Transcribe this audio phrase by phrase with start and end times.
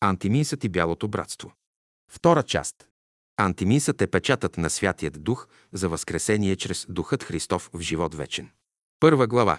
[0.00, 1.52] Антимисът и Бялото братство.
[2.10, 2.88] Втора част.
[3.36, 8.50] Антимисът е печатът на Святият Дух за възкресение чрез Духът Христов в живот вечен.
[9.00, 9.58] Първа глава.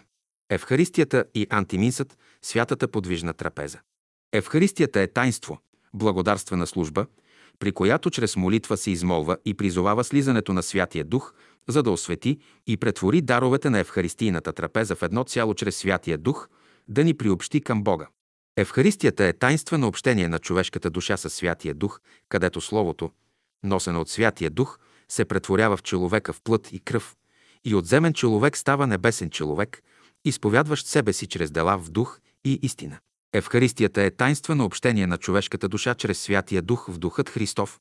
[0.49, 3.79] Евхаристията и антимисът– святата подвижна трапеза.
[4.33, 5.59] Евхаристията е тайнство,
[5.93, 7.05] благодарствена служба,
[7.59, 11.33] при която чрез молитва се измолва и призовава слизането на Святия Дух,
[11.67, 16.49] за да освети и претвори даровете на Евхаристийната трапеза в едно цяло чрез Святия Дух,
[16.87, 18.07] да ни приобщи към Бога.
[18.57, 21.99] Евхаристията е тайнствено общение на човешката душа със Святия Дух,
[22.29, 23.11] където Словото,
[23.63, 27.15] носено от Святия Дух, се претворява в човека в плът и кръв,
[27.65, 29.83] и отземен човек става небесен човек,
[30.25, 32.99] изповядващ себе си чрез дела в дух и истина.
[33.33, 37.79] Евхаристията е тайнствено общение на човешката душа чрез Святия Дух в Духът Христов.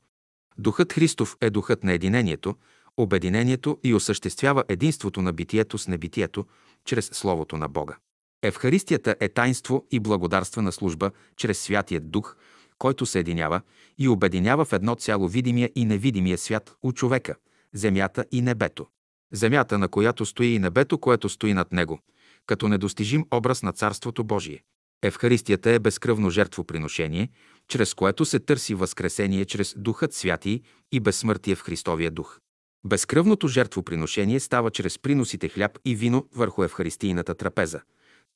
[0.59, 2.57] Духът Христов е духът на единението,
[2.97, 6.47] обединението и осъществява единството на битието с небитието
[6.85, 7.97] чрез Словото на Бога.
[8.43, 12.37] Евхаристията е тайнство и благодарствена служба чрез Святия Дух,
[12.79, 13.61] който съединява
[13.99, 17.35] и обединява в едно цяло видимия и невидимия свят у човека,
[17.75, 18.87] земята и небето.
[19.33, 22.01] Земята, на която стои и небето, което стои над него,
[22.47, 24.63] като недостижим образ на Царството Божие.
[25.03, 27.29] Евхаристията е безкръвно жертвоприношение,
[27.69, 30.61] чрез което се търси възкресение чрез Духът Святий
[30.93, 32.41] и безсмъртие в Христовия Дух.
[32.87, 37.81] Безкръвното жертвоприношение става чрез приносите хляб и вино върху Евхаристийната трапеза,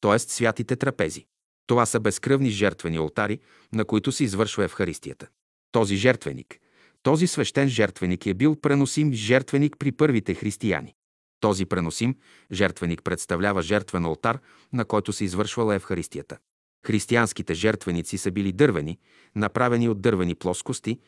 [0.01, 0.19] т.е.
[0.19, 1.27] святите трапези.
[1.67, 3.39] Това са безкръвни жертвени алтари,
[3.73, 5.27] на които се извършва Евхаристията.
[5.73, 6.59] Този жертвеник,
[7.03, 10.95] този свещен жертвеник е бил преносим жертвеник при първите християни.
[11.41, 12.15] Този преносим
[12.53, 14.39] жертвеник представлява жертвен алтар,
[14.73, 16.39] на който се извършвала Евхаристията.
[16.87, 18.99] Християнските жертвеници са били дървени,
[19.37, 20.99] направени от дървени плоскости.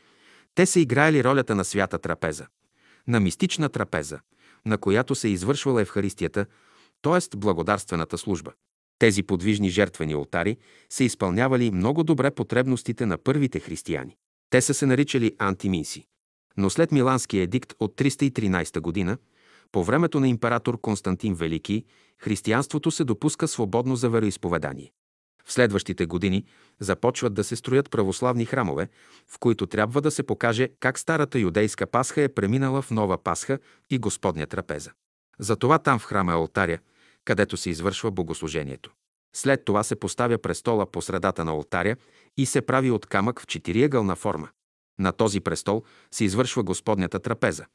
[0.54, 2.46] Те са играели ролята на свята трапеза,
[3.08, 4.20] на мистична трапеза,
[4.66, 6.46] на която се извършвала Евхаристията,
[7.02, 7.36] т.е.
[7.36, 8.52] благодарствената служба.
[9.03, 10.56] Тези подвижни жертвени алтари
[10.91, 14.17] са изпълнявали много добре потребностите на първите християни.
[14.50, 16.06] Те са се наричали антиминси.
[16.56, 19.19] Но след Миланския едикт от 313 година,
[19.73, 21.85] по времето на император Константин Велики,
[22.18, 24.92] християнството се допуска свободно за вероисповедание.
[25.45, 26.45] В следващите години
[26.80, 28.89] започват да се строят православни храмове,
[29.29, 33.58] в които трябва да се покаже как старата юдейска пасха е преминала в нова пасха
[33.91, 34.91] и Господня трапеза.
[35.39, 36.79] Затова там в храма е алтаря,
[37.24, 38.90] където се извършва богослужението.
[39.34, 41.96] След това се поставя престола по средата на алтаря
[42.36, 44.48] и се прави от камък в четириъгълна форма.
[44.98, 47.66] На този престол се извършва Господнята трапеза,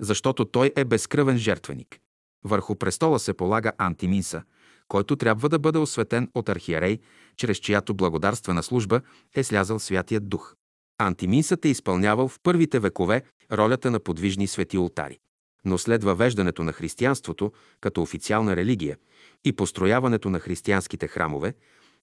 [0.00, 1.98] защото той е безкръвен жертвеник.
[2.44, 4.42] Върху престола се полага антиминса,
[4.88, 6.98] който трябва да бъде осветен от архиерей,
[7.36, 9.00] чрез чиято благодарствена служба
[9.34, 10.54] е слязал Святият Дух.
[10.98, 13.22] Антиминсът е изпълнявал в първите векове
[13.52, 15.18] ролята на подвижни свети ултари.
[15.66, 18.96] Но след въвеждането на християнството като официална религия
[19.44, 21.54] и построяването на християнските храмове,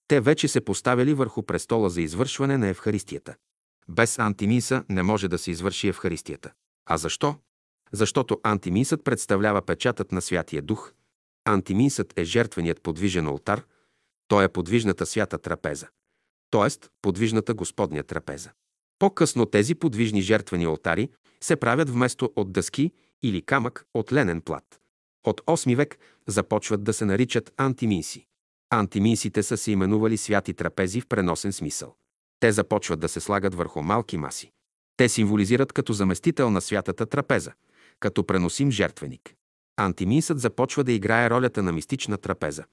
[0.07, 3.35] те вече се поставили върху престола за извършване на Евхаристията.
[3.89, 6.51] Без антимиса не може да се извърши Евхаристията.
[6.85, 7.35] А защо?
[7.91, 10.93] Защото антимисът представлява печатът на Святия Дух.
[11.45, 13.65] Антимисът е жертвеният подвижен алтар,
[14.27, 15.87] той е подвижната свята трапеза,
[16.51, 16.87] т.е.
[17.01, 18.51] подвижната Господня трапеза.
[18.99, 21.09] По-късно тези подвижни жертвени алтари
[21.41, 22.91] се правят вместо от дъски
[23.23, 24.79] или камък от ленен плат.
[25.23, 25.97] От 8 век
[26.27, 28.25] започват да се наричат антиминси.
[28.69, 31.95] Антиминсите са се именували святи трапези в преносен смисъл.
[32.39, 34.51] Те започват да се слагат върху малки маси.
[34.97, 37.51] Те символизират като заместител на святата трапеза,
[37.99, 39.35] като преносим жертвеник.
[39.77, 42.63] Антиминсът започва да играе ролята на мистична трапеза,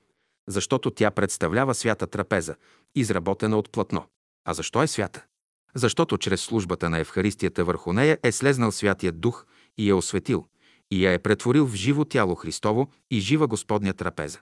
[0.49, 2.57] защото тя представлява свята трапеза,
[2.95, 4.05] изработена от платно.
[4.45, 5.25] А защо е свята?
[5.75, 9.47] Защото чрез службата на Евхаристията върху нея е слезнал Святият Дух
[9.79, 10.47] и е осветил,
[10.91, 14.41] и я е претворил в живо тяло Христово и жива Господня трапеза.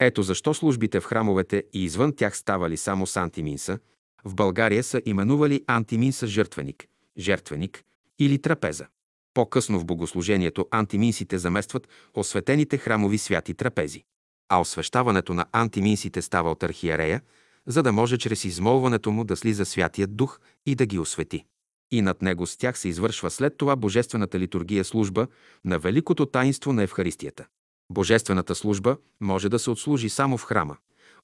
[0.00, 3.78] Ето защо службите в храмовете и извън тях ставали само с антиминса,
[4.24, 6.86] в България са именували антиминса жертвеник,
[7.18, 7.84] жертвеник
[8.18, 8.86] или трапеза.
[9.34, 14.04] По-късно в богослужението антиминсите заместват осветените храмови святи трапези.
[14.48, 17.22] А освещаването на антиминсите става от архиерея,
[17.66, 21.44] за да може чрез измолването му да слиза Святият Дух и да ги освети.
[21.90, 25.26] И над него с тях се извършва след това Божествената литургия служба
[25.64, 27.46] на великото таинство на Евхаристията.
[27.90, 30.76] Божествената служба може да се отслужи само в храма,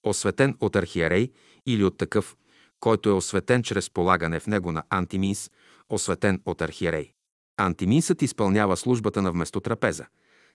[0.03, 1.31] осветен от архиерей
[1.67, 2.37] или от такъв,
[2.81, 5.51] който е осветен чрез полагане в него на антиминс,
[5.89, 7.13] осветен от архиерей.
[7.57, 10.07] Антиминсът изпълнява службата на вместо трапеза,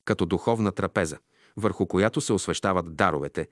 [0.05, 1.17] като духовна трапеза,
[1.57, 3.47] върху която се освещават даровете,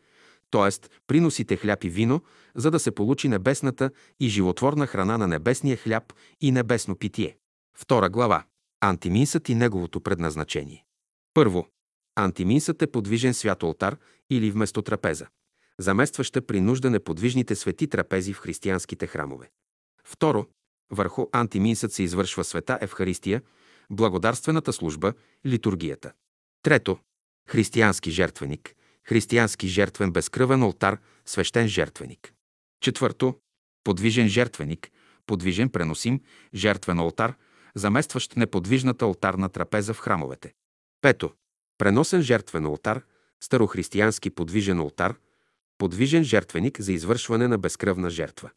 [0.52, 0.90] т.е.
[1.08, 2.22] приносите хляб и вино,
[2.56, 7.38] за да се получи небесната и животворна храна на небесния хляб и небесно питие.
[7.78, 8.44] Втора глава.
[8.82, 10.86] Антиминсът и неговото предназначение.
[11.34, 11.68] Първо.
[12.16, 13.98] Антиминсът е подвижен свят алтар
[14.30, 15.28] или вместо трапеза,
[15.80, 19.50] заместваща при нужда неподвижните свети трапези в християнските храмове.
[20.04, 20.46] Второ,
[20.92, 23.42] върху антиминсът се извършва света Евхаристия,
[23.92, 25.14] благодарствената служба,
[25.46, 26.12] литургията.
[26.64, 26.98] Трето,
[27.48, 28.76] християнски жертвеник,
[29.10, 32.34] християнски жертвен безкръвен алтар, свещен жертвеник.
[32.82, 33.40] Четвърто,
[33.84, 34.92] подвижен жертвеник,
[35.26, 36.22] подвижен преносим
[36.56, 37.36] жертвен алтар,
[37.76, 40.54] заместващ неподвижната алтарна трапеза в храмовете.
[41.02, 41.34] Пето,
[41.78, 43.02] преносен жертвен алтар,
[43.44, 45.16] старохристиянски подвижен алтар,
[45.78, 48.50] подвижен жертвеник за извършване на безкръвна жертва.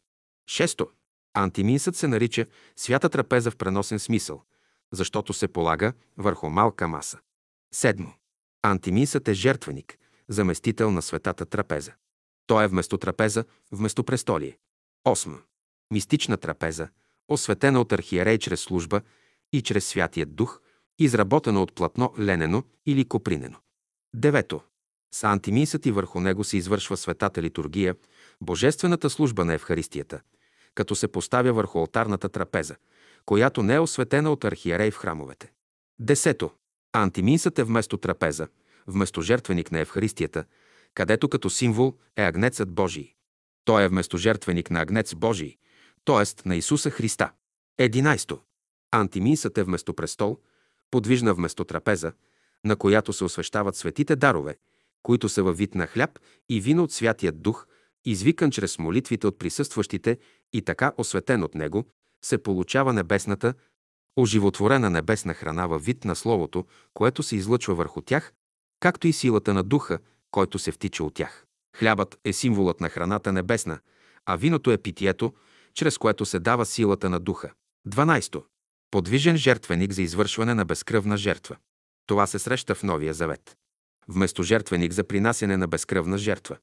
[0.49, 0.89] Шесто,
[1.33, 2.45] антиминсът се нарича
[2.75, 4.43] свята трапеза в преносен смисъл,
[4.91, 7.19] защото се полага върху малка маса.
[7.73, 8.09] Седмо,
[8.63, 9.97] антиминсът е жертвеник,
[10.33, 11.93] заместител на светата трапеза.
[12.47, 14.57] Той е вместо трапеза, вместо престолие.
[15.05, 15.37] Осмо.
[15.91, 16.89] Мистична трапеза,
[17.27, 19.01] осветена от архиерей чрез служба
[19.53, 20.61] и чрез Святият Дух,
[20.99, 23.57] изработена от платно ленено или копринено.
[24.15, 24.61] Девето.
[25.13, 27.95] С антимисът и върху него се извършва светата литургия,
[28.41, 30.21] божествената служба на Евхаристията,
[30.75, 32.75] като се поставя върху алтарната трапеза,
[33.25, 35.51] която не е осветена от архиерей в храмовете.
[35.99, 36.51] Десето.
[36.93, 38.47] Антиминсът е вместо трапеза,
[38.87, 40.45] вместо жертвеник на Евхаристията,
[40.93, 43.13] където като символ е агнецът Божий.
[43.65, 45.57] Той е вместо жертвеник на агнец Божий,
[46.05, 46.49] т.е.
[46.49, 47.31] на Исуса Христа.
[47.77, 48.39] Единайсто.
[48.91, 50.37] Антиминсът е вместо престол,
[50.91, 52.13] подвижна вместо трапеза,
[52.65, 54.57] на която се освещават светите дарове,
[55.03, 56.19] които са във вид на хляб
[56.49, 57.67] и вино от Святия Дух,
[58.05, 60.17] извикан чрез молитвите от присъстващите
[60.53, 61.85] и така осветен от него,
[62.21, 63.53] се получава небесната,
[64.17, 68.33] оживотворена небесна храна във вид на Словото, което се излъчва върху тях,
[68.83, 69.99] както и силата на Духа,
[70.31, 71.45] който се втича от тях.
[71.77, 73.79] Хлябът е символът на храната небесна,
[74.25, 75.33] а виното е питието,
[75.73, 77.51] чрез което се дава силата на Духа.
[77.87, 78.43] 12.
[78.91, 81.57] Подвижен жертвеник за извършване на безкръвна жертва.
[82.07, 83.57] Това се среща в Новия Завет.
[84.07, 86.57] Вместо жертвеник за принасяне на безкръвна жертва.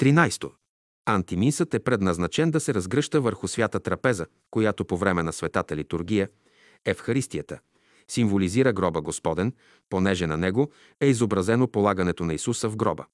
[0.00, 0.50] 13.
[1.06, 6.28] Антимисът е предназначен да се разгръща върху свята трапеза, която по време на светата литургия,
[6.84, 7.58] Евхаристията,
[8.08, 9.52] символизира гроба Господен,
[9.90, 10.70] понеже на него
[11.00, 13.04] е изобразено полагането на Исуса в гроба.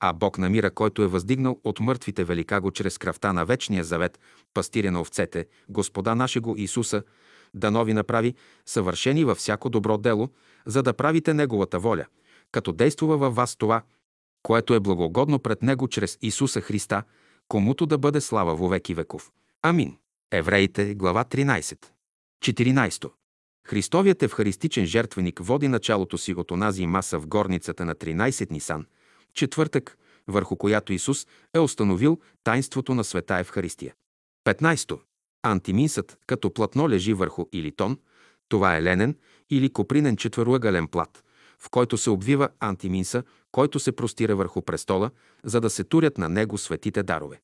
[0.00, 3.84] А Бог на мира, който е въздигнал от мъртвите велика го чрез кръвта на вечния
[3.84, 4.20] завет,
[4.54, 7.02] пастиря на овцете, Господа нашего Исуса,
[7.54, 8.34] да нови направи,
[8.66, 10.28] съвършени във всяко добро дело,
[10.66, 12.06] за да правите Неговата воля,
[12.52, 13.82] като действува във вас това,
[14.42, 17.02] което е благогодно пред Него чрез Исуса Христа,
[17.48, 19.30] комуто да бъде слава во веки веков.
[19.62, 19.96] Амин.
[20.32, 21.86] Евреите, глава 13.
[22.44, 23.10] 14.
[23.68, 28.86] Христовият евхаристичен жертвеник води началото си от онази маса в горницата на 13 Нисан,
[29.34, 29.98] четвъртък,
[30.28, 33.94] върху която Исус е установил тайнството на света Евхаристия.
[34.46, 35.00] 15.
[35.42, 37.98] Антиминсът като платно лежи върху илитон,
[38.48, 39.16] това е ленен
[39.50, 41.24] или копринен четвърлагален плат,
[41.58, 43.22] в който се обвива антиминса,
[43.52, 45.10] който се простира върху престола,
[45.44, 47.40] за да се турят на него светите дарове.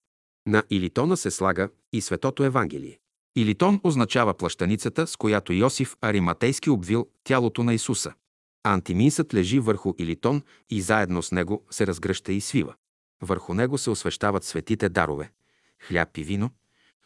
[0.46, 2.98] На илитона се слага и светото Евангелие.
[3.36, 8.12] Илитон означава плащаницата, с която Йосиф Ариматейски обвил тялото на Исуса.
[8.62, 12.74] Антиминсът лежи върху илитон и заедно с него се разгръща и свива.
[13.22, 15.30] Върху него се освещават светите дарове–
[15.88, 16.50] хляб и вино,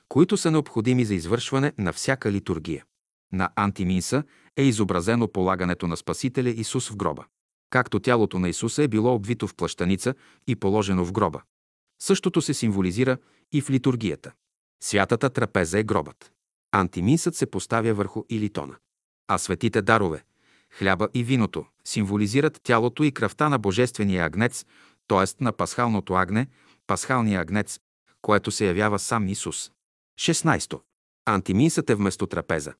[0.09, 2.85] които са необходими за извършване на всяка литургия.
[3.33, 4.23] На антиминса
[4.57, 7.25] е изобразено полагането на Спасителя Исус в гроба.
[7.71, 10.15] Както тялото на Исуса е било обвито в плащаница
[10.47, 11.43] и положено в гроба.
[11.99, 13.19] Същото се символизира
[13.53, 14.33] и в литургията.
[14.81, 16.33] Святата трапеза е гробът.
[16.73, 18.77] Антиминсът се поставя върху илитона.
[19.29, 20.25] А светите дарове,
[20.71, 24.65] хляба и виното, символизират тялото и кръвта на Божествения агнец,
[25.09, 25.45] т.е.
[25.45, 26.47] на пасхалното агне,
[26.87, 27.81] пасхалния агнец,
[28.23, 29.71] което се явява сам Исус.
[30.21, 30.81] 16.
[31.27, 32.75] Антиминсът е вместо трапеза,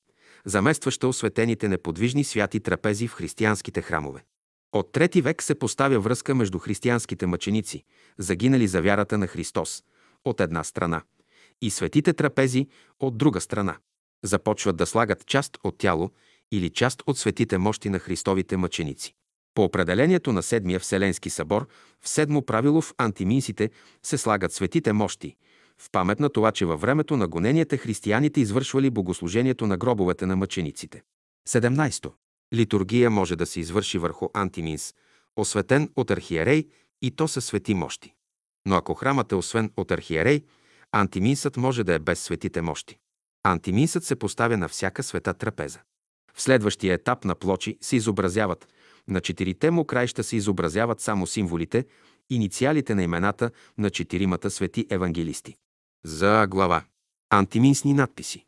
[0.45, 4.25] заместваща осветените неподвижни святи трапези в християнските храмове.
[4.73, 7.85] От трети век се поставя връзка между християнските мъченици,
[8.19, 9.85] загинали за вярата на Христос,
[10.25, 11.03] от една страна,
[11.63, 12.67] и светите трапези
[13.01, 13.77] от друга страна.
[14.25, 16.11] Започват да слагат част от тяло
[16.53, 19.15] или част от светите мощи на Христовите мъченици.
[19.55, 21.69] По определението на Седмия Вселенски събор,
[22.01, 23.71] в седмо правило в антиминсите
[24.03, 25.37] се слагат светите мощи,
[25.79, 30.37] в памет на това, че във времето на гоненията християните извършвали богослужението на гробовете на
[30.37, 31.03] мъчениците.
[31.49, 32.13] 17.
[32.55, 34.95] Литургия може да се извърши върху антиминс,
[35.37, 36.65] осветен от архиерей
[37.03, 38.15] и то със свети мощи.
[38.67, 40.43] Но ако храмът е освен от архиерей,
[40.93, 42.99] антиминсът може да е без светите мощи.
[43.45, 45.79] Антиминсът се поставя на всяка света трапеза.
[46.35, 48.69] В следващия етап на плочи се изобразяват,
[49.09, 51.85] на четирите му краища се изобразяват само символите,
[52.31, 55.57] инициалите на имената на четиримата свети евангелисти.
[56.05, 56.85] За глава.
[57.31, 58.45] Антиминсни надписи.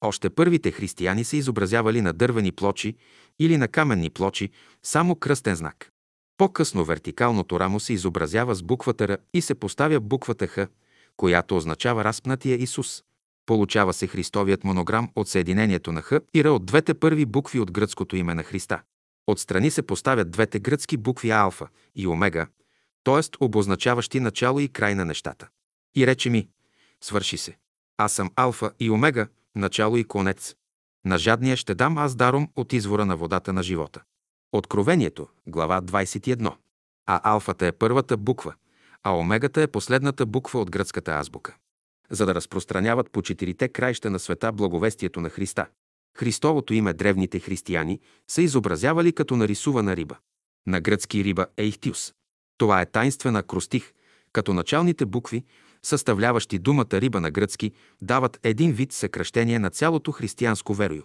[0.00, 2.96] Още първите християни са изобразявали на дървени плочи
[3.38, 4.50] или на каменни плочи
[4.82, 5.90] само кръстен знак.
[6.36, 10.68] По-късно вертикалното рамо се изобразява с буквата Р и се поставя буквата Х,
[11.16, 13.02] която означава разпнатия Исус.
[13.46, 17.72] Получава се Христовият монограм от съединението на Х и Р от двете първи букви от
[17.72, 18.82] гръцкото име на Христа.
[19.26, 22.46] Отстрани се поставят двете гръцки букви алфа и омега,
[23.04, 23.44] т.е.
[23.44, 25.48] обозначаващи начало и край на нещата.
[25.96, 26.48] И рече ми,
[27.00, 27.56] свърши се.
[27.98, 30.54] Аз съм алфа и омега, начало и конец.
[31.04, 34.02] На жадния ще дам аз даром от извора на водата на живота.
[34.52, 36.52] Откровението, глава 21.
[37.06, 38.54] А алфата е първата буква,
[39.04, 41.56] а омегата е последната буква от гръцката азбука.
[42.10, 45.66] За да разпространяват по четирите краища на света благовестието на Христа.
[46.18, 50.16] Христовото име древните християни са изобразявали като нарисувана риба.
[50.66, 52.14] На гръцки риба е ихтиус.
[52.58, 53.92] Това е тайнствена кростих,
[54.32, 55.44] като началните букви,
[55.82, 61.02] съставляващи думата риба на гръцки, дават един вид съкръщение на цялото християнско верою.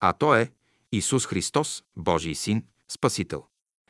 [0.00, 0.50] А то е
[0.92, 3.44] Исус Христос, Божий син, Спасител.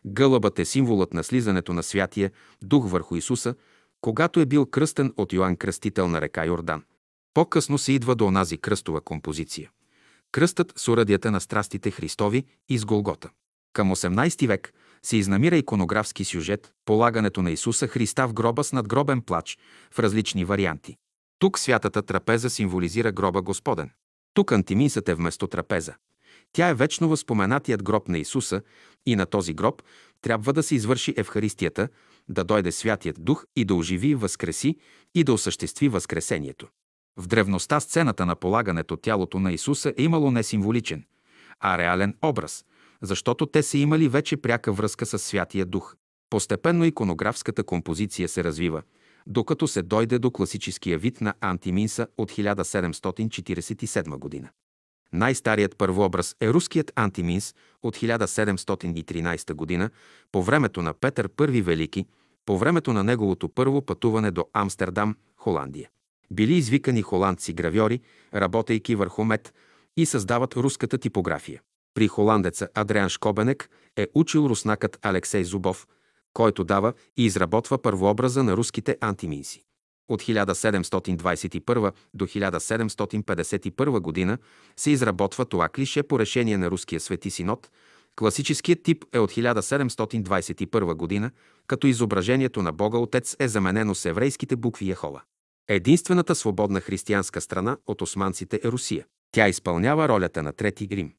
[0.06, 2.30] Гълъбът е символът на слизането на Святия
[2.62, 3.54] Дух върху Исуса,
[4.00, 6.82] когато е бил кръстен от Йоанн Кръстител на река Йордан.
[7.34, 9.70] По-късно се идва до онази кръстова композиция.
[10.32, 13.30] Кръстът с урадията на страстите Христови из Голгота.
[13.72, 19.22] Към 18 век се изнамира иконографски сюжет полагането на Исуса Христа в гроба с надгробен
[19.22, 19.58] плач
[19.90, 20.96] в различни варианти.
[21.38, 23.90] Тук святата трапеза символизира гроба Господен.
[24.34, 25.94] Тук антимисът е вместо трапеза.
[26.52, 28.62] Тя е вечно възпоменатият гроб на Исуса
[29.06, 29.82] и на този гроб
[30.22, 31.88] трябва да се извърши Евхаристията,
[32.28, 34.76] да дойде Святият Дух и да оживи, възкреси
[35.14, 36.68] и да осъществи Възкресението.
[37.16, 41.04] В древността сцената на полагането тялото на Исуса е имало не символичен,
[41.60, 42.64] а реален образ,
[43.02, 45.96] защото те са имали вече пряка връзка с Святия Дух.
[46.30, 48.82] Постепенно иконографската композиция се развива,
[49.26, 54.48] докато се дойде до класическия вид на антиминса от 1747 година.
[55.12, 59.90] Най-старият първообраз е руският антиминс от 1713 година,
[60.32, 62.06] по времето на Петър I Велики,
[62.46, 65.90] по времето на неговото първо пътуване до Амстердам, Холандия.
[66.30, 68.00] Били извикани холандци гравьори,
[68.34, 69.54] работейки върху мед
[69.96, 71.60] и създават руската типография.
[71.94, 75.86] При холандеца Адриан Шкобенек е учил руснакът Алексей Зубов,
[76.32, 79.64] който дава и изработва първообраза на руските антиминси.
[80.08, 84.38] От 1721 до 1751 година
[84.76, 87.70] се изработва това клише по решение на Руския свети синод.
[88.16, 91.30] Класическият тип е от 1721 година,
[91.66, 95.22] като изображението на Бога Отец е заменено с еврейските букви Ехова.
[95.68, 99.06] Единствената свободна християнска страна от османците е Русия.
[99.32, 101.12] Тя изпълнява ролята на Трети Рим.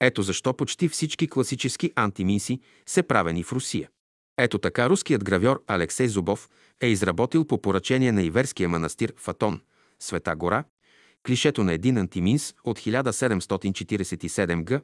[0.00, 3.88] Ето защо почти всички класически антимиси се правени в Русия.
[4.38, 6.48] Ето така руският гравьор Алексей Зубов
[6.80, 9.60] е изработил по поръчение на Иверския манастир Фатон,
[9.98, 10.64] Света гора,
[11.26, 14.80] клишето на един антиминс от 1747 г.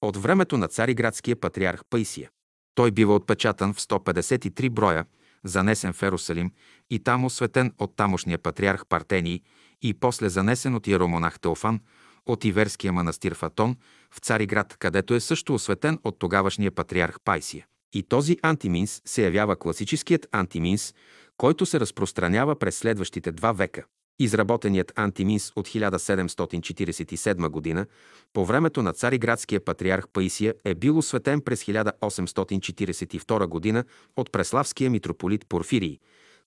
[0.00, 2.30] от времето на цариградския патриарх Паисия.
[2.74, 5.04] Той бива отпечатан в 153 броя,
[5.44, 6.52] занесен в Ерусалим
[6.90, 9.42] и там осветен от тамошния патриарх Партений
[9.82, 11.80] и после занесен от иеромонах Теофан
[12.26, 13.76] от Иверския манастир Фатон
[14.10, 17.66] в Цариград, където е също осветен от тогавашния патриарх Пайсия.
[17.92, 20.94] И този антиминс се явява класическият антиминс,
[21.36, 23.84] който се разпространява през следващите два века.
[24.18, 27.86] Изработеният антиминс от 1747 година
[28.32, 33.84] по времето на цариградския патриарх Паисия е бил осветен през 1842 година
[34.16, 35.98] от преславския митрополит Порфирий,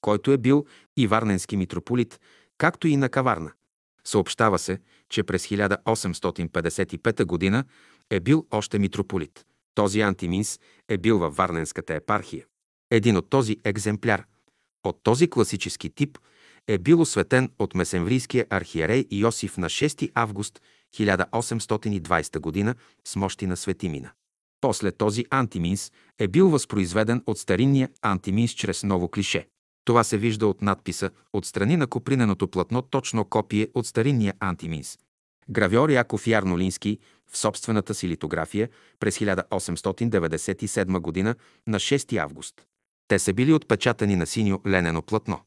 [0.01, 0.65] който е бил
[0.97, 2.19] и варненски митрополит,
[2.57, 3.51] както и на Каварна.
[4.03, 7.63] Съобщава се, че през 1855 година
[8.09, 9.45] е бил още митрополит.
[9.75, 12.45] Този антиминс е бил във Варненската епархия.
[12.91, 14.23] Един от този екземпляр,
[14.83, 16.17] от този класически тип,
[16.67, 20.61] е бил осветен от месенврийския архиерей Йосиф на 6 август
[20.95, 22.75] 1820 г.
[23.07, 24.11] с мощи на Светимина.
[24.61, 29.47] После този антиминс е бил възпроизведен от старинния антиминс чрез ново клише.
[29.85, 34.97] Това се вижда от надписа отстрани на коприненото платно точно копие от старинния антиминс.
[35.49, 36.99] Гравьор Яков Ярнолински
[37.31, 41.35] в собствената си литография през 1897 г.
[41.67, 42.55] на 6 август.
[43.07, 45.39] Те са били отпечатани на синьо ленено платно.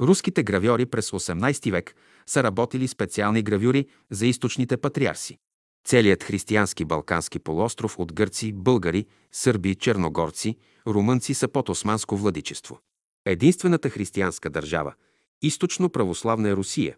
[0.00, 1.94] Руските гравьори през 18 век
[2.26, 5.38] са работили специални гравюри за източните патриарси.
[5.84, 12.78] Целият християнски Балкански полуостров от гърци, българи, сърби, черногорци, румънци са под османско владичество.
[13.24, 14.94] Единствената християнска държава,
[15.42, 16.96] източно православна е Русия,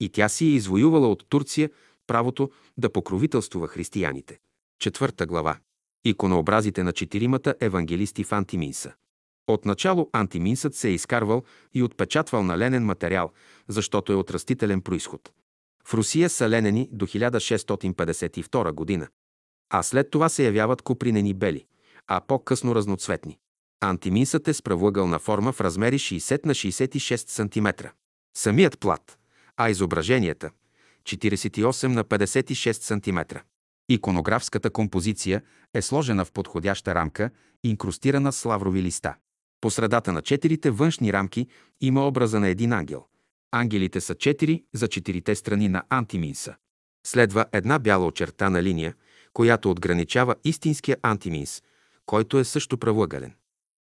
[0.00, 1.70] и тя си е извоювала от Турция
[2.12, 4.38] правото да покровителствува християните.
[4.78, 5.56] Четвърта глава.
[6.04, 8.92] Иконообразите на четиримата евангелисти в Антиминса.
[9.46, 11.42] Отначало антиминсът се е изкарвал
[11.74, 13.30] и отпечатвал на ленен материал,
[13.68, 15.32] защото е от растителен происход.
[15.84, 19.08] В Русия са ленени до 1652 година,
[19.70, 21.66] а след това се явяват купринени бели,
[22.06, 23.38] а по-късно разноцветни.
[23.80, 27.86] Антиминсът е с правоъгълна форма в размери 60 на 66 см.
[28.36, 29.18] Самият плат,
[29.56, 30.50] а изображенията,
[31.02, 33.38] 48 на 56 см.
[33.88, 35.42] Иконографската композиция
[35.74, 37.30] е сложена в подходяща рамка,
[37.64, 39.14] инкрустирана с лаврови листа.
[39.60, 41.46] По средата на четирите външни рамки
[41.80, 43.04] има образа на един ангел.
[43.52, 46.54] Ангелите са четири за четирите страни на антиминса.
[47.06, 48.94] Следва една бяла очертана линия,
[49.32, 51.62] която отграничава истинския антиминс,
[52.06, 53.34] който е също правоъгълен.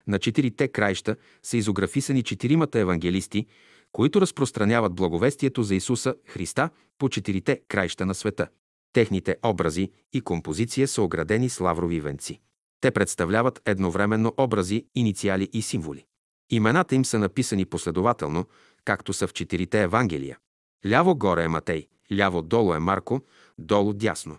[0.06, 3.46] На четирите краища са изографисани четиримата евангелисти,
[3.92, 8.49] които разпространяват благовестието за Исуса Христа по четирите краища на света.
[8.92, 12.40] Техните образи и композиция са оградени с лаврови венци.
[12.80, 16.04] Те представляват едновременно образи, инициали и символи.
[16.50, 18.44] Имената им са написани последователно,
[18.85, 20.38] както са в четирите Евангелия.
[20.87, 23.20] Ляво горе е Матей, ляво долу е Марко,
[23.59, 24.38] долу дясно.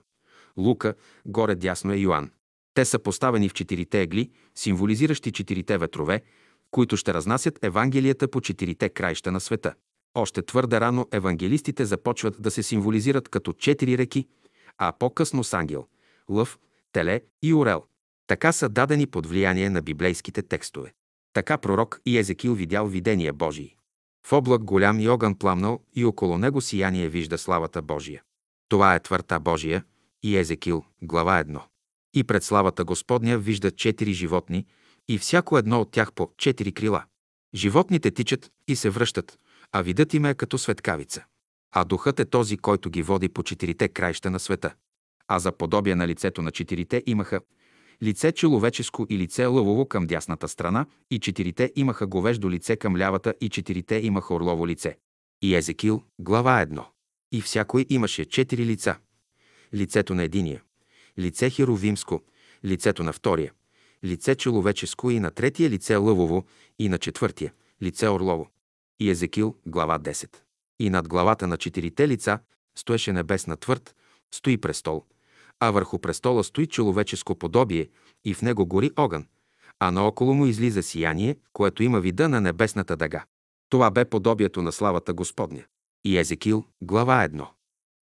[0.57, 2.31] Лука, горе дясно е Йоанн.
[2.73, 6.21] Те са поставени в четирите егли, символизиращи четирите ветрове,
[6.71, 9.73] които ще разнасят Евангелията по четирите краища на света.
[10.15, 14.27] Още твърде рано евангелистите започват да се символизират като четири реки,
[14.77, 15.87] а по-късно с ангел,
[16.29, 16.59] лъв,
[16.91, 17.83] теле и орел.
[18.27, 20.93] Така са дадени под влияние на библейските текстове.
[21.33, 23.75] Така пророк и Езекил видял видение Божие.
[24.27, 28.23] В облак голям и огън пламнал и около него сияние вижда славата Божия.
[28.69, 29.83] Това е твърта Божия
[30.23, 31.61] и Езекил, глава 1.
[32.13, 34.65] И пред славата Господня вижда четири животни
[35.11, 37.03] и всяко едно от тях по четири крила.
[37.55, 39.37] Животните тичат и се връщат,
[39.71, 41.23] а видът им е като светкавица.
[41.71, 44.73] А духът е този, който ги води по четирите краища на света.
[45.27, 47.41] А за подобие на лицето на четирите имаха
[48.03, 53.33] лице човеческо и лице лъвово към дясната страна, и четирите имаха говеждо лице към лявата,
[53.41, 54.97] и четирите имаха орлово лице.
[55.41, 56.83] И Езекил, глава 1.
[57.31, 58.97] И всякой имаше четири лица.
[59.73, 60.61] Лицето на единия,
[61.19, 62.21] лице херовимско,
[62.65, 63.51] лицето на втория,
[64.05, 66.45] лице човеческо и на третия лице лъвово
[66.79, 68.47] и на четвъртия лице орлово.
[68.99, 70.35] И Езекил, глава 10.
[70.79, 72.39] И над главата на четирите лица
[72.77, 73.95] стоеше небесна твърд,
[74.33, 75.05] стои престол,
[75.59, 77.89] а върху престола стои човеческо подобие
[78.25, 79.27] и в него гори огън,
[79.79, 83.25] а наоколо му излиза сияние, което има вида на небесната дъга.
[83.69, 85.63] Това бе подобието на славата Господня.
[86.05, 87.47] И Езекил, глава 1.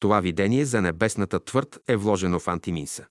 [0.01, 3.07] Това видение за небесната твърд е вложено в Антиминса.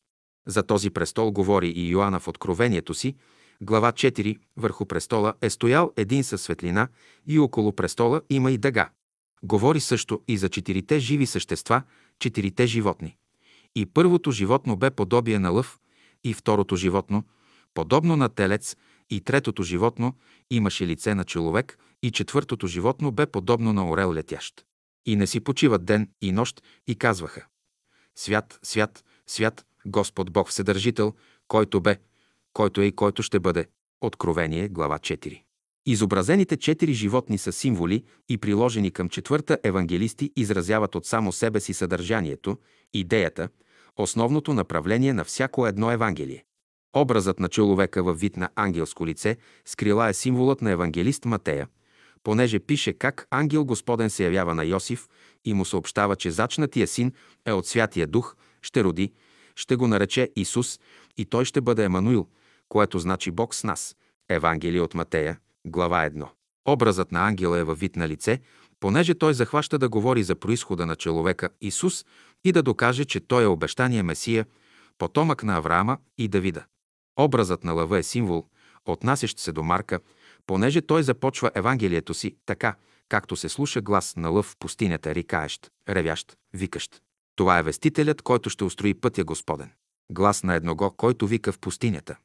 [0.47, 3.15] За този престол говори и Йоанна в Откровението си,
[3.61, 6.87] глава 4, върху престола е стоял един със светлина
[7.27, 8.89] и около престола има и дъга.
[9.43, 11.81] Говори също и за четирите живи същества,
[12.19, 13.17] четирите животни.
[13.75, 15.79] И първото животно бе подобие на лъв,
[16.23, 17.23] и второто животно,
[17.73, 18.75] подобно на телец,
[19.09, 20.13] и третото животно
[20.49, 24.65] имаше лице на човек, и четвъртото животно бе подобно на орел летящ.
[25.05, 27.45] И не си почиват ден и нощ и казваха
[28.15, 31.13] Свят, свят, свят, Господ Бог Вседържител,
[31.47, 31.97] който бе,
[32.53, 33.65] който е и който ще бъде.
[34.01, 35.41] Откровение, глава 4.
[35.85, 41.73] Изобразените четири животни са символи и приложени към четвърта евангелисти изразяват от само себе си
[41.73, 42.57] съдържанието,
[42.93, 43.49] идеята,
[43.97, 46.43] основното направление на всяко едно Евангелие.
[46.95, 51.67] Образът на човека във вид на ангелско лице с крила е символът на евангелист Матея,
[52.23, 55.07] понеже пише как ангел Господен се явява на Йосиф
[55.45, 57.11] и му съобщава, че зачнатия син
[57.45, 59.11] е от Святия Дух, ще роди,
[59.57, 60.79] ще го нарече Исус
[61.17, 62.27] и той ще бъде Емануил,
[62.69, 63.95] което значи Бог с нас.
[64.29, 66.27] Евангелие от Матея, глава 1.
[66.67, 68.41] Образът на ангела е във вид на лице,
[68.79, 72.05] понеже той захваща да говори за происхода на човека Исус
[72.43, 74.45] и да докаже, че той е обещания Месия,
[74.97, 76.65] потомък на Авраама и Давида.
[77.19, 78.45] Образът на лъва е символ,
[78.85, 79.99] отнасящ се до Марка,
[80.47, 82.75] понеже той започва Евангелието си така,
[83.09, 87.01] както се слуша глас на лъв в пустинята, рикаещ, ревящ, викащ.
[87.37, 89.71] Това е вестителят, който ще устрои пътя Господен.
[90.11, 92.17] Глас на едного, който вика в пустинята.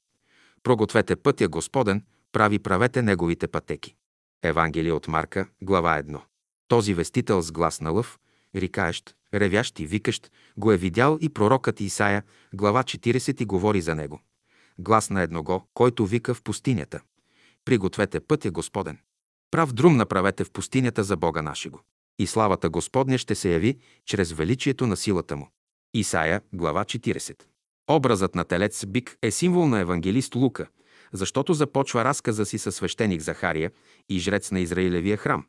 [0.62, 3.94] Прогответе пътя Господен, прави правете неговите пътеки.
[4.42, 6.20] Евангелие от Марка, глава 1.
[6.68, 8.18] Този вестител с глас на лъв,
[8.55, 12.22] рикаещ, ревящ и викащ, го е видял и пророкът Исаия,
[12.55, 14.20] глава 40 и говори за него.
[14.79, 17.01] Глас на едного, който вика в пустинята.
[17.64, 18.98] Пригответе пътя Господен.
[19.51, 21.81] Прав друм направете в пустинята за Бога нашего.
[22.22, 25.48] И славата Господня ще се яви чрез величието на силата му.
[25.94, 27.42] Исаия, глава 40.
[27.90, 30.66] Образът на телец бик е символ на евангелист Лука,
[31.12, 33.70] защото започва разказа си със свещеник Захария
[34.08, 35.46] и жрец на Израилевия храм,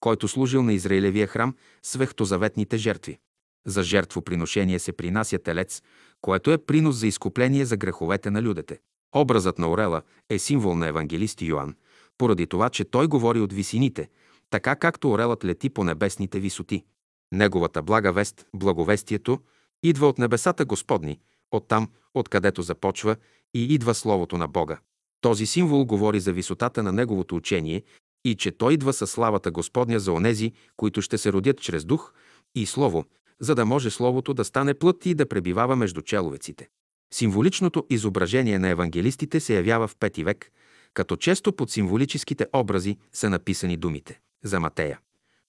[0.00, 3.18] който служил на Израилевия храм с вехтозаветните жертви.
[3.66, 5.82] За жертвоприношение се принася телец,
[6.20, 8.78] което е принос за изкупление за греховете на людите.
[9.14, 11.74] Образът на орела е символ на евангелист Йоанн,
[12.18, 14.08] поради това, че той говори от висините,
[14.50, 16.84] така както орелът лети по небесните висоти.
[17.32, 19.40] Неговата блага вест, благовестието,
[19.82, 21.20] идва от небесата Господни,
[21.52, 23.16] оттам, откъдето започва
[23.54, 24.78] и идва Словото на Бога.
[25.20, 27.82] Този символ говори за висотата на Неговото учение
[28.24, 32.12] и че Той идва със славата Господня за онези, които ще се родят чрез дух
[32.54, 33.04] и Слово,
[33.40, 36.68] за да може Словото да стане плът и да пребивава между человеците.
[37.14, 40.52] Символичното изображение на евангелистите се явява в пети век,
[40.94, 45.00] като често под символическите образи са написани думите за Матея,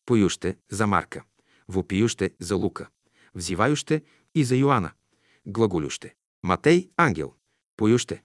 [0.05, 1.23] поюще за Марка,
[1.67, 2.87] вопиюще за Лука,
[3.35, 4.03] взивающе
[4.35, 4.91] и за Йоанна,
[5.45, 6.15] глаголюще.
[6.43, 7.33] Матей– ангел,
[7.77, 8.23] поюще,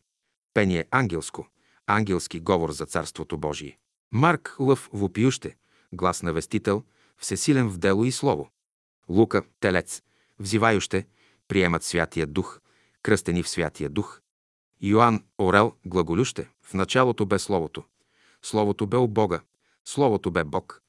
[0.54, 1.48] пение ангелско,
[1.86, 3.78] ангелски говор за Царството Божие.
[4.12, 5.56] Марк– лъв, вопиюще,
[5.92, 6.84] глас на вестител,
[7.16, 8.50] всесилен в дело и слово.
[9.08, 10.02] Лука– телец,
[10.38, 11.06] взивающе,
[11.48, 12.60] приемат Святия Дух,
[13.02, 14.20] кръстени в Святия Дух.
[14.80, 17.84] Йоанн– орел, глаголюще, в началото бе Словото.
[18.42, 19.40] Словото бе у Бога,
[19.88, 20.80] Словото бе Бог.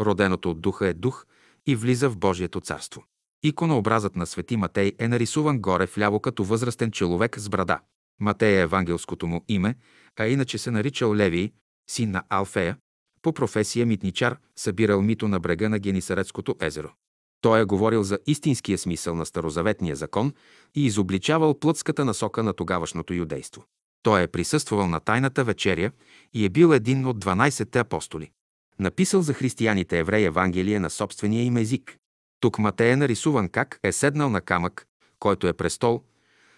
[0.00, 1.26] Роденото от Духа е Дух
[1.66, 3.04] и влиза в Божието царство.
[3.42, 7.80] Иконообразът на свети Матей е нарисуван горе вляво като възрастен човек с брада.
[8.20, 9.76] Матей е евангелското му име,
[10.18, 11.52] а иначе се наричал Левий,
[11.90, 12.76] син на Алфея,
[13.22, 16.92] по професия митничар, събирал мито на брега на Генисарецкото езеро.
[17.40, 20.32] Той е говорил за истинския смисъл на Старозаветния закон
[20.74, 23.64] и изобличавал плътската насока на тогавашното юдейство.
[24.02, 25.90] Той е присъствал на Тайната вечеря
[26.32, 28.30] и е бил един от 12-те апостоли.
[28.78, 31.96] Написал за християните еврей Евангелие на собствения им език.
[32.40, 34.86] Тук Матей е нарисуван как е седнал на камък,
[35.18, 36.02] който е престол,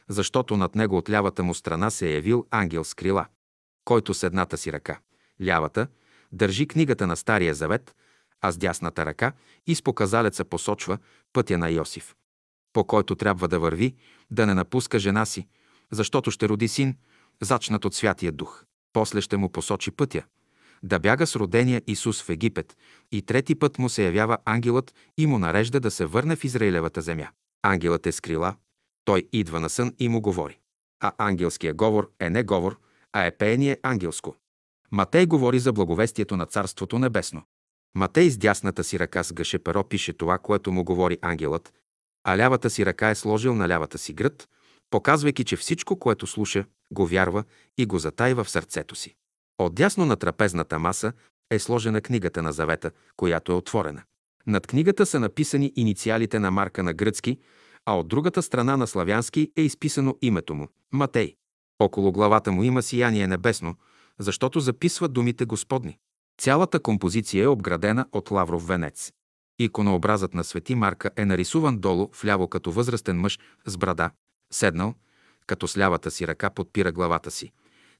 [0.08, 3.26] защото над него от лявата му страна се е явил ангел с крила,
[3.84, 4.98] който с едната си ръка,
[5.44, 5.86] лявата,
[6.32, 7.94] държи книгата на Стария завет,
[8.40, 9.32] а с дясната ръка
[9.66, 10.98] и с показалеца посочва
[11.32, 12.14] пътя на Йосиф,
[12.72, 13.94] по който трябва да върви,
[14.30, 15.48] да не напуска жена си,
[15.90, 16.96] защото ще роди син,
[17.42, 18.64] зачнат от Святия Дух.
[18.92, 20.22] После ще му посочи пътя,
[20.84, 22.76] да бяга с родения Исус в Египет
[23.12, 27.00] и трети път му се явява ангелът и му нарежда да се върне в Израилевата
[27.02, 27.28] земя.
[27.62, 28.56] Ангелът е с крила,
[29.04, 30.58] той идва на сън и му говори.
[31.00, 32.78] А ангелския говор е не говор,
[33.12, 34.36] а е пеение ангелско.
[34.90, 37.42] Матей говори за благовестието на Царството Небесно.
[37.94, 41.72] Матей с дясната си ръка с гъше перо пише това, което му говори ангелът,
[42.24, 44.48] а лявата си ръка е сложил на лявата си гръд,
[44.90, 47.44] показвайки, че всичко, което слуша, го вярва
[47.78, 49.16] и го затайва в сърцето си.
[49.58, 51.12] Отдясно на трапезната маса
[51.50, 54.02] е сложена книгата на завета, която е отворена.
[54.46, 57.38] Над книгата са написани инициалите на марка на гръцки,
[57.86, 61.34] а от другата страна на славянски е изписано името му– Матей.
[61.78, 63.74] Около главата му има сияние небесно,
[64.18, 65.98] защото записва думите Господни.
[66.38, 69.12] Цялата композиция е обградена от лавров венец.
[69.58, 74.10] Иконообразът на свети Марка е нарисуван долу, вляво като възрастен мъж с брада,
[74.52, 74.94] седнал,
[75.46, 77.52] като с лявата си ръка подпира главата си,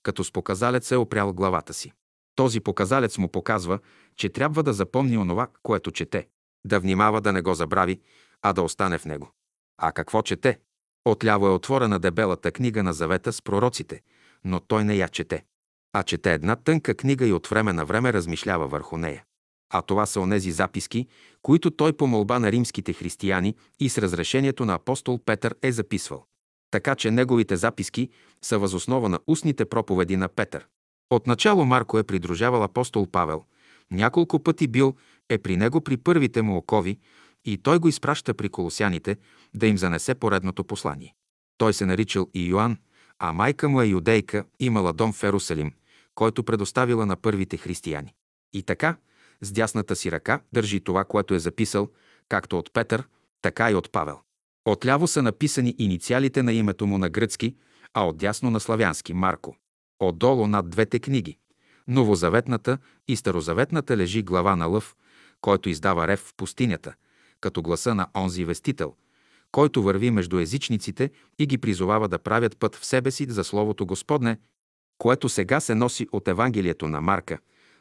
[0.05, 1.93] като с показалец е опрял главата си.
[2.35, 3.79] Този показалец му показва,
[4.17, 6.29] че трябва да запомни онова, което чете,
[6.67, 8.01] да внимава да не го забрави,
[8.43, 9.31] а да остане в него.
[9.79, 10.59] А какво чете?
[11.05, 14.01] Отляво е отворена дебелата книга на завета с пророците,
[14.45, 15.45] но той не я чете.
[15.93, 19.25] А чете една тънка книга и от време на време размишлява върху нея.
[19.73, 21.07] А това са онези записки,
[21.43, 26.27] които той по молба на римските християни и с разрешението на апостол Петър е записвал.
[26.75, 28.09] Така че неговите записки
[28.43, 30.67] са възоснова на устните проповеди на Петър.
[31.11, 33.45] Отначало Марко е придружавал апостол Павел.
[33.91, 34.95] Няколко пъти бил
[35.29, 36.99] е при него при първите му окови
[37.45, 39.17] и той го изпраща при колосяните
[39.55, 41.15] да им занесе поредното послание.
[41.59, 42.77] Той се наричал и Йоанн,
[43.19, 45.73] а майка му е юдейка, имала дом в Ерусалим,
[46.15, 48.15] който предоставила на първите християни.
[48.53, 48.97] И така,
[49.41, 51.89] с дясната си ръка държи това, което е записал,
[52.29, 53.09] както от Петър,
[53.43, 54.24] така и от Павел.
[54.65, 57.55] Отляво са написани инициалите на името му на гръцки,
[57.95, 59.57] а отдясно на славянски– Марко.
[60.01, 61.39] Отдолу над двете книги–
[61.89, 64.97] Новозаветната и Старозаветната лежи глава на лъв,
[65.41, 66.95] който издава рев в пустинята,
[67.41, 68.95] като гласа на онзи вестител,
[69.53, 73.87] който върви между езичниците и ги призовава да правят път в себе си за Словото
[73.87, 74.39] Господне,
[74.99, 77.39] което сега се носи от Евангелието на Марка,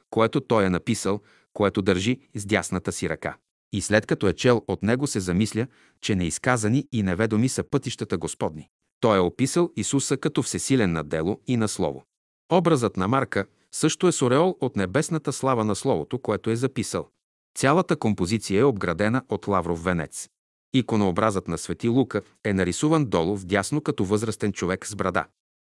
[0.09, 1.21] което той е написал,
[1.53, 3.35] което държи с дясната си ръка.
[3.73, 5.67] И след като е чел от него, се замисля,
[6.01, 8.69] че неизказани и неведоми са пътищата Господни.
[8.99, 12.03] Той е описал Исуса като всесилен на дело и на Слово.
[12.51, 17.09] Образът на Марка също е сореол от небесната слава на Словото, което е записал.
[17.57, 20.29] Цялата композиция е обградена от лавров венец.
[20.73, 25.25] Иконообразът на Свети Лука е нарисуван долу в дясно като възрастен човек с брада.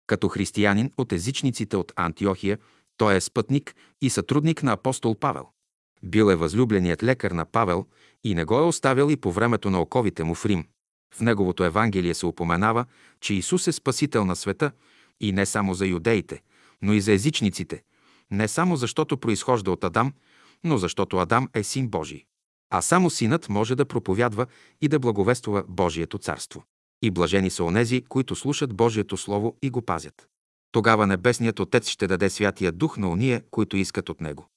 [0.07, 2.57] Като християнин от езичниците от Антиохия,
[2.97, 5.47] той е спътник и сътрудник на апостол Павел.
[6.03, 7.86] Бил е възлюбленият лекар на Павел
[8.23, 10.65] и не го е оставил и по времето на оковите му в Рим.
[11.13, 12.86] В неговото Евангелие се упоменава,
[13.21, 14.71] че Исус е спасител на света
[15.19, 16.41] и не само за юдеите,
[16.81, 17.84] но и за езичниците,
[18.31, 20.13] не само защото произхожда от Адам,
[20.63, 22.23] но защото Адам е син Божий.
[22.69, 24.45] А само синът може да проповядва
[24.81, 26.63] и да благовествува Божието царство.
[27.01, 30.27] И блажени са онези, които слушат Божието Слово и го пазят.
[30.71, 34.47] Тогава Небесният Отец ще даде Святия Дух на уния, които искат от Него.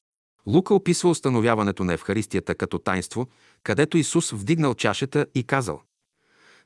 [0.49, 3.29] Лука описва установяването на Евхаристията като тайнство,
[3.63, 5.83] където Исус вдигнал чашата и казал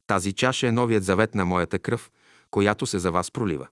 [0.06, 2.10] «Тази чаша е новият завет на моята кръв,
[2.50, 3.68] която се за вас пролива».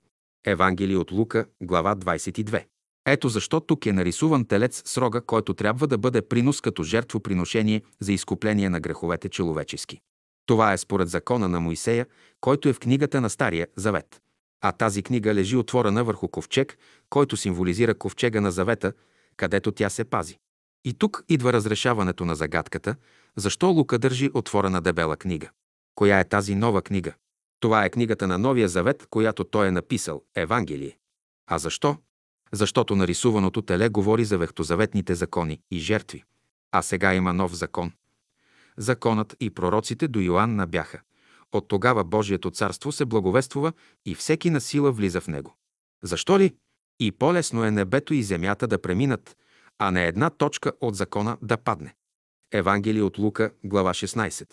[0.47, 2.65] Евангелие от Лука, глава 22.
[3.07, 7.83] Ето защо тук е нарисуван телец с рога, който трябва да бъде принос като жертвоприношение
[8.01, 10.01] за изкупление на греховете човечески.
[10.47, 12.07] Това е според закона на Моисея,
[12.41, 14.21] който е в книгата на Стария Завет.
[14.61, 16.79] А тази книга лежи отворена върху ковчег,
[17.11, 18.93] който символизира ковчега на Завета,
[19.37, 20.39] където тя се пази.
[20.85, 22.97] И тук идва разрешаването на загадката,
[23.37, 25.51] защо Лука държи отворена дебела книга.
[25.95, 27.15] Коя е тази нова книга?
[27.61, 30.99] Това е книгата на Новия Завет, която той е написал– Евангелие.
[31.47, 31.97] А защо?
[32.53, 36.25] Защото нарисуваното теле говори за вехтозаветните закони и жертви.
[36.73, 37.93] А сега има нов закон.
[38.77, 41.01] Законът и пророците до Йоанна бяха.
[41.53, 43.73] От тогава Божието царство се благовествува
[44.07, 45.55] и всеки на сила влиза в него.
[46.03, 46.55] Защо ли?
[47.01, 49.37] И по-лесно е небето и земята да преминат,
[49.79, 51.95] а не една точка от закона да падне.
[52.53, 54.49] Евангелие от Лука, глава 16.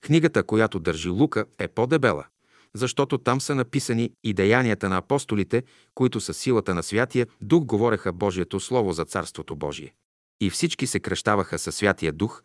[0.00, 2.26] Книгата, която държи Лука, е по-дебела,
[2.74, 5.62] защото там са написани и деянията на апостолите,
[5.94, 9.94] които със силата на Святия Дух говореха Божието Слово за Царството Божие.
[10.40, 12.42] И всички се кръщаваха със Святия Дух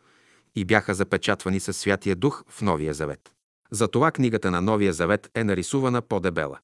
[0.55, 3.31] и бяха запечатвани със Святия Дух в Новия Завет.
[3.71, 6.59] Затова книгата на Новия Завет е нарисувана по-дебела.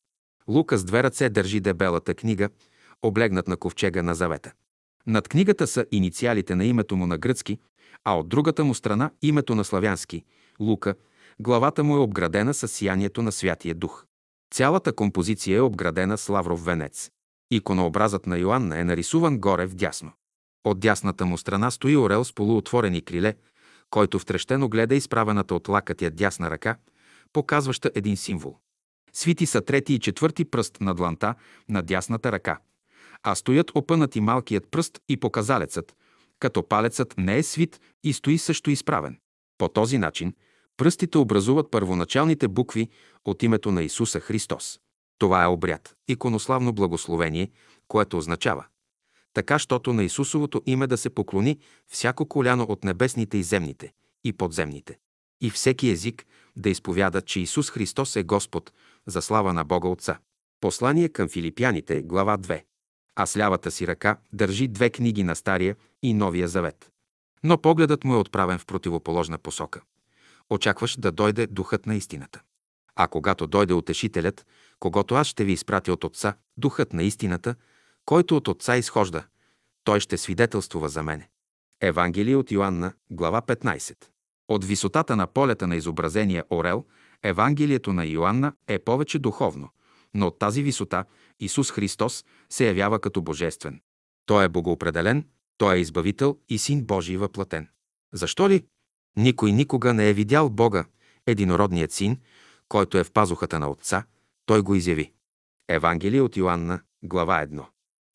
[0.48, 2.50] Лука с две ръце държи дебелата книга,
[3.04, 4.52] облегнат на ковчега на Завета.
[5.08, 7.60] Над книгата са инициалите на името му на гръцки,
[8.04, 10.24] а от другата му страна името на славянски–
[10.60, 10.96] Лука,
[11.40, 14.06] главата му е обградена с сиянието на Святия Дух.
[14.54, 17.12] Цялата композиция е обградена с лавров венец.
[17.52, 20.12] Иконообразът на Йоанна е нарисуван горе в дясно.
[20.64, 23.36] От дясната му страна стои орел с полуотворени криле,
[23.90, 26.78] който втрещено гледа изправената от лакътя дясна ръка,
[27.34, 28.58] показваща един символ.
[29.14, 31.36] Свити са трети и четвърти пръст на дланта
[31.70, 32.60] на дясната ръка,
[33.24, 35.96] а стоят опънати малкият пръст и показалецът,
[36.40, 39.18] като палецът не е свит и стои също изправен.
[39.58, 40.34] По този начин
[40.78, 42.90] пръстите образуват първоначалните букви
[43.26, 44.80] от името на Исуса Христос.
[45.18, 47.52] Това е обряд, иконославно благословение,
[47.88, 48.66] което означава
[49.34, 54.34] така, щото на Исусовото име да се поклони всяко коляно от небесните и земните и
[54.34, 54.98] подземните.
[55.42, 58.74] И всеки език да изповяда, че Исус Христос е Господ,
[59.08, 60.20] за слава на Бога Отца.
[60.62, 62.64] Послание към филипяните, глава 2.
[63.16, 66.92] А с лявата си ръка държи две книги на Стария и Новия Завет.
[67.44, 69.82] Но погледът му е отправен в противоположна посока.
[70.50, 72.42] Очакваш да дойде духът на истината.
[72.96, 74.46] А когато дойде утешителят,
[74.80, 77.56] когато аз ще ви изпратя от Отца, духът на истината,
[78.06, 79.24] който от Отца изхожда,
[79.84, 81.30] той ще свидетелствува за мене.
[81.82, 83.96] Евангелие от Йоанна, глава 15.
[84.48, 86.86] От висотата на полета на изобразения орел,
[87.24, 89.70] Евангелието на Йоанна е повече духовно,
[90.14, 91.06] но от тази висота
[91.40, 93.82] Исус Христос се явява като божествен.
[94.26, 97.68] Той е богоопределен, Той е избавител и Син Божий въплатен.
[98.14, 98.66] Защо ли?
[99.18, 100.86] Никой никога не е видял Бога,
[101.28, 102.18] единородният Син,
[102.70, 104.06] който е в пазухата на Отца,
[104.46, 105.14] Той го изяви.
[105.70, 107.66] Евангелие от Йоанна, глава 1.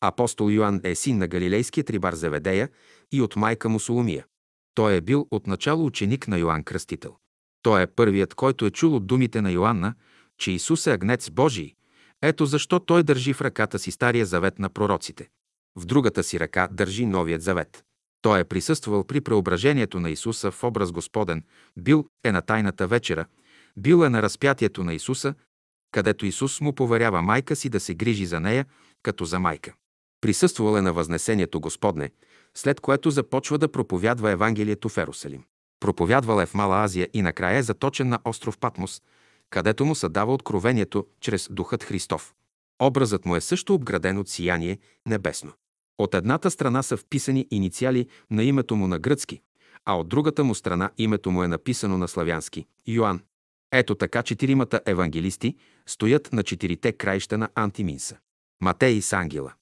[0.01, 2.69] Апостол Йоанн е син на галилейския рибар Зеведея
[3.11, 4.25] и от майка му Соломия.
[4.73, 7.15] Той е бил отначало ученик на Йоанн Кръстител.
[7.61, 9.93] Той е първият, който е чул от думите на Йоанна,
[10.37, 11.75] че Исус е агнец Божий.
[12.21, 15.29] Ето защо той държи в ръката си Стария завет на пророците.
[15.75, 17.83] В другата си ръка държи Новият завет.
[18.21, 21.43] Той е присъствал при преображението на Исуса в образ Господен,
[21.77, 23.25] бил е на тайната вечера,
[23.77, 25.33] бил е на разпятието на Исуса,
[25.91, 28.65] където Исус му поверява майка си да се грижи за нея,
[29.03, 29.73] като за майка.
[30.21, 32.11] Присъствал е на Възнесението Господне,
[32.55, 35.43] след което започва да проповядва Евангелието в Ерусалим.
[35.79, 39.01] Проповядвал е в Мала Азия и накрая е заточен на остров Патмос,
[39.49, 42.33] където му се дава откровението чрез Духът Христов.
[42.81, 45.51] Образът му е също обграден от сияние небесно.
[45.97, 49.41] От едната страна са вписани инициали на името му на гръцки,
[49.85, 53.21] а от другата му страна името му е написано на славянски– Йоанн.
[53.71, 55.55] Ето така четиримата евангелисти
[55.87, 58.17] стоят на четирите краища на Антиминса.
[58.61, 59.53] Матей с ангела.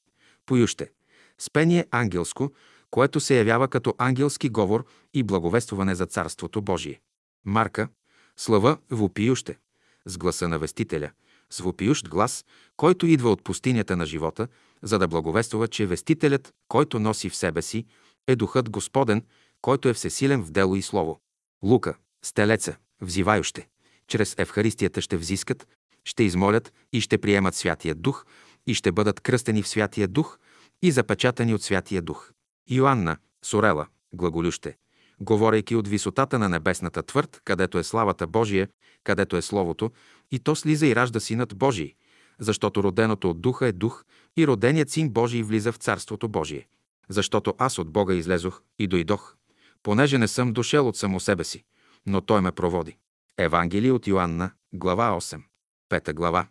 [0.45, 0.91] Поюще.
[1.37, 2.51] С пение ангелско,
[2.91, 7.01] което се явява като ангелски говор и благовестване за Царството Божие.
[7.45, 7.87] Марка.
[8.37, 9.57] Слава вопиюще.
[10.07, 11.11] С гласа на вестителя.
[11.49, 12.45] С вопиющ глас,
[12.77, 14.47] който идва от пустинята на живота,
[14.81, 17.85] за да благовествува, че вестителят, който носи в себе си,
[18.27, 19.23] е Духът Господен,
[19.61, 21.19] който е всесилен в дело и слово.
[21.63, 21.95] Лука.
[22.25, 22.75] Стелеца.
[23.01, 23.67] Взивающе.
[24.07, 25.67] Чрез Евхаристията ще взискат,
[26.03, 28.25] ще измолят и ще приемат Святия Дух–
[28.67, 30.39] и ще бъдат кръстени в Святия Дух
[30.81, 32.31] и запечатани от Святия Дух.
[32.69, 34.77] Йоанна, Сорела, глаголюще,
[35.19, 38.67] говорейки от висотата на небесната твърд, където е славата Божия,
[39.03, 39.91] където е Словото,
[40.31, 41.95] и то слиза и ражда Синът Божий,
[42.39, 44.05] защото роденото от Духа е Дух
[44.37, 46.67] и роденият Син Божий влиза в Царството Божие.
[47.09, 49.35] Защото аз от Бога излезох и дойдох,
[49.83, 51.63] понеже не съм дошел от само себе си,
[52.05, 52.97] но Той ме проводи.
[53.37, 55.41] Евангелие от Йоанна, глава 8.
[55.89, 56.47] Пета глава.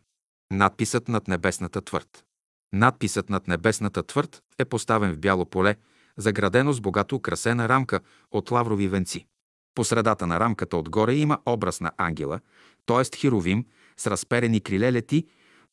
[0.50, 2.24] Надписът над небесната твърд.
[2.72, 5.76] Надписът над небесната твърд е поставен в бяло поле,
[6.18, 8.00] заградено с богато украсена рамка
[8.31, 9.26] от лаврови венци.
[9.74, 12.40] По средата на рамката отгоре има образ на ангела,
[12.87, 13.16] т.е.
[13.16, 15.26] херовим, с разперени криле лети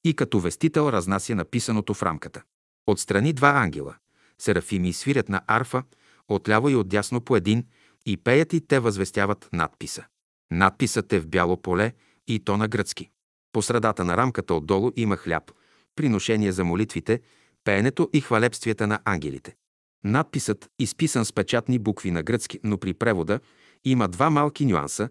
[0.03, 2.41] и като вестител разнася написаното в рамката.
[2.87, 3.95] Отстрани два ангела.
[4.39, 5.83] Серафими свирят на арфа,
[6.27, 7.65] отляво и отдясно по един,
[8.05, 10.05] и пеят и те възвестяват надписа.
[10.51, 11.93] Надписът е в бяло поле
[12.27, 13.09] и то на гръцки.
[13.51, 15.51] По средата на рамката отдолу има хляб,
[15.95, 17.21] приношение за молитвите,
[17.63, 19.55] пеенето и хвалебствията на ангелите.
[20.03, 23.39] Надписът, изписан с печатни букви на гръцки, но при превода,
[23.85, 25.09] има два малки нюанса,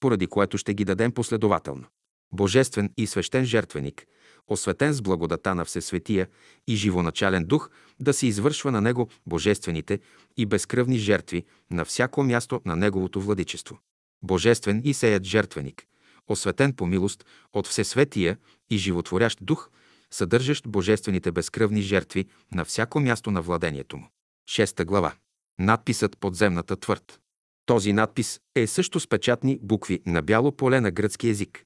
[0.00, 1.84] поради което ще ги дадем последователно.
[2.32, 4.06] Божествен и свещен жертвеник,
[4.48, 6.28] осветен с благодата на Всесветия
[6.68, 10.00] и живоначален дух, да се извършва на него божествените
[10.36, 13.78] и безкръвни жертви на всяко място на неговото владичество.
[14.22, 15.86] Божествен и сеят жертвеник,
[16.28, 18.38] осветен по милост от Всесветия
[18.70, 19.70] и животворящ дух,
[20.10, 24.08] съдържащ божествените безкръвни жертви на всяко място на владението му.
[24.46, 25.12] Шеста глава.
[25.58, 27.20] Надписът Подземната твърд.
[27.66, 31.64] Този надпис е също с печатни букви на бяло поле на гръцки език.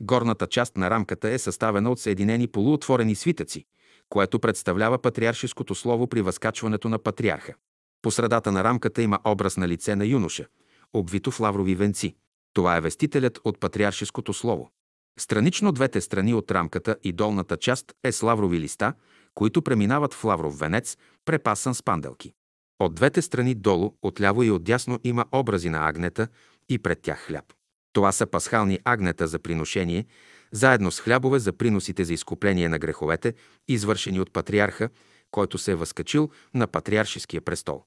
[0.00, 3.64] Горната част на рамката е съставена от съединени полуотворени свитъци,
[4.08, 7.54] което представлява патриаршеското слово при възкачването на патриарха.
[8.02, 10.46] По средата на рамката има образ на лице на юноша,
[10.92, 12.16] обвито в лаврови венци.
[12.52, 14.70] Това е вестителят от патриаршеското слово.
[15.18, 18.94] Странично двете страни от рамката и долната част е с лаврови листа,
[19.36, 22.32] които преминават в лавров венец, препасан с панделки.
[22.78, 26.28] От двете страни долу, отляво и отдясно има образи на агнета
[26.68, 27.44] и пред тях хляб.
[27.92, 30.06] Това са пасхални агнета за приношение,
[30.52, 33.34] заедно с хлябове за приносите за изкупление на греховете,
[33.68, 34.88] извършени от патриарха,
[35.30, 37.84] който се е възкачил на патриаршеския престол.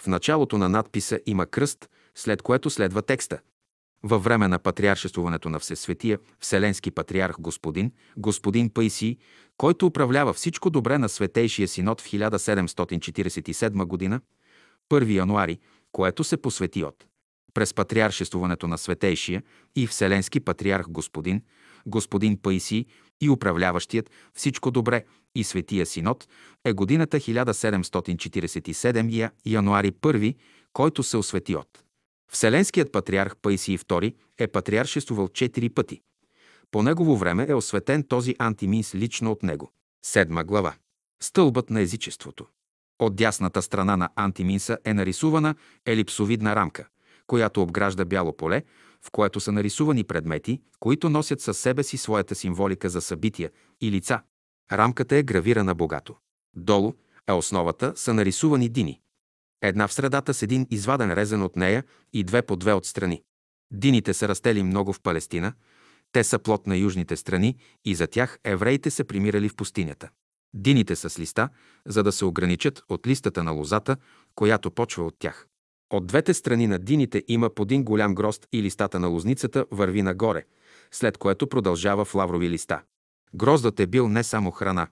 [0.00, 3.38] В началото на надписа има кръст, след което следва текста.
[4.02, 9.16] Във време на патриаршествуването на Всесветия, Вселенски патриарх Господин, Господин Пайси,
[9.56, 14.20] който управлява всичко добре на Светейшия синод в 1747 г.,
[14.90, 15.58] 1 януари,
[15.92, 17.06] което се посвети от
[17.54, 19.42] през патриаршествуването на Светейшия
[19.76, 21.42] и Вселенски патриарх Господин,
[21.86, 22.86] Господин Пайси
[23.20, 26.28] и управляващият всичко добре и Светия Синод
[26.64, 30.36] е годината 1747 януари 1,
[30.72, 31.84] който се освети от.
[32.32, 36.00] Вселенският патриарх Пайси II е патриаршествувал четири пъти.
[36.70, 39.72] По негово време е осветен този антиминс лично от него.
[40.04, 40.74] Седма глава.
[41.22, 42.46] Стълбът на езичеството.
[42.98, 45.54] От дясната страна на антиминса е нарисувана
[45.86, 46.86] елипсовидна рамка,
[47.26, 48.62] която обгражда бяло поле,
[49.02, 53.90] в което са нарисувани предмети, които носят със себе си своята символика за събития и
[53.90, 54.20] лица.
[54.72, 56.16] Рамката е гравирана богато.
[56.56, 56.94] Долу,
[57.26, 59.00] а основата са нарисувани дини.
[59.62, 63.22] Една в средата с един изваден резен от нея и две по две от страни.
[63.72, 65.52] Дините са растели много в Палестина,
[66.12, 70.08] те са плод на южните страни и за тях евреите са примирали в пустинята.
[70.54, 71.48] Дините са с листа,
[71.86, 73.96] за да се ограничат от листата на лозата,
[74.34, 75.46] която почва от тях.
[75.92, 80.02] От двете страни на дините има по един голям грозд и листата на лозницата върви
[80.02, 80.44] нагоре,
[80.90, 82.82] след което продължава в лаврови листа.
[83.34, 84.88] Гроздът е бил не само храна,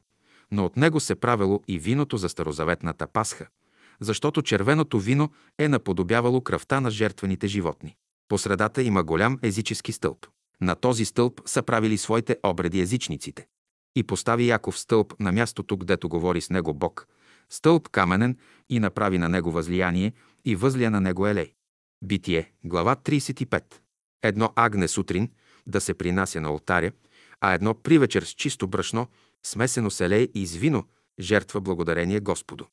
[0.51, 3.47] но от него се правило и виното за старозаветната пасха,
[4.01, 7.97] защото червеното вино е наподобявало кръвта на жертвените животни.
[8.29, 10.27] По средата има голям езически стълб.
[10.61, 13.47] На този стълб са правили своите обреди езичниците.
[13.97, 17.07] И постави Яков стълб на мястото, гдето говори с него Бог,
[17.51, 18.37] стълб каменен
[18.69, 20.13] и направи на него възлияние
[20.45, 21.53] и възлия на него елей.
[22.05, 23.63] Битие, глава 35.
[24.23, 25.31] Едно агне сутрин
[25.67, 26.93] да се принася на алтаря,
[27.41, 29.07] а едно при вечер с чисто брашно,
[29.47, 30.85] смесено с елей и с вино,
[31.21, 32.67] жертва благодарение Господу.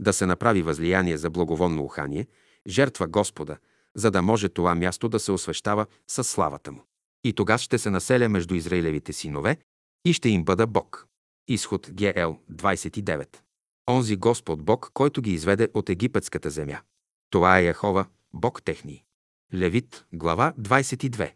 [0.00, 2.26] Да се направи възлияние за благовонно ухание,
[2.66, 3.56] жертва Господа,
[3.94, 6.84] за да може това място да се освещава със славата му.
[7.24, 9.56] И тогава ще се населя между Израилевите синове
[10.04, 11.06] и ще им бъда Бог.
[11.48, 13.36] Изход ГЛ 29.
[13.90, 16.80] Онзи Господ Бог, който ги изведе от египетската земя.
[17.30, 19.04] Това е Яхова, Бог техни.
[19.54, 21.32] Левит, глава 22.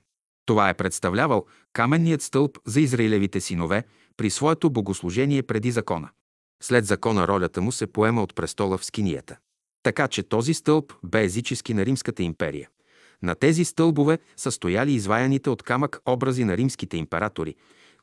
[0.47, 3.85] Това е представлявал каменният стълб за Израилевите синове
[4.17, 6.11] при своето богослужение преди закона.
[6.63, 9.37] След закона ролята му се поема от престола в скинията.
[9.83, 12.69] Така че този стълб бе езически на Римската империя.
[13.23, 17.55] На тези стълбове са стояли изваяните от камък образи на римските императори,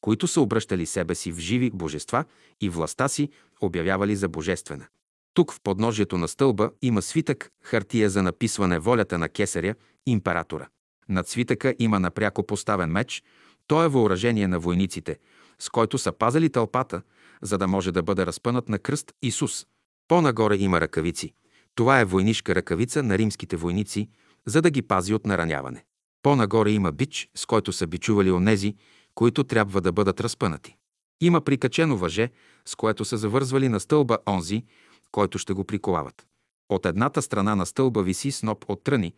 [0.01, 2.26] които са обръщали себе си в живи божества
[2.62, 3.30] и властта си
[3.62, 4.86] обявявали за божествена.
[5.34, 10.68] Тук в подножието на стълба има свитък, хартия за написване волята на кесаря, императора.
[11.10, 13.24] Над свитъка има напряко поставен меч,
[13.68, 15.18] то е въоръжение на войниците,
[15.60, 17.01] с който са пазали тълпата,
[17.41, 19.65] за да може да бъде разпънат на кръст Исус.
[20.07, 21.33] По-нагоре има ръкавици.
[21.75, 24.09] Това е войнишка ръкавица на римските войници,
[24.45, 25.85] за да ги пази от нараняване.
[26.23, 28.75] По-нагоре има бич, с който са бичували онези,
[29.15, 30.75] които трябва да бъдат разпънати.
[31.21, 32.31] Има прикачено въже,
[32.65, 34.63] с което са завързвали на стълба онзи,
[35.11, 36.27] който ще го приковават.
[36.69, 39.13] От едната страна на стълба виси сноп от тръни,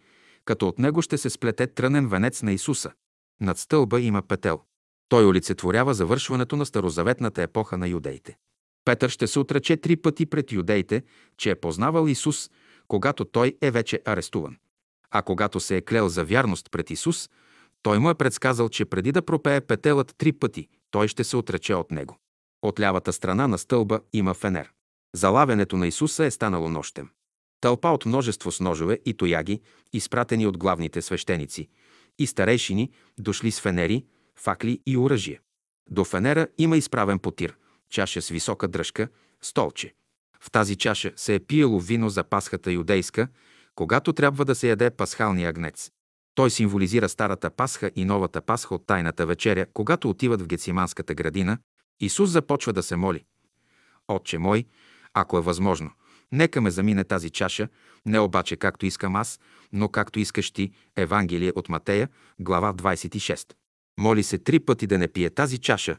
[0.45, 2.91] като от него ще се сплете трънен венец на Исуса.
[3.41, 4.61] Над стълба има петел.
[5.11, 8.37] Той олицетворява завършването на старозаветната епоха на юдеите.
[8.85, 11.03] Петър ще се отрече три пъти пред юдеите,
[11.37, 12.49] че е познавал Исус,
[12.87, 14.57] когато той е вече арестуван.
[15.09, 17.29] А когато се е клел за вярност пред Исус,
[17.81, 21.73] той му е предсказал, че преди да пропее петелът три пъти, той ще се отрече
[21.73, 22.17] от него.
[22.61, 24.71] От лявата страна на стълба има фенер.
[25.15, 27.09] Залавянето на Исуса е станало нощем.
[27.61, 29.61] Тълпа от множество с ножове и тояги,
[29.93, 31.69] изпратени от главните свещеници,
[32.19, 34.05] и старейшини, дошли с фенери,
[34.43, 35.39] факли и оръжие.
[35.89, 37.57] До фенера има изправен потир,
[37.89, 39.07] чаша с висока дръжка,
[39.41, 39.93] столче.
[40.39, 43.27] В тази чаша се е пиело вино за пасхата юдейска,
[43.75, 45.91] когато трябва да се яде пасхалния агнец.
[46.35, 51.57] Той символизира старата пасха и новата пасха от тайната вечеря, когато отиват в Гециманската градина,
[51.99, 53.25] Исус започва да се моли.
[54.07, 54.65] Отче мой,
[55.13, 55.91] ако е възможно,
[56.31, 57.67] нека ме замине тази чаша,
[58.05, 59.39] не обаче както искам аз,
[59.73, 63.53] но както искаш ти, Евангелие от Матея, глава 26.
[64.01, 65.97] Моли се три пъти да не пие тази чаша,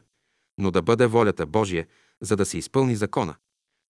[0.57, 1.87] но да бъде волята Божия,
[2.21, 3.35] за да се изпълни закона.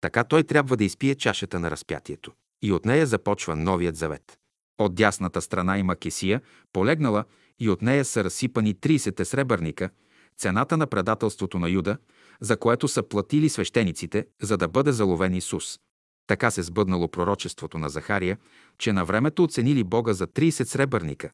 [0.02, 2.32] Така той трябва да изпие чашата на разпятието.
[2.62, 4.38] И от нея започва новият завет.
[4.80, 6.42] От дясната страна има кесия,
[6.74, 7.24] полегнала,
[7.60, 9.90] и от нея са разсипани 30 сребърника,
[10.38, 11.98] цената на предателството на Юда,
[12.42, 15.80] за което са платили свещениците, за да бъде заловен Исус.
[16.28, 18.38] Така се сбъднало пророчеството на Захария,
[18.78, 21.32] че на времето оценили Бога за 30 сребърника,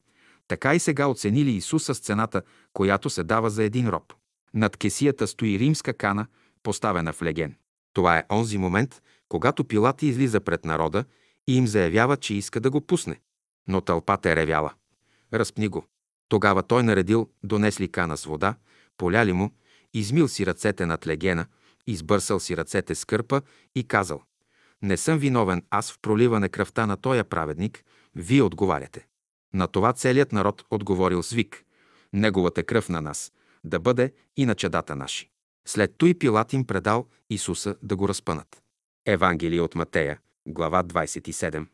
[0.48, 4.12] така и сега оценили Исуса с цената, която се дава за един роб.
[4.54, 6.26] Над кесията стои римска кана,
[6.62, 7.54] поставена в леген.
[7.92, 11.04] Това е онзи момент, когато Пилат излиза пред народа
[11.48, 13.20] и им заявява, че иска да го пусне.
[13.68, 14.72] Но тълпата е ревяла.
[15.34, 15.86] Разпни го.
[16.28, 18.54] Тогава той наредил, донесли кана с вода,
[18.96, 19.50] поляли му,
[19.94, 21.46] измил си ръцете над легена,
[21.86, 23.42] избърсал си ръцете с кърпа
[23.74, 24.22] и казал
[24.82, 27.84] «Не съм виновен аз в проливане кръвта на тоя праведник,
[28.14, 29.06] вие отговаряте».
[29.54, 31.64] На това целият народ отговорил свик
[32.12, 33.32] «Неговата кръв на нас,
[33.64, 35.30] да бъде и на чадата наши».
[35.66, 38.62] След той Пилат им предал Исуса да го разпънат.
[39.06, 41.66] Евангелие от Матея, глава 27.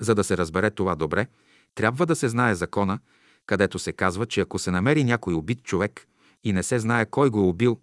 [0.00, 1.26] За да се разбере това добре,
[1.74, 2.98] трябва да се знае закона,
[3.46, 6.06] където се казва, че ако се намери някой убит човек
[6.44, 7.80] и не се знае кой го е убил,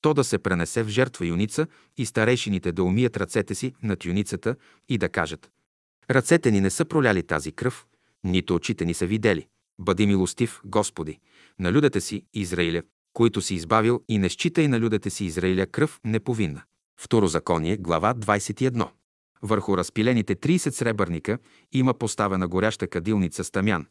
[0.00, 1.66] то да се пренесе в жертва юница
[1.96, 4.56] и старейшините да умият ръцете си над юницата
[4.88, 5.50] и да кажат
[6.10, 7.86] «Ръцете ни не са проляли тази кръв,
[8.24, 9.46] нито очите ни са видели.
[9.78, 11.18] Бъди милостив, Господи,
[11.58, 16.00] на людите си, Израиля, които си избавил и не считай на людите си Израиля кръв
[16.04, 16.62] неповинна».
[17.00, 18.88] Второзаконие, глава 21.
[19.42, 21.38] Върху разпилените 30 сребърника
[21.72, 23.86] има поставена горяща кадилница с тамян,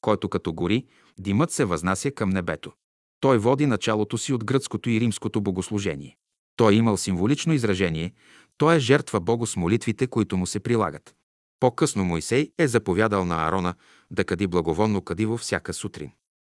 [0.00, 0.86] който като гори,
[1.18, 2.72] димът се възнася към небето.
[3.20, 6.16] Той води началото си от гръцкото и римското богослужение.
[6.56, 8.12] Той е имал символично изражение,
[8.58, 11.14] той е жертва Богу с молитвите, които му се прилагат.
[11.60, 13.74] По-късно Моисей е заповядал на Аарона
[14.10, 16.10] да кади благоволно кадиво всяка сутрин.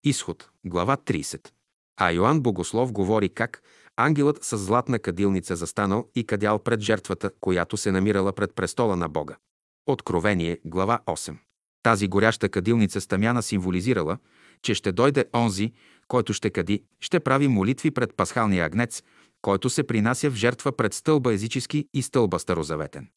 [0.03, 1.49] Изход, глава 30.
[1.97, 3.61] А Йоанн Богослов говори как
[3.97, 9.09] ангелът с златна кадилница застанал и кадял пред жертвата, която се намирала пред престола на
[9.09, 9.35] Бога.
[9.85, 11.37] Откровение, глава 8.
[11.83, 14.17] Тази горяща кадилница стамяна символизирала,
[14.61, 15.73] че ще дойде онзи,
[16.07, 19.03] който ще кади, ще прави молитви пред пасхалния агнец,
[19.41, 23.07] който се принася в жертва пред стълба езически и стълба старозаветен.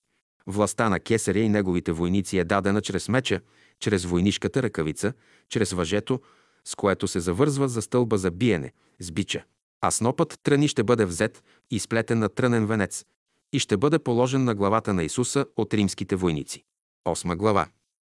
[0.47, 3.40] Властта на кесаря и неговите войници е дадена чрез меча,
[3.80, 5.12] чрез войнишката ръкавица,
[5.49, 6.20] чрез въжето,
[6.64, 9.45] с което се завързва за стълба за биене, с бича.
[9.80, 13.05] А снопът тръни ще бъде взет и сплетен на трънен венец
[13.53, 16.64] и ще бъде положен на главата на Исуса от римските войници.
[17.05, 17.66] Осма глава.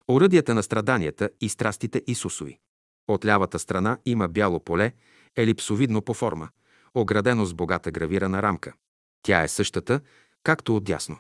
[0.09, 2.59] Оръдията на страданията и страстите Исусови.
[3.09, 4.93] От лявата страна има бяло поле,
[5.37, 6.49] елипсовидно по форма,
[6.95, 8.73] оградено с богата гравирана рамка.
[9.23, 10.01] Тя е същата,
[10.43, 11.17] както отдясно.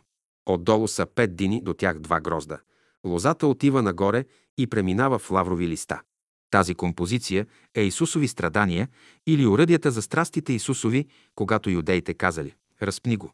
[0.48, 2.58] Отдолу са пет дини, до тях два грозда.
[3.06, 4.24] Лозата отива нагоре
[4.58, 6.02] и преминава в лаврови листа.
[6.50, 8.88] Тази композиция е Исусови страдания
[9.26, 13.32] или уръдията за страстите Исусови, когато юдеите казали «Разпни го».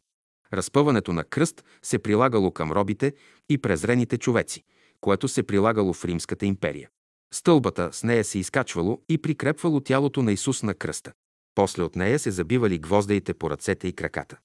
[0.53, 3.13] Разпъването на кръст се прилагало към робите
[3.49, 4.63] и презрените човеци,
[5.01, 6.89] което се прилагало в Римската империя.
[7.33, 11.13] Стълбата с нея се изкачвало и прикрепвало тялото на Исус на кръста.
[11.55, 14.37] После от нея се забивали гвоздеите по ръцете и краката.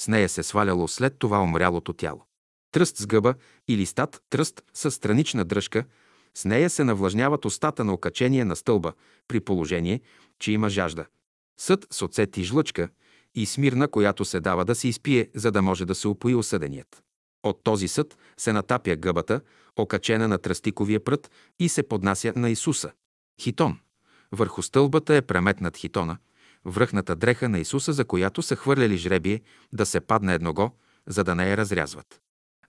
[0.00, 2.26] С нея се сваляло след това умрялото тяло.
[2.72, 3.34] Тръст с гъба
[3.68, 5.84] или стат тръст с странична дръжка,
[6.34, 8.92] с нея се навлажняват устата на окачение на стълба,
[9.28, 10.00] при положение,
[10.38, 11.06] че има жажда.
[11.58, 12.88] Съд с оцет и жлъчка
[13.34, 17.02] и смирна, която се дава да се изпие, за да може да се упои осъденият.
[17.42, 19.40] От този съд се натапя гъбата,
[19.76, 22.92] окачена на тръстиковия прът и се поднася на Исуса.
[23.40, 23.78] Хитон.
[24.32, 26.18] Върху стълбата е преметнат хитона,
[26.66, 29.40] връхната дреха на Исуса, за която са хвърляли жребие
[29.72, 30.70] да се падне едного,
[31.06, 32.20] за да не я разрязват.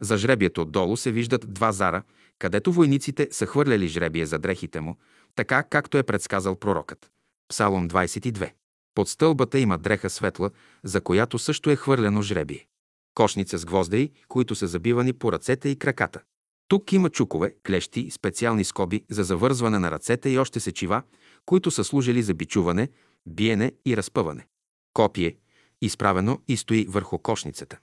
[0.01, 2.03] За жребието отдолу се виждат два зара,
[2.39, 4.97] където войниците са хвърляли жребие за дрехите му,
[5.35, 7.11] така както е предсказал пророкът.
[7.49, 8.51] Псалом 22.
[8.95, 10.51] Под стълбата има дреха светла,
[10.83, 12.65] за която също е хвърлено жребие.
[13.13, 16.21] Кошница с гвоздеи, които са забивани по ръцете и краката.
[16.67, 21.01] Тук има чукове, клещи, специални скоби за завързване на ръцете и още сечива,
[21.45, 22.89] които са служили за бичуване,
[23.27, 24.47] биене и разпъване.
[24.93, 25.37] Копие,
[25.81, 27.77] изправено и стои върху кошницата.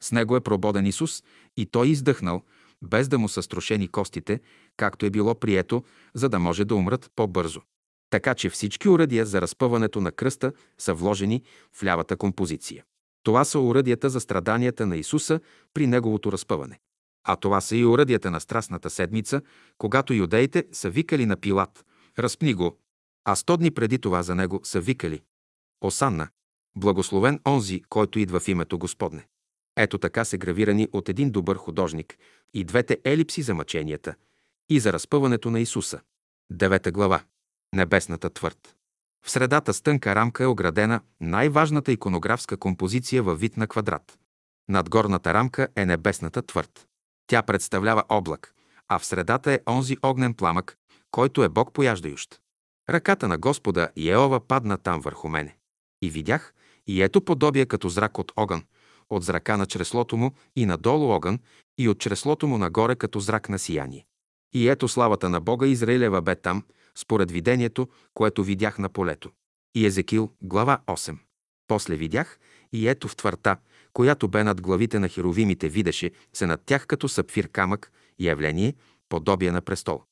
[0.00, 1.22] С него е прободен Исус
[1.56, 2.42] и той издъхнал,
[2.82, 4.40] без да му са струшени костите,
[4.76, 5.84] както е било прието,
[6.14, 7.60] за да може да умрат по-бързо.
[8.10, 11.42] Така че всички уръдия за разпъването на кръста са вложени
[11.72, 12.84] в лявата композиция.
[13.22, 15.40] Това са уръдията за страданията на Исуса
[15.74, 16.78] при неговото разпъване.
[17.24, 19.42] А това са и уръдията на Страстната седмица,
[19.78, 21.84] когато юдеите са викали на Пилат
[22.18, 22.78] «Разпни го»,
[23.24, 25.22] а сто дни преди това за него са викали
[25.80, 26.28] «Осанна,
[26.76, 29.26] благословен онзи, който идва в името Господне».
[29.76, 32.18] Ето така се гравирани от един добър художник
[32.54, 34.14] и двете елипси за мъченията
[34.70, 36.00] и за разпъването на Исуса.
[36.50, 37.22] Девета глава.
[37.74, 38.76] Небесната твърд.
[39.26, 44.18] В средата с тънка рамка е оградена най-важната иконографска композиция във вид на квадрат.
[44.68, 46.86] Над горната рамка е небесната твърд.
[47.26, 48.54] Тя представлява облак,
[48.88, 50.76] а в средата е онзи огнен пламък,
[51.10, 52.40] който е Бог пояждающ.
[52.90, 55.56] Ръката на Господа Еова падна там върху мене.
[56.02, 56.54] И видях,
[56.86, 58.64] и ето подобие като зрак от огън,
[59.10, 61.38] от зрака на чреслото му и надолу огън,
[61.78, 64.06] и от чреслото му нагоре като зрак на сияние.
[64.54, 66.64] И ето славата на Бога Израилева бе там,
[66.94, 69.30] според видението, което видях на полето.
[69.74, 71.18] И Езекил, глава 8.
[71.66, 72.38] После видях,
[72.72, 73.56] и ето в твърта,
[73.92, 78.74] която бе над главите на херовимите, видеше се над тях като сапфир камък, явление,
[79.08, 80.02] подобие на престол.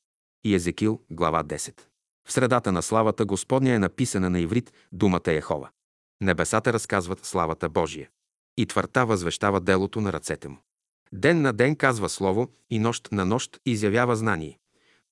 [0.45, 1.81] И Езекил, глава 10.
[2.29, 5.71] В средата на славата Господня е написана на иврит думата Ехова.
[6.21, 8.09] Небесата разказват славата Божия.
[8.57, 10.59] И твърта възвещава делото на ръцете му.
[11.13, 14.59] Ден на ден казва слово и нощ на нощ изявява знание.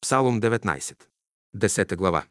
[0.00, 1.04] Псалом 19.
[1.54, 2.24] Десета глава.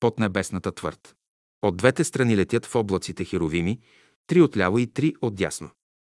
[0.00, 1.14] Под небесната твърд.
[1.62, 3.80] От двете страни летят в облаците херовими,
[4.26, 5.70] три отляво и три отдясно.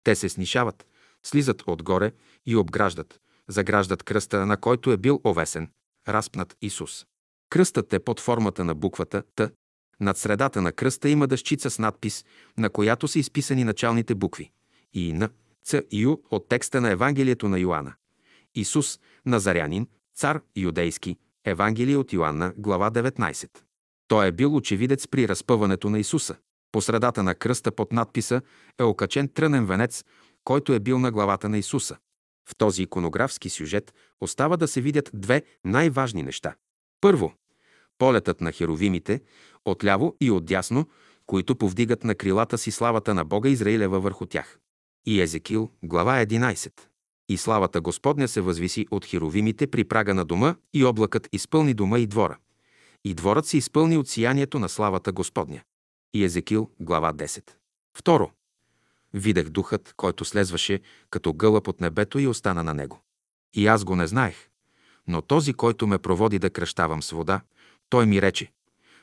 [0.03, 0.86] Те се снишават,
[1.24, 2.11] слизат отгоре
[2.45, 5.69] и обграждат, заграждат кръста, на който е бил овесен,
[6.07, 7.05] разпнат Исус.
[7.53, 9.51] Кръстът е под формата на буквата Т.
[9.99, 12.25] Над средата на кръста има дъщица с надпис,
[12.57, 14.51] на която са изписани началните букви
[14.93, 15.29] И, Н,
[15.63, 17.93] Ц и Ю от текста на Евангелието на Йоанна.
[18.55, 23.49] Исус, Назарянин, цар юдейски, Евангелие от Йоанна, глава 19.
[24.07, 26.35] Той е бил очевидец при разпъването на Исуса.
[26.71, 28.41] По средата на кръста под надписа
[28.79, 30.03] е окачен трънен венец,
[30.43, 31.97] който е бил на главата на Исуса.
[32.49, 36.55] В този иконографски сюжет остава да се видят две най-важни неща.
[37.01, 37.33] Първо,
[38.03, 39.21] полетът на херовимите,
[39.65, 40.87] отляво и отдясно,
[41.25, 44.59] които повдигат на крилата си славата на Бога Израилева върху тях.
[45.05, 46.71] И Езекил, глава 11.
[47.29, 51.99] И славата Господня се възвиси от херовимите при прага на дома и облакът изпълни дома
[51.99, 52.37] и двора.
[53.03, 55.61] И дворът се изпълни от сиянието на славата Господня.
[56.13, 57.51] И Езекил, глава 10.
[57.97, 58.31] Второ.
[59.13, 60.79] Видях духът, който слезваше
[61.09, 63.01] като гълъб от небето и остана на него.
[63.53, 64.49] И аз го не знаех.
[65.07, 67.41] Но този, който ме проводи да кръщавам с вода,
[67.93, 68.51] той ми рече,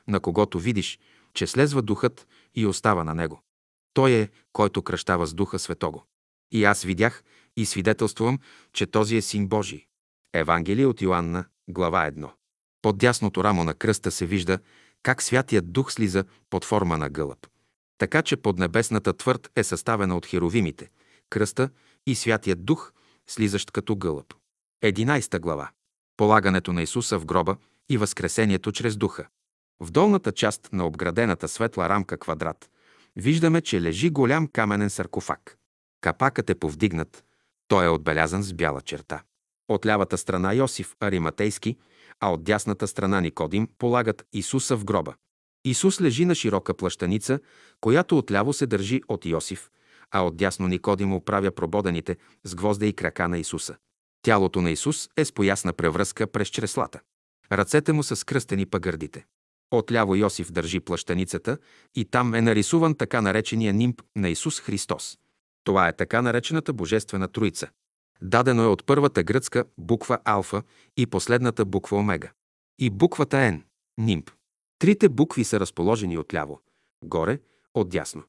[0.08, 0.98] на когото видиш,
[1.34, 3.42] че слезва духът и остава на него.
[3.94, 6.04] Той е, който кръщава с духа светого.
[6.52, 7.24] И аз видях
[7.56, 8.38] и свидетелствувам,
[8.72, 9.86] че този е Син Божий.
[10.34, 12.30] Евангелие от Йоанна, глава 1.
[12.82, 14.58] Под дясното рамо на кръста се вижда
[15.02, 17.46] как Святият Дух слиза под форма на гълъб.
[17.98, 20.90] Така че под небесната твърд е съставена от херовимите,
[21.30, 21.70] кръста
[22.06, 22.92] и Святият Дух,
[23.26, 24.34] слизащ като гълъб.
[24.84, 25.70] 11 глава.
[26.16, 27.56] Полагането на Исуса в гроба
[27.90, 29.26] и Възкресението чрез Духа.
[29.80, 32.70] В долната част на обградената светла рамка квадрат
[33.16, 35.56] виждаме, че лежи голям каменен саркофаг.
[36.00, 37.24] Капакът е повдигнат,
[37.68, 39.22] той е отбелязан с бяла черта.
[39.68, 41.76] От лявата страна Йосиф Ариматейски,
[42.20, 45.14] а от дясната страна Никодим полагат Исуса в гроба.
[45.64, 47.40] Исус лежи на широка плащаница,
[47.80, 49.70] която отляво се държи от Йосиф,
[50.10, 53.76] а от дясно Никодим оправя прободените с гвозда и крака на Исуса.
[54.22, 57.00] Тялото на Исус е с поясна превръзка през чреслата.
[57.52, 59.26] Ръцете му са скръстени пагърдите.
[59.70, 61.58] Отляво Йосиф държи плащаницата
[61.94, 65.18] и там е нарисуван така наречения нимб на Исус Христос.
[65.64, 67.68] Това е така наречената Божествена Троица.
[68.22, 70.62] Дадено е от първата гръцка буква Алфа
[70.96, 72.30] и последната буква Омега.
[72.78, 73.62] И буквата Н–
[73.98, 74.30] нимб.
[74.78, 76.60] Трите букви са разположени отляво,
[77.04, 77.38] горе,
[77.74, 78.22] отдясно.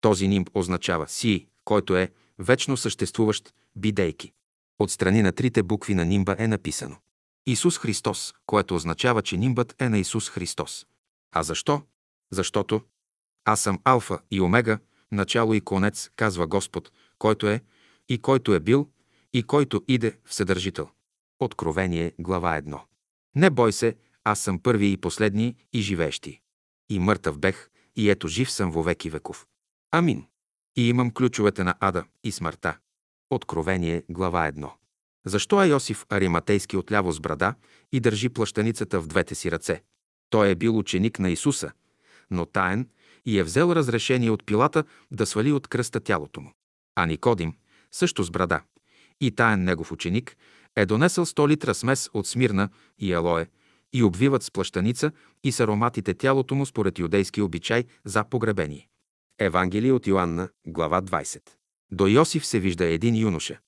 [0.00, 4.32] Този нимб означава Си, който е вечно съществуващ, бидейки.
[4.78, 6.96] Отстрани на трите букви на нимба е написано
[7.46, 10.86] Исус Христос, което означава, че нимбът е на Исус Христос.
[11.32, 11.82] А защо?
[12.32, 12.82] Защото
[13.44, 14.78] аз съм Алфа и Омега,
[15.12, 17.60] начало и конец, казва Господ, който е
[18.08, 18.88] и който е бил
[19.32, 20.88] и който иде Вседържител.
[21.40, 22.80] Откровение, глава 1.
[23.34, 26.40] Не бой се, аз съм първи и последни и живеещи.
[26.90, 29.46] И мъртъв бех, и ето жив съм во веки веков.
[29.90, 30.26] Амин.
[30.76, 32.78] И имам ключовете на ада и смъртта.
[33.30, 34.70] Откровение, глава 1.
[35.26, 37.54] Защо е Йосиф Ариматейски отляво с брада
[37.92, 39.82] и държи плащаницата в двете си ръце?
[40.30, 41.72] Той е бил ученик на Исуса,
[42.30, 42.88] но таен
[43.24, 46.52] и е взел разрешение от пилата да свали от кръста тялото му.
[46.94, 47.52] А Никодим,
[47.92, 48.60] също с брада,
[49.20, 50.36] и таен негов ученик,
[50.76, 52.68] е донесъл 100 литра смес от смирна
[52.98, 53.46] и алое
[53.92, 55.12] и обвиват с плащаница
[55.44, 58.88] и с ароматите тялото му според юдейски обичай за погребение.
[59.38, 61.40] Евангелие от Йоанна, глава 20.
[61.92, 63.58] До Йосиф се вижда един юноша.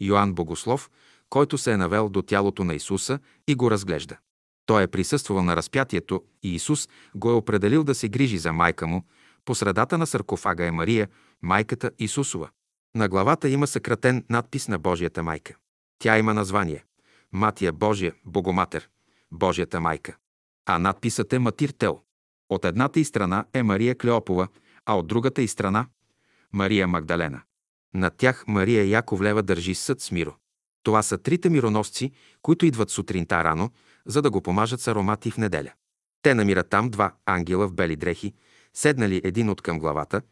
[0.00, 0.90] Йоанн Богослов,
[1.30, 3.18] който се е навел до тялото на Исуса
[3.48, 4.16] и го разглежда.
[4.66, 8.86] Той е присъствал на разпятието и Исус го е определил да се грижи за майка
[8.86, 9.04] му.
[9.44, 11.08] По средата на саркофага е Мария,
[11.42, 12.48] майката Исусова.
[12.94, 15.56] На главата има съкратен надпис на Божията майка.
[15.98, 16.84] Тя има название
[17.32, 18.88] Матия Божия, Богоматер,
[19.32, 20.16] Божията майка.
[20.66, 22.00] А надписът е Матир Тел.
[22.48, 24.48] От едната и страна е Мария Клеопова,
[24.86, 25.86] а от другата и страна–
[26.52, 27.42] Мария Магдалена.
[27.94, 30.34] Над тях Мария Яковлева държи съд с Миро.
[30.82, 33.70] Това са трите мироносци, които идват сутринта рано,
[34.06, 35.72] за да го помажат с аромати в неделя.
[36.22, 38.34] Те намират там два ангела в бели дрехи,
[38.74, 40.22] седнали един от към главата,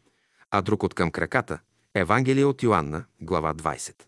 [0.51, 1.59] а друг от към краката.
[1.95, 4.03] Евангелие от Йоанна, глава 20.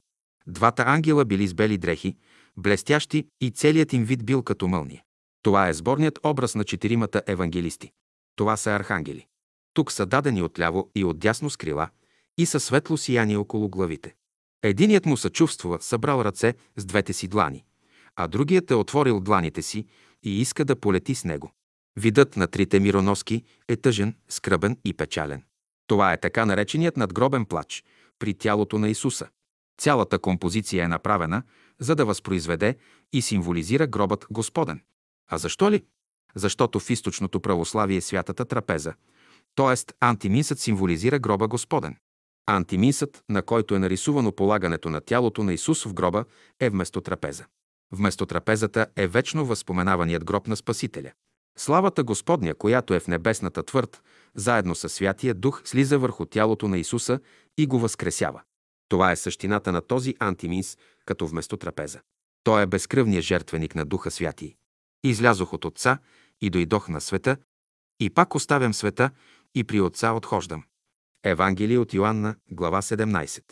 [0.47, 2.17] Двата ангела били с бели дрехи,
[2.57, 5.03] блестящи и целият им вид бил като мълния.
[5.41, 7.91] Това е сборният образ на четиримата евангелисти.
[8.35, 9.27] Това са архангели.
[9.73, 11.89] Тук са дадени отляво и отдясно с крила
[12.37, 14.15] и със светло сияние около главите.
[14.63, 17.63] Единият му съчувствува, събрал ръце с двете си длани,
[18.15, 19.85] а другият е отворил дланите си
[20.23, 21.51] и иска да полети с него.
[21.95, 25.43] Видът на трите мироноски е тъжен, скръбен и печален.
[25.87, 27.83] Това е така нареченият надгробен плач
[28.19, 29.27] при тялото на Исуса.
[29.77, 31.43] Цялата композиция е направена,
[31.79, 32.77] за да възпроизведе
[33.13, 34.81] и символизира гробът Господен.
[35.27, 35.83] А защо ли?
[36.35, 38.93] Защото в източното православие святата трапеза,
[39.55, 39.93] т.е.
[39.99, 41.97] антимисът символизира гроба Господен.
[42.47, 46.25] Антимисът, на който е нарисувано полагането на тялото на Исус в гроба,
[46.59, 47.45] е вместо трапеза.
[47.91, 51.11] Вместо трапезата е вечно възпоменаваният гроб на Спасителя.
[51.57, 54.01] Славата Господня, която е в небесната твърд,
[54.35, 57.19] заедно с Святия Дух, слиза върху тялото на Исуса
[57.57, 58.41] и го възкресява.
[58.89, 61.99] Това е същината на този антиминс, като вместо трапеза.
[62.43, 64.55] Той е безкръвният жертвеник на Духа Святий.
[65.03, 65.97] Излязох от Отца
[66.41, 67.37] и дойдох на света,
[67.99, 69.09] и пак оставям света
[69.55, 70.63] и при Отца отхождам.
[71.27, 73.43] Евангелие от Йоанна, глава 17.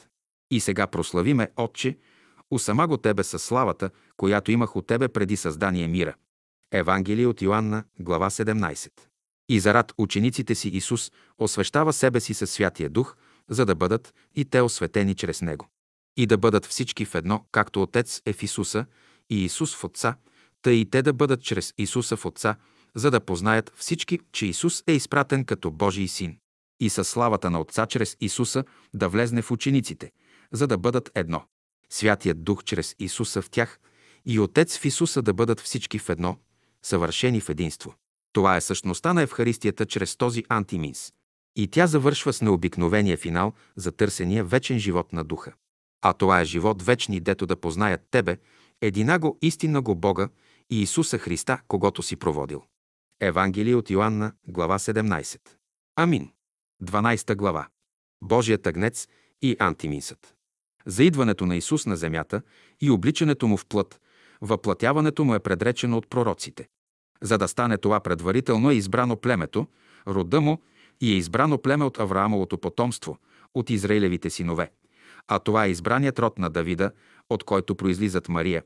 [0.51, 1.97] И сега прослави ме, Отче,
[2.51, 6.15] усама го Тебе със славата, която имах от Тебе преди създание мира.
[6.73, 8.91] Евангелие от Йоанна, глава 17.
[9.49, 13.15] И зарад учениците си Исус освещава себе си със Святия Дух,
[13.49, 15.67] за да бъдат и те осветени чрез Него.
[16.17, 18.85] И да бъдат всички в едно, както Отец е в Исуса
[19.29, 20.15] и Исус в Отца,
[20.61, 22.55] тъй и те да бъдат чрез Исуса в Отца,
[22.95, 26.37] за да познаят всички, че Исус е изпратен като Божий син.
[26.79, 28.63] И със славата на Отца чрез Исуса
[28.93, 30.11] да влезне в учениците,
[30.51, 31.43] за да бъдат едно.
[31.89, 33.79] Святият Дух чрез Исуса в тях
[34.25, 36.37] и Отец в Исуса да бъдат всички в едно,
[36.83, 37.95] съвършени в единство.
[38.33, 41.13] Това е същността на Евхаристията чрез този антиминс.
[41.55, 45.53] И тя завършва с необикновения финал за търсения вечен живот на духа.
[46.01, 48.37] А това е живот вечни, дето да познаят Тебе,
[48.81, 50.29] единаго истинна го Бога
[50.69, 52.63] и Исуса Христа, когато си проводил.
[53.19, 55.39] Евангелие от Йоанна, глава 17.
[55.95, 56.31] Амин.
[56.83, 57.67] 12 глава.
[58.23, 59.07] Божият агнец
[59.41, 60.35] и антиминсът.
[60.85, 62.41] За идването на Исус на земята
[62.81, 64.01] и обличането му в плът,
[64.41, 66.67] въплатяването му е предречено от пророците.
[67.21, 69.67] За да стане това предварително е избрано племето,
[70.07, 70.61] рода му
[71.01, 73.17] и е избрано племе от Авраамовото потомство,
[73.53, 74.71] от Израилевите синове.
[75.27, 76.91] А това е избраният род на Давида,
[77.29, 78.63] от който произлизат Мария,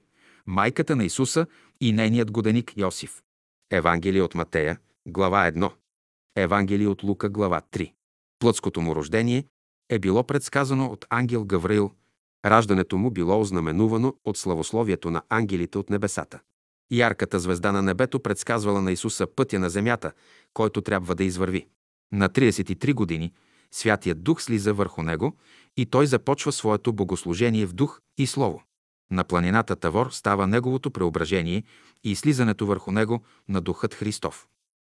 [0.48, 1.48] майката на Исуса
[1.82, 3.22] и нейният годеник Йосиф.
[3.72, 5.72] Евангелие от Матея, глава 1.
[6.36, 7.94] Евангелие от Лука, глава 3.
[8.40, 9.46] Плътското му рождение
[9.90, 11.92] е било предсказано от ангел Гавраил.
[12.46, 16.40] Раждането му било ознаменувано от славословието на ангелите от небесата.
[16.92, 20.12] Ярката звезда на небето предсказвала на Исуса пътя на земята,
[20.54, 21.68] който трябва да извърви.
[22.12, 23.34] На 33 години
[23.72, 25.38] Святият Дух слиза върху него
[25.78, 28.64] и той започва своето богослужение в дух и слово.
[29.12, 31.64] На планината Тавор става неговото преображение
[32.04, 34.48] и слизането върху него на Духът Христов.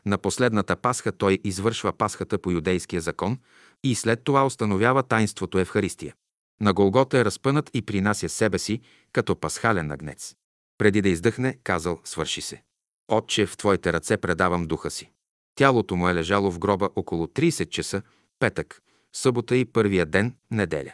[0.07, 3.37] На последната Пасха той извършва Пасхата по юдейския закон
[3.83, 6.15] и след това установява таинството Евхаристия.
[6.61, 8.81] На Голгота е разпънат и принася себе си
[9.13, 10.35] като пасхален агнец.
[10.77, 12.63] Преди да издъхне, казал, свърши се.
[13.07, 15.11] Отче, в Твоите ръце предавам духа си.
[15.55, 18.01] Тялото му е лежало в гроба около 30 часа,
[18.39, 18.81] петък,
[19.13, 20.93] събота и първия ден, неделя.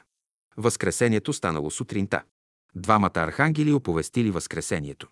[0.58, 2.24] Възкресението станало сутринта.
[2.76, 5.08] Двамата архангели оповестили Възкресението.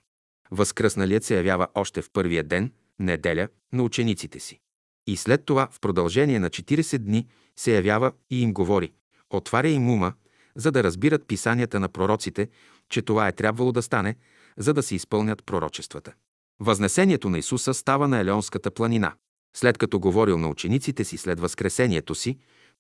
[0.52, 2.72] Възкръсналият се явява още в първия ден,
[3.02, 4.60] неделя, на учениците си.
[5.08, 8.93] И след това, в продължение на 40 дни, се явява и им говори.
[9.30, 10.14] Отваря им ума,
[10.56, 12.49] за да разбират писанията на пророците,
[12.89, 14.16] че това е трябвало да стане,
[14.58, 16.14] за да се изпълнят пророчествата.
[16.60, 19.14] Възнесението на Исуса става на Елеонската планина.
[19.56, 22.38] След като говорил на учениците си след възкресението си,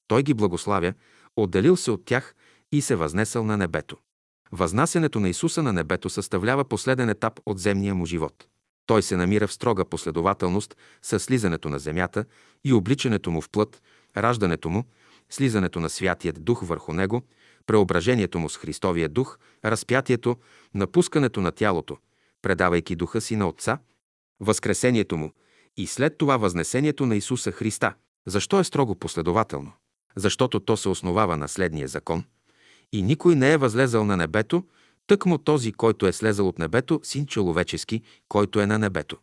[0.07, 0.93] той ги благославя,
[1.35, 2.35] отделил се от тях
[2.71, 3.97] и се възнесъл на небето.
[4.51, 8.47] Възнасянето на Исуса на небето съставлява последен етап от земния му живот.
[8.85, 12.25] Той се намира в строга последователност с слизането на земята
[12.63, 13.81] и обличането му в плът,
[14.17, 14.85] раждането му,
[15.29, 17.21] слизането на Святият Дух върху него,
[17.65, 20.35] преображението му с Христовия Дух, разпятието,
[20.73, 21.97] напускането на тялото,
[22.41, 23.77] предавайки духа си на Отца,
[24.39, 25.31] възкресението му
[25.77, 27.93] и след това възнесението на Исуса Христа.
[28.25, 29.71] Защо е строго последователно?
[30.15, 32.23] Защото то се основава на следния закон–
[32.91, 34.63] и никой не е възлезал на небето,
[35.11, 39.17] тъкмо този, който е слезал от небето, син човечески, който е на небето.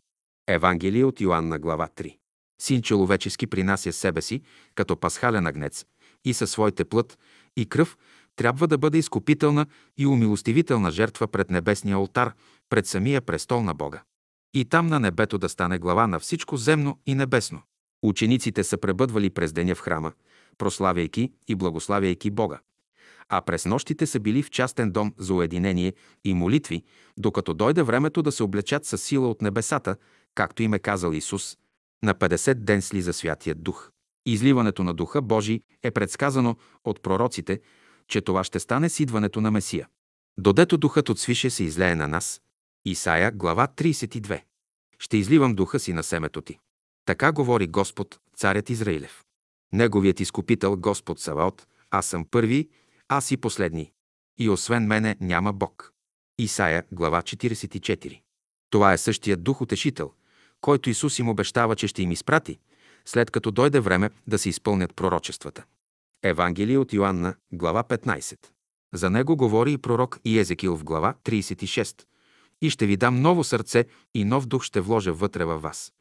[0.49, 2.17] Евангелие от Йоанна, глава 3.
[2.61, 4.43] Син човечески принася себе си,
[4.75, 5.85] като пасхален агнец,
[6.25, 7.19] и със своите плът
[7.57, 7.99] и кръв
[8.37, 9.67] трябва да бъде изкупителна
[9.99, 12.33] и умилостивителна жертва пред небесния алтар,
[12.71, 14.03] пред самия престол на Бога.
[14.55, 17.63] И там на небето да стане глава на всичко земно и небесно.
[18.03, 20.13] Учениците са пребъдвали през деня в храма,
[20.59, 22.61] прославяйки и благославяйки Бога
[23.29, 25.93] а през нощите са били в частен дом за уединение
[26.25, 26.85] и молитви,
[27.17, 29.97] докато дойде времето да се облечат с сила от небесата,
[30.35, 31.57] както им е казал Исус.
[32.03, 33.91] На 50 ден слиза Святият Дух.
[34.27, 37.61] Изливането на Духа Божий е предсказано от пророците,
[38.09, 39.89] че това ще стане с идването на Месия.
[40.39, 42.41] Додето Духът от свише се излее на нас.
[42.85, 44.43] Исаия, глава 32.
[44.99, 46.59] Ще изливам Духа си на семето ти.
[47.05, 49.25] Така говори Господ, царят Израилев.
[49.73, 52.69] Неговият изкупител Господ Саваот, аз съм първи
[53.09, 53.93] аз и последни.
[54.39, 55.93] И освен мене няма Бог.
[56.39, 58.21] Исаия, глава 44.
[58.71, 60.13] Това е същият дух утешител,
[60.61, 62.59] който Исус им обещава, че ще им изпрати,
[63.05, 65.65] след като дойде време да се изпълнят пророчествата.
[66.23, 68.37] Евангелие от Йоанна, глава 15.
[68.95, 72.05] За него говори и пророк Иезекил в глава 36.
[72.63, 73.85] И ще ви дам ново сърце
[74.15, 75.93] и нов дух ще вложа вътре във вас.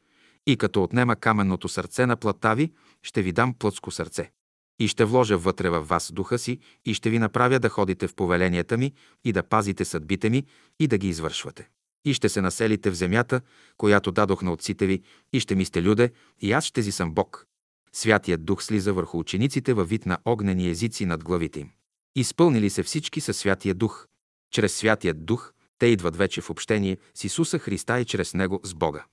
[0.46, 4.30] И като отнема каменното сърце на плата ви, ще ви дам плътско сърце
[4.78, 8.14] и ще вложа вътре във вас духа си и ще ви направя да ходите в
[8.14, 8.92] повеленията ми
[9.24, 10.44] и да пазите съдбите ми
[10.80, 11.68] и да ги извършвате.
[12.04, 13.40] И ще се населите в земята,
[13.76, 15.02] която дадох на отците ви,
[15.32, 17.46] и ще ми сте люде, и аз ще си съм Бог.
[17.92, 21.70] Святият дух слиза върху учениците във вид на огнени езици над главите им.
[22.16, 24.06] Изпълнили се всички със Святия дух.
[24.50, 28.74] Чрез Святият дух те идват вече в общение с Исуса Христа и чрез Него с
[28.74, 29.04] Бога.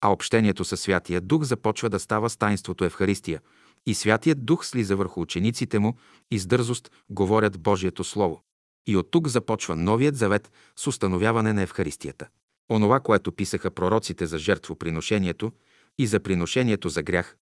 [0.00, 3.40] А общението със Святия Дух започва да става с таинството Евхаристия–
[3.86, 5.94] и Святият Дух слиза върху учениците му
[6.30, 8.42] и с дързост говорят Божието Слово.
[8.86, 12.28] И от тук започва новият завет с установяване на Евхаристията.
[12.70, 15.52] Онова, което писаха пророците за жертвоприношението
[15.98, 17.36] и за приношението за грях,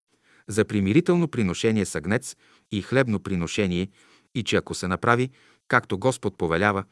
[0.48, 2.36] за примирително приношение с агнец
[2.72, 3.88] и хлебно приношение,
[4.34, 5.30] и че ако се направи,
[5.68, 6.84] както Господ повелява,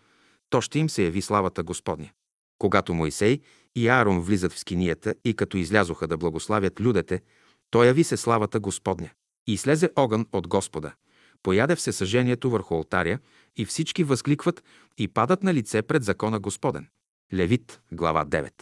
[0.51, 2.11] то ще им се яви славата Господня.
[2.59, 3.41] Когато Моисей
[3.77, 7.23] и Аарон влизат в скинията и като излязоха да благославят людете,
[7.71, 9.11] то яви се славата Господня.
[9.47, 10.93] И слезе огън от Господа.
[11.43, 13.19] Пояде всесъжението върху алтаря
[13.57, 14.65] и всички възкликват
[14.99, 16.89] и падат на лице пред закона Господен.
[17.35, 18.53] Левит, глава 9.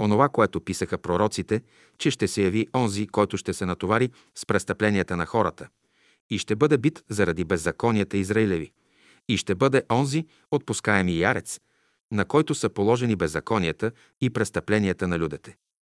[0.00, 1.62] Онова, което писаха пророците,
[1.98, 5.68] че ще се яви онзи, който ще се натовари с престъпленията на хората
[6.30, 8.72] и ще бъде бит заради беззаконията Израилеви
[9.28, 11.60] и ще бъде онзи отпускаеми ярец,
[12.12, 15.56] на който са положени беззаконията и престъпленията на людите.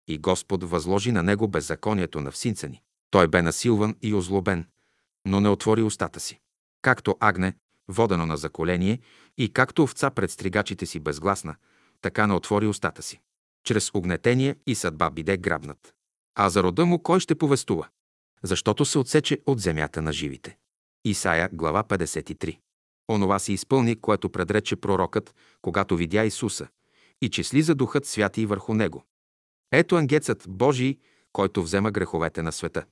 [0.08, 2.82] И Господ възложи на него беззаконието на всинца ни.
[3.12, 4.66] Той бе насилван и озлобен,
[5.26, 6.40] но не отвори устата си.
[6.82, 7.54] Както агне,
[7.88, 9.00] водено на заколение,
[9.38, 11.56] и както овца пред стригачите си безгласна,
[12.02, 13.20] така не отвори устата си.
[13.64, 15.94] Чрез огнетение и съдба биде грабнат.
[16.36, 17.88] А за рода му кой ще повестува?
[18.44, 20.58] Защото се отсече от земята на живите.
[21.06, 22.60] Исаия, глава 53.
[23.12, 26.68] Онова се изпълни, което предрече пророкът, когато видя Исуса,
[27.22, 29.06] и че слиза Духът Святи върху него.
[29.72, 30.98] Ето ангецът Божий,
[31.34, 32.86] който взема греховете на света.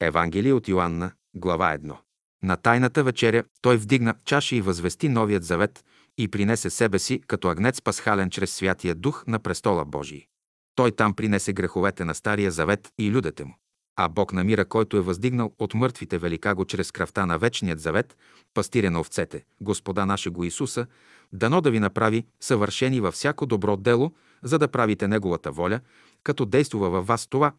[0.00, 1.96] Евангелие от Йоанна, глава 1.
[2.42, 5.84] На тайната вечеря той вдигна чаша и възвести новият завет
[6.18, 10.26] и принесе себе си като агнец пасхален чрез Святия Дух на престола Божий.
[10.74, 13.54] Той там принесе греховете на Стария завет и людете му.
[13.96, 18.16] А Бог намира, който е въздигнал от мъртвите велика го чрез кръвта на вечният завет,
[18.54, 20.86] пастиря на овцете, Господа нашего Исуса,
[21.32, 25.80] дано да ви направи съвършени във всяко добро дело, за да правите Неговата воля,
[26.22, 27.52] като действува във вас това,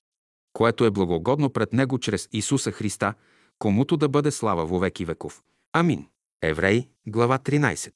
[0.53, 3.13] което е благогодно пред Него чрез Исуса Христа,
[3.59, 5.41] комуто да бъде слава во веки веков.
[5.73, 6.07] Амин.
[6.43, 7.93] Евреи, глава 13.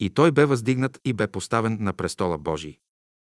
[0.00, 2.78] И той бе въздигнат и бе поставен на престола Божий.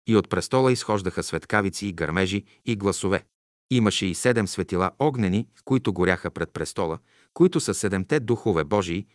[0.07, 3.25] И от престола изхождаха светкавици и гърмежи и гласове.
[3.71, 6.99] Имаше и седем светила огнени, които горяха пред престола,
[7.35, 9.07] които са седемте духове Божии.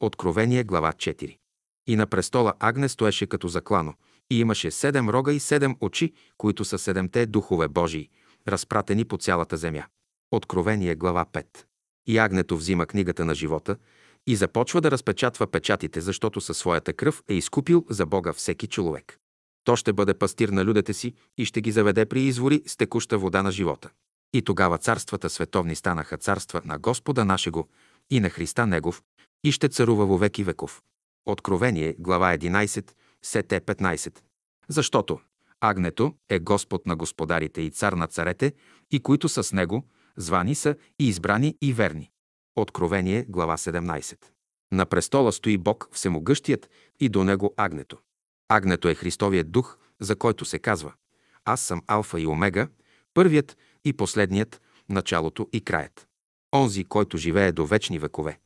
[0.00, 1.38] Откровение, глава 4.
[1.86, 3.94] И на престола Агне стоеше като заклано,
[4.30, 8.10] и имаше седем рога и седем очи, които са седемте духове Божии,
[8.50, 9.86] разпратени по цялата земя.
[10.30, 11.46] Откровение, глава 5.
[12.06, 13.76] И Агнето взима книгата на живота
[14.26, 19.18] и започва да разпечатва печатите, защото със своята кръв е изкупил за Бога всеки човек.
[19.64, 23.18] То ще бъде пастир на людите си и ще ги заведе при извори с текуща
[23.18, 23.90] вода на живота.
[24.32, 27.68] И тогава царствата световни станаха царства на Господа нашего
[28.10, 29.02] и на Христа Негов
[29.44, 30.82] и ще царува во веки веков.
[31.26, 32.90] Откровение, глава 11,
[33.22, 34.18] сете 15.
[34.68, 35.20] Защото
[35.60, 38.52] Агнето е Господ на господарите и цар на царете,
[38.90, 39.84] и които са с него,
[40.16, 42.10] звани са и избрани и верни.
[42.56, 44.16] Откровение, глава 17.
[44.72, 47.98] На престола стои Бог Всемогъщият и до него Агнето.
[48.48, 50.92] Агнето е Христовият дух, за който се казва
[51.44, 52.68] Аз съм Алфа и Омега,
[53.14, 56.08] първият и последният, началото и краят.
[56.54, 58.38] Онзи, който живее до вечни векове.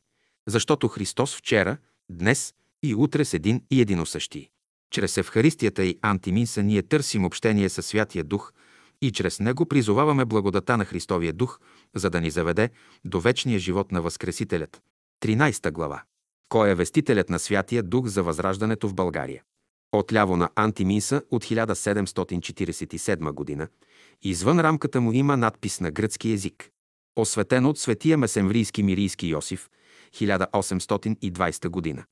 [0.46, 1.76] Защото Христос вчера,
[2.10, 4.51] днес и утре с един и единосъщи.
[4.92, 8.52] Чрез Евхаристията и Антиминса ние търсим общение със Святия Дух
[9.02, 11.60] и чрез него призоваваме благодата на Христовия Дух,
[11.94, 12.70] за да ни заведе
[13.04, 14.82] до вечния живот на Възкресителят.
[15.24, 16.02] 13 глава.
[16.48, 19.42] Кой е вестителят на Святия Дух за възраждането в България?
[19.92, 23.68] Отляво на Антиминса от 1747 година,
[24.22, 26.70] извън рамката му има надпис на гръцки език.
[27.16, 29.68] Осветен от светия месемврийски мирийски Йосиф,
[30.14, 32.04] 1820 година.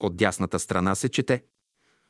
[0.00, 1.42] От дясната страна се чете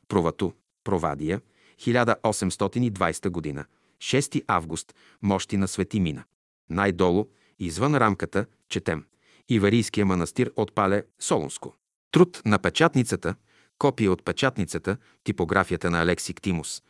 [0.07, 0.53] Провату,
[0.83, 1.41] Провадия,
[1.79, 3.65] 1820 година,
[3.97, 6.23] 6 август, мощи на Свети Мина.
[6.69, 7.25] Най-долу,
[7.59, 9.05] извън рамката, четем
[9.49, 11.73] Иварийския манастир от Пале, Солунско.
[12.11, 13.35] Труд на печатницата,
[13.79, 16.83] копия от печатницата, типографията на Алексик Тимус,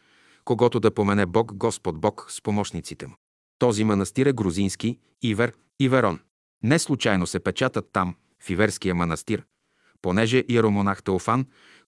[0.46, 3.16] когато да помене Бог Господ Бог с помощниците му.
[3.60, 6.20] Този манастир е грузински, Ивер и Верон.
[6.64, 9.46] Не случайно се печатат там, в Иверския манастир,
[10.02, 11.46] понеже иеромонах Теофан,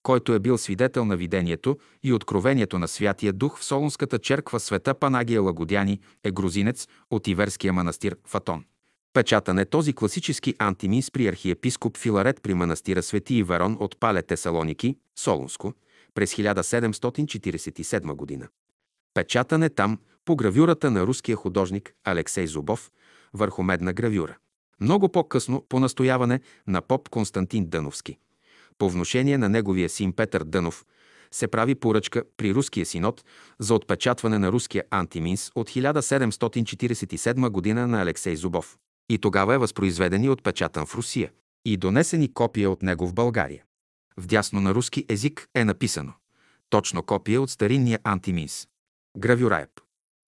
[0.07, 4.93] който е бил свидетел на видението и откровението на Святия Дух в Солунската черква света
[4.93, 8.65] Панагия Лагодяни е грузинец от Иверския манастир Фатон.
[9.13, 14.97] Печатан е този класически антимис при архиепископ Филарет при манастира Свети Иверон от Пале Тесалоники,
[15.15, 15.73] Солунско,
[16.15, 18.47] през 1747 година.
[19.13, 22.91] Печатан е там по гравюрата на руския художник Алексей Зубов
[23.33, 24.37] върху медна гравюра.
[24.81, 28.17] Много по-късно, по настояване на поп Константин Дъновски.
[28.77, 30.85] По вношение на неговия син Петър Дънов
[31.31, 33.23] се прави поръчка при Руския синод
[33.59, 38.77] за отпечатване на руския антиминс от 1747 година на Алексей Зубов.
[39.09, 41.31] И тогава е възпроизведен и отпечатан в Русия
[41.65, 43.63] и донесени копия от него в България.
[44.17, 46.13] Вдясно на руски език е написано
[46.69, 48.67] точно копия от старинния антиминс.
[49.17, 49.69] Гравюраеб.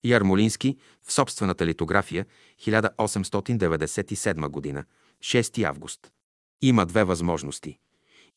[0.06, 0.78] Ярмолински
[1.08, 2.26] в собствената литография
[2.62, 4.86] 1897 година,
[5.24, 6.12] 6 август.
[6.62, 7.80] Има две възможности.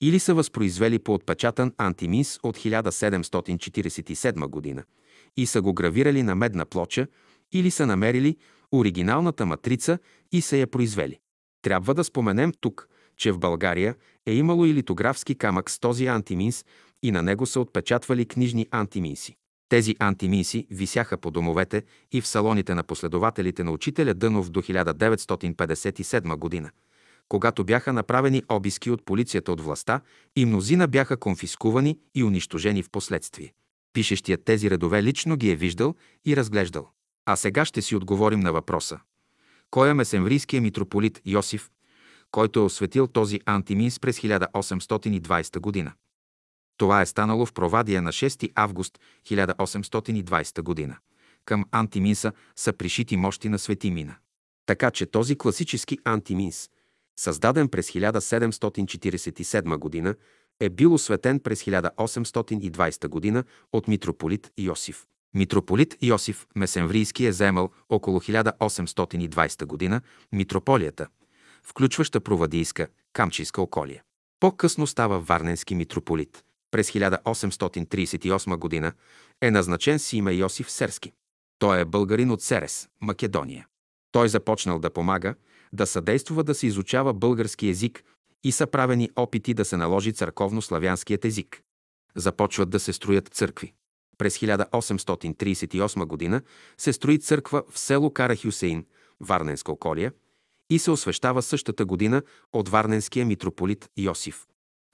[0.02, 4.84] Или са възпроизвели по отпечатан антимис от 1747 година
[5.36, 7.06] и са го гравирали на медна плоча,
[7.52, 8.36] или са намерили
[8.72, 9.98] оригиналната матрица
[10.32, 11.18] и са я произвели.
[11.62, 13.94] Трябва да споменем тук, че в България
[14.26, 16.64] е имало и литографски камък с този антиминс
[17.02, 19.36] и на него са отпечатвали книжни антиминси.
[19.68, 21.82] Тези антиминси висяха по домовете
[22.12, 26.70] и в салоните на последователите на учителя Дънов до 1957 година,
[27.32, 30.00] когато бяха направени обиски от полицията от властта
[30.36, 33.52] и мнозина бяха конфискувани и унищожени в последствие.
[33.92, 36.90] Пишещият тези редове лично ги е виждал и разглеждал.
[37.26, 38.98] А сега ще си отговорим на въпроса.
[39.70, 41.70] Кой е месемврийския митрополит Йосиф,
[42.30, 45.92] който е осветил този антиминс през 1820 година?
[46.76, 50.96] Това е станало в Провадия на 6 август 1820 година.
[51.44, 54.16] Към антиминса са пришити мощи на Свети Мина.
[54.66, 56.68] Така че този класически антиминс,
[57.16, 60.14] създаден през 1747 година,
[60.60, 65.06] е бил осветен през 1820 година от митрополит Йосиф.
[65.34, 70.00] Митрополит Йосиф Месенврийски е заемал около 1820 година
[70.32, 71.06] митрополията,
[71.62, 74.02] включваща Провадийска, Камчийска околия.
[74.40, 78.92] По-късно става Варненски митрополит– през 1838 г.
[79.40, 81.12] е назначен с име Йосиф Серски.
[81.58, 83.66] Той е българин от Серес, Македония.
[84.12, 85.34] Той започнал да помага,
[85.72, 88.04] да съдействува да се изучава български език
[88.44, 91.62] и са правени опити да се наложи църковно-славянският език.
[92.16, 93.72] Започват да се строят църкви.
[94.18, 96.40] През 1838 г.
[96.78, 98.86] се строи църква в село Кара Хюсеин,
[99.20, 100.12] Варненска околия,
[100.70, 104.46] и се освещава същата година от варненския митрополит Йосиф.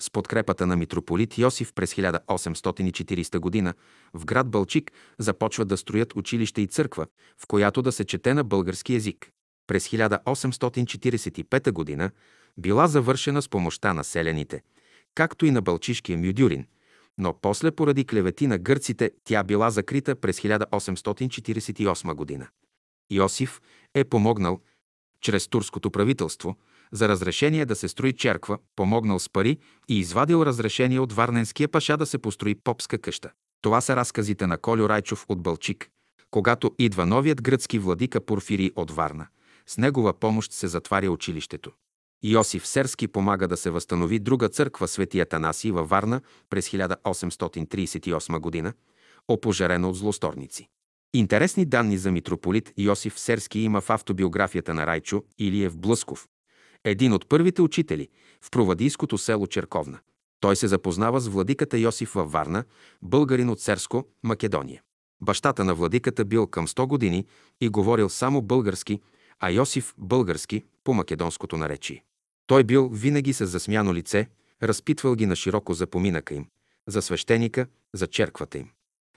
[0.03, 3.74] С подкрепата на митрополит Йосиф през 1840 г.
[4.14, 7.07] в град Бълчик започват да строят училище и църква,
[7.39, 9.31] в която да се чете на български язик.
[9.69, 12.11] През 1845 г.
[12.59, 14.62] била завършена с помощта на селяните,
[15.14, 16.66] както и на бълчишкия Мюдюрин,
[17.19, 22.49] но после поради клевети на гърците тя била закрита през 1848 г.
[23.11, 23.61] Йосиф
[23.95, 24.61] е помогнал
[25.21, 26.57] чрез турското правителство
[26.93, 29.59] за разрешение да се строи черква, помогнал с пари
[29.89, 33.31] и извадил разрешение от Варненския паша да се построи попска къща.
[33.62, 35.89] Това са разказите на Колю Райчов от Бълчик.
[36.31, 39.27] Когато идва новият гръцки владика Порфирий от Варна,
[39.69, 41.73] с негова помощ се затваря училището.
[42.25, 48.73] Йосиф Серски помага да се възстанови друга църква Свети Атанаси във Варна през 1838 г.,
[49.29, 50.69] опожарена от злосторници.
[51.14, 56.29] Интересни данни за митрополит Йосиф Серски има в автобиографията на Райчо Илиев Блъсков,
[56.85, 58.09] един от първите учители
[58.43, 59.99] в провадийското село Черковна.
[60.41, 62.64] Той се запознава с владиката Йосиф във Варна,
[63.03, 64.83] българин от Серско, Македония.
[65.21, 67.27] Бащата на владиката бил към 100 години
[67.61, 69.01] и говорил само български,
[69.41, 72.05] а Йосиф български по македонското наречие.
[72.47, 74.28] Той бил винаги с засмяно лице,
[74.62, 76.47] разпитвал ги на широко за поминъка им,
[76.86, 78.70] за свещеника, за черквата им.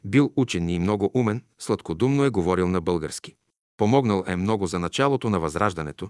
[0.05, 3.35] Бил учен и много умен, сладкодумно е говорил на български.
[3.77, 6.09] Помогнал е много за началото на Възраждането,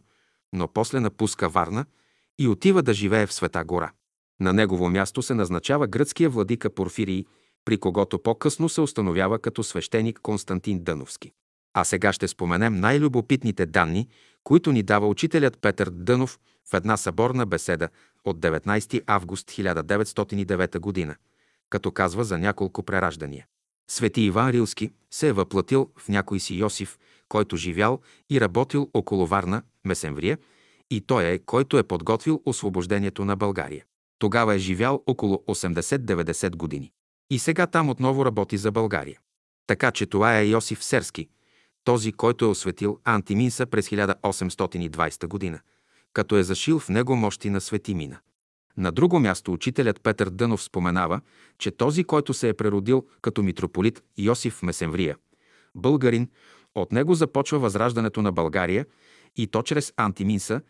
[0.53, 1.85] но после напуска Варна
[2.39, 3.91] и отива да живее в Света гора.
[4.39, 7.25] На негово място се назначава гръцкия владика Порфирий,
[7.65, 11.31] при когото по-късно се установява като свещеник Константин Дъновски.
[11.73, 14.07] А сега ще споменем най-любопитните данни,
[14.43, 16.39] които ни дава учителят Петър Дънов
[16.71, 17.89] в една съборна беседа
[18.25, 21.15] от 19 август 1909 г.,
[21.69, 23.45] като казва за няколко прераждания.
[23.91, 26.97] Свети Иван Рилски се е въплатил в някой си Йосиф,
[27.29, 27.99] който живял
[28.29, 30.37] и работил около Варна, Месенврия,
[30.91, 33.85] и той е, който е подготвил освобождението на България.
[34.19, 36.91] Тогава е живял около 80-90 години.
[37.29, 39.19] И сега там отново работи за България.
[39.67, 41.29] Така че това е Йосиф Серски,
[41.83, 45.59] този, който е осветил Антиминса през 1820 година,
[46.13, 48.19] като е зашил в него мощи на Светимина.
[48.77, 51.21] На друго място учителят Петър Дънов споменава,
[51.57, 55.17] че този, който се е преродил като митрополит Йосиф Месенврия,
[55.75, 56.29] българин,
[56.75, 58.85] от него започва възраждането на България
[59.35, 60.61] и то чрез Антиминса,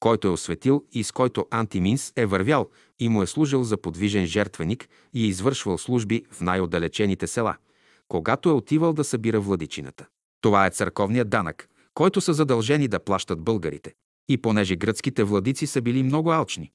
[0.00, 4.26] който е осветил и с който Антиминс е вървял и му е служил за подвижен
[4.26, 7.56] жертвеник и е извършвал служби в най-отдалечените села,
[8.08, 10.06] когато е отивал да събира владичината.
[10.42, 13.94] Това е църковният данък, който са задължени да плащат българите.
[14.28, 16.72] И понеже гръцките владици са били много алчни,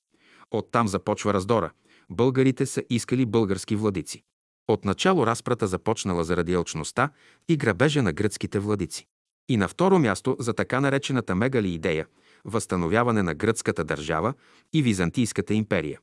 [0.52, 1.72] оттам започва раздора.
[2.10, 4.24] Българите са искали български владици.
[4.68, 7.10] Отначало разпрата започнала заради алчността
[7.50, 9.08] и грабежа на гръцките владици.
[9.50, 12.08] И на второ място за така наречената мегали идея–
[12.46, 14.34] възстановяване на гръцката държава
[14.74, 16.00] и Византийската империя,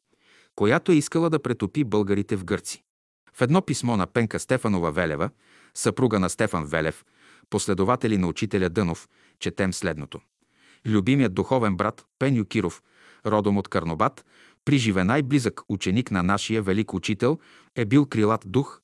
[0.55, 2.83] която е искала да претопи българите в гърци.
[3.35, 5.31] В едно писмо на Пенка Стефанова Велева,
[5.75, 7.05] съпруга на Стефан Велев,
[7.55, 10.21] последователи на учителя Дънов, четем следното.
[10.87, 12.83] Любимият духовен брат Пеню Киров,
[13.27, 14.25] родом от Карнобат,
[14.65, 17.39] приживе най-близък ученик на нашия велик учител,
[17.77, 18.81] е бил крилат дух,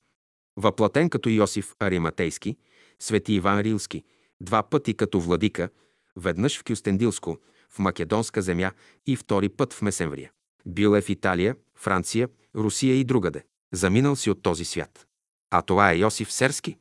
[0.57, 2.57] въплатен като Йосиф Ариматейски,
[2.99, 4.05] свети Иван Рилски,
[4.41, 5.69] два пъти като владика,
[6.17, 7.39] веднъж в Кюстендилско,
[7.71, 8.71] в Македонска земя
[9.07, 10.31] и втори път в Месенврия.
[10.67, 13.45] Бил е в Италия, Франция, Русия и другаде.
[13.73, 15.07] Заминал си от този свят.
[15.51, 16.77] А това е Йосиф Серски.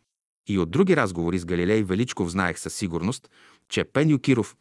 [0.50, 3.30] И от други разговори с Галилей Величков знаех със сигурност,
[3.70, 4.56] че Пеню Киров,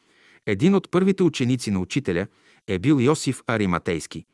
[0.47, 2.27] един от първите ученици на учителя,
[2.67, 4.25] е бил Йосиф Ариматейски,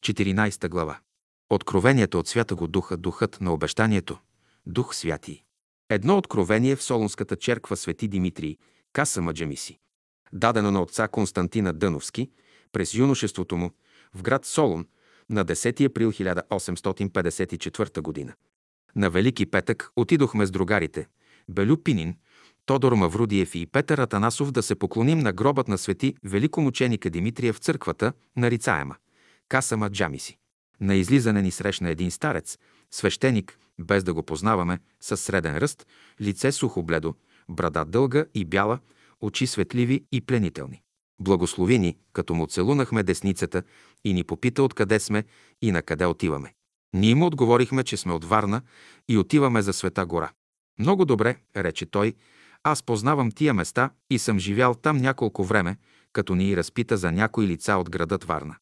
[0.00, 0.98] 14 глава.
[1.50, 4.18] Откровението от Святого Духа, Духът на обещанието,
[4.68, 5.44] Дух Святи.
[5.90, 8.56] Едно откровение в Солунската черква Свети Димитрий,
[8.92, 9.78] Каса Маджамиси
[10.32, 12.30] дадено на отца Константина Дъновски,
[12.72, 13.70] през юношеството му
[14.14, 14.86] в град Солун
[15.30, 18.34] на 10 април 1854 г.
[18.96, 21.08] На Велики петък отидохме с другарите
[21.48, 22.16] Белю Пинин,
[22.66, 27.58] Тодор Маврудиев и Петър Атанасов да се поклоним на гробът на свети великомученика Димитрия в
[27.58, 28.96] църквата, нарицаема
[29.48, 30.38] Касама Джамиси.
[30.80, 32.58] На излизане ни срещна един старец,
[32.90, 35.86] свещеник, без да го познаваме, с среден ръст,
[36.20, 37.14] лице сухо бледо,
[37.48, 38.78] брада дълга и бяла,
[39.20, 40.82] очи светливи и пленителни.
[41.20, 43.62] Благослови ни, като му целунахме десницата
[44.04, 45.24] и ни попита откъде сме
[45.62, 46.54] и на къде отиваме.
[46.94, 48.62] Ние му отговорихме, че сме от Варна
[49.08, 50.30] и отиваме за Света гора.
[50.78, 52.14] Много добре, рече той,
[52.62, 55.76] аз познавам тия места и съм живял там няколко време,
[56.12, 58.56] като ни разпита за някои лица от градът Варна.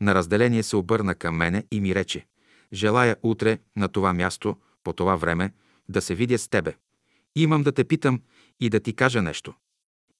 [0.00, 2.26] На разделение се обърна към мене и ми рече,
[2.72, 5.52] желая утре на това място, по това време,
[5.88, 6.74] да се видя с тебе.
[7.36, 8.22] Имам да те питам
[8.60, 9.54] и да ти кажа нещо.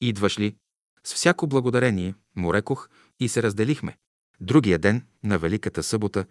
[0.00, 0.56] Идваш ли?
[1.04, 2.88] С всяко благодарение му рекох
[3.20, 3.96] и се разделихме.
[4.40, 6.24] Другия ден, на Великата събота,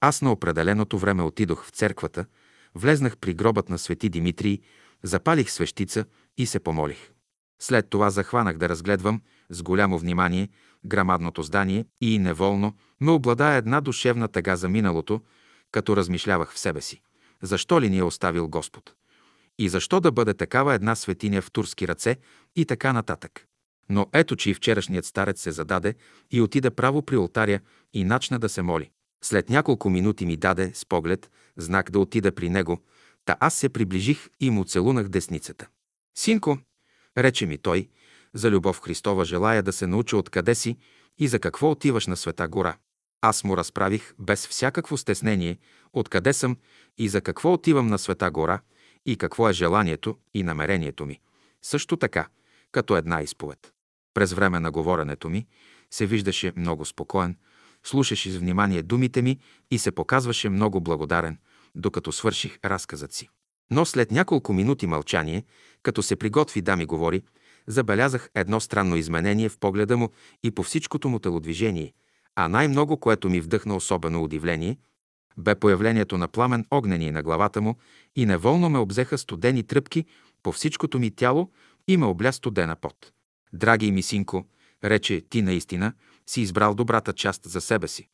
[0.00, 2.26] аз на определеното време отидох в церквата,
[2.74, 4.60] влезнах при гробът на свети Димитрий,
[5.02, 6.04] запалих свещица
[6.36, 7.10] и се помолих.
[7.58, 9.20] След това захванах да разгледвам
[9.50, 10.48] с голямо внимание
[10.84, 15.20] грамадното здание и неволно ме облада една душевна тъга за миналото,
[15.76, 17.00] като размишлявах в себе си.
[17.42, 18.94] Защо ли ни е оставил Господ?
[19.58, 22.16] И защо да бъде такава една светиня в турски ръце
[22.56, 23.46] и така нататък?
[23.88, 25.94] Но ето, че и вчерашният старец се зададе
[26.30, 27.60] и отида право при алтаря
[27.92, 28.90] и начна да се моли.
[29.24, 32.82] След няколко минути ми даде с поглед знак да отида при него,
[33.24, 35.66] та аз се приближих и му целунах десницата.
[36.18, 36.58] Синко,
[37.18, 37.88] рече ми той,
[38.34, 40.76] за любов Христова желая да се науча откъде си
[41.18, 42.76] и за какво отиваш на Света гора.
[43.20, 45.58] Аз му разправих без всякакво стеснение
[45.92, 46.56] откъде съм
[46.98, 48.60] и за какво отивам на Света гора
[49.06, 51.20] и какво е желанието и намерението ми.
[51.62, 52.28] Също така,
[52.72, 53.72] като една изповед.
[54.14, 55.46] През време на говоренето ми
[55.90, 57.36] се виждаше много спокоен,
[57.84, 59.38] слушаше с внимание думите ми
[59.70, 61.38] и се показваше много благодарен,
[61.74, 63.28] докато свърших разказът си.
[63.70, 65.44] Но след няколко минути мълчание,
[65.82, 67.22] като се приготви да ми говори,
[67.66, 70.08] забелязах едно странно изменение в погледа му
[70.42, 71.92] и по всичкото му телодвижение,
[72.36, 74.78] а най-много, което ми вдъхна особено удивление,
[75.38, 77.76] бе появлението на пламен огнени на главата му
[78.16, 80.04] и неволно ме обзеха студени тръпки
[80.42, 81.50] по всичкото ми тяло
[81.88, 83.12] и ме обля студена пот.
[83.52, 84.46] Драги ми синко,
[84.84, 85.92] рече, ти наистина
[86.26, 88.08] си избрал добрата част за себе си.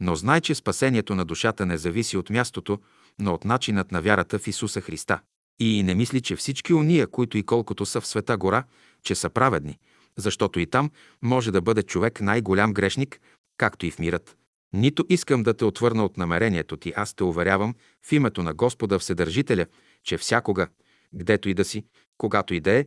[0.00, 2.78] Но знай, че спасението на душата не зависи от мястото,
[3.18, 5.20] но от начинът на вярата в Исуса Христа.
[5.58, 8.64] И не мисли, че всички уния, които и колкото са в света гора,
[9.02, 9.78] че са праведни,
[10.16, 10.90] защото и там
[11.22, 13.20] може да бъде човек най-голям грешник,
[13.56, 14.36] както и в мирът.
[14.72, 18.98] Нито искам да те отвърна от намерението ти, аз те уверявам в името на Господа
[18.98, 19.66] Вседържителя,
[20.02, 20.68] че всякога,
[21.14, 21.84] гдето и да си,
[22.18, 22.86] когато и да е,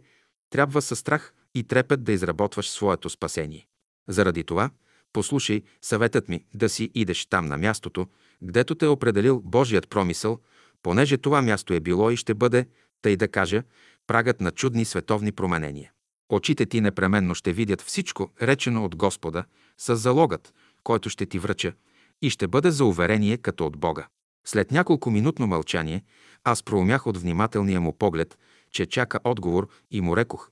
[0.49, 3.67] трябва със страх и трепет да изработваш своето спасение.
[4.07, 4.69] Заради това,
[5.13, 8.07] послушай съветът ми да си идеш там на мястото,
[8.43, 10.39] гдето те е определил Божият промисъл,
[10.83, 12.67] понеже това място е било и ще бъде,
[13.01, 13.63] тъй да кажа,
[14.07, 15.91] прагът на чудни световни променения.
[16.29, 19.43] Очите ти непременно ще видят всичко, речено от Господа,
[19.77, 20.53] с залогът,
[20.83, 21.73] който ще ти връча,
[22.21, 24.07] и ще бъде за уверение като от Бога.
[24.45, 26.03] След няколко минутно мълчание,
[26.43, 28.37] аз проумях от внимателния му поглед,
[28.71, 30.49] че чака отговор и му рекох.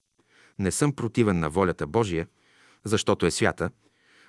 [0.60, 2.28] Не съм противен на волята Божия,
[2.84, 3.70] защото е свята,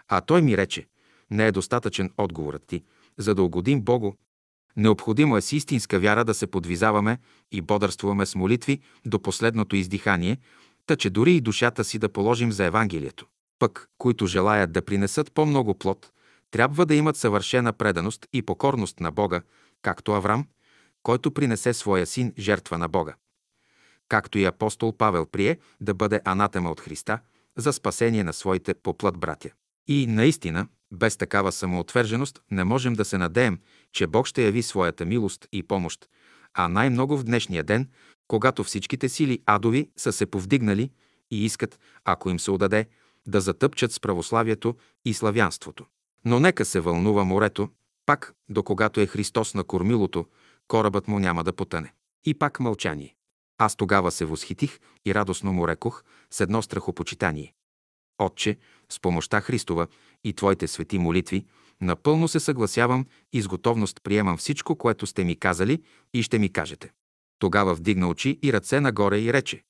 [0.08, 0.86] а той ми рече,
[1.30, 2.84] не е достатъчен отговорът ти,
[3.18, 4.12] за да угодим Богу.
[4.76, 7.18] Необходимо е с истинска вяра да се подвизаваме
[7.52, 10.38] и бодърствуваме с молитви до последното издихание,
[10.88, 13.26] та че дори и душата си да положим за Евангелието.
[13.58, 16.10] Пък, които желаят да принесат по-много плод,
[16.50, 19.42] трябва да имат съвършена преданост и покорност на Бога,
[19.82, 20.46] както Аврам,
[21.02, 23.14] който принесе своя син жертва на Бога.
[24.08, 27.18] Както и апостол Павел прие да бъде анатема от Христа
[27.56, 29.50] за спасение на своите поплът братя.
[29.86, 33.58] И наистина, без такава самоотверженост не можем да се надеем,
[33.92, 36.08] че Бог ще яви своята милост и помощ,
[36.54, 37.88] а най-много в днешния ден,
[38.28, 40.90] когато всичките сили адови са се повдигнали
[41.30, 42.86] и искат, ако им се удаде,
[43.26, 45.86] да затъпчат с православието и славянството.
[46.24, 47.68] Но нека се вълнува морето,
[48.06, 50.26] пак, до когато е Христос на кормилото,
[50.68, 51.92] корабът му няма да потъне.
[52.24, 53.14] И пак мълчание.
[53.58, 57.54] Аз тогава се восхитих и радостно му рекох с едно страхопочитание.
[58.18, 59.86] Отче, с помощта Христова
[60.24, 61.46] и Твоите свети молитви,
[61.80, 65.82] напълно се съгласявам и с готовност приемам всичко, което сте ми казали
[66.14, 66.92] и ще ми кажете.
[67.38, 69.64] Тогава вдигна очи и ръце нагоре и рече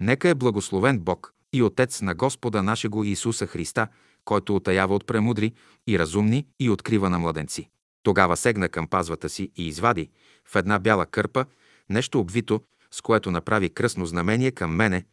[0.00, 3.88] Нека е благословен Бог и Отец на Господа нашего Иисуса Христа,
[4.24, 5.52] който отаява от премудри
[5.86, 7.70] и разумни и открива на младенци.
[8.02, 10.10] Тогава сегна към пазвата си и извади
[10.48, 11.44] в една бяла кърпа
[11.90, 12.60] нещо обвито,
[12.90, 15.04] с което направи кръсно знамение към мене,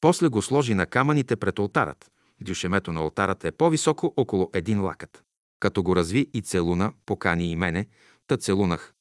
[0.00, 2.10] после го сложи на камъните пред алтарът,
[2.40, 5.22] дюшемето на алтарата е по-високо около един лакът.
[5.60, 7.86] Като го разви и целуна, покани и мене,
[8.26, 8.94] та целунах.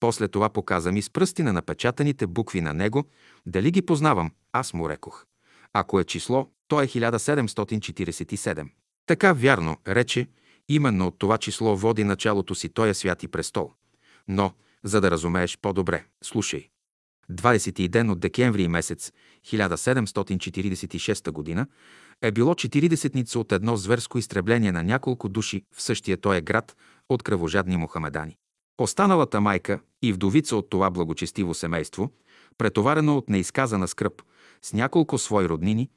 [0.00, 3.04] После това показа ми с пръсти на напечатаните букви на него,
[3.46, 5.26] дали ги познавам, аз му рекох.
[5.72, 8.68] Ако е число, то е 1747.
[9.06, 10.28] Така вярно, рече,
[10.68, 13.72] именно от това число води началото си Тоя святи престол.
[14.28, 14.52] Но,
[14.84, 16.68] за да разумееш по-добре, слушай.
[17.30, 19.12] 20 ден от декември месец
[19.46, 21.66] 1746 г.
[22.22, 26.76] е било 40-ница от едно зверско изтребление на няколко души в същия този град
[27.08, 28.36] от кръвожадни мухамедани.
[28.80, 32.10] Останалата майка и вдовица от това благочестиво семейство,
[32.58, 34.22] претоварено от неизказана скръп,
[34.62, 35.88] с няколко свои роднини,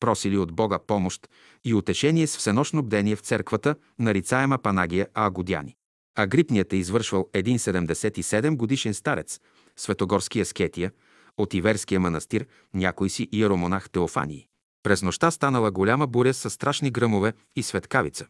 [0.00, 1.28] просили от Бога помощ
[1.64, 5.76] и утешение с всенощно бдение в църквата, нарицаема Панагия Агодяни.
[6.14, 9.40] Агрипният е извършвал един 77 годишен старец,
[9.76, 10.92] светогорския скетия,
[11.36, 14.46] от Иверския манастир, някой си иеромонах Теофании.
[14.82, 18.26] През нощта станала голяма буря с страшни гръмове и светкавица.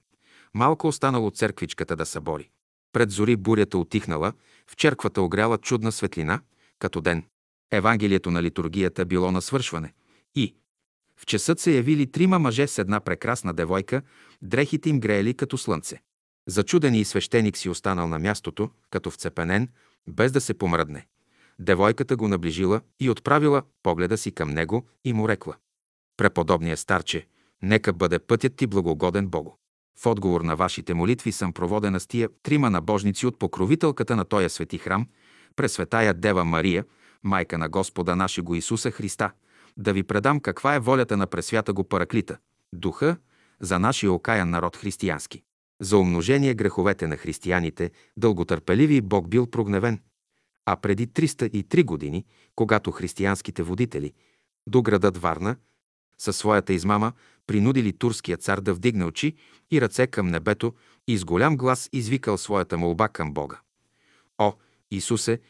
[0.54, 2.50] Малко останало църквичката да събори.
[2.96, 4.32] Пред зори бурята отихнала,
[4.70, 6.40] в черквата огряла чудна светлина,
[6.78, 7.24] като ден.
[7.72, 9.92] Евангелието на литургията било на свършване.
[10.34, 10.54] И
[11.16, 14.02] в часът се явили трима мъже с една прекрасна девойка,
[14.42, 16.02] дрехите им греели като слънце.
[16.46, 19.68] Зачудени и свещеник си останал на мястото, като вцепенен,
[20.08, 21.06] без да се помръдне.
[21.58, 25.54] Девойката го наближила и отправила погледа си към него и му рекла.
[26.16, 27.26] Преподобния старче,
[27.62, 29.52] нека бъде пътят ти благогоден Богу.
[29.98, 34.48] В отговор на вашите молитви съм проводена с тия трима набожници от покровителката на този
[34.48, 35.06] свети храм,
[35.56, 36.84] Пресветая Дева Мария,
[37.22, 39.32] майка на Господа нашего Исуса Христа,
[39.76, 42.38] да ви предам каква е волята на Пресвята го Параклита,
[42.72, 43.16] Духа,
[43.60, 45.42] за нашия окаян народ християнски.
[45.80, 50.00] За умножение греховете на християните, дълготърпеливи Бог бил прогневен,
[50.66, 52.24] а преди 303 години,
[52.54, 54.12] когато християнските водители
[54.66, 55.56] до градът Варна
[56.18, 57.12] със своята измама
[57.46, 59.34] принудили турския цар да вдигне очи
[59.70, 60.74] и ръце към небето
[61.08, 63.60] и с голям глас извикал своята молба към Бога.
[64.38, 64.52] О,
[64.90, 65.40] Исусе,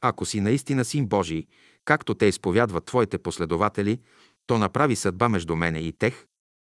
[0.00, 1.46] ако си наистина син Божий,
[1.84, 4.00] както те изповядват Твоите последователи,
[4.46, 6.26] то направи съдба между мене и тех,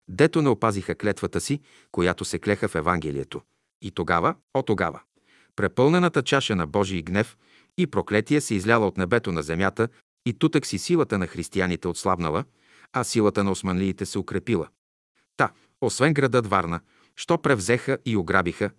[0.07, 3.41] дето не опазиха клетвата си, която се клеха в Евангелието.
[3.81, 5.01] И тогава, о тогава,
[5.55, 7.37] препълнената чаша на Божий гнев
[7.77, 9.87] и проклетие се изляла от небето на земята
[10.25, 12.43] и тутък си силата на християните отслабнала,
[12.93, 14.68] а силата на османлиите се укрепила.
[15.38, 15.51] Та,
[15.81, 16.80] освен градът Варна,
[17.15, 18.72] що превзеха и ограбиха,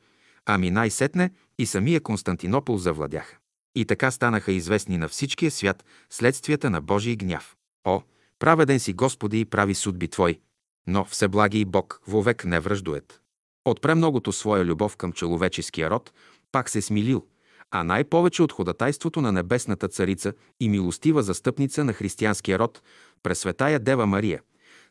[0.47, 3.36] ами най-сетне и самия Константинопол завладяха.
[3.74, 7.56] И така станаха известни на всичкия свят следствията на Божий гняв.
[7.85, 8.02] О,
[8.39, 10.40] праведен си Господи и прави судби Твой,
[10.86, 13.20] но всеблаги и Бог вовек не връждует.
[13.64, 16.12] От премногото своя любов към човеческия род
[16.52, 17.26] пак се смилил,
[17.70, 22.82] а най-повече от ходатайството на небесната царица и милостива застъпница на християнския род,
[23.22, 24.40] Пресветая Дева Мария,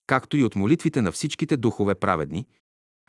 [0.07, 2.45] както и от молитвите на всичките духове праведни,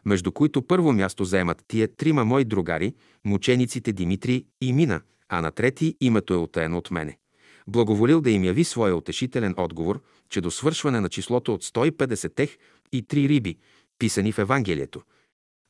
[0.04, 5.50] между които първо място заемат тия трима мои другари, мучениците Димитрий и Мина, а на
[5.50, 7.18] трети името е отаено от мене.
[7.66, 12.56] Благоволил да им яви своя утешителен отговор, че до свършване на числото от 150 тех
[12.92, 13.58] и три риби,
[13.98, 15.02] писани в Евангелието,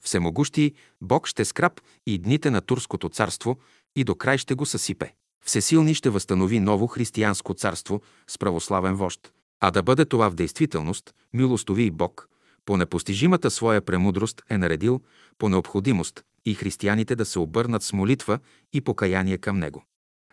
[0.00, 3.58] Всемогущи Бог ще скрап и дните на Турското царство
[3.98, 5.12] и до край ще го съсипе.
[5.44, 9.32] Всесилни ще възстанови ново християнско царство с православен вожд.
[9.60, 12.28] А да бъде това в действителност, милостови и Бог,
[12.64, 15.00] по непостижимата своя премудрост е наредил
[15.38, 18.38] по необходимост и християните да се обърнат с молитва
[18.72, 19.84] и покаяние към Него.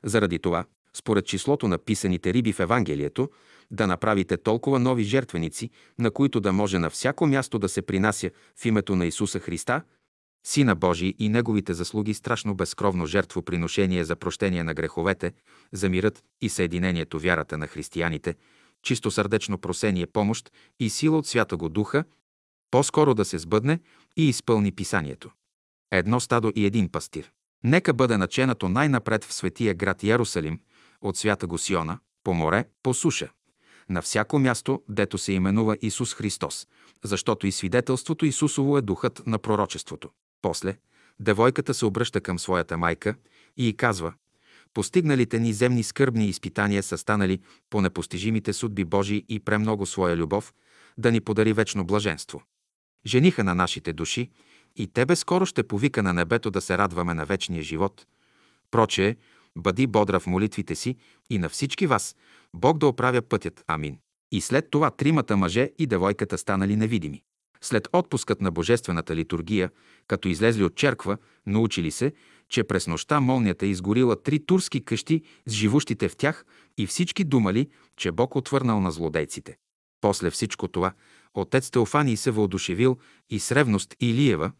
[0.03, 3.29] Заради това, според числото на писаните риби в Евангелието,
[3.71, 5.69] да направите толкова нови жертвеници,
[5.99, 9.81] на които да може на всяко място да се принася в името на Исуса Христа,
[10.47, 15.33] Сина Божий и Неговите заслуги страшно безкровно жертвоприношение за прощение на греховете,
[15.71, 18.35] за мирът и съединението вярата на християните,
[18.83, 22.03] чисто сърдечно просение помощ и сила от Святого Духа,
[22.71, 23.79] по-скоро да се сбъдне
[24.17, 25.31] и изпълни писанието.
[25.91, 27.31] Едно стадо и един пастир.
[27.63, 30.59] Нека бъде наченато най-напред в светия град Ярусалим,
[31.01, 33.29] от свята го Сиона, по море, по суша.
[33.89, 36.67] На всяко място, дето се именува Исус Христос,
[37.03, 40.09] защото и свидетелството Исусово е духът на пророчеството.
[40.45, 40.77] После,
[41.19, 43.15] девойката се обръща към своята майка
[43.57, 44.13] и й казва
[44.73, 47.39] Постигналите ни земни скърбни изпитания са станали
[47.69, 50.53] по непостижимите судби Божии и премного своя любов
[50.97, 52.43] да ни подари вечно блаженство.
[53.05, 54.31] Жениха на нашите души
[54.75, 58.05] и Тебе скоро ще повика на небето да се радваме на вечния живот.
[58.71, 59.15] Прочее,
[59.57, 60.95] бъди бодра в молитвите си
[61.29, 62.15] и на всички вас
[62.53, 63.63] Бог да оправя пътят.
[63.67, 63.97] Амин.
[64.31, 67.23] И след това тримата мъже и девойката станали невидими.
[67.65, 69.69] След отпускът на божествената литургия,
[70.07, 72.13] като излезли от черква, научили се,
[72.49, 76.45] че през нощта молнията изгорила три турски къщи с живущите в тях
[76.77, 79.57] и всички думали, че Бог отвърнал на злодейците.
[80.01, 80.93] После всичко това,
[81.33, 82.97] отец Теофаний се въодушевил
[83.29, 84.51] и с ревност Илиева,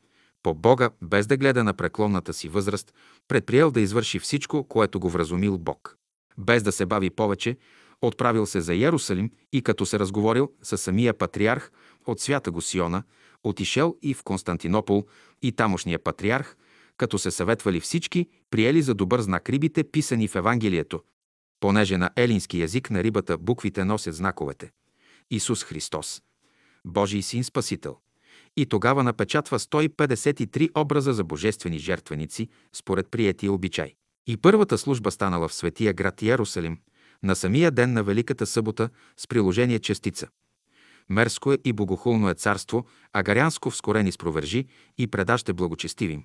[0.44, 2.94] по Бога, без да гледа на преклонната си възраст,
[3.28, 5.98] предприел да извърши всичко, което го вразумил Бог.
[6.38, 7.58] Без да се бави повече,
[8.02, 11.72] отправил се за Ярусалим и като се разговорил с самия патриарх
[12.06, 13.04] от свята го Сиона,
[13.44, 15.06] отишел и в Константинопол
[15.42, 16.58] и тамошния патриарх,
[16.98, 21.02] като се съветвали всички, приели за добър знак рибите, писани в Евангелието,
[21.60, 24.72] понеже на елински язик на рибата буквите носят знаковете.
[25.32, 26.22] Исус Христос,
[26.86, 27.98] Божий син Спасител.
[28.58, 33.94] И тогава напечатва 153 образа за божествени жертвеници, според приятия обичай.
[34.28, 36.78] И първата служба станала в светия град Ярусалим,
[37.24, 40.28] на самия ден на Великата събота с приложение частица.
[41.10, 44.66] Мерско е и богохулно е царство, а гарянско вскорени спровержи
[44.98, 46.24] и предаще благочестивим.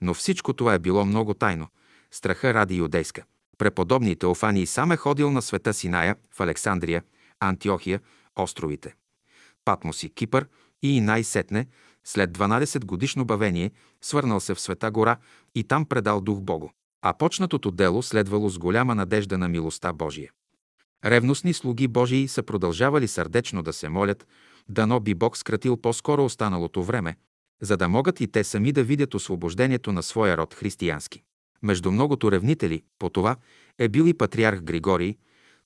[0.00, 1.68] Но всичко това е било много тайно.
[2.10, 3.24] Страха ради юдейска.
[3.58, 7.02] Преподобни Теофаний сам е ходил на света Синая, в Александрия,
[7.40, 8.00] Антиохия,
[8.36, 8.94] островите.
[9.64, 10.46] Патмос и Кипър
[10.82, 11.66] и най-сетне,
[12.04, 13.70] след 12 годишно бавение,
[14.00, 15.16] свърнал се в Света гора
[15.54, 16.68] и там предал дух Богу.
[17.02, 20.30] А почнатото дело следвало с голяма надежда на милостта Божия.
[21.06, 24.26] Ревностни слуги Божии са продължавали сърдечно да се молят,
[24.68, 27.16] дано би Бог скратил по-скоро останалото време,
[27.62, 31.22] за да могат и те сами да видят освобождението на своя род християнски.
[31.62, 33.36] Между многото ревнители по това
[33.78, 35.16] е бил и патриарх Григорий,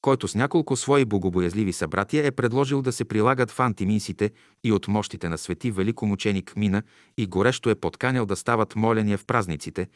[0.00, 4.30] който с няколко свои богобоязливи събратия е предложил да се прилагат в антиминсите
[4.64, 6.82] и от мощите на свети великомученик Мина
[7.18, 9.88] и горещо е подканял да стават моления в празниците,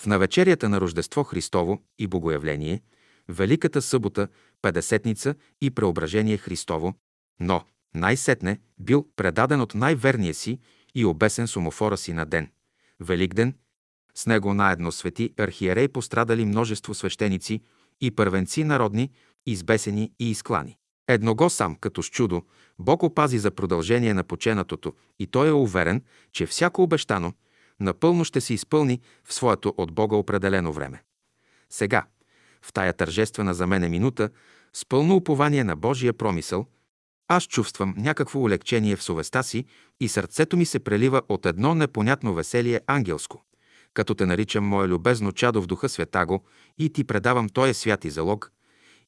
[0.00, 2.80] в навечерията на Рождество Христово и Богоявление,
[3.28, 4.28] Великата събота,
[4.62, 6.94] Педесетница и Преображение Христово,
[7.40, 7.64] но
[7.94, 10.58] най-сетне бил предаден от най-верния си
[10.94, 12.50] и обесен с умофора си на ден.
[13.00, 13.54] Великден,
[14.14, 17.60] с него наедно свети архиерей пострадали множество свещеници
[18.00, 19.10] и първенци народни,
[19.46, 20.76] избесени и изклани.
[21.08, 22.42] Едного сам, като с чудо,
[22.78, 26.02] Бог опази за продължение на поченатото и той е уверен,
[26.32, 27.32] че всяко обещано
[27.80, 31.02] напълно ще се изпълни в своето от Бога определено време.
[31.70, 32.06] Сега,
[32.62, 34.30] в тая тържествена за мене минута,
[34.72, 36.66] с пълно упование на Божия промисъл,
[37.28, 39.64] аз чувствам някакво улегчение в съвестта си
[40.00, 43.44] и сърцето ми се прелива от едно непонятно веселие ангелско.
[43.94, 46.44] Като те наричам мое любезно чадо в духа святаго
[46.78, 48.52] и ти предавам този свят и залог,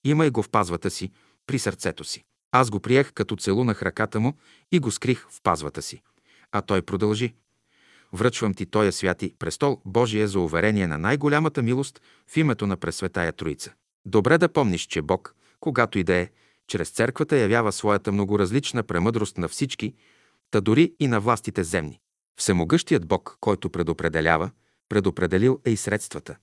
[0.05, 1.11] имай го в пазвата си,
[1.47, 2.25] при сърцето си.
[2.53, 4.35] Аз го приех, като целунах ръката му
[4.73, 6.03] и го скрих в пазвата си.
[6.53, 7.35] А той продължи.
[8.13, 13.33] Връчвам ти Тоя святи престол Божие за уверение на най-голямата милост в името на Пресветая
[13.33, 13.73] Троица.
[14.05, 16.31] Добре да помниш, че Бог, когато и да е,
[16.69, 19.95] чрез църквата явява своята многоразлична премъдрост на всички,
[20.51, 22.01] та дори и на властите земни.
[22.41, 24.51] Всемогъщият Бог, който предопределява,
[24.89, 26.37] предопределил е и средствата,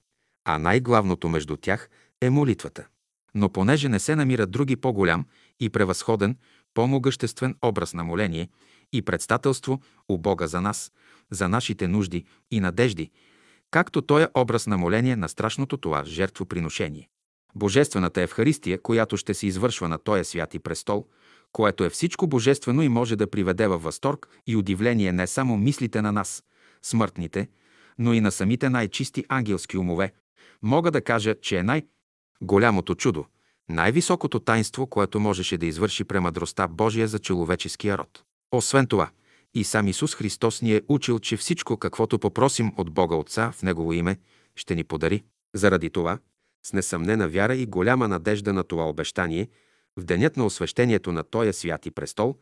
[0.46, 1.90] а най-главното между тях
[2.22, 2.88] е молитвата.
[3.36, 5.26] Но понеже не се намира други по-голям
[5.60, 6.38] и превъзходен,
[6.74, 8.50] по-могъществен образ на моление
[8.94, 10.92] и предстателство у Бога за нас,
[11.32, 13.12] за нашите нужди и надежди,
[13.72, 17.10] както той е образ на моление на страшното това жертвоприношение.
[17.56, 21.06] Божествената Евхаристия, която ще се извършва на този свят и престол,
[21.52, 26.02] което е всичко божествено и може да приведе във възторг и удивление не само мислите
[26.02, 26.44] на нас,
[26.84, 27.50] смъртните,
[28.00, 30.14] но и на самите най-чисти ангелски умове,
[30.62, 33.26] мога да кажа, че е най-голямото чудо,
[33.70, 38.24] най-високото тайнство, което можеше да извърши премъдростта Божия за човеческия род.
[38.52, 39.10] Освен това,
[39.54, 43.64] и сам Исус Христос ни е учил, че всичко, каквото попросим от Бога Отца в
[43.64, 44.18] Негово име,
[44.56, 45.24] ще ни подари.
[45.56, 46.20] Заради това,
[46.64, 49.48] с несъмнена вяра и голяма надежда на това обещание,
[49.98, 51.54] в денят на освещението на Тоя
[51.86, 52.38] и престол,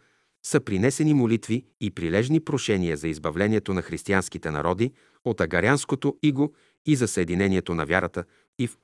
[0.46, 4.92] са принесени молитви и прилежни прошения за избавлението на християнските народи
[5.26, 6.54] от агарянското иго
[6.86, 8.24] и за съединението на вярата
[8.60, 8.78] и в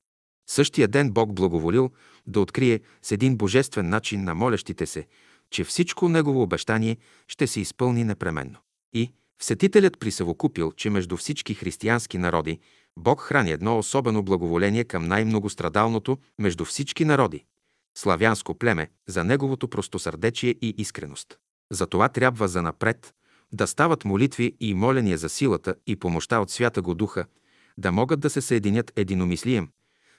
[0.48, 1.92] същия ден Бог благоволил
[2.28, 5.08] да открие с един божествен начин на молящите се,
[5.52, 6.98] че всичко Негово обещание
[7.28, 8.58] ще се изпълни непременно.
[8.94, 9.12] И
[9.42, 12.60] Всетителят присъвокупил, че между всички християнски народи
[12.98, 17.46] Бог храни едно особено благоволение към най-многострадалното между всички народи–
[17.98, 21.38] славянско племе, за неговото простосърдечие и искреност.
[21.72, 23.14] Затова трябва за напред
[23.54, 27.26] да стават молитви и моления за силата и помощта от Свята го Духа,
[27.78, 29.70] да могат да се съединят единомислием,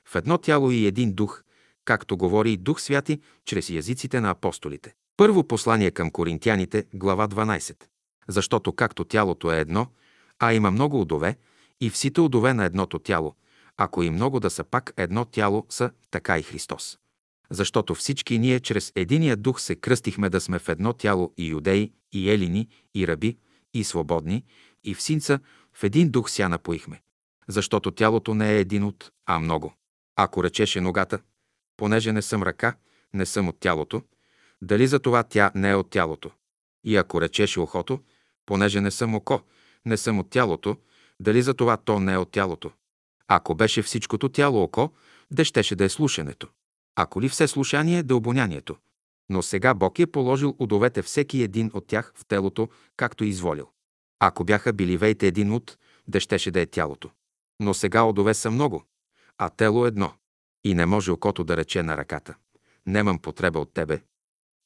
[0.08, 1.42] в едно тяло и един дух,
[1.84, 4.94] както говори и Дух Святи чрез язиците на апостолите.
[5.16, 7.84] Първо послание към коринтяните, глава 12.
[8.28, 9.86] Защото както тялото е едно,
[10.38, 11.36] а има много удове,
[11.80, 13.34] и всите удове на едното тяло,
[13.76, 16.98] ако и много да са пак едно тяло са, така и Христос.
[17.50, 21.92] Защото всички ние чрез единия дух се кръстихме да сме в едно тяло и юдеи,
[22.12, 23.38] и елини, и раби,
[23.74, 24.44] и свободни,
[24.84, 25.38] и в синца
[25.72, 27.02] в един дух ся напоихме.
[27.48, 29.74] Защото тялото не е един от, а много.
[30.16, 31.18] Ако речеше ногата,
[31.76, 32.76] понеже не съм ръка,
[33.14, 34.02] не съм от тялото,
[34.62, 36.30] дали за това тя не е от тялото?
[36.84, 38.00] И ако речеше ухото,
[38.46, 39.40] понеже не съм око,
[39.84, 40.76] не съм от тялото,
[41.20, 42.70] дали за това то не е от тялото?
[43.28, 44.92] Ако беше всичкото тяло око,
[45.30, 46.48] де щеше да е слушането?
[46.96, 48.76] Ако ли все слушание да е обонянието?
[49.30, 53.68] Но сега Бог е положил удовете всеки един от тях в телото, както е изволил.
[54.20, 55.78] Ако бяха били вейте един от,
[56.08, 57.10] де щеше да е тялото.
[57.60, 58.84] Но сега удове са много,
[59.38, 60.12] а тело едно.
[60.64, 62.34] И не може окото да рече на ръката.
[62.86, 64.02] Немам потреба от тебе.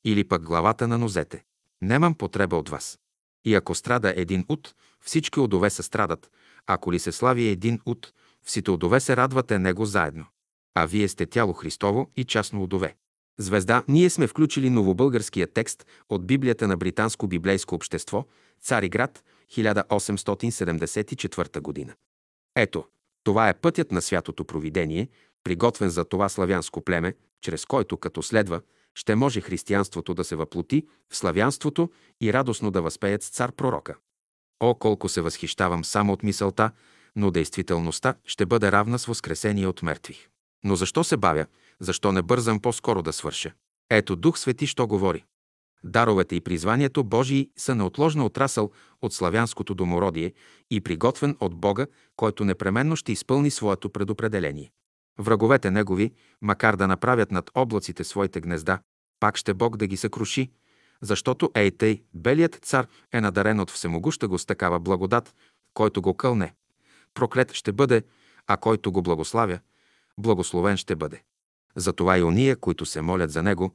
[0.07, 1.45] Или пък главата на нозете.
[1.83, 2.99] Немам потреба от вас.
[3.45, 6.31] И ако страда един ут, всички удове се страдат.
[6.67, 8.13] Ако ли се слави един ут,
[8.43, 10.27] всите удове се радвате него заедно.
[10.75, 12.95] А вие сте тяло Христово и частно удове.
[13.39, 18.25] Звезда, ние сме включили новобългарския текст от Библията на Британско библейско общество,
[18.63, 21.95] Цариград, 1874 година.
[22.57, 22.85] Ето,
[23.25, 25.09] това е пътят на святото провидение,
[25.45, 28.61] приготвен за това славянско племе, чрез който, като следва,
[28.97, 31.91] ще може християнството да се въплоти в славянството
[32.21, 33.97] и радостно да възпеят с цар пророка.
[34.61, 36.71] О, колко се възхищавам само от мисълта,
[37.17, 40.29] но действителността ще бъде равна с възкресение от мертвих.
[40.65, 41.47] Но защо се бавя?
[41.81, 43.53] Защо не бързам по-скоро да свърша?
[43.91, 45.25] Ето Дух Свети, що говори.
[45.85, 48.71] Даровете и призванието Божии са неотложно отрасъл
[49.03, 50.33] от славянското домородие
[50.71, 51.87] и приготвен от Бога,
[52.17, 54.71] който непременно ще изпълни своето предопределение.
[55.19, 56.13] Враговете негови,
[56.43, 58.79] макар да направят над облаците своите гнезда,
[59.21, 60.51] пак ще Бог да ги съкруши,
[61.01, 65.35] защото ей тъй, белият цар е надарен от всемогуща го с такава благодат,
[65.75, 66.55] който го кълне.
[67.15, 68.03] Проклет ще бъде,
[68.47, 69.59] а който го благославя,
[70.19, 71.23] благословен ще бъде.
[71.77, 73.75] Затова и ония, които се молят за него,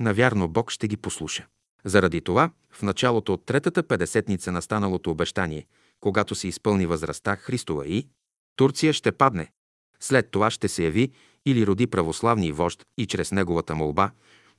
[0.00, 1.46] навярно Бог ще ги послуша.
[1.84, 5.66] Заради това, в началото от третата педесетница на станалото обещание,
[6.00, 8.08] когато се изпълни възрастта Христова и
[8.56, 9.52] Турция ще падне,
[10.00, 11.10] след това ще се яви
[11.46, 14.10] или роди православни вожд и чрез неговата молба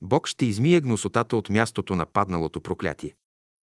[0.02, 3.16] Бог ще измие гносотата от мястото на падналото проклятие.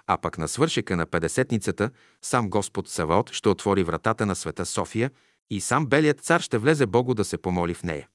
[0.07, 1.91] А пък на свършека на Педесетницата
[2.23, 5.11] сам Господ Саваот ще отвори вратата на света София
[5.51, 8.09] и сам Белият цар ще влезе Богу да се помоли в нея.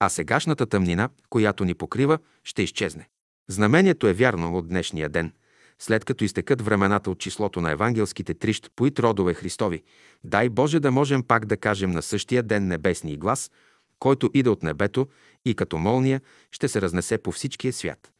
[0.00, 3.08] А сегашната тъмнина, която ни покрива, ще изчезне.
[3.48, 5.32] Знамението е вярно от днешния ден–
[5.78, 9.82] след като изтекат времената от числото на евангелските трищ, поит родове Христови,
[10.24, 13.50] дай Боже да можем пак да кажем на същия ден небесния глас,
[13.98, 15.08] който иде от небето
[15.44, 16.20] и като молния
[16.52, 18.12] ще се разнесе по всичкия свят.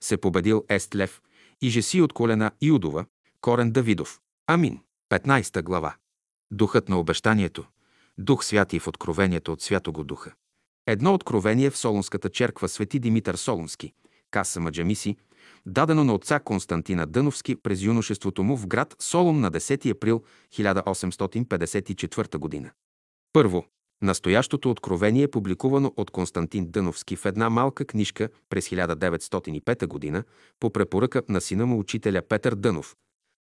[0.00, 1.22] Се победил Естлев
[1.62, 3.04] и Жеси от колена Иудова,
[3.40, 4.20] корен Давидов.
[4.46, 4.80] Амин.
[5.10, 5.94] 15 глава.
[6.50, 7.64] Духът на обещанието.
[8.18, 10.32] Дух святи в откровението от Святого Духа.
[10.86, 13.92] Едно откровение в Солунската черква Свети Димитър Солунски,
[14.30, 15.16] Каса Маджамиси,
[15.66, 20.22] дадено на отца Константина Дъновски през юношеството му в град Солун на 10 април
[20.52, 22.70] 1854 г.
[23.32, 23.64] Първо,
[24.02, 30.24] настоящото откровение е публикувано от Константин Дъновски в една малка книжка през 1905 г.
[30.60, 32.96] по препоръка на сина му учителя Петър Дънов,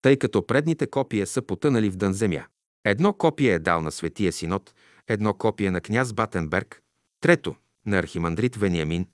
[0.03, 2.45] тъй като предните копия са потънали в дън земя.
[2.85, 4.75] Едно копие е дал на Светия Синод,
[5.09, 6.83] едно копие на княз Батенберг,
[7.21, 7.55] трето
[7.87, 9.07] на архимандрит Вениамин,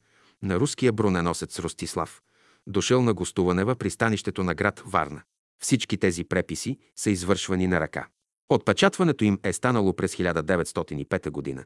[0.42, 2.22] на руския броненосец Ростислав,
[2.66, 5.22] дошъл на гостуване в пристанището на град Варна.
[5.62, 8.06] Всички тези преписи са извършвани на ръка.
[8.48, 11.64] Отпечатването им е станало през 1905 година,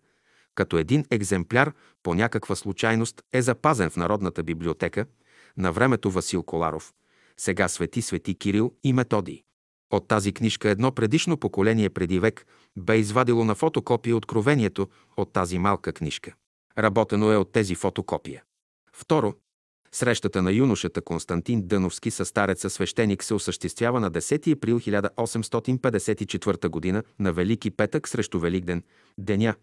[0.54, 5.06] като един екземпляр по някаква случайност е запазен в Народната библиотека
[5.56, 6.92] на времето Васил Коларов,
[7.36, 9.42] сега Свети Свети Кирил и Методий.
[9.90, 12.46] От тази книжка едно предишно поколение преди век
[12.76, 16.34] бе извадило на фотокопия откровението от тази малка книжка.
[16.78, 18.42] Работено е от тези фотокопия.
[18.92, 19.34] Второ,
[19.96, 27.02] Срещата на юношата Константин Дъновски с стареца свещеник се осъществява на 10 април 1854 г.
[27.18, 28.82] на Велики петък срещу Великден,
[29.18, 29.54] деня,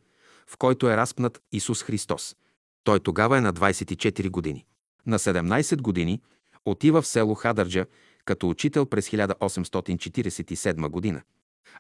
[0.48, 2.36] в който е разпнат Исус Христос.
[2.84, 4.66] Той тогава е на 24 години.
[5.06, 6.22] На 17 години
[6.66, 7.86] отива в село Хадърджа
[8.26, 11.22] като учител през 1847 година.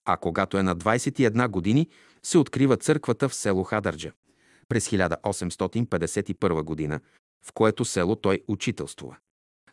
[0.05, 1.89] А когато е на 21 години,
[2.23, 4.11] се открива църквата в село Хадърджа.
[4.69, 6.99] През 1851 година
[7.45, 9.15] в което село той учителствува.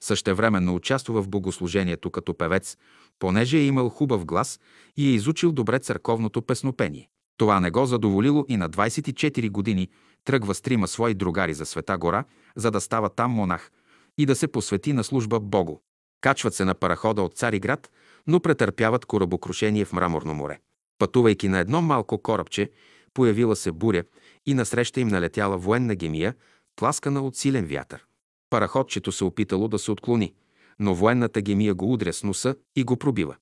[0.01, 2.77] Същевременно участва в богослужението като певец,
[3.19, 4.61] понеже е имал хубав глас
[4.97, 7.09] и е изучил добре църковното песнопение.
[7.37, 9.89] Това не го задоволило и на 24 години
[10.25, 12.25] тръгва с трима свои другари за Света гора,
[12.57, 13.71] за да става там монах
[14.19, 15.79] и да се посвети на служба Богу.
[16.21, 17.91] Качват се на парахода от Цариград,
[18.27, 20.59] но претърпяват корабокрушение в Мраморно море.
[20.99, 22.71] Пътувайки на едно малко корабче,
[23.15, 24.05] появила се буря
[24.47, 26.35] и насреща им налетяла военна гемия,
[26.77, 28.07] тласкана от силен вятър.
[28.51, 30.35] Параходчето се опитало да се отклони,
[30.79, 33.37] но военната гемия го удря с носа и го пробива.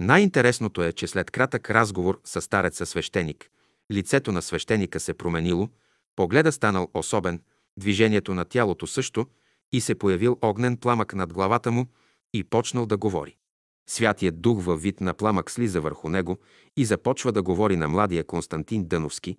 [0.00, 3.50] най-интересното е, че след кратък разговор с стареца свещеник,
[3.92, 5.68] лицето на свещеника се променило,
[6.16, 7.40] погледа станал особен,
[7.76, 9.26] движението на тялото също
[9.72, 11.86] и се появил огнен пламък над главата му
[12.34, 13.36] и почнал да говори.
[13.86, 16.38] Святият дух във вид на пламък слиза върху него
[16.76, 19.36] и започва да говори на младия Константин Дъновски,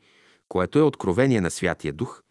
[0.47, 2.21] което е откровение на Святия дух,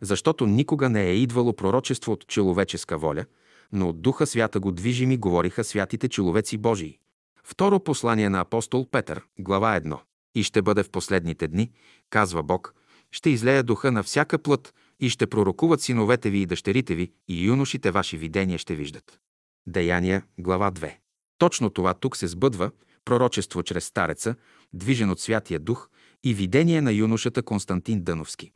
[0.00, 3.24] защото никога не е идвало пророчество от човеческа воля,
[3.72, 6.98] но от Духа Свята го движими говориха святите човеци Божии.
[7.44, 9.98] Второ послание на апостол Петър, глава 1.
[10.34, 11.70] И ще бъде в последните дни,
[12.10, 12.74] казва Бог,
[13.10, 17.44] ще излея духа на всяка плът и ще пророкуват синовете ви и дъщерите ви и
[17.44, 19.18] юношите ваши видения ще виждат.
[19.66, 21.01] Деяния, глава 2.
[21.42, 22.70] Точно това тук се сбъдва,
[23.04, 24.34] пророчество чрез стареца,
[24.72, 25.88] движен от Святия Дух
[26.24, 28.52] и видение на юношата Константин Дъновски.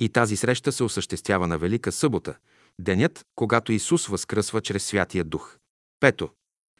[0.00, 2.34] И тази среща се осъществява на Велика събота,
[2.78, 5.56] денят, когато Исус възкръсва чрез Святия Дух.
[6.00, 6.30] Пето.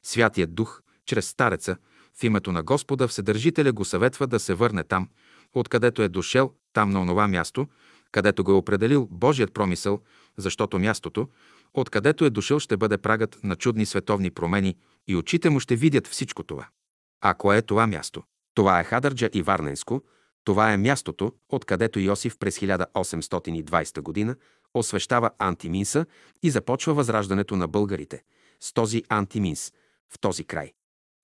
[0.02, 1.76] Святият Дух, чрез стареца,
[2.20, 5.08] в името на Господа Вседържителя го съветва да се върне там,
[5.54, 7.66] откъдето е дошел, там на онова място,
[8.12, 10.00] където го е определил Божият промисъл,
[10.36, 11.28] защото мястото,
[11.74, 14.76] откъдето е дошъл, ще бъде прагът на чудни световни промени
[15.08, 16.68] и очите му ще видят всичко това.
[17.20, 18.22] А кое е това място?
[18.54, 20.02] Това е Хадърджа и Варненско,
[20.44, 24.36] това е мястото, откъдето Йосиф през 1820 година
[24.74, 26.06] освещава Антиминса
[26.42, 28.22] и започва възраждането на българите,
[28.60, 29.72] с този антиминс,
[30.12, 30.72] в този край.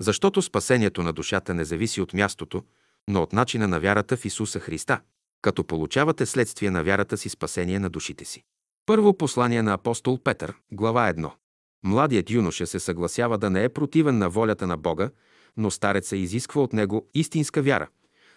[0.00, 2.62] Защото спасението на душата не зависи от мястото,
[3.08, 5.00] но от начина на вярата в Исуса Христа,
[5.42, 8.44] като получавате следствие на вярата си спасение на душите си.
[8.86, 11.30] Първо послание на апостол Петър, глава 1.
[11.84, 15.10] Младият юноша се съгласява да не е противен на волята на Бога,
[15.56, 17.88] но стареца изисква от него истинска вяра,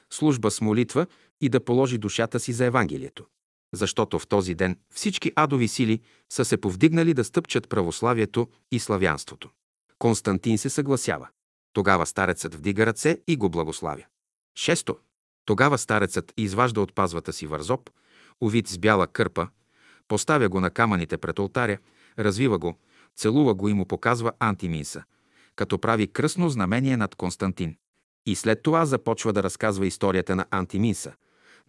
[0.09, 1.07] служба с молитва
[1.41, 3.26] и да положи душата си за Евангелието.
[3.73, 9.49] Защото в този ден всички адови сили са се повдигнали да стъпчат православието и славянството.
[9.99, 11.27] Константин се съгласява.
[11.73, 14.05] Тогава старецът вдига ръце и го благославя.
[14.55, 14.97] Шесто.
[15.45, 17.89] Тогава старецът изважда от пазвата си вързоп,
[18.41, 19.47] увид с бяла кърпа,
[20.10, 21.77] поставя го на камъните пред алтаря,
[22.19, 22.77] развива го,
[23.15, 25.03] целува го и му показва антиминса,
[25.56, 27.76] като прави кръсно знамение над Константин.
[28.26, 31.14] И след това започва да разказва историята на Антиминса,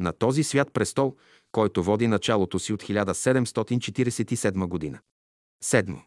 [0.00, 1.16] на този свят престол,
[1.52, 4.98] който води началото си от 1747 година.
[5.62, 5.98] Седмо.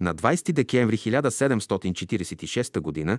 [0.00, 3.18] На 20 декември 1746 г.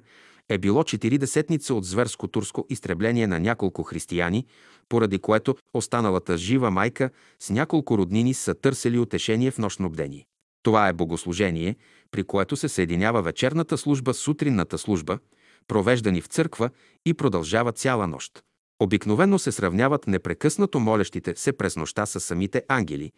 [0.49, 4.45] е било 40 от зверско турско изтребление на няколко християни,
[4.89, 10.25] поради което останалата жива майка с няколко роднини са търсили утешение в нощно бдение.
[10.63, 11.75] Това е богослужение,
[12.11, 15.19] при което се съединява вечерната служба с утринната служба,
[15.67, 16.69] провеждани в църква
[17.05, 18.43] и продължава цяла нощ.
[18.79, 23.11] Обикновено се сравняват непрекъснато молещите се през нощта с самите ангели,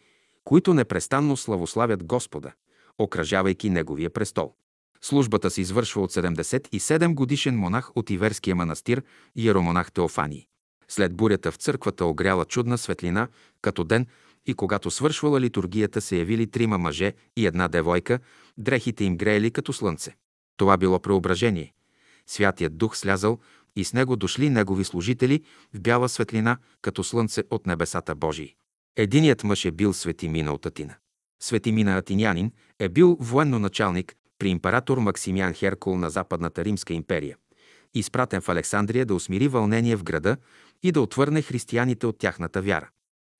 [0.44, 2.52] които непрестанно славославят Господа,
[2.98, 4.54] окръжавайки Неговия престол.
[5.00, 9.02] Службата се извършва от 77 годишен монах от Иверския манастир
[9.36, 10.46] Иеромонах Теофаний.
[10.88, 13.28] След бурята в църквата огряла чудна светлина,
[13.62, 14.06] като ден,
[14.46, 18.18] и когато свършвала литургията се явили трима мъже и една девойка,
[18.58, 20.16] дрехите им греели като слънце.
[20.56, 21.72] Това било преображение.
[22.26, 23.38] Святият дух слязал
[23.76, 25.42] и с него дошли негови служители
[25.74, 28.54] в бяла светлина, като слънце от небесата Божии.
[28.96, 30.94] Единият мъж е бил Свети Мина от Атина.
[31.42, 32.52] Свети Мина Атинянин
[32.82, 37.36] е бил военно-началник при император Максимян Херкул на Западната Римска империя,
[37.94, 40.36] изпратен в Александрия да усмири вълнение в града
[40.82, 42.88] и да отвърне християните от тяхната вяра.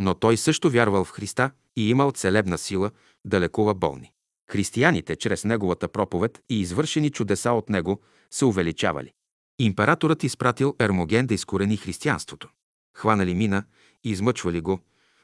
[0.01, 2.91] Но той също вярвал в Христа и имал целебна сила
[3.25, 4.13] да лекува болни.
[4.51, 8.01] Християните, чрез неговата проповед и извършени чудеса от него,
[8.31, 9.13] се увеличавали.
[9.59, 12.49] Императорът изпратил Ермоген да изкорени християнството.
[12.97, 13.65] Хванали мина
[14.05, 14.81] измъчвали го,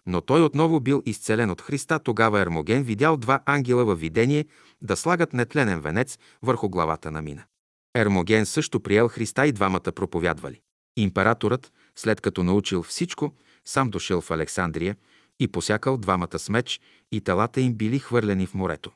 [0.09, 1.99] но той отново бил изцелен от Христа.
[1.99, 4.47] Тогава Ермоген видял два ангела във видение
[4.83, 7.45] да слагат нетленен венец върху главата на мина.
[7.95, 10.61] Ермоген също приел Христа и двамата проповядвали.
[10.97, 14.97] Императорът, след като научил всичко, сам дошъл в Александрия
[15.41, 16.81] и посякал двамата с меч
[17.13, 18.91] и телата им били хвърлени в морето.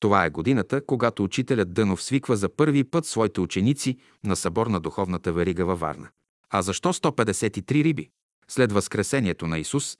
[0.00, 4.80] Това е годината, когато учителят Дънов свиква за първи път своите ученици на събор на
[4.80, 6.08] духовната верига във Варна.
[6.50, 8.10] А защо 153 риби?
[8.48, 9.98] След възкресението на Исус,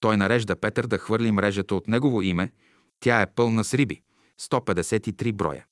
[0.00, 2.52] той нарежда Петър да хвърли мрежата от негово име.
[3.00, 4.02] Тя е пълна с риби.
[4.40, 5.66] 153 броя.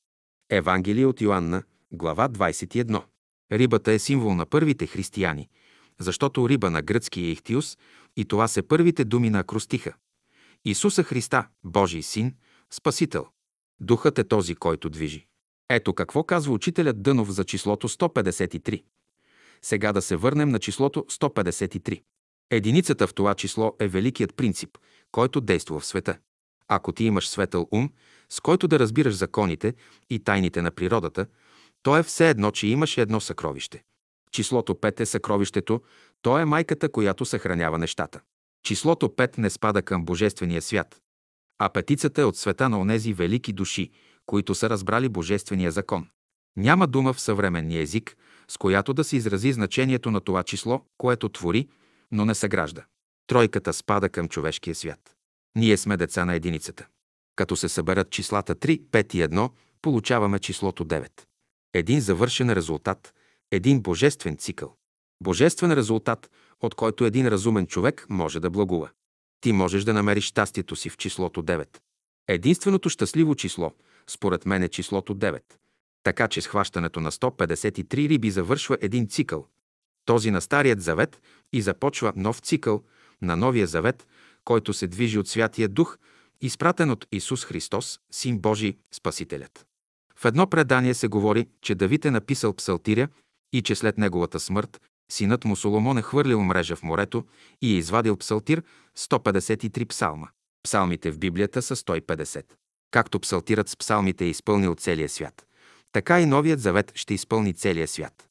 [0.50, 1.62] Евангелие от Йоанна,
[1.92, 3.02] глава 21.
[3.52, 5.48] Рибата е символ на първите християни,
[6.00, 7.78] защото риба на гръцки е ихтиус
[8.16, 9.92] и това са първите думи на акростиха.
[10.64, 12.34] Исуса Христа, Божий син,
[12.70, 13.26] Спасител.
[13.80, 15.26] Духът е този, който движи.
[15.68, 18.82] Ето какво казва учителят Дънов за числото 153.
[19.62, 22.02] Сега да се върнем на числото 153.
[22.50, 24.78] Единицата в това число е великият принцип,
[25.12, 26.18] който действа в света.
[26.68, 27.90] Ако ти имаш светъл ум,
[28.28, 29.74] с който да разбираш законите
[30.10, 31.26] и тайните на природата,
[31.82, 33.82] то е все едно, че имаш едно съкровище.
[34.32, 35.82] Числото 5 е съкровището,
[36.22, 38.20] то е майката, която съхранява нещата.
[38.62, 41.00] Числото 5 не спада към Божествения свят,
[41.58, 43.90] а петицата е от света на онези велики души,
[44.26, 46.08] които са разбрали Божествения закон.
[46.56, 48.16] Няма дума в съвременния език,
[48.48, 51.68] с която да се изрази значението на това число, което твори,
[52.12, 52.84] но не съгражда.
[53.26, 55.16] Тройката спада към човешкия свят.
[55.56, 56.86] Ние сме деца на единицата.
[57.36, 59.50] Като се съберат числата 3, 5 и 1,
[59.82, 61.08] получаваме числото 9.
[61.74, 63.14] Един завършен резултат,
[63.50, 64.76] един божествен цикъл.
[65.22, 68.90] Божествен резултат, от който един разумен човек може да благува.
[69.40, 71.78] Ти можеш да намериш щастието си в числото 9.
[72.28, 73.72] Единственото щастливо число,
[74.06, 75.40] според мен е числото 9.
[76.02, 79.46] Така че схващането на 153 риби завършва един цикъл.
[80.04, 81.20] Този на Старият завет
[81.52, 82.82] и започва нов цикъл
[83.22, 84.06] на Новия завет,
[84.44, 85.98] който се движи от Святия Дух,
[86.40, 89.66] изпратен от Исус Христос, Син Божий, Спасителят.
[90.16, 93.08] В едно предание се говори, че Давид е написал псалтиря
[93.52, 94.80] и че след неговата смърт
[95.12, 97.24] синът му Соломон е хвърлил мрежа в морето
[97.62, 98.62] и е извадил псалтир
[98.98, 100.28] 153 псалма.
[100.62, 102.44] Псалмите в Библията са 150.
[102.90, 105.46] Както псалтират с псалмите е изпълнил целия свят,
[105.92, 108.28] така и Новият завет ще изпълни целия свят.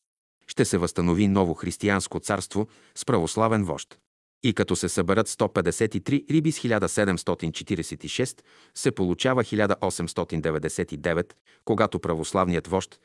[0.47, 3.99] Ще се възстанови ново християнско царство с православен вожд.
[4.43, 8.41] И като се съберат 153 риби с 1746,
[8.75, 11.33] се получава 1899,
[11.65, 12.99] когато православният вожд,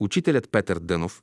[0.00, 1.22] учителят Петър Дънов,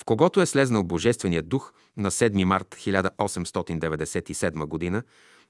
[0.00, 5.02] в когото е слезнал Божественият дух на 7 март 1897 г.,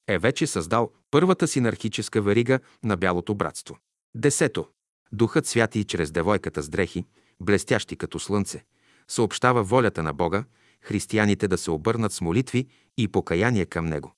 [0.07, 3.79] е вече създал първата синархическа верига на Бялото братство.
[4.15, 4.66] Десето.
[5.12, 7.05] Духът святи чрез девойката с дрехи,
[7.41, 8.65] блестящи като слънце,
[9.09, 10.45] съобщава волята на Бога,
[10.83, 12.66] християните да се обърнат с молитви
[12.97, 14.15] и покаяние към Него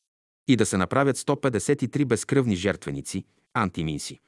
[0.49, 3.25] и да се направят 153 безкръвни жертвеници,
[3.55, 4.21] антиминси,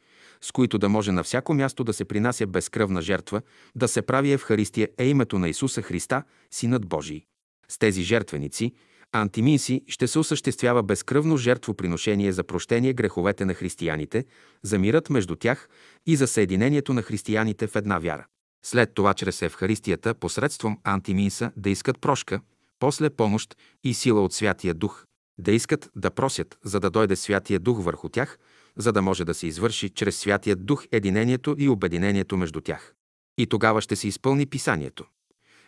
[0.44, 3.42] с които да може на всяко място да се принася безкръвна жертва,
[3.74, 7.22] да се прави Евхаристия е името на Исуса Христа, Синът Божий.
[7.68, 8.72] С тези жертвеници,
[9.12, 14.24] антиминси, ще се осъществява безкръвно жертвоприношение за прощение греховете на християните,
[14.62, 15.68] за мирът между тях
[16.06, 18.26] и за съединението на християните в една вяра.
[18.64, 22.40] След това чрез Евхаристията посредством антиминса да искат прошка,
[22.78, 25.04] после помощ и сила от Святия Дух,
[25.38, 28.38] да искат да просят, за да дойде Святия Дух върху тях,
[28.76, 32.94] за да може да се извърши чрез Святия Дух единението и обединението между тях.
[33.38, 35.04] И тогава ще се изпълни писанието.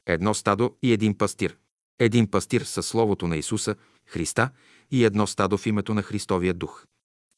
[0.06, 1.56] Едно стадо и един пастир.
[1.98, 3.74] Един пастир със Словото на Исуса,
[4.06, 4.50] Христа
[4.90, 6.86] и едно стадо в името на Христовия Дух.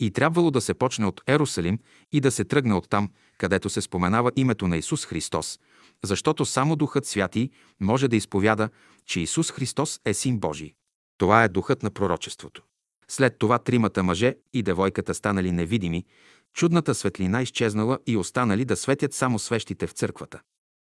[0.00, 1.78] И трябвало да се почне от Ерусалим
[2.12, 5.58] и да се тръгне от там, където се споменава името на Исус Христос,
[6.04, 8.68] защото само Духът Святий може да изповяда,
[9.06, 10.74] че Исус Христос е Син Божий.
[11.18, 12.62] Това е духът на пророчеството.
[13.10, 16.04] След това тримата мъже и девойката станали невидими,
[16.54, 20.40] чудната светлина изчезнала и останали да светят само свещите в църквата.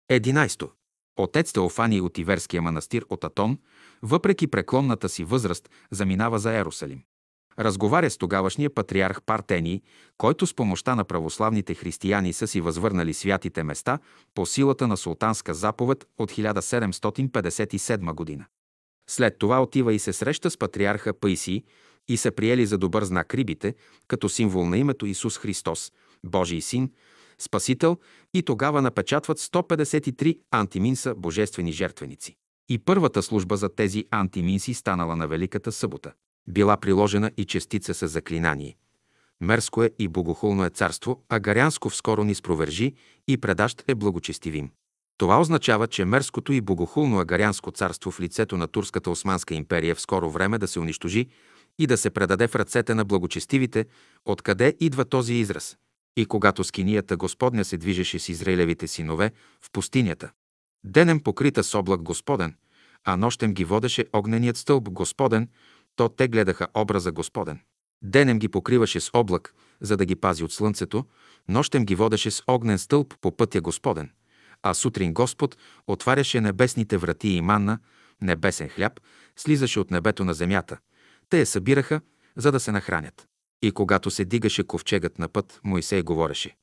[0.09, 0.71] Единайсто.
[1.17, 3.59] Отец Теофаний от Иверския манастир от Атон,
[4.03, 7.03] въпреки преклонната си възраст, заминава за Ерусалим.
[7.59, 9.81] Разговаря с тогавашния патриарх Партений,
[10.19, 13.99] който с помощта на православните християни са си възвърнали святите места
[14.35, 18.47] по силата на султанска заповед от 1757 година.
[19.09, 21.63] След това отива и се среща с патриарха Паисий
[22.09, 23.75] и са приели за добър знак рибите,
[24.09, 25.93] като символ на името Исус Христос,
[26.25, 26.91] Божий син,
[27.39, 27.99] Спасител
[28.35, 32.37] и тогава напечатват 153 антиминса божествени жертвеници.
[32.69, 36.13] И първата служба за тези антиминси станала на Великата събота.
[36.49, 38.77] Била приложена и частица с заклинание.
[39.41, 42.95] Мерско е и богохулно е царство, а Гарянско вскоро ни спровержи
[43.29, 44.71] и предащ е благочестивим.
[45.19, 50.01] Това означава, че мерското и богохулно агарянско царство в лицето на Турската османска империя в
[50.01, 51.27] скоро време да се унищожи
[51.79, 53.87] и да се предаде в ръцете на благочестивите,
[54.25, 55.77] откъде идва този израз.
[56.17, 59.31] И когато скинията Господня се движеше с Израилевите синове
[59.61, 60.31] в пустинята,
[60.85, 62.55] денем покрита с облак Господен,
[63.05, 65.49] а нощем ги водеше огненият стълб Господен,
[65.97, 67.61] то те гледаха образа Господен.
[68.03, 71.05] Денем ги покриваше с облак, за да ги пази от слънцето,
[71.49, 74.11] нощем ги водеше с огнен стълб по пътя Господен–
[74.63, 77.79] а сутрин Господ отваряше небесните врати и манна,
[78.21, 79.01] небесен хляб,
[79.37, 80.79] слизаше от небето на земята.
[81.33, 82.01] Те я събираха,
[82.37, 83.29] за да се нахранят.
[83.63, 86.57] И когато се дигаше ковчегът на път, Моисей говореше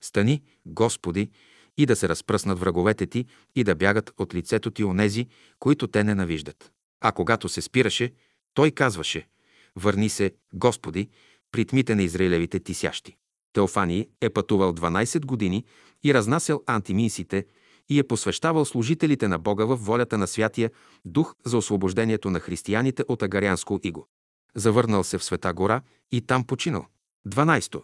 [0.00, 1.30] «Стани, Господи,
[1.76, 5.26] и да се разпръснат враговете ти и да бягат от лицето ти онези,
[5.58, 6.72] които те ненавиждат».
[7.00, 8.12] А когато се спираше,
[8.54, 9.28] той казваше
[9.76, 11.08] «Върни се, Господи,
[11.52, 13.16] при тмите на Израилевите тисящи».
[13.52, 15.64] Теофаний е пътувал 12 години
[16.04, 17.46] и разнасял антиминсите
[17.92, 20.70] и е посвещавал служителите на Бога в волята на Святия
[21.04, 24.08] Дух за освобождението на християните от агарянско иго.
[24.54, 25.80] Завърнал се в Света гора
[26.12, 26.86] и там починал.
[27.28, 27.82] 12.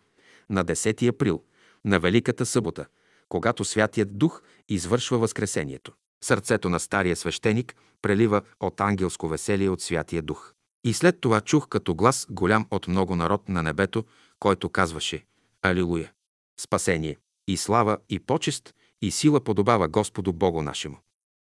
[0.51, 1.43] на 10 април,
[1.85, 2.87] на Великата събота,
[3.29, 5.93] когато Святият Дух извършва Възкресението.
[6.25, 10.53] Сърцето на стария свещеник прелива от ангелско веселие от Святия Дух.
[10.85, 14.05] И след това чух като глас голям от много народ на небето,
[14.39, 15.25] който казваше
[15.63, 16.13] Алилуя!
[16.61, 17.17] Спасение
[17.49, 20.97] и слава и почест и сила подобава Господу Богу нашему.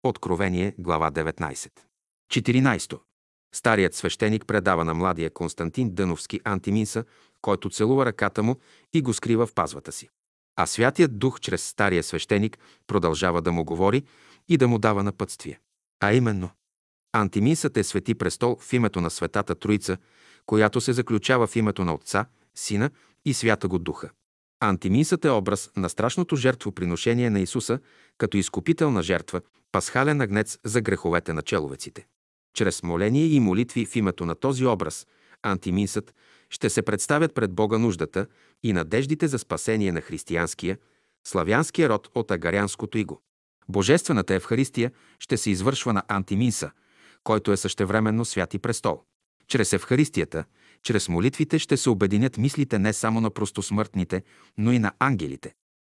[0.03, 1.72] Откровение, глава 19.
[2.31, 2.99] 14.
[3.55, 7.03] Старият свещеник предава на младия Константин Дъновски антиминса,
[7.41, 8.55] който целува ръката му
[8.93, 10.09] и го скрива в пазвата си.
[10.55, 12.57] А Святият Дух чрез стария свещеник
[12.88, 14.03] продължава да му говори
[14.47, 15.59] и да му дава напътствие.
[15.99, 16.49] А именно,
[17.13, 19.97] антиминсът е свети престол в името на Светата Троица,
[20.45, 22.89] която се заключава в името на Отца, Сина
[23.26, 24.09] и Свята го Духа.
[24.59, 27.80] Антиминсът е образ на страшното жертвоприношение на Исуса
[28.17, 32.07] като изкупителна жертва, пасхален агнец за греховете на человеците.
[32.60, 35.07] Чрез моление и молитви в името на този образ,
[35.44, 36.15] антиминсът,
[36.49, 38.27] ще се представят пред Бога нуждата
[38.64, 40.77] и надеждите за спасение на християнския,
[41.27, 43.22] славянския род от агарянското иго.
[43.69, 46.72] Божествената Евхаристия ще се извършва на антиминса,
[47.23, 49.03] който е същевременно святи престол.
[49.48, 50.44] Чрез Евхаристията,
[50.84, 54.23] чрез молитвите ще се обединят мислите не само на простосмъртните,
[54.57, 55.53] но и на ангелите.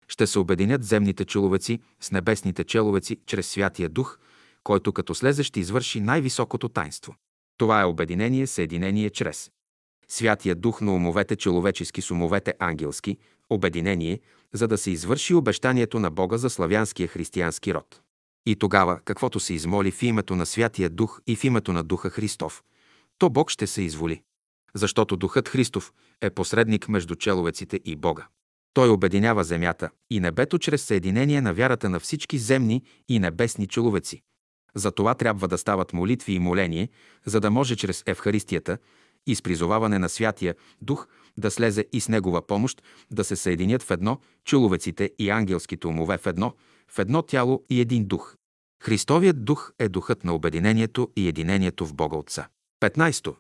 [0.08, 4.18] Ще се обединят земните человеци с небесните человеци чрез Святия Дух–
[4.64, 7.16] който като слезе ще извърши най-високото тайнство.
[7.58, 9.52] Това е обединение, съединение чрез
[10.08, 13.18] Святия Дух на умовете човечески с умовете ангелски,
[13.50, 14.20] обединение,
[14.54, 18.02] за да се извърши обещанието на Бога за славянския християнски род.
[18.46, 22.10] И тогава, каквото се измоли в името на Святия Дух и в името на Духа
[22.10, 22.64] Христов,
[23.18, 24.22] то Бог ще се изволи.
[24.76, 28.28] Защото Духът Христов е посредник между человеците и Бога.
[28.74, 34.22] Той обединява земята и небето чрез съединение на вярата на всички земни и небесни човеци.
[34.76, 36.90] За това трябва да стават молитви и моление,
[37.26, 38.78] за да може чрез Евхаристията
[39.28, 42.82] и с призоваване на Святия Дух да слезе и с Негова помощ
[43.12, 46.54] да се съединят в едно човеците и ангелските умове в едно,
[46.92, 48.36] в едно тяло и един дух.
[48.84, 52.48] Христовият дух е духът на обединението и единението в Бога Отца.
[52.82, 53.36] 15.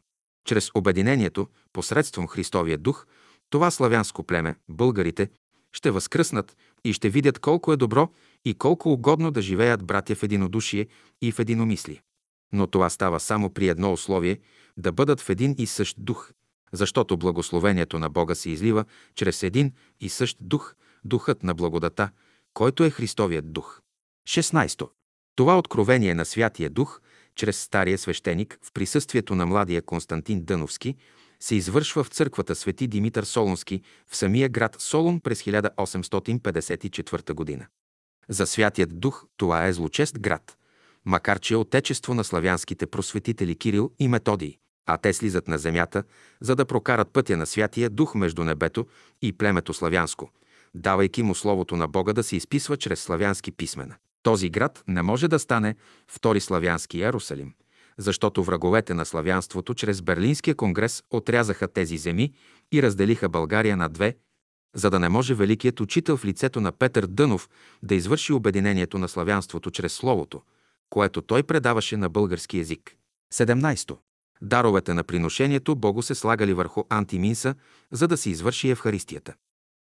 [0.45, 3.05] Чрез обединението, посредством Христовия дух,
[3.49, 5.29] това славянско племе, българите,
[5.71, 8.09] ще възкръснат и ще видят колко е добро
[8.45, 10.87] и колко угодно да живеят братя в единодушие
[11.21, 12.01] и в единомислие.
[12.53, 14.39] Но това става само при едно условие–
[14.77, 16.31] да бъдат в един и същ дух,
[16.71, 20.75] защото благословението на Бога се излива чрез един и същ дух,
[21.05, 22.09] духът на благодата,
[22.53, 23.81] който е Христовият дух.
[24.27, 24.89] 16.
[25.35, 27.01] Това откровение на Святия Дух,
[27.35, 30.95] чрез стария свещеник в присъствието на младия Константин Дъновски,
[31.39, 37.67] се извършва в църквата Свети Димитър Солунски в самия град Солун през 1854 година.
[38.29, 40.57] За Святият Дух това е злочест град,
[41.05, 46.03] макар че е отечество на славянските просветители Кирил и Методий, а те слизат на земята,
[46.41, 48.87] за да прокарат пътя на Святия Дух между небето
[49.21, 50.29] и племето славянско,
[50.75, 53.95] давайки му Словото на Бога да се изписва чрез славянски писмена.
[54.23, 55.75] Този град не може да стане
[56.07, 57.53] втори славянски Ярусалим,
[57.97, 62.33] защото враговете на славянството чрез Берлинския конгрес отрязаха тези земи
[62.71, 64.15] и разделиха България на две,
[64.75, 67.49] за да не може великият учител в лицето на Петър Дънов
[67.83, 70.41] да извърши обединението на славянството чрез Словото,
[70.89, 72.95] което той предаваше на български язик.
[73.33, 73.97] 17.
[74.41, 77.55] Даровете на приношението Богу се слагали върху антиминса,
[77.91, 79.33] за да се извърши Евхаристията.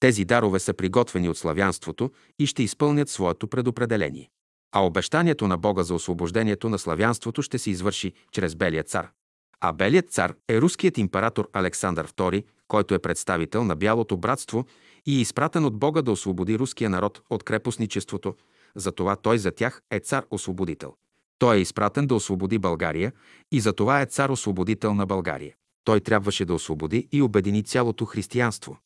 [0.00, 4.30] Тези дарове са приготвени от славянството и ще изпълнят своето предопределение.
[4.72, 9.10] А обещанието на Бога за освобождението на славянството ще се извърши чрез Белия цар.
[9.60, 14.66] А Белият цар е руският император Александър II, който е представител на Бялото братство
[15.06, 18.34] и е изпратен от Бога да освободи руския народ от крепостничеството,
[18.74, 20.94] затова той за тях е цар-освободител.
[21.38, 23.12] Той е изпратен да освободи България
[23.52, 25.54] и за това е цар-освободител на България.
[25.84, 28.78] Той трябваше да освободи и обедини цялото християнство.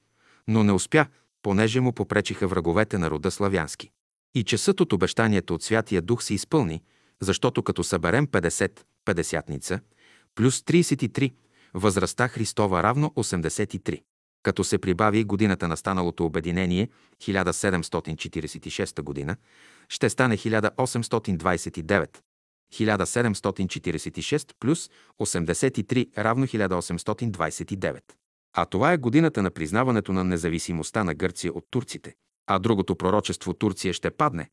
[0.49, 1.07] Но не успя,
[1.43, 3.91] понеже му попречиха враговете на рода славянски.
[4.35, 6.83] И часът от обещанието от Святия Дух се изпълни,
[7.21, 9.81] защото като съберем 50, 50
[10.35, 11.33] плюс 33,
[11.75, 14.03] възрастта Христова равно 83.
[14.43, 16.89] Като се прибави годината на станалото обединение
[17.23, 19.37] 1746 година,
[19.89, 22.19] ще стане 1829.
[22.73, 24.91] 1746 плюс
[25.21, 28.01] 83 равно 1829.
[28.57, 32.15] А това е годината на признаването на независимостта на Гърция от турците.
[32.47, 34.51] А другото пророчество Турция ще падне.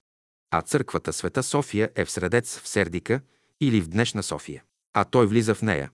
[0.50, 3.20] А църквата Света София е в Средец в Сердика
[3.60, 4.62] или в днешна София.
[4.94, 5.90] А той влиза в нея,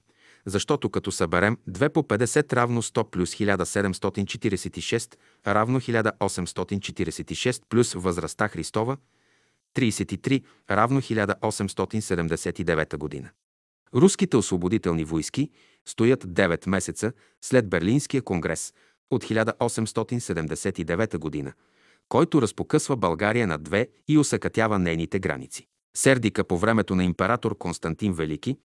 [0.46, 5.14] защото като съберем 2 по 50 равно 100 плюс 1746
[5.46, 8.96] равно 1846 плюс възрастта Христова
[9.76, 13.30] 33 равно 1879 година.
[13.94, 15.50] Руските освободителни войски
[15.88, 17.12] стоят 9 месеца
[17.44, 18.74] след Берлинския конгрес
[19.10, 21.52] от 1879 година,
[22.08, 25.66] който разпокъсва България на две и усъкътява нейните граници.
[25.96, 28.58] Сердика по времето на император Константин Велики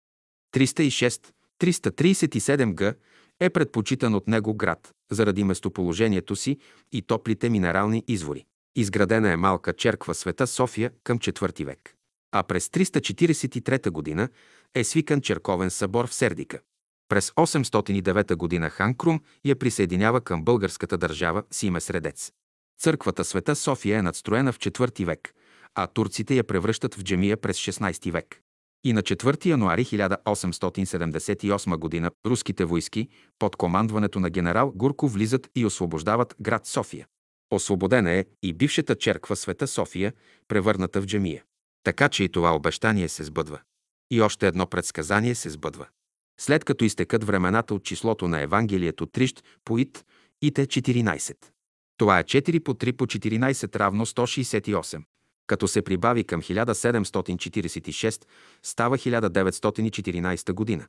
[0.56, 2.96] 306-337 г.
[3.40, 6.58] е предпочитан от него град заради местоположението си
[6.92, 8.46] и топлите минерални извори.
[8.76, 11.96] Изградена е малка черква Света София към IV век.
[12.32, 14.30] А през 343 г.
[14.76, 16.60] е свикан черковен събор в Сердика.
[17.10, 18.70] През 809 г.
[18.70, 22.32] хан Крум я присъединява към българската държава с име Средец.
[22.82, 25.34] Църквата Света София е надстроена в IV век,
[25.76, 28.42] а турците я превръщат в джемия през 16 век.
[28.84, 32.12] И на 4 януари 1878 г.
[32.26, 33.08] руските войски
[33.40, 37.08] под командването на генерал Гурко влизат и освобождават град София.
[37.52, 40.14] Освободена е и бившата черква Света София,
[40.48, 41.44] превърната в джемия.
[41.84, 43.60] Така че и това обещание се сбъдва.
[44.12, 45.88] И още едно предсказание се сбъдва.
[46.40, 50.06] След като изтекат времената от числото на Евангелието Трищ по Ит,
[50.42, 51.36] Ите 14.
[51.98, 55.04] Това е 4 по 3 по 14 равно 168.
[55.48, 58.26] Като се прибави към 1746,
[58.64, 60.88] става 1914 година.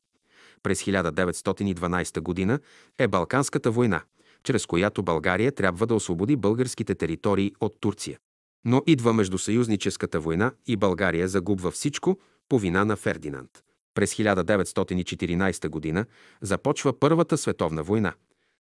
[0.63, 2.61] През 1912 година
[2.99, 4.03] е Балканската война,
[4.45, 8.19] чрез която България трябва да освободи българските територии от Турция.
[8.65, 13.51] Но идва междусъюзническата война и България загубва всичко по вина на Фердинанд.
[13.95, 16.07] През 1914 година
[16.41, 18.15] започва Първата световна война,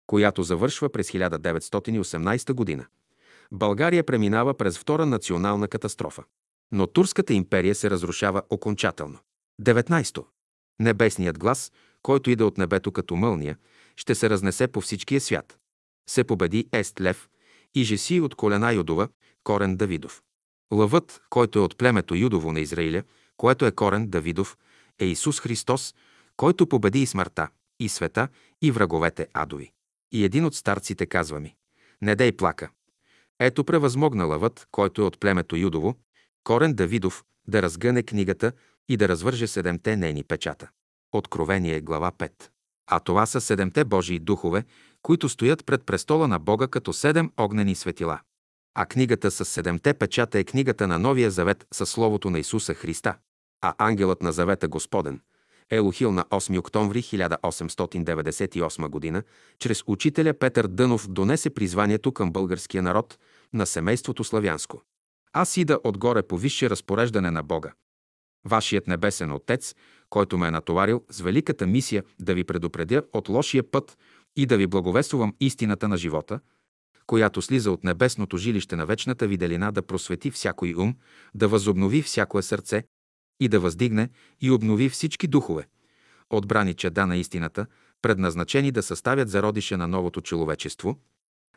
[0.06, 2.86] която завършва през 1918 година.
[3.52, 6.22] България преминава през втора национална катастрофа.
[6.72, 9.18] Но Турската империя се разрушава окончателно.
[9.62, 10.24] 19.
[10.80, 13.56] Небесният глас, който иде от небето като мълния,
[13.96, 15.58] ще се разнесе по всичкия свят.
[16.10, 17.28] Се победи Ест Лев
[17.74, 19.08] и Жеси от колена Юдова,
[19.44, 20.22] корен Давидов.
[20.72, 23.02] Лъвът, който е от племето Юдово на Израиля,
[23.36, 24.56] което е корен Давидов,
[24.98, 25.94] е Исус Христос,
[26.36, 27.48] който победи и смъртта,
[27.80, 28.28] и света,
[28.62, 29.72] и враговете адови.
[30.12, 31.54] И един от старците казва ми,
[32.02, 32.70] не дей плака.
[33.38, 35.94] Ето превъзмогна лъвът, който е от племето Юдово,
[36.44, 38.52] корен Давидов, да разгъне книгата
[38.88, 40.70] и да развърже седемте нейни печата.
[41.12, 42.32] Откровение, глава 5.
[42.92, 44.64] А това са седемте Божии духове,
[45.02, 48.20] които стоят пред престола на Бога като седем огнени светила.
[48.74, 53.16] А книгата с седемте печата е книгата на Новия завет със Словото на Исуса Христа.
[53.62, 55.20] А ангелът на завета Господен,
[55.70, 59.22] Елохил на 8 октомври 1898 г.,
[59.58, 63.18] чрез учителя Петър Дънов донесе призванието към българския народ
[63.52, 64.82] на семейството славянско.
[65.32, 67.72] Аз ида отгоре по висше разпореждане на Бога.
[68.44, 69.74] Вашият небесен Отец,
[70.10, 73.98] който ме е натоварил с великата мисия да ви предупредя от лошия път
[74.36, 76.40] и да ви благовествувам истината на живота,
[77.06, 80.94] която слиза от небесното жилище на вечната виделина да просвети всякой ум,
[81.34, 82.84] да възобнови всякое сърце
[83.40, 84.08] и да въздигне
[84.40, 85.66] и обнови всички духове,
[86.30, 87.66] отбрани чеда на истината,
[88.02, 90.98] предназначени да съставят зародиша на новото човечество,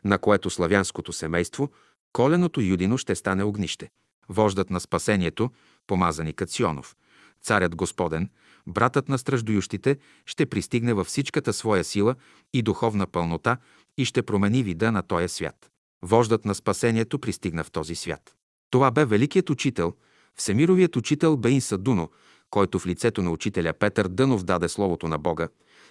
[0.04, 1.70] на което славянското семейство,
[2.12, 3.90] коленото юдино ще стане огнище.
[4.28, 5.50] Вождат на спасението,
[5.86, 6.96] помазаникът Сионов,
[7.42, 8.30] царят Господен,
[8.66, 9.96] братът на страждующите,
[10.26, 12.14] ще пристигне във всичката своя сила
[12.52, 13.56] и духовна пълнота
[13.98, 15.70] и ще промени вида на този свят.
[16.02, 18.34] Вождат на спасението пристигна в този свят.
[18.70, 19.94] Това бе великият учител,
[20.34, 22.10] всемировият учител Бейн Садуно,
[22.50, 25.48] който в лицето на учителя Петър Дънов даде Словото на Бога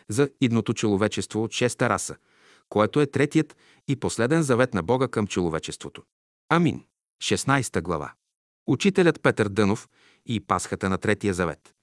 [0.10, 2.16] за идното човечество от шеста раса,
[2.70, 6.04] което е третият и последен завет на Бога към човечеството.
[6.50, 6.84] Амин.
[7.24, 8.14] 16 глава.
[8.68, 9.90] Учителят Петър Дънов
[10.26, 11.74] и Пасхата на Третия завет.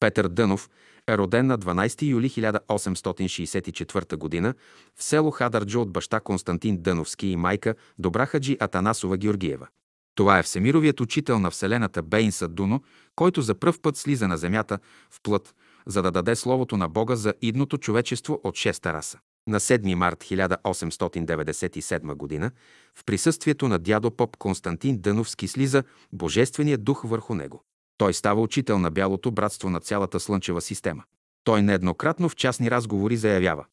[0.00, 0.70] Петър Дънов
[1.08, 4.54] е роден на 12 юли 1864 г.
[4.96, 9.66] в село Хадарджо от баща Константин Дъновски и майка Добрахаджи Атанасова Георгиева.
[10.14, 12.82] Това е всемировият учител на Вселената Бейн Садуно,
[13.16, 14.78] който за пръв път слиза на земята
[15.10, 15.54] в плът,
[15.86, 19.18] за да даде Словото на Бога за идното човечество от шеста раса.
[19.46, 22.50] На 7 март 1897 г.
[22.94, 27.64] в присъствието на дядо поп Константин Дъновски слиза Божественият дух върху него.
[28.00, 31.04] Той става учител на Бялото братство на цялата Слънчева система.
[31.44, 33.64] Той нееднократно в частни разговори заявява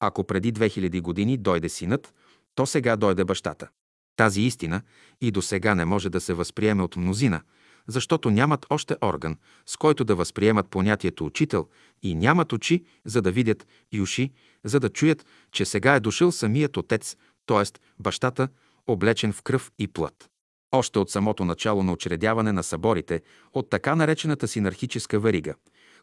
[0.00, 2.14] Ако преди 2000 години дойде синът,
[2.54, 3.68] то сега дойде бащата.
[4.16, 4.82] Тази истина
[5.20, 7.40] и до сега не може да се възприеме от мнозина,
[7.86, 9.36] защото нямат още орган,
[9.66, 11.68] с който да възприемат понятието учител
[12.02, 14.30] и нямат очи, за да видят и уши,
[14.64, 17.64] за да чуят, че сега е дошъл самият отец, т.е.
[17.98, 18.48] бащата,
[18.86, 20.30] облечен в кръв и плът.
[20.72, 23.22] Още от самото начало на учредяване на съборите,
[23.52, 25.54] от така наречената синархическа верига,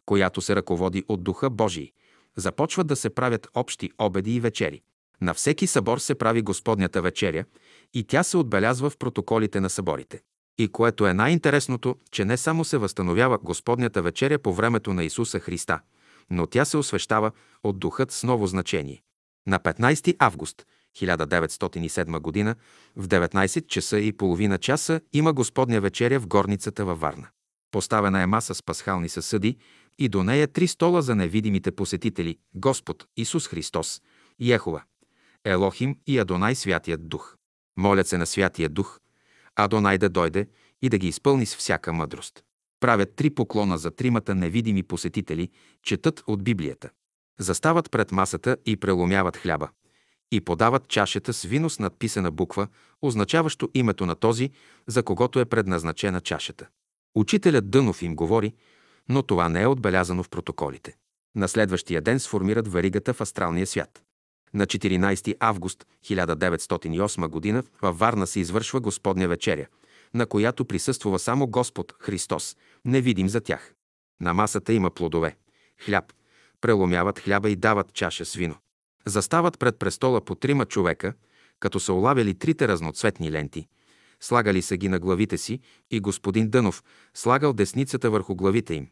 [0.06, 1.92] която се ръководи от Духа Божий,
[2.36, 4.82] започват да се правят общи обеди и вечери.
[5.20, 7.44] На всеки събор се прави Господнята вечеря
[7.94, 10.20] и тя се отбелязва в протоколите на съборите.
[10.58, 15.40] И което е най-интересното, че не само се възстановява Господнята вечеря по времето на Исуса
[15.40, 15.80] Христа,
[16.30, 17.30] но тя се освещава
[17.62, 19.02] от Духът с ново значение.
[19.46, 20.66] На 15 август
[20.96, 22.54] 1907 г.
[22.96, 27.28] в 19 часа и половина часа има Господня вечеря в горницата във Варна.
[27.70, 29.56] Поставена е маса с пасхални съсъди
[29.98, 34.02] и до нея три стола за невидимите посетители– Господ, Исус Христос,
[34.40, 34.82] Ехова,
[35.44, 37.36] Елохим и Адонай Святият Дух.
[37.76, 39.00] Молят се на Святия Дух,
[39.56, 40.48] Адонай да дойде
[40.82, 42.42] и да ги изпълни с всяка мъдрост.
[42.80, 45.50] Правят три поклона за тримата невидими посетители,
[45.82, 46.90] четат от Библията.
[47.38, 49.68] Застават пред масата и преломяват хляба.
[50.32, 52.68] И подават чашата с вино с надписана буква,
[53.02, 54.50] означаващо името на този,
[54.86, 56.66] за когото е предназначена чашата.
[57.14, 58.54] Учителят Дънов им говори,
[59.08, 60.96] но това не е отбелязано в протоколите.
[61.36, 64.02] На следващия ден сформират варигата в астралния свят.
[64.54, 67.62] На 14 август 1908 г.
[67.82, 69.66] във Варна се извършва Господня вечеря,
[70.14, 73.74] на която присъствува само Господ Христос, невидим за тях.
[74.20, 75.36] На масата има плодове,
[75.84, 76.12] хляб,
[76.60, 78.56] преломяват хляба и дават чаша с вино.
[79.06, 81.12] Застават пред престола по трима човека,
[81.60, 83.68] като са улавяли трите разноцветни ленти.
[84.20, 85.60] Слагали са ги на главите си
[85.90, 86.84] и господин Дънов
[87.14, 88.88] слагал десницата върху главите им.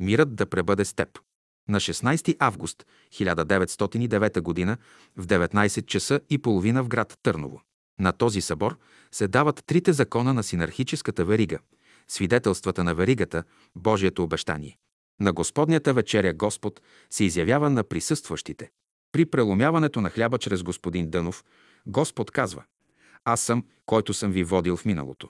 [0.00, 1.08] Мирът да пребъде с теб.
[1.68, 4.76] На 16 август 1909 г.
[5.16, 7.60] в 19 часа и половина в град Търново.
[8.00, 8.78] На този събор
[9.12, 11.58] се дават трите закона на синархическата верига,
[12.08, 13.44] свидетелствата на веригата,
[13.76, 14.78] Божието обещание.
[15.20, 16.80] На Господнята вечеря Господ
[17.10, 18.70] се изявява на присъстващите.
[19.12, 21.44] При преломяването на хляба чрез господин Дънов,
[21.86, 22.64] Господ казва
[23.24, 25.28] Аз съм, който съм ви водил в миналото.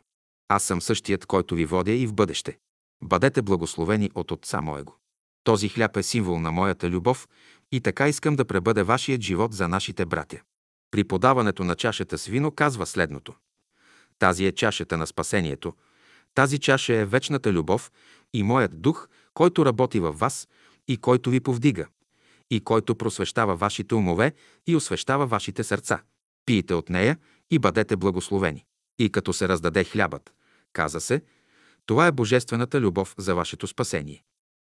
[0.48, 2.58] Аз съм същият, който ви водя и в бъдеще.
[3.02, 4.94] Бъдете благословени от Отца Моего.
[5.44, 7.28] Този хляб е символ на моята любов
[7.72, 10.40] и така искам да пребъде вашият живот за нашите братя.
[10.90, 13.34] При подаването на чашата с вино казва следното.
[14.18, 15.74] Тази е чашата на спасението.
[16.34, 17.92] Тази чаша е вечната любов
[18.34, 20.48] и моят дух, който работи във вас
[20.88, 21.86] и който ви повдига,
[22.50, 24.32] и който просвещава вашите умове
[24.66, 26.02] и освещава вашите сърца.
[26.46, 27.18] Пийте от нея
[27.50, 28.64] и бъдете благословени.
[28.98, 30.32] И като се раздаде хлябът,
[30.72, 31.22] каза се,
[31.86, 34.22] това е божествената любов за вашето спасение.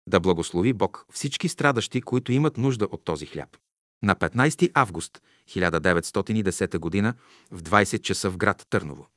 [0.08, 3.58] Да благослови Бог всички страдащи, които имат нужда от този хляб.
[4.04, 7.14] На 15 август 1910 г.
[7.52, 9.08] в 20 часа в град Търново.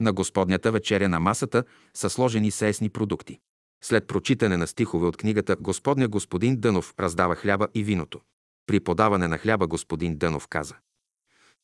[0.00, 1.64] На Господнята вечеря на масата
[1.94, 3.40] са сложени сеесни продукти.
[3.84, 8.20] След прочитане на стихове от книгата Господня господин Дънов раздава хляба и виното.
[8.66, 10.74] При подаване на хляба господин Дънов каза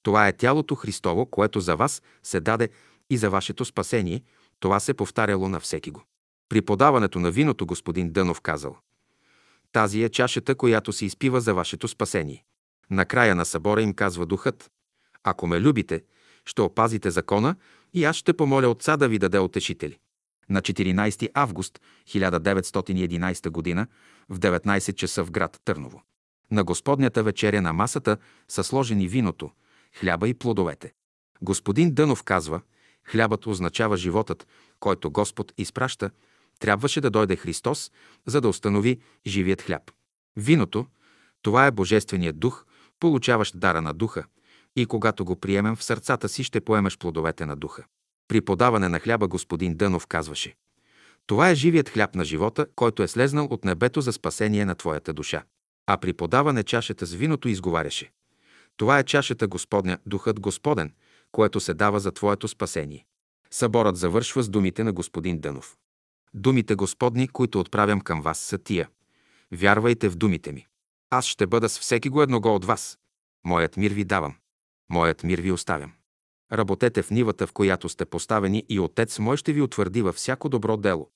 [0.03, 2.69] Това е тялото Христово, което за вас се даде
[3.11, 4.23] и за вашето спасение.
[4.61, 6.03] Това се повтаряло на всеки го.
[6.49, 8.77] При подаването на виното господин Дънов казал
[9.73, 12.45] Тази е чашата, която се изпива за вашето спасение.
[12.91, 14.71] Накрая на събора им казва духът
[15.25, 16.03] Ако ме любите,
[16.45, 17.57] ще опазите закона
[17.95, 19.99] и аз ще помоля Отца да ви даде утешители.
[20.51, 23.87] На 14 август 1911 г.
[24.29, 26.03] в 19 часа в град Търново.
[26.51, 28.17] На Господнята вечеря на масата
[28.49, 29.51] са сложени виното,
[30.01, 30.93] хляба и плодовете.
[31.43, 32.61] Господин Дънов казва,
[33.05, 34.47] хлябът означава животът,
[34.81, 36.11] който Господ изпраща,
[36.59, 37.93] трябваше да дойде Христос,
[38.27, 39.83] за да установи живият хляб.
[40.37, 40.87] Виното,
[41.43, 42.65] това е Божественият дух,
[43.01, 44.25] получаващ дара на духа,
[44.77, 47.85] и когато го приемем в сърцата си, ще поемеш плодовете на духа.
[48.29, 50.55] При подаване на хляба господин Дънов казваше
[51.27, 55.13] Това е живият хляб на живота, който е слезнал от небето за спасение на твоята
[55.13, 55.45] душа.
[55.87, 58.11] А при подаване чашата с виното изговаряше
[58.77, 60.93] Това е чашата Господня, Духът Господен,
[61.33, 63.07] което се дава за твоето спасение.
[63.51, 65.77] Съборът завършва с думите на господин Дънов.
[66.35, 68.89] Думите Господни, които отправям към вас, са тия.
[69.53, 70.67] Вярвайте в думите ми.
[71.11, 72.99] Аз ще бъда с всеки го едного от вас.
[73.45, 74.35] Моят мир ви давам.
[74.91, 75.93] Моят мир ви оставям.
[76.53, 80.49] Работете в нивата, в която сте поставени и Отец мой ще ви утвърди във всяко
[80.49, 81.11] добро дело.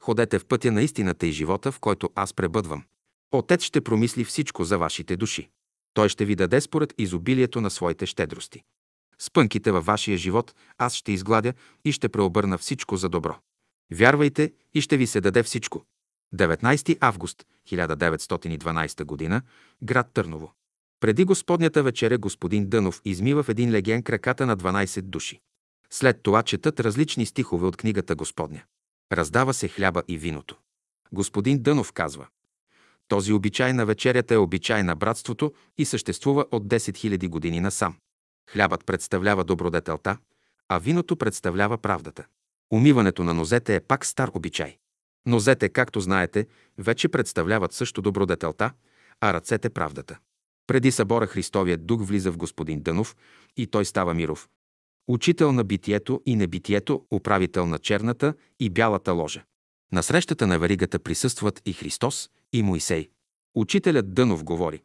[0.00, 2.84] Ходете в пътя на истината и живота, в който аз пребъдвам.
[3.32, 5.50] Отец ще промисли всичко за вашите души.
[5.94, 8.62] Той ще ви даде според изобилието на своите щедрости.
[9.18, 11.52] Спънките във вашия живот аз ще изгладя
[11.84, 13.36] и ще преобърна всичко за добро.
[13.92, 15.84] Вярвайте и ще ви се даде всичко.
[16.34, 19.42] 19 август 1912 г.
[19.82, 20.52] град Търново.
[21.02, 25.40] Преди Господнята вечеря господин Дънов измива в един леген краката на 12 души.
[25.90, 28.62] След това четат различни стихове от книгата Господня.
[29.12, 30.56] Раздава се хляба и виното.
[31.12, 32.26] Господин Дънов казва
[33.08, 37.96] Този обичай на вечерята е обичай на братството и съществува от 10 000 години насам.
[38.50, 40.18] Хлябът представлява добродетелта,
[40.68, 42.24] а виното представлява правдата.
[42.72, 44.76] Умиването на нозете е пак стар обичай.
[45.26, 46.46] Нозете, както знаете,
[46.78, 48.72] вече представляват също добродетелта,
[49.20, 50.18] а ръцете правдата.
[50.66, 53.16] Преди събора Христовият дух влиза в господин Дънов
[53.56, 54.48] и той става миров.
[55.08, 59.44] Учител на битието и небитието, управител на черната и бялата ложа.
[59.92, 63.08] На срещата на варигата присъстват и Христос, и Моисей.
[63.54, 64.82] Учителят Дънов говори.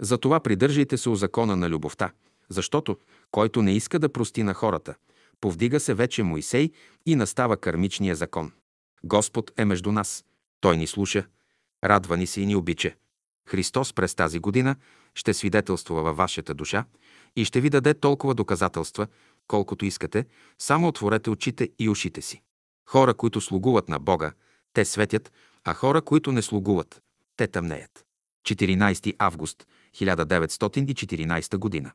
[0.00, 2.12] Затова придържайте се у закона на любовта,
[2.48, 2.96] защото
[3.30, 4.94] който не иска да прости на хората,
[5.40, 6.70] повдига се вече Моисей
[7.06, 8.52] и настава кърмичния закон.
[9.04, 10.24] Господ е между нас.
[10.60, 11.26] Той ни слуша,
[11.84, 12.94] радва ни се и ни обича.
[13.48, 14.76] Христос през тази година
[15.14, 16.84] ще свидетелства във вашата душа
[17.36, 19.06] и ще ви даде толкова доказателства,
[19.46, 20.26] колкото искате,
[20.58, 22.42] само отворете очите и ушите си.
[22.88, 24.32] Хора, които слугуват на Бога,
[24.72, 25.32] те светят,
[25.64, 27.02] а хора, които не слугуват,
[27.36, 28.04] те тъмнеят.
[28.46, 31.92] 14 август 1914 година.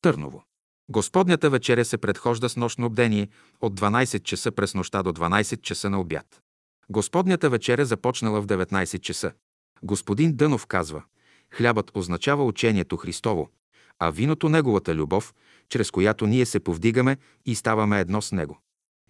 [0.00, 0.44] Търново.
[0.88, 3.28] Господнята вечеря се предхожда с нощно обдение
[3.60, 6.42] от 12 часа през нощта до 12 часа на обяд.
[6.90, 9.32] Господнята вечеря започнала в 19 часа.
[9.82, 11.02] Господин Дънов казва,
[11.50, 13.50] хлябът означава учението Христово,
[13.98, 15.34] а виното неговата любов,
[15.68, 17.16] чрез която ние се повдигаме
[17.46, 18.60] и ставаме едно с него.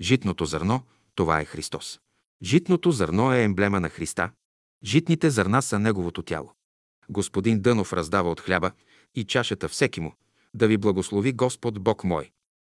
[0.00, 0.82] Житното зърно,
[1.14, 2.00] това е Христос.
[2.42, 4.30] Житното зърно е емблема на Христа.
[4.84, 6.52] Житните зърна са неговото тяло.
[7.08, 8.72] Господин Дънов раздава от хляба
[9.14, 10.12] и чашата всеки му.
[10.54, 12.30] Да ви благослови Господ Бог мой.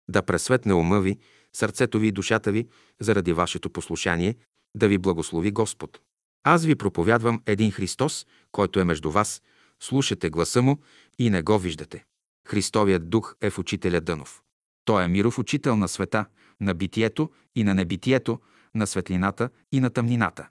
[0.10, 1.18] Да пресветне ума ви,
[1.54, 2.68] сърцето ви и душата ви
[3.00, 4.36] заради вашето послушание,
[4.76, 6.00] да ви благослови Господ.
[6.48, 9.42] Аз ви проповядвам един Христос, който е между вас,
[9.80, 10.78] слушате гласа му
[11.20, 12.06] и не го виждате.
[12.48, 14.42] Христовият дух е в учителя Дънов.
[14.86, 16.26] Той е миров учител на света,
[16.62, 18.40] на битието и на небитието,
[18.76, 20.50] на светлината и на тъмнината.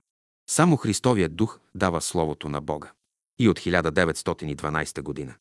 [0.51, 2.93] Само Христовият дух дава Словото на Бога.
[3.39, 5.35] И от 1912 година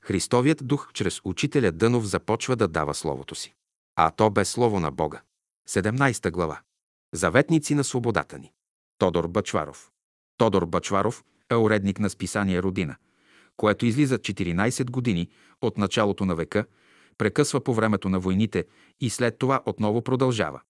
[0.00, 3.54] Христовият дух чрез учителя Дънов започва да дава Словото си.
[3.96, 5.22] А то бе Слово на Бога.
[5.68, 6.60] 17 глава.
[7.14, 8.52] Заветници на свободата ни.
[9.00, 9.90] Тодор Бачваров.
[10.36, 12.96] Тодор Бачваров е уредник на списание Родина,
[13.56, 15.28] което излиза 14 години
[15.62, 16.64] от началото на века,
[17.18, 18.64] прекъсва по времето на войните
[19.00, 20.60] и след това отново продължава.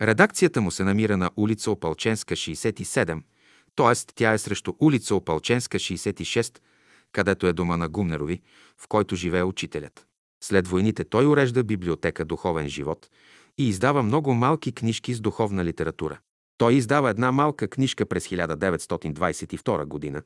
[0.00, 3.22] Редакцията му се намира на улица Опалченска 67,
[3.76, 4.12] т.е.
[4.14, 6.58] тя е срещу улица Опалченска 66,
[7.12, 8.40] където е дома на Гумнерови,
[8.78, 10.06] в който живее учителят.
[10.42, 13.10] След войните той урежда библиотека Духовен живот
[13.58, 16.18] и издава много малки книжки с духовна литература.
[16.60, 20.22] Той издава една малка книжка през 1922 година,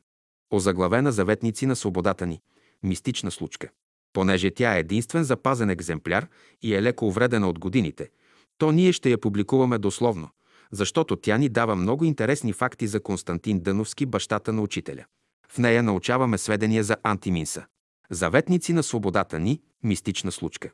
[0.50, 2.40] озаглавена Заветници на свободата ни–
[2.82, 3.68] мистична случка.
[4.12, 6.28] Понеже тя е единствен запазен екземпляр
[6.62, 8.10] и е леко увредена от годините,
[8.58, 10.28] то ние ще я публикуваме дословно,
[10.72, 15.04] защото тя ни дава много интересни факти за Константин Дъновски, бащата на учителя.
[15.48, 17.66] В нея научаваме сведения за антиминса.
[18.10, 20.70] Заветници на свободата ни– мистична случка.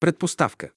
[0.00, 0.70] Предпоставка.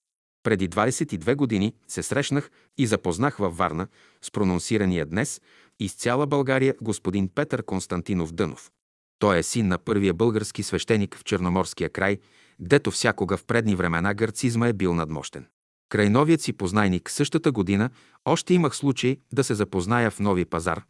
[0.48, 3.88] Преди 22 години се срещнах и запознах във Варна
[4.22, 5.42] с прононсирания днес
[5.80, 8.72] из цяла България господин Петър Константинов Дънов.
[9.20, 12.18] Той е син на първия български свещеник в Черноморския край,
[12.62, 15.46] гдето всякога в предни времена гърцизма е бил надмощен.
[15.90, 17.90] Край новият си познайник същата година
[18.26, 20.84] още имах случай да се запозная в Нови пазар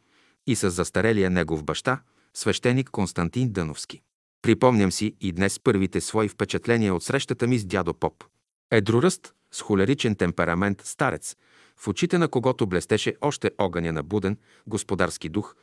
[0.48, 2.02] и с застарелия негов баща,
[2.34, 4.02] свещеник Константин Дъновски.
[4.42, 8.24] Припомням си и днес първите свои впечатления от срещата ми с дядо Поп.
[8.72, 11.36] Едроръст, с холеричен темперамент старец,
[11.78, 14.38] в очите на когото блестеше още огъня на буден,
[14.68, 15.56] господарски дух,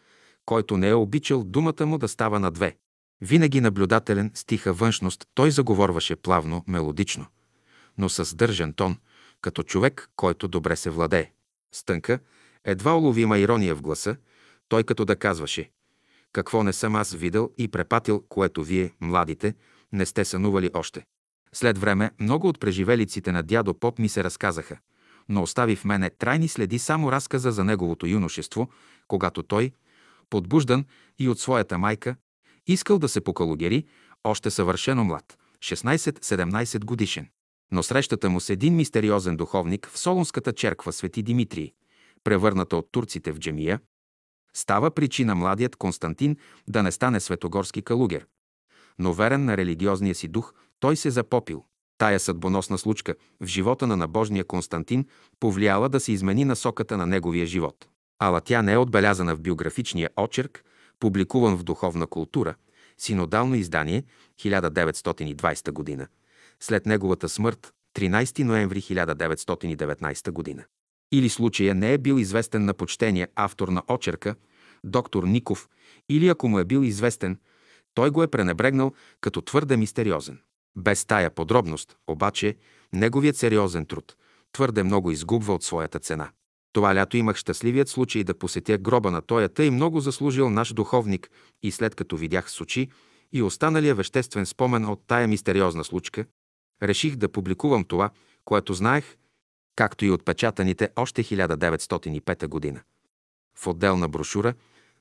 [0.44, 2.76] който не е обичал думата му да става на две.
[3.20, 7.26] Винаги наблюдателен, с тиха външност, той заговорваше плавно, мелодично,
[7.98, 8.96] но с държан тон,
[9.40, 11.32] като човек, който добре се владее.
[11.74, 12.18] Стънка,
[12.64, 14.16] едва уловима ирония в гласа,
[14.68, 15.70] той като да казваше
[16.32, 19.54] «Какво не съм аз видел и препатил, което вие, младите,
[19.92, 21.04] не сте сънували още».
[21.54, 24.78] След време много от преживелиците на дядо Поп ми се разказаха,
[25.28, 28.70] но остави в мене трайни следи само разказа за неговото юношество,
[29.08, 29.72] когато той,
[30.30, 30.84] подбуждан
[31.18, 32.16] и от своята майка,
[32.66, 33.84] искал да се покалогери,
[34.24, 37.28] още съвършено млад, 16-17 годишен.
[37.72, 41.72] Но срещата му с един мистериозен духовник в Солунската черква Свети Димитрий,
[42.24, 43.80] превърната от турците в джемия,
[44.54, 46.36] става причина младият Константин
[46.68, 48.26] да не стане светогорски калугер.
[48.98, 51.64] Но верен на религиозния си дух, той се запопил.
[51.98, 55.06] Тая съдбоносна случка в живота на набожния Константин
[55.40, 57.88] повлияла да се измени насоката на неговия живот.
[58.18, 60.64] Ала тя не е отбелязана в биографичния очерк,
[61.00, 62.54] публикуван в Духовна култура,
[62.98, 64.04] синодално издание
[64.40, 66.06] 1920 година,
[66.60, 70.64] след неговата смърт 13 ноември 1919 година.
[71.12, 74.34] Или случая не е бил известен на почтения автор на очерка,
[74.84, 75.68] доктор Ников,
[76.08, 77.38] или ако му е бил известен,
[77.94, 80.38] той го е пренебрегнал като твърде мистериозен.
[80.76, 82.56] Без тая подробност, обаче,
[82.92, 84.16] неговият сериозен труд
[84.54, 86.30] твърде много изгубва от своята цена.
[86.72, 91.30] Това лято имах щастливият случай да посетя гроба на тоя тъй много заслужил наш духовник
[91.62, 92.88] и след като видях с очи
[93.32, 96.24] и останалия веществен спомен от тая мистериозна случка,
[96.82, 98.10] реших да публикувам това,
[98.44, 99.16] което знаех,
[99.76, 102.80] както и отпечатаните още 1905 година.
[103.58, 104.54] В отделна брошура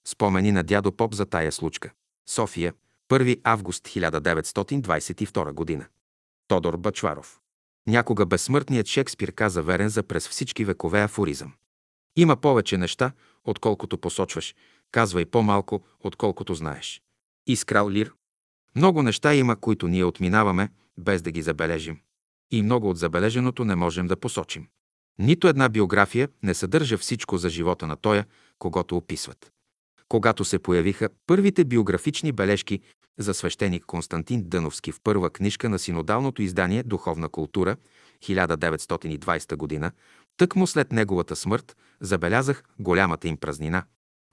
[0.05, 1.91] спомени на дядо Поп за тая случка.
[2.29, 2.73] София,
[3.13, 5.85] 1 август 1922 година.
[6.47, 7.39] Тодор Бачваров.
[7.87, 11.53] Някога безсмъртният Шекспир каза верен за през всички векове афоризъм.
[12.15, 13.11] Има повече неща,
[13.43, 14.55] отколкото посочваш,
[14.91, 17.01] казвай по-малко, отколкото знаеш.
[17.47, 18.13] Искрал Лир.
[18.75, 21.99] Много неща има, които ние отминаваме, без да ги забележим.
[22.51, 24.67] И много от забележеното не можем да посочим.
[25.19, 28.25] Нито една биография не съдържа всичко за живота на тоя,
[28.59, 29.52] когато описват.
[30.13, 32.79] Когато се появиха първите биографични бележки
[33.17, 37.75] за свещеник Константин Дъновски в първа книжка на синодалното издание «Духовна култура»
[38.23, 39.91] 1920 година,
[40.37, 43.83] тъкмо след неговата смърт забелязах голямата им празнина.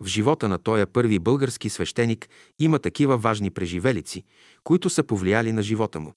[0.01, 2.29] В живота на тоя първи български свещеник
[2.59, 4.25] има такива важни преживелици,
[4.65, 6.15] които са повлияли на живота му.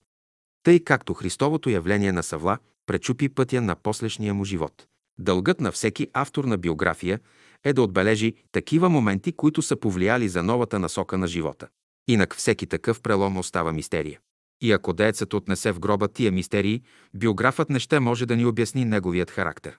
[0.63, 4.87] Тъй както Христовото явление на Савла пречупи пътя на послешния му живот.
[5.19, 7.19] Дългът на всеки автор на биография
[7.63, 11.67] е да отбележи такива моменти, които са повлияли за новата насока на живота.
[12.07, 14.19] Инак всеки такъв прелом остава мистерия.
[14.61, 16.81] И ако деецът отнесе в гроба тия мистерии,
[17.13, 19.77] биографът не ще може да ни обясни неговият характер.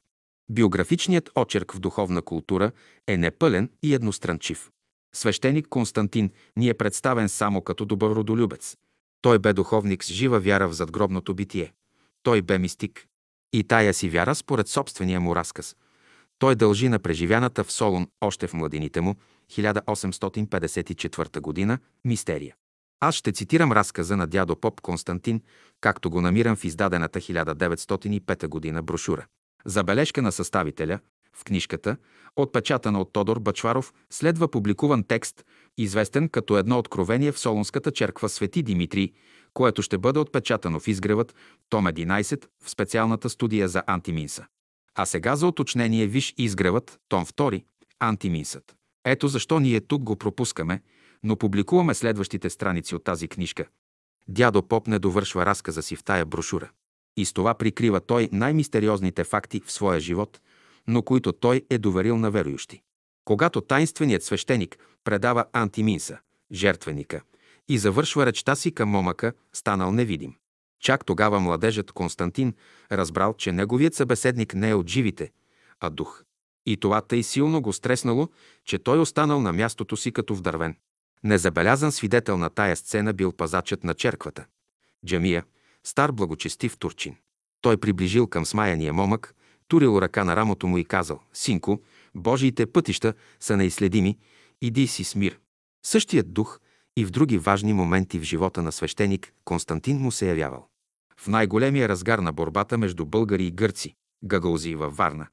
[0.51, 2.73] Биографичният очерк в духовна култура
[3.07, 4.71] е непълен и едностранчив.
[5.15, 8.77] Свещеник Константин ни е представен само като добър родолюбец.
[9.23, 11.73] Той бе духовник с жива вяра в задгробното битие.
[12.23, 13.07] Той бе мистик.
[13.53, 15.77] И тая си вяра, според собствения му разказ,
[16.39, 19.15] той дължи на преживяната в Солун още в младините му,
[19.51, 22.55] 1854 година, мистерия.
[23.01, 25.41] Аз ще цитирам разказа на дядо Поп Константин,
[25.81, 29.27] както го намирам в издадената 1905 година брошура.
[29.65, 30.99] Забележка на съставителя,
[31.37, 31.97] В книжката,
[32.37, 35.45] отпечатана от Тодор Бачваров, следва публикуван текст,
[35.79, 39.13] известен като едно откровение в Солунската черква Свети Димитрий,
[39.55, 41.35] което ще бъде отпечатано в изгревът,
[41.69, 44.47] том 11, в специалната студия за антиминса.
[44.95, 47.65] А сега за уточнение виж изгревът, том 2,
[48.01, 48.77] антиминсът.
[49.05, 50.83] Ето защо ние тук го пропускаме,
[51.23, 53.65] но публикуваме следващите страници от тази книжка.
[54.29, 56.71] Дядо Поп не довършва разказа си в тая брошура.
[57.17, 60.41] И с това прикрива той най-мистериозните факти в своя живот,
[60.87, 62.83] но които той е доверил на верующи.
[63.25, 66.19] Когато тайнственият свещеник предава антиминса,
[66.53, 67.21] жертвеника,
[67.69, 70.35] и завършва речта си към момъка, станал невидим.
[70.85, 72.55] Чак тогава младежът Константин
[72.93, 75.31] разбрал, че неговият събеседник не е от живите,
[75.81, 76.25] а дух.
[76.67, 78.29] И това тъй силно го стреснало,
[78.65, 80.77] че той останал на мястото си като вдървен.
[81.23, 84.47] Незабелязан свидетел на тая сцена бил пазачът на черквата.
[85.07, 85.45] Джамия,
[85.85, 87.17] стар благочестив турчин.
[87.61, 89.35] Той приближил към смаяния момък,
[89.69, 91.83] турил ръка на рамото му и казал, «Синко,
[92.15, 94.19] Божиите пътища са неизследими,
[94.61, 95.39] иди си с мир».
[95.87, 96.61] Същият дух
[96.97, 100.69] и в други важни моменти в живота на свещеник Константин му се явявал.
[101.21, 105.27] В най-големия разгар на борбата между българи и гърци, Гагалзи във Варна,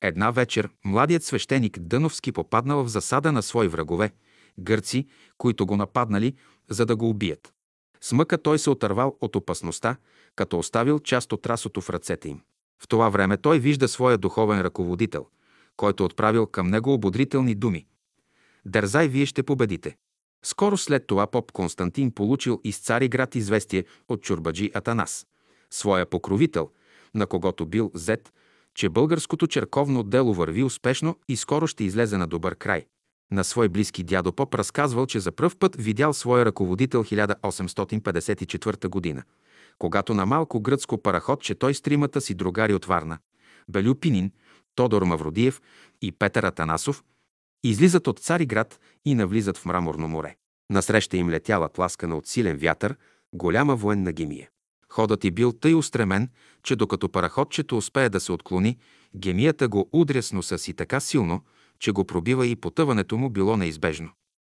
[0.00, 4.10] една вечер младият свещеник Дъновски попаднал в засада на свои врагове,
[4.58, 5.06] гърци,
[5.38, 6.34] които го нападнали,
[6.70, 7.52] за да го убият.
[8.00, 9.96] С мъка той се отървал от опасността,
[10.36, 12.40] като оставил част от расото в ръцете им.
[12.82, 15.26] В това време той вижда своя духовен ръководител,
[15.76, 17.86] който отправил към него ободрителни думи.
[18.66, 19.96] Дързай, вие ще победите.
[20.44, 25.26] Скоро след това поп Константин получил из Цариград известие от чурбаджи Атанас,
[25.70, 26.70] своя покровител,
[27.14, 28.32] на когото бил зет,
[28.74, 32.86] че българското черковно дело върви успешно и скоро ще излезе на добър край.
[33.32, 39.22] На свой близки дядо Поп разказвал, че за пръв път видял своя ръководител 1854 година,
[39.78, 43.18] когато на малко гръцко параходче той с тримата си другари от Варна,
[43.68, 44.32] Белю Пинин,
[44.74, 45.60] Тодор Мавродиев
[46.02, 47.04] и Петър Атанасов,
[47.64, 50.36] излизат от Цариград и навлизат в Мраморно море.
[50.70, 52.96] Насреща им летяла тласкана от силен вятър,
[53.32, 54.48] голяма военна гемия.
[54.88, 56.28] Ходът и бил тъй устремен,
[56.62, 58.78] че докато параходчето успее да се отклони,
[59.16, 61.44] гемията го удря с носа си така силно,
[61.78, 64.10] че го пробива и потъването му било неизбежно.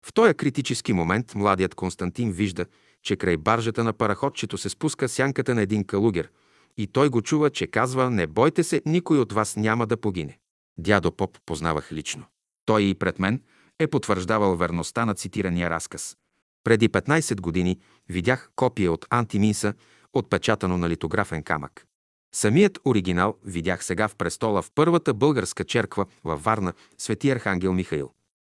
[0.06, 2.66] В този критически момент младият Константин вижда,
[3.02, 6.30] че край баржата на параходчето се спуска сянката на един калугер
[6.76, 10.38] и той го чува, че казва «Не бойте се, никой от вас няма да погине».
[10.78, 12.24] Дядо Поп познавах лично.
[12.70, 13.42] Той и пред мен
[13.78, 16.16] е потвърждавал верността на цитирания разказ.
[16.64, 17.78] Преди 15 години
[18.08, 19.74] видях копие от Антиминса,
[20.12, 21.86] отпечатано на литографен камък.
[22.34, 28.10] Самият оригинал видях сега в престола в първата българска черква във Варна, свети Архангел Михаил.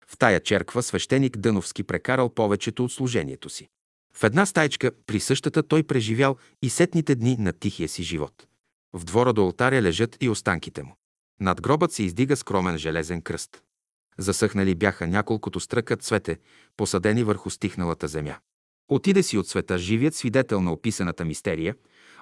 [0.06, 3.68] В тая черква свещеник Дъновски прекарал повечето от служението си.
[4.16, 8.46] В една стайчка при същата той преживял и сетните дни на тихия си живот.
[8.92, 10.96] В двора до алтаря лежат и останките му.
[11.40, 13.64] Над гробът се издига скромен железен кръст.
[14.18, 16.38] Засъхнали бяха няколкото стръка цвете,
[16.76, 18.36] посадени върху стихналата земя.
[18.88, 21.74] Отиде си от света живият свидетел на описаната мистерия,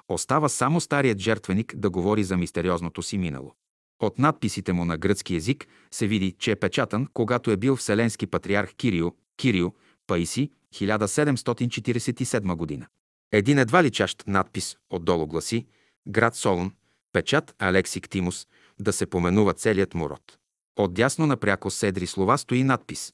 [0.09, 3.55] остава само старият жертвеник да говори за мистериозното си минало.
[3.99, 8.27] От надписите му на гръцки език се види, че е печатан, когато е бил вселенски
[8.27, 9.71] патриарх Кирио, Кирио,
[10.07, 12.87] Паиси, 1747 година.
[13.31, 15.65] Един едва личащ надпис отдолу гласи
[16.07, 16.71] Град Солун,
[17.13, 18.47] печат Алексик Тимус,
[18.79, 20.37] да се поменува целият му род.
[20.75, 23.13] Отдясно напряко седри слова стои надпис.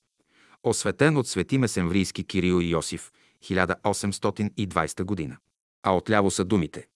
[0.64, 3.12] Осветен от свети месемврийски Кирил Йосиф,
[3.44, 5.38] 1820 година.
[5.84, 6.88] А отляво са думите.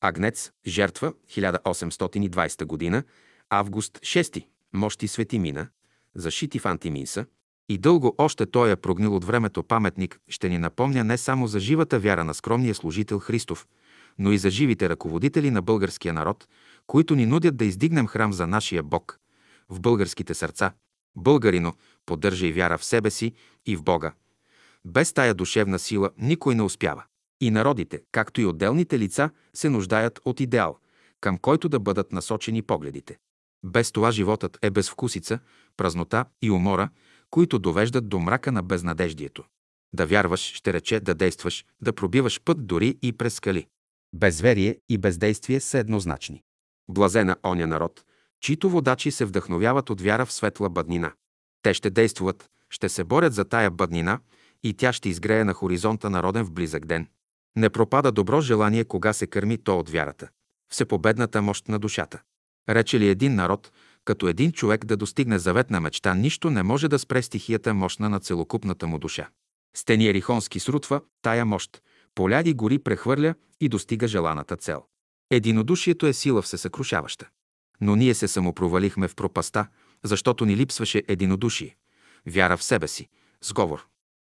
[0.00, 3.02] Агнец, жертва, 1820 година,
[3.50, 5.68] август 6, мощи свети мина,
[6.14, 7.26] зашити в антиминса,
[7.68, 11.60] и дълго още той е прогнил от времето паметник ще ни напомня не само за
[11.60, 13.66] живата вяра на скромния служител Христов,
[14.18, 16.48] но и за живите ръководители на българския народ,
[16.86, 19.20] които ни нудят да издигнем храм за нашия Бог
[19.70, 20.72] в българските сърца.
[21.16, 21.74] Българино,
[22.06, 23.32] поддържай вяра в себе си
[23.66, 24.12] и в Бога.
[24.84, 27.04] Без тая душевна сила никой не успява.
[27.40, 30.78] И народите, както и отделните лица, се нуждаят от идеал,
[31.20, 33.18] към който да бъдат насочени погледите.
[33.64, 35.38] Без това животът е безвкусица,
[35.76, 36.90] празнота и умора,
[37.30, 39.44] които довеждат до мрака на безнадеждието.
[39.92, 43.66] Да вярваш, ще рече да действаш, да пробиваш път дори и през скали.
[44.12, 46.42] Безверие и бездействие са еднозначни.
[46.88, 48.04] Блазена оня народ,
[48.40, 51.12] чието водачи се вдъхновяват от вяра в светла бъднина.
[51.62, 54.20] Те ще действуват, ще се борят за тая бъднина
[54.62, 57.06] и тя ще изгрее на хоризонта народен в близък ден.
[57.56, 60.28] Не пропада добро желание, кога се кърми то от вярата.
[60.72, 62.22] Всепобедната мощ на душата.
[62.68, 63.72] Рече ли един народ,
[64.04, 68.20] като един човек да достигне заветна мечта, нищо не може да спре стихията мощна на
[68.20, 69.28] целокупната му душа.
[69.76, 71.82] Стени Ерихонски срутва тая мощ,
[72.14, 74.84] поляди гори прехвърля и достига желаната цел.
[75.30, 77.28] Единодушието е сила всесъкрушаваща.
[77.80, 79.66] Но ние се самопровалихме в пропаста,
[80.02, 81.76] защото ни липсваше единодушие,
[82.26, 83.08] вяра в себе си,
[83.42, 83.86] сговор.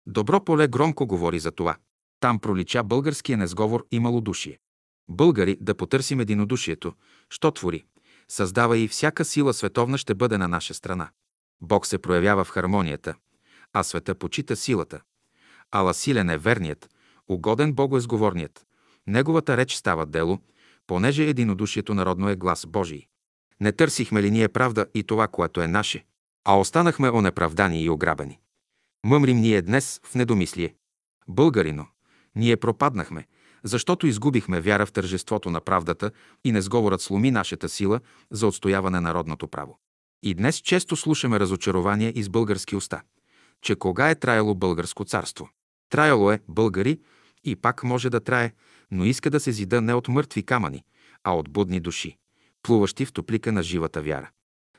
[0.06, 1.76] Добро поле громко говори за това.
[2.20, 4.58] Там пролича българския несговор и малодушие.
[5.08, 6.94] Българи да потърсим единодушието,
[7.30, 7.84] що твори,
[8.28, 11.10] създава и всяка сила световна ще бъде на наша страна.
[11.60, 13.14] Бог се проявява в хармонията,
[13.72, 15.00] а света почита силата.
[15.70, 16.90] Ала силен е верният,
[17.28, 18.66] угоден Богу е сговорният.
[19.06, 20.38] Неговата реч става дело,
[20.86, 23.06] понеже единодушието народно е глас Божий.
[23.60, 26.04] Не търсихме ли ние правда и това, което е наше,
[26.44, 28.40] а останахме онеправдани и ограбени.
[29.04, 30.74] Мъмрим ние днес в недомислие.
[31.28, 31.86] Българино,
[32.36, 33.26] ние пропаднахме,
[33.64, 36.10] защото изгубихме вяра в тържеството на правдата
[36.44, 38.00] и несговорът сломи нашата сила
[38.30, 39.78] за отстояване на народното право.
[40.22, 43.02] И днес често слушаме разочарования из български уста,
[43.62, 45.48] че кога е траяло българско царство.
[45.90, 47.00] Траяло е българи
[47.44, 48.52] и пак може да трае,
[48.90, 50.84] но иска да се зида не от мъртви камъни,
[51.24, 52.18] а от будни души,
[52.62, 54.30] плуващи в топлика на живата вяра.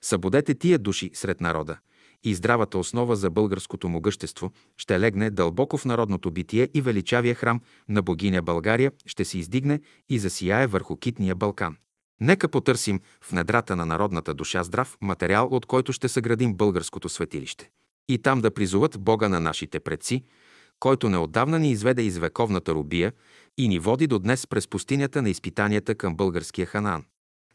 [0.02, 1.78] Събудете тия души сред народа
[2.24, 7.62] и здравата основа за българското могъщество ще легне дълбоко в народното битие и величавия храм
[7.90, 9.80] на богиня България ще се издигне
[10.10, 11.78] и засияе върху китния Балкан.
[12.22, 17.70] Нека потърсим в недрата на народната душа здрав материал, от който ще съградим българското светилище.
[18.10, 20.24] И там да призоват Бога на нашите предци,
[20.80, 23.14] който неотдавна ни изведе из вековната рубия
[23.58, 27.04] и ни води до днес през пустинята на изпитанията към българския Ханаан.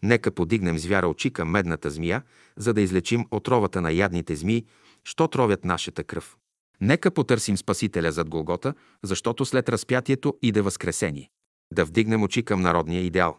[0.02, 2.23] Нека подигнем с вяра очи към медната змия,
[2.56, 4.64] за да излечим отровата на ядните змии,
[5.05, 6.36] що тровят нашата кръв.
[6.81, 11.31] Нека потърсим Спасителя зад Голгота, защото след разпятието иде Възкресение.
[11.73, 13.39] Да вдигнем очи към народния идеал.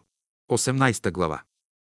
[0.50, 1.42] 18 глава.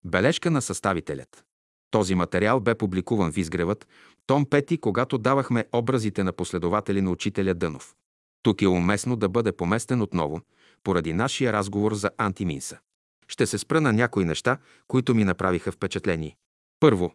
[0.05, 1.43] Бележка на съставителят.
[1.91, 3.87] Този материал бе публикуван в Изгревът,
[4.27, 7.95] том 5, когато давахме образите на последователи на учителя Дънов.
[8.43, 10.41] Тук е уместно да бъде поместен отново,
[10.83, 12.79] поради нашия разговор за антиминса.
[13.27, 16.37] Ще се спра на някои неща, които ми направиха впечатление.
[16.79, 17.13] Първо,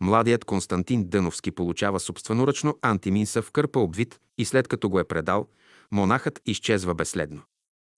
[0.00, 5.48] младият Константин Дъновски получава собственоръчно антиминса в кърпа обвит и след като го е предал,
[5.92, 7.42] монахът изчезва безследно.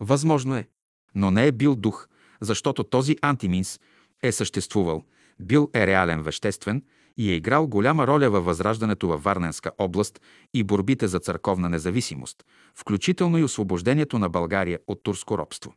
[0.00, 0.68] Възможно е,
[1.14, 2.08] но не е бил дух,
[2.40, 3.80] защото този антиминс
[4.22, 5.04] е съществувал,
[5.40, 6.82] бил е реален веществен
[7.16, 10.20] и е играл голяма роля във възраждането във Варненска област
[10.54, 12.44] и борбите за църковна независимост,
[12.74, 15.74] включително и освобождението на България от турско робство.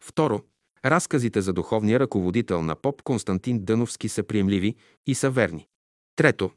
[0.00, 0.42] Второ,
[0.84, 4.74] разказите за духовния ръководител на поп Константин Дъновски са приемливи
[5.06, 5.68] и са верни.
[6.16, 6.50] Трето,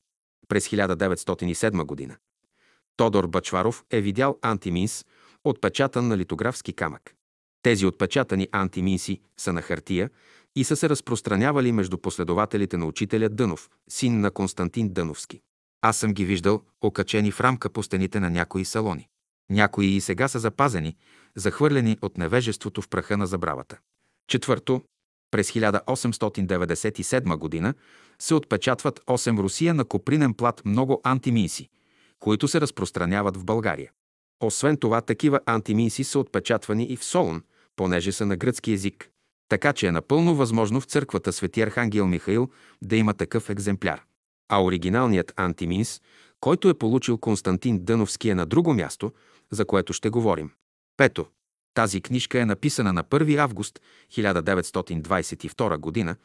[0.47, 2.17] през 1907 година
[2.97, 5.05] Тодор Бачваров е видял антиминс,
[5.43, 7.15] отпечатан на литографски камък.
[7.61, 10.09] Тези отпечатани антиминси са на хартия
[10.55, 15.41] и са се разпространявали между последователите на учителя Дънов, син на Константин Дъновски.
[15.81, 19.07] Аз съм ги виждал окачени в рамка по стените на някои салони.
[19.49, 20.95] Някои и сега са запазени,
[21.35, 23.79] захвърлени от невежеството в праха на забравата.
[24.27, 24.81] Четвърто,
[25.31, 27.73] през 1897 г.
[28.19, 31.69] се отпечатват 8 Русия на копринен плат много антиминси,
[32.19, 33.91] които се разпространяват в България.
[34.43, 37.43] Освен това, такива антиминси са отпечатвани и в Солун,
[37.75, 39.09] понеже са на гръцки език.
[39.49, 42.49] Така че е напълно възможно в църквата Свети Архангел Михаил
[42.81, 44.01] да има такъв екземпляр.
[44.49, 46.01] А оригиналният антиминс,
[46.39, 49.11] който е получил Константин Дъновски е на друго място,
[49.51, 50.51] за което ще говорим.
[50.97, 51.25] Пето.
[51.75, 53.79] Тази книжка е написана на 1 август
[54.11, 56.15] 1922 г.,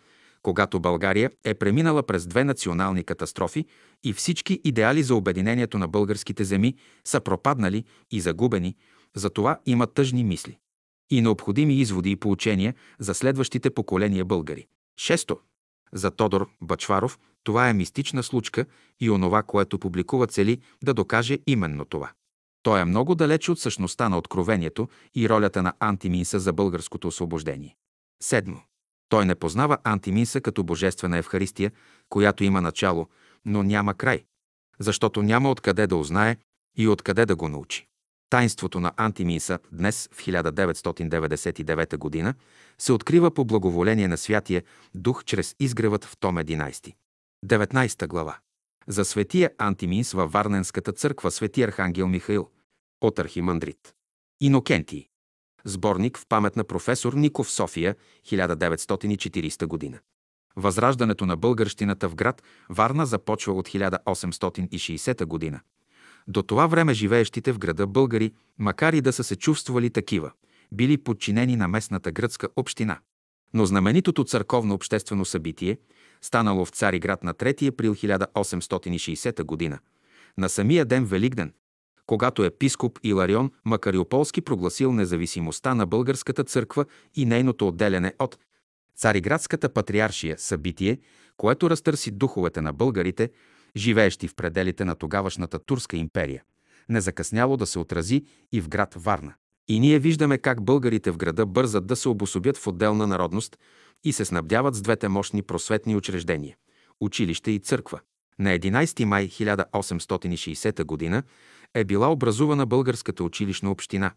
[0.42, 3.64] когато България е преминала през две национални катастрофи
[4.04, 6.74] и всички идеали за обединението на българските земи
[7.04, 8.76] са пропаднали и загубени,
[9.14, 10.58] затова има тъжни мисли
[11.10, 14.66] и необходими изводи и поучения за следващите поколения българи.
[14.96, 15.38] Шесто.
[15.92, 18.66] За Тодор Бачваров това е мистична случка
[19.00, 22.10] и онова, което публикува цели да докаже именно това.
[22.62, 27.76] Той е много далече от същността на откровението и ролята на антиминса за българското освобождение.
[28.22, 28.56] Седмо.
[29.08, 31.72] Той не познава антиминса като божествена Евхаристия,
[32.08, 33.08] която има начало,
[33.44, 34.24] но няма край,
[34.78, 36.36] защото няма откъде да узнае
[36.76, 37.86] и откъде да го научи.
[38.30, 42.34] Тайнството на антиминса днес в 1999 г.
[42.78, 44.62] се открива по благоволение на Святия
[44.94, 46.94] Дух чрез изгревът в Том 11.
[47.46, 48.38] 19 глава.
[48.90, 52.48] За светия антиминс във Варненската църква Свети Архангел Михаил
[53.00, 53.94] от Архимандрит.
[54.40, 55.06] Инокентий.
[55.64, 57.96] Сборник в памет на професор Ников София,
[58.26, 59.98] 1940 година.
[60.56, 65.60] Възраждането на българщината в град Варна започва от 1860 година.
[66.28, 70.32] До това време живеещите в града българи, макар и да са се чувствали такива,
[70.72, 72.98] били подчинени на местната гръцка община.
[73.54, 75.78] Но знаменитото църковно обществено събитие,
[76.22, 79.78] станало в Цариград на 3 април 1860 г.,
[80.38, 81.52] на самия ден Великден,
[82.06, 86.84] когато епископ Иларион Макариополски прогласил независимостта на българската църква
[87.14, 88.38] и нейното отделяне от
[88.96, 90.98] Цариградската патриаршия– събитие,
[91.36, 93.30] което разтърси духовете на българите,
[93.76, 96.42] живеещи в пределите на тогавашната Турска империя,
[96.88, 99.34] не закъсняло да се отрази и в град Варна.
[99.70, 103.58] И ние виждаме как българите в града бързат да се обособят в отделна народност
[104.04, 106.56] и се снабдяват с двете мощни просветни учреждения–
[107.00, 108.00] училище и църква.
[108.38, 111.22] На 11 май 1860 г.
[111.74, 114.12] е била образувана българската училищна община,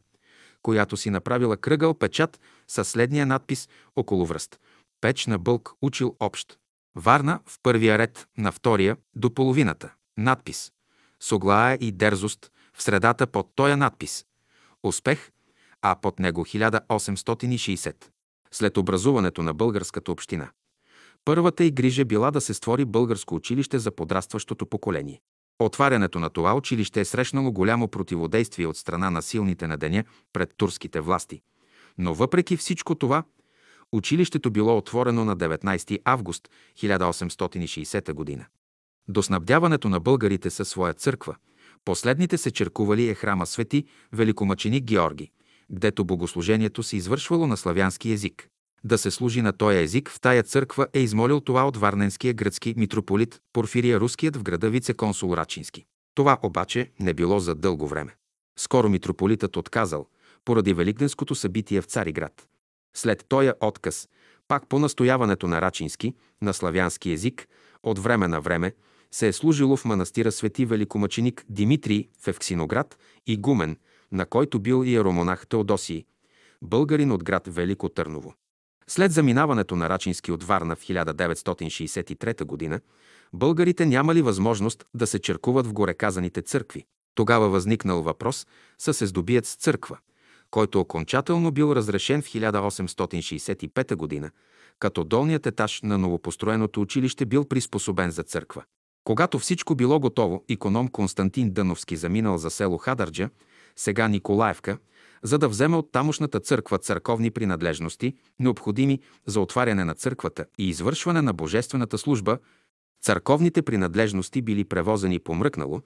[0.61, 4.59] която си направила кръгъл печат със следния надпис около връст–
[5.01, 6.57] Печ на Бълк учил общ.
[6.95, 9.93] Варна в първия ред, на втория до половината.
[10.17, 10.71] Надпис.
[11.19, 14.25] Соглая и дерзост в средата под тоя надпис.
[14.83, 15.31] Успех,
[15.83, 17.95] а под него 1860.
[18.51, 20.49] След образуването на българската община.
[21.25, 25.21] Първата и грижа била да се створи българско училище за подрастващото поколение.
[25.59, 30.03] Отварянето на това училище е срещнало голямо противодействие от страна на силните на деня
[30.33, 31.41] пред турските власти.
[31.97, 33.23] Но въпреки всичко това,
[33.91, 38.47] училището било отворено на 19 август 1860 г.
[39.07, 41.35] До снабдяването на българите със своя църква,
[41.85, 45.31] последните се черкували е храма Свети Великомъченик Георги,
[45.73, 48.47] гдето богослужението се извършвало на славянски език
[48.83, 52.73] да се служи на този език, в тая църква е измолил това от варненския гръцки
[52.77, 55.85] митрополит Порфирия Руският в града вице-консул Рачински.
[56.15, 58.15] Това обаче не било за дълго време.
[58.59, 60.07] Скоро митрополитът отказал,
[60.45, 62.47] поради Великденското събитие в Цариград.
[62.95, 64.09] След тоя отказ,
[64.47, 67.47] пак по настояването на Рачински, на славянски език,
[67.83, 68.73] от време на време,
[69.11, 72.97] се е служило в манастира свети великомъченик Димитрий в Евксиноград
[73.27, 73.77] и Гумен,
[74.13, 76.05] на който бил иеромонах Теодосий,
[76.61, 78.33] българин от град Велико Търново.
[78.87, 82.79] След заминаването на Рачински от Варна в 1963 г.,
[83.33, 86.85] българите нямали възможност да се черкуват в гореказаните църкви.
[87.15, 89.97] Тогава възникнал въпрос с се здобият с църква,
[90.51, 94.31] който окончателно бил разрешен в 1865 г.,
[94.79, 98.63] като долният етаж на новопостроеното училище бил приспособен за църква.
[99.03, 103.29] Когато всичко било готово, иконом Константин Дъновски заминал за село Хадърджа,
[103.75, 104.77] сега Николаевка,
[105.23, 111.21] за да вземе от тамошната църква църковни принадлежности, необходими за отваряне на църквата и извършване
[111.21, 112.37] на божествената служба,
[113.01, 115.81] църковните принадлежности били превозени помръкнало,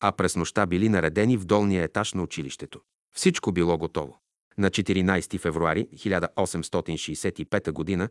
[0.00, 2.80] а през нощта били наредени в долния етаж на училището.
[3.14, 4.20] Всичко било готово.
[4.58, 8.08] На 14 февруари 1865 г.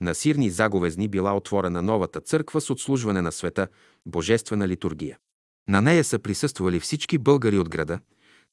[0.00, 3.68] на Сирни заговезни била отворена новата църква с отслужване на света,
[4.06, 5.18] божествена литургия.
[5.68, 7.98] На нея са присъствали всички българи от града,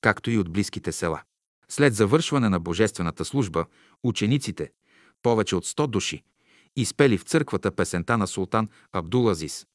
[0.01, 1.21] както и от близките села.
[1.69, 3.65] След завършване на божествената служба,
[4.03, 4.71] учениците,
[5.23, 6.23] повече от 100 души,
[6.75, 9.67] изпели в църквата песента на султан Абдулазис.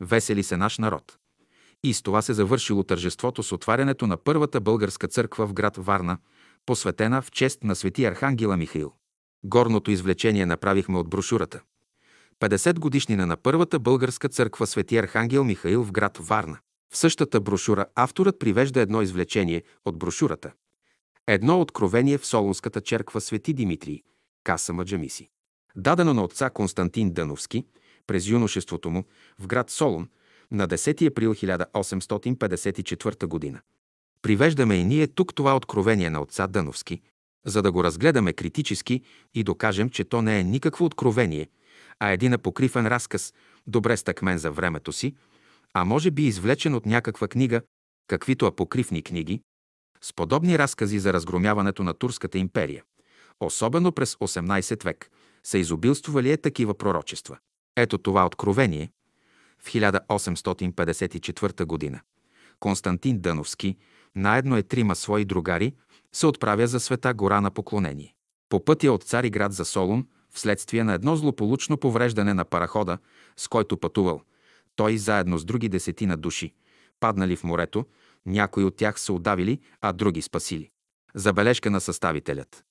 [0.00, 1.18] Весели се наш народ.
[1.82, 6.18] И с това се завършило тържеството с отварянето на първата българска църква в град Варна,
[6.66, 8.92] посветена в чест на свети Архангела Михаил.
[9.44, 11.60] Горното извлечение направихме от брошурата.
[12.40, 16.58] 50 годишнина на първата българска църква Свети Архангел Михаил в град Варна.
[16.94, 20.52] В същата брошура авторът привежда едно извлечение от брошурата.
[21.26, 24.02] Едно откровение в Солунската черква Свети Димитрий,
[24.44, 25.28] Каса Маджамиси.
[25.76, 27.66] Дадено на отца Константин Дъновски
[28.06, 29.04] през юношеството му
[29.38, 30.08] в град Солун
[30.50, 33.60] на 10 април 1854 г.
[34.22, 37.00] Привеждаме и ние тук това откровение на отца Дъновски,
[37.46, 39.02] за да го разгледаме критически
[39.34, 41.48] и докажем, че то не е никакво откровение,
[41.98, 43.34] а един апокрифен разказ,
[43.66, 45.14] добре стъкмен за времето си,
[45.74, 47.62] а може би извлечен от някаква книга,
[48.06, 49.40] каквито апокривни книги,
[50.00, 52.82] с подобни разкази за разгромяването на Турската империя,
[53.40, 55.10] особено през 18 век,
[55.44, 57.38] са изобилствували е такива пророчества.
[57.76, 58.90] Ето това откровение
[59.58, 62.00] в 1854 година.
[62.60, 63.76] Константин Дъновски,
[64.16, 65.74] наедно е трима свои другари,
[66.12, 68.14] се отправя за света гора на поклонение.
[68.48, 72.98] По пътя от Цариград за Солун, вследствие на едно злополучно повреждане на парахода,
[73.36, 74.22] с който пътувал,
[74.76, 76.54] той заедно с други десетина души,
[77.00, 77.86] паднали в морето,
[78.26, 80.70] някои от тях са удавили, а други спасили.
[81.14, 82.64] Забележка на съставителят.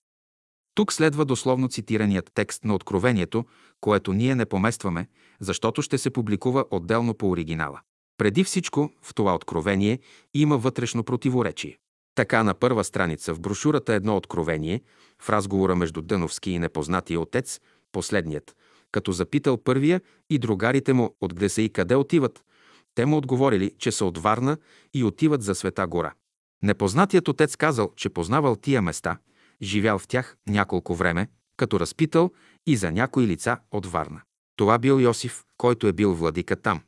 [0.76, 3.46] Тук следва дословно цитираният текст на Откровението,
[3.82, 5.08] което ние не поместваме,
[5.40, 7.82] защото ще се публикува отделно по оригинала.
[8.18, 10.00] Преди всичко, в това откровение
[10.34, 11.78] има вътрешно противоречие.
[12.16, 14.82] Така на първа страница в брошурата едно откровение,
[15.22, 17.60] в разговора между Дъновски и непознатия отец,
[17.92, 18.56] последният,
[18.94, 22.44] като запитал първия и другарите му откъде са и къде отиват,
[22.96, 24.58] те му отговорили, че са от Варна
[24.94, 26.14] и отиват за Света гора.
[26.64, 29.18] Непознатият отец казал, че познавал тия места,
[29.62, 32.32] живял в тях няколко време, като разпитал
[32.68, 34.22] и за някои лица от Варна.
[34.56, 36.82] Това бил Йосиф, който е бил владика там.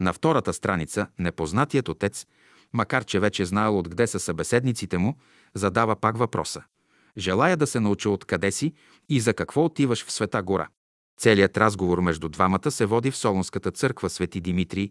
[0.00, 2.26] На втората страница непознатият отец,
[2.72, 5.18] макар че вече знаел откъде са събеседниците му,
[5.54, 6.62] задава пак въпроса.
[7.16, 8.72] Желая да се науча откъде си
[9.08, 10.68] и за какво отиваш в Света гора.
[11.18, 14.90] Целият разговор между двамата се води в Солонската църква Свети Димитрий,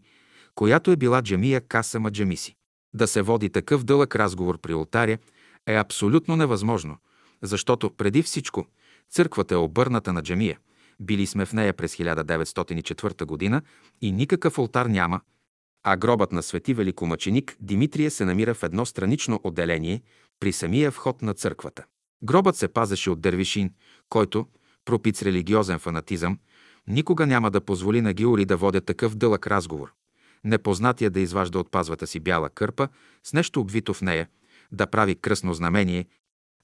[0.55, 2.55] която е била джамия Касама Джамиси.
[2.93, 5.17] Да се води такъв дълъг разговор при алтаря
[5.67, 6.97] е абсолютно невъзможно,
[7.41, 8.65] защото преди всичко
[9.09, 10.59] църквата е обърната на джамия.
[10.99, 13.61] Били сме в нея през 1904 година
[14.01, 15.21] и никакъв алтар няма,
[15.83, 20.01] а гробът на свети великомъченик Димитрия се намира в едно странично отделение
[20.39, 21.85] при самия вход на църквата.
[22.23, 23.73] Гробът се пазеше от дервишин,
[24.09, 24.45] който,
[24.87, 26.39] пропит с религиозен фанатизъм,
[26.87, 29.93] никога няма да позволи на Гиори да водят такъв дълъг разговор.
[30.43, 32.87] Непознатия да изважда от пазвата си бяла кърпа
[33.23, 34.27] с нещо обвито в нея,
[34.71, 36.05] да прави кръсно знамение,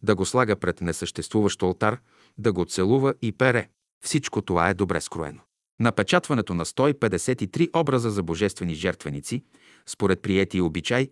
[0.04, 1.98] да го слага пред несъществуващ алтар,
[2.38, 3.70] да го целува и пере.
[4.06, 5.40] Всичко това е добре скроено.
[5.80, 9.44] Напечатването на 153 образа за божествени жертвеници,
[9.86, 11.10] според приятия обичай,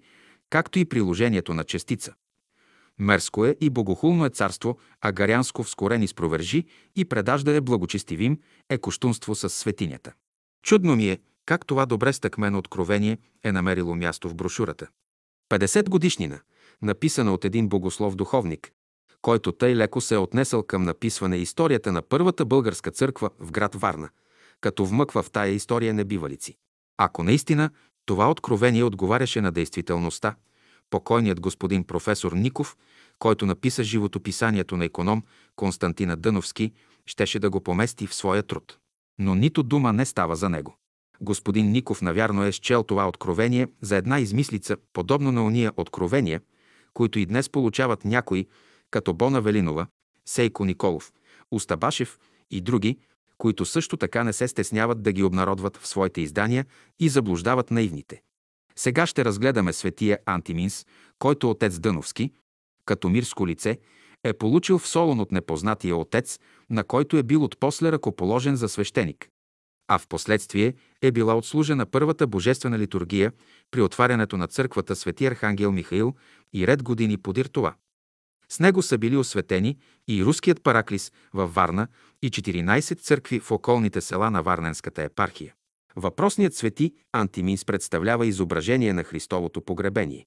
[0.50, 2.14] както и приложението на частица.
[3.02, 6.66] Мерско е и богохулно е царство, а гарянско вскорен изпровержи
[6.96, 8.40] и предажда е благочестивим,
[8.70, 10.14] е коштунство с светинята.
[10.64, 14.88] Чудно ми е, как това добре стъкмено откровение е намерило място в брошурата.
[15.52, 16.40] 50 годишнина,
[16.82, 18.72] написана от един богослов-духовник,
[19.22, 23.76] който тъй леко се е отнесъл към написване историята на първата българска църква в град
[23.76, 24.10] Варна,
[24.62, 26.58] като вмъква в тая история небивалици.
[26.98, 27.70] Ако наистина
[28.06, 30.36] това откровение отговаряше на действителността,
[30.92, 32.78] покойният господин професор Ников,
[33.20, 35.24] който написа животописанието на економ
[35.56, 36.72] Константина Дъновски,
[37.06, 38.78] щеше да го помести в своя труд.
[39.20, 40.76] Но нито дума не става за него.
[41.22, 46.42] Господин Ников навярно е счел това откровение за една измислица, подобно на уния откровения,
[46.94, 48.48] които и днес получават някои,
[48.92, 49.88] като Бона Велинова,
[50.26, 51.12] Сейко Николов,
[51.52, 52.20] Устабашев
[52.52, 52.98] и други,
[53.38, 56.66] които също така не се стесняват да ги обнародват в своите издания
[57.00, 58.22] и заблуждават наивните.
[58.76, 60.86] Сега ще разгледаме светия Антиминс,
[61.20, 62.32] който отец Дъновски,
[62.86, 63.78] като мирско лице,
[64.24, 69.30] е получил в Солон от непознатия отец, на който е бил отпосле ръкоположен за свещеник.
[69.88, 73.32] А в последствие е била отслужена първата божествена литургия
[73.72, 76.16] при отварянето на църквата Свети Архангел Михаил
[76.54, 77.76] и ред години подир това.
[78.50, 79.78] С него са били осветени
[80.08, 81.88] и руският параклис във Варна
[82.22, 85.54] и 14 църкви в околните села на Варненската епархия.
[85.96, 90.26] Въпросният свети Антиминс представлява изображение на Христовото погребение,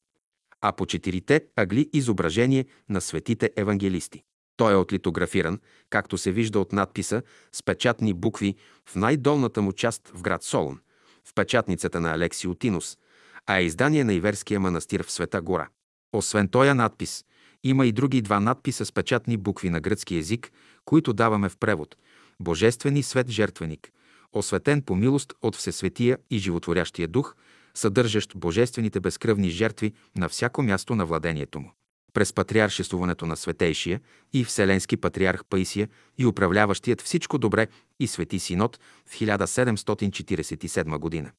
[0.61, 4.23] а по четирите агли изображение на светите евангелисти.
[4.57, 5.61] Той е отлитографиран,
[5.91, 8.55] както се вижда от надписа, с печатни букви
[8.89, 10.81] в най-долната му част в град Солон,
[11.25, 12.99] в печатницата на Алексио Тинус,
[13.47, 15.69] а е издание на Иверския манастир в Света гора.
[16.13, 17.25] Освен този надпис,
[17.65, 20.53] има и други два надписа с печатни букви на гръцки език,
[20.85, 21.97] които даваме в превод.
[22.41, 23.93] Божествени свет жертвеник,
[24.35, 27.35] осветен по милост от Всесветия и Животворящия дух,
[27.75, 31.73] съдържащ божествените безкръвни жертви на всяко място на владението му.
[32.13, 34.01] През патриаршествуването на Светейшия
[34.33, 35.89] и Вселенски патриарх Паисия
[36.19, 37.69] и управляващият всичко добре
[38.01, 41.31] и Свети Синод в 1747 година.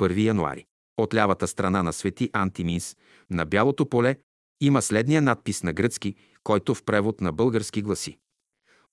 [0.00, 0.64] 1 януари.
[0.96, 2.96] От лявата страна на Свети Антиминс,
[3.30, 4.16] на бялото поле,
[4.60, 6.14] има следния надпис на гръцки,
[6.44, 8.18] който в превод на български гласи.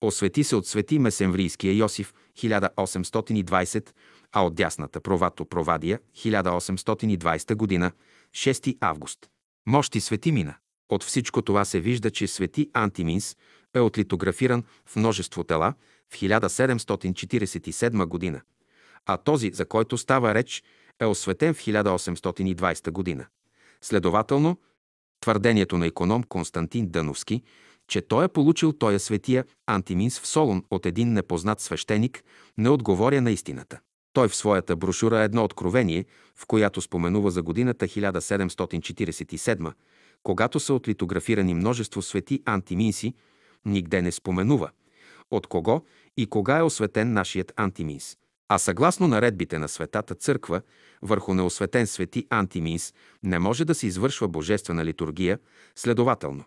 [0.02, 3.90] Освети се от свети Месемврийския Йосиф 1820,
[4.32, 7.92] а от дясната Провато Провадия 1820 година,
[8.32, 9.20] 6 август.
[9.68, 10.56] Мощи свети мина.
[10.90, 13.38] От всичко това се вижда, че свети Антиминс
[13.74, 15.74] е отлитографиран в множество тела
[16.10, 18.42] в 1747 година,
[19.06, 20.64] а този, за който става реч,
[21.00, 23.26] е осветен в 1820 година.
[23.82, 24.58] Следователно,
[25.22, 27.44] твърдението на економ Константин Дъновски,
[27.92, 32.24] че той е получил тоя светия Антиминс в Солон от един непознат свещеник,
[32.58, 33.80] не отговоря на истината.
[34.14, 36.06] Той в своята брошура едно откровение,
[36.36, 39.74] в която споменува за годината 1747,
[40.24, 43.14] когато са отлитографирани множество свети антиминси,
[43.66, 44.70] нигде не споменува
[45.32, 45.86] от кого
[46.18, 48.18] и кога е осветен нашият антиминс.
[48.50, 50.62] А съгласно наредбите на Светата Църква,
[51.02, 55.40] върху неосветен свети антиминс не може да се извършва божествена литургия,
[55.76, 56.44] следователно.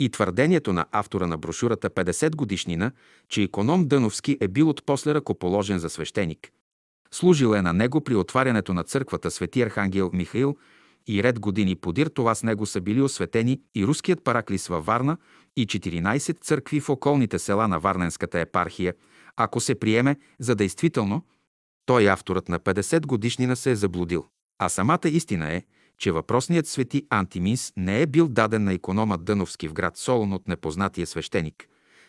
[0.00, 2.92] И твърдението на автора на брошурата 50 годишнина,
[3.28, 6.52] че иконом Дъновски е бил от после ръкоположен за свещеник.
[7.10, 10.56] Служил е на него при отварянето на църквата Свети Архангел Михаил
[11.08, 15.16] и ред години подир това с него са били осветени и руският параклис във Варна
[15.56, 18.94] и 14 църкви в околните села на Варненската епархия,
[19.36, 21.22] ако се приеме за действително,
[21.86, 24.26] той авторът на 50 годишнина се е заблудил.
[24.58, 25.62] А самата истина е,
[25.98, 30.48] че въпросният свети Антиминс не е бил даден на иконома Дъновски в град Солон от
[30.48, 31.68] непознатия свещеник,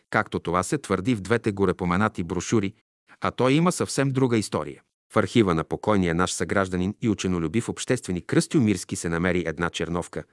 [0.10, 2.74] както това се твърди в двете горепоменати брошури,
[3.22, 4.82] а той има съвсем друга история.
[5.14, 10.24] В архива на покойния наш съгражданин и ученолюбив общественик Кръстю Мирски се намери една черновка,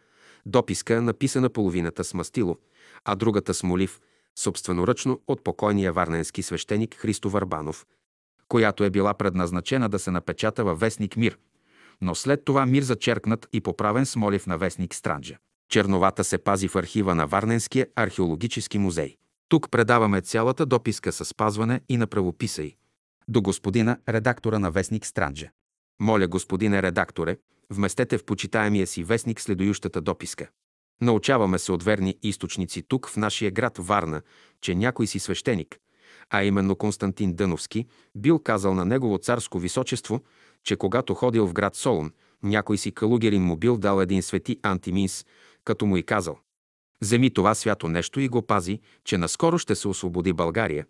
[0.46, 2.56] Дописка, написана половината с мастило,
[3.04, 4.00] а другата с молив,
[4.38, 7.86] собственоръчно от покойния варненски свещеник Христо Варбанов,
[8.48, 11.38] която е била предназначена да се напечата във вестник Мир,
[12.00, 15.36] но след това Мир зачеркнат и поправен с молив на вестник Странджа.
[15.68, 19.16] Черновата се пази в архива на Варненския археологически музей.
[19.48, 22.76] Тук предаваме цялата дописка с спазване и на правописа й.
[23.28, 25.50] До господина, редактора на вестник Странджа.
[26.00, 27.38] Моля, господине редакторе,
[27.70, 30.48] вместете в почитаемия си вестник следующата дописка.
[31.00, 34.22] Научаваме се от верни източници тук, в нашия град Варна,
[34.60, 35.78] че някой си свещеник,
[36.30, 40.20] а именно Константин Дъновски, бил казал на негово царско височество,
[40.66, 42.12] че когато ходил в град Солун,
[42.42, 45.26] някой си калугерин му бил дал един свети антиминс,
[45.64, 46.38] като му и казал
[47.02, 50.86] «Земи това свято нещо и го пази, че наскоро ще се освободи България,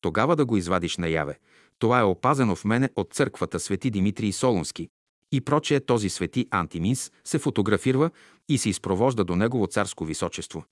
[0.00, 1.38] тогава да го извадиш наяве.
[1.78, 4.88] Това е опазено в мене от църквата Свети Димитрий Солунски,
[5.32, 8.10] и прочее този свети Антиминс се фотографира
[8.48, 10.64] и се изпровожда до негово царско височество.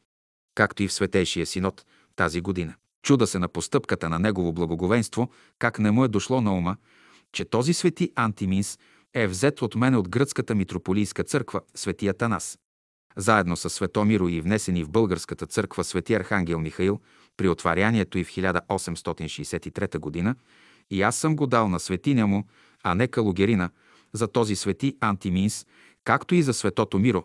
[0.54, 1.84] Както и в Светейшия синод
[2.16, 2.74] тази година.
[3.02, 6.76] Чуда се на постъпката на негово благоговенство, как не му е дошло на ума,
[7.36, 8.78] че този свети Антиминс
[9.14, 12.58] е взет от мене от гръцката митрополийска църква, светия Танас.
[13.16, 17.00] Заедно с Светомиро и внесени в българската църква свети Архангел Михаил
[17.36, 20.34] при отварянието и в 1863 г.
[20.90, 22.46] и аз съм го дал на светиня му,
[22.82, 23.70] а не Калугерина,
[24.12, 25.66] за този свети Антиминс,
[26.04, 27.24] както и за светото Миро,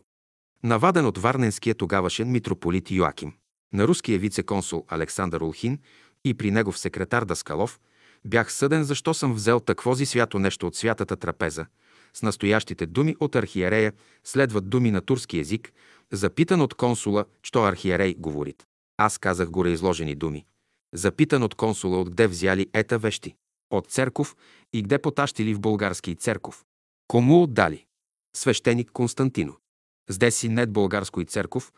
[0.63, 3.33] наваден от варненския тогавашен митрополит Йоаким.
[3.73, 5.79] На руския вице-консул Александър Олхин
[6.25, 7.79] и при негов секретар Даскалов
[8.25, 11.65] бях съден защо съм взел таквози свято нещо от святата трапеза.
[12.13, 13.93] С настоящите думи от архиерея
[14.23, 15.73] следват думи на турски език,
[16.11, 18.63] запитан от консула, що архиерей говорит.
[18.97, 20.45] Аз казах горе изложени думи.
[20.93, 23.35] Запитан от консула откъде взяли ета вещи.
[23.69, 24.35] От церков
[24.73, 26.65] и где потащили в български церков.
[27.07, 27.85] Кому отдали?
[28.35, 29.55] Свещеник Константино.
[30.09, 31.73] Сде си нет българско и церков,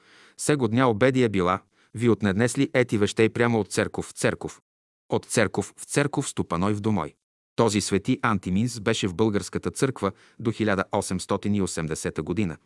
[0.57, 1.59] го дня обедия била,
[1.93, 4.61] ви отнеднесли ети вещей прямо от церков в церков.
[5.09, 7.13] От церков в церков стопаной в домой.
[7.55, 12.57] Този свети Антиминс беше в българската църква до 1880 година,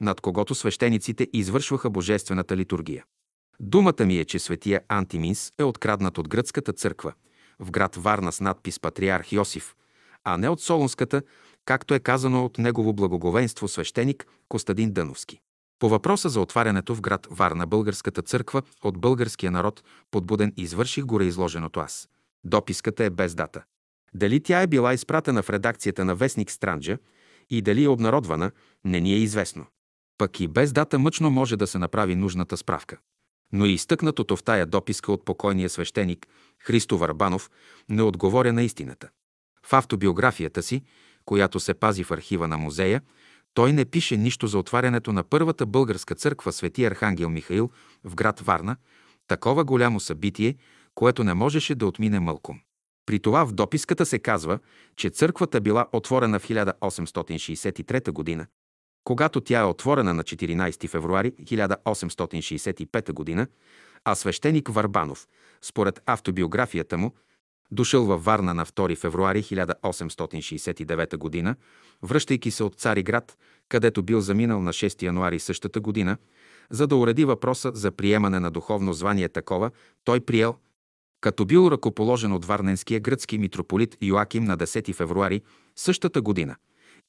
[0.00, 3.04] над когото свещениците извършваха божествената литургия.
[3.60, 7.12] Думата ми е, че светия Антиминс е откраднат от гръцката църква
[7.58, 9.74] в град Варна с надпис Патриарх Йосиф,
[10.24, 11.22] а не от Солунската,
[11.64, 15.40] както е казано от негово благоговенство свещеник Костадин Дъновски.
[15.82, 21.24] По въпроса за отварянето в град Варна българската църква от българския народ, подбуден извърших горе
[21.24, 22.08] изложеното аз.
[22.44, 23.64] Дописката е без дата.
[24.14, 26.98] Дали тя е била изпратена в редакцията на Вестник Странджа
[27.50, 28.50] и дали е обнародвана,
[28.84, 29.66] не ни е известно.
[30.18, 32.98] Пък и без дата мъчно може да се направи нужната справка.
[33.52, 36.26] Но и изтъкнатото в тая дописка от покойния свещеник
[36.58, 37.50] Христо Варбанов
[37.88, 39.08] не отговоря на истината.
[39.66, 40.82] В автобиографията си
[41.24, 43.02] която се пази в архива на музея,
[43.54, 47.70] той не пише нищо за отварянето на първата българска църква Свети Архангел Михаил
[48.04, 48.76] в град Варна,
[49.28, 50.56] такова голямо събитие,
[50.94, 52.60] което не можеше да отмине мълком.
[53.06, 54.58] При това в дописката се казва,
[54.96, 58.46] че църквата била отворена в 1863 г.
[59.04, 63.46] Когато тя е отворена на 14 февруари 1865 г.,
[64.04, 65.28] а свещеник Варбанов,
[65.62, 67.12] според автобиографията му,
[67.72, 71.54] Дошъл във Варна на 2 февруари 1869 г.,
[72.02, 76.16] връщайки се от Цариград, където бил заминал на 6 януари същата година,
[76.70, 79.70] за да уреди въпроса за приемане на духовно звание такова,
[80.04, 80.56] той приел,
[81.20, 85.42] като бил ръкоположен от варненския гръцки митрополит Йоаким на 10 февруари
[85.76, 86.56] същата година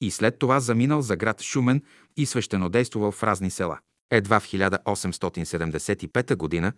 [0.00, 1.82] и след това заминал за град Шумен
[2.16, 3.78] и свещенодействувал в разни села.
[4.10, 6.72] Едва в 1875 г.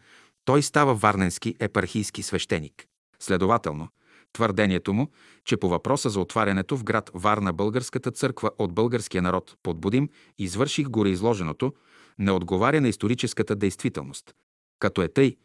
[0.44, 2.86] той става варненски епархийски свещеник.
[3.20, 3.88] Следователно,
[4.32, 5.10] твърдението му,
[5.44, 10.88] че по въпроса за отварянето в град Варна българската църква от българския народ подбудим, извърших
[10.88, 11.72] гореизложеното,
[12.18, 14.34] не отговаря на историческата действителност.
[14.78, 15.36] Като е тъй,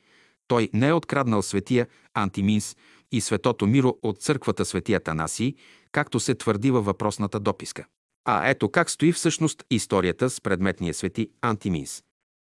[0.48, 2.76] той не е откраднал светия Антиминс
[3.12, 5.54] и светото Миро от църквата светия Танасий,
[5.92, 7.86] както се твърди във въпросната дописка.
[8.26, 12.04] А ето как стои всъщност историята с предметния свети Антиминс.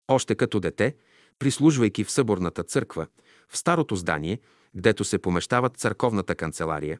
[0.08, 0.96] Още като дете,
[1.38, 3.06] прислужвайки в съборната църква,
[3.48, 4.38] в старото здание,
[4.76, 6.98] гдето се помещават църковната канцелария,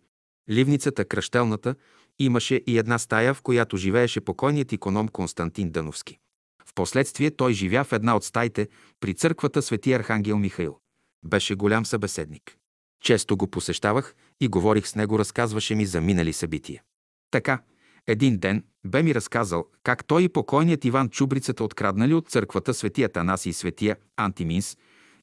[0.50, 1.74] ливницата, кръщелната,
[2.18, 6.18] имаше и една стая, в която живееше покойният иконом Константин Дъновски.
[6.66, 8.68] Впоследствие той живя в една от стаите
[9.00, 10.78] при църквата Свети Архангел Михаил.
[11.24, 12.56] Беше голям събеседник.
[13.02, 16.82] Често го посещавах и говорих с него, разказваше ми за минали събития.
[17.30, 17.62] Така,
[18.06, 23.08] един ден бе ми разказал как той и покойният Иван Чубрицата откраднали от църквата Светия
[23.08, 24.76] Танаси и Светия Антиминс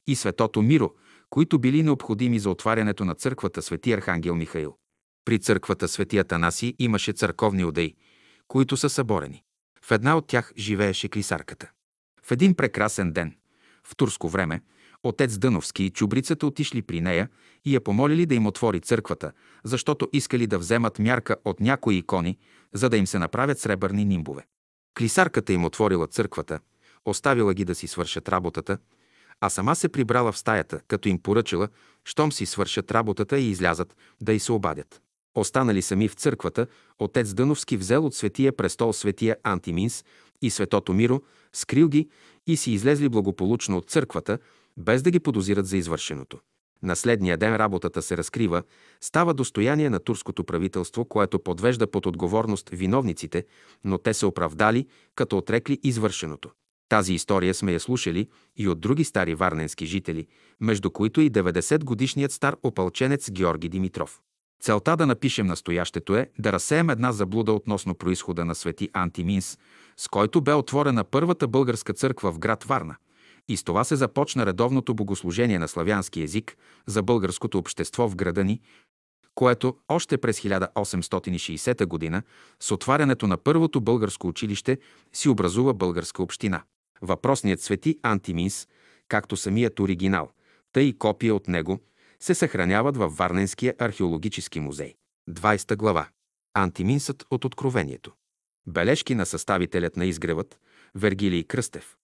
[0.06, 0.90] и Светото Миро,
[1.30, 4.76] които били необходими за отварянето на църквата Свети Архангел Михаил.
[5.24, 7.94] При църквата Светия Танаси имаше църковни одеи,
[8.48, 9.42] които са съборени.
[9.82, 11.70] В една от тях живееше клисарката.
[12.22, 13.36] В един прекрасен ден,
[13.84, 14.60] в турско време,
[15.02, 17.28] отец Дъновски и чубрицата отишли при нея
[17.64, 19.32] и я помолили да им отвори църквата,
[19.64, 22.38] защото искали да вземат мярка от някои икони,
[22.74, 24.46] за да им се направят сребърни нимбове.
[24.98, 26.60] Клисарката им отворила църквата,
[27.04, 28.78] оставила ги да си свършат работата,
[29.40, 31.68] а сама се прибрала в стаята, като им поръчала,
[32.04, 35.02] щом си свършат работата и излязат, да й се обадят.
[35.34, 36.66] Останали сами в църквата,
[36.98, 40.04] отец Дъновски взел от светия престол светия Антиминс
[40.42, 42.08] и светото Миро, скрил ги
[42.46, 44.38] и си излезли благополучно от църквата,
[44.76, 46.38] без да ги подозират за извършеното.
[46.82, 48.62] На следния ден работата се разкрива,
[49.00, 53.44] става достояние на турското правителство, което подвежда под отговорност виновниците,
[53.84, 56.50] но те се оправдали, като отрекли извършеното.
[56.88, 60.26] Тази история сме я слушали и от други стари варненски жители,
[60.60, 64.20] между които и 90-годишният стар опълченец Георги Димитров.
[64.62, 69.58] Целта да напишем настоящето е да разсеем една заблуда относно происхода на свети Антиминс,
[69.96, 72.96] с който бе отворена първата българска църква в град Варна.
[73.48, 76.56] И с това се започна редовното богослужение на славянски език
[76.86, 78.60] за българското общество в града ни,
[79.34, 82.22] което още през 1860 г.
[82.60, 84.78] с отварянето на първото българско училище
[85.12, 86.62] си образува българска община.
[87.02, 88.68] Въпросният свети Антиминс,
[89.08, 90.30] както самият оригинал,
[90.72, 91.78] тъй и копия от него,
[92.20, 94.94] се съхраняват във Варненския археологически музей.
[95.30, 96.08] 20 глава.
[96.54, 98.12] Антиминсът от Откровението.
[98.66, 100.60] Бележки на съставителят на изгревът
[100.94, 101.96] Вергилий Кръстев.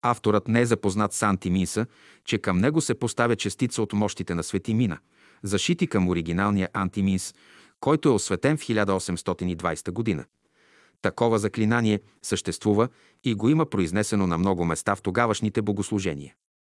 [0.02, 1.86] Авторът не е запознат с антиминса,
[2.24, 4.98] че към него се поставя частица от мощите на Свети Мина,
[5.42, 7.34] зашити към оригиналния антиминс,
[7.80, 10.24] който е осветен в 1820 година.
[11.02, 12.88] Такова заклинание съществува
[13.24, 16.34] и го има произнесено на много места в тогавашните богослужения.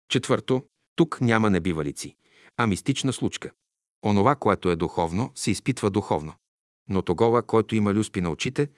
[0.10, 0.64] Четвърто,
[0.96, 2.16] тук няма небивалици,
[2.58, 3.52] а мистична случка.
[4.06, 6.34] Онова, което е духовно, се изпитва духовно.
[6.90, 8.70] Но тогава, който има люспи на очите,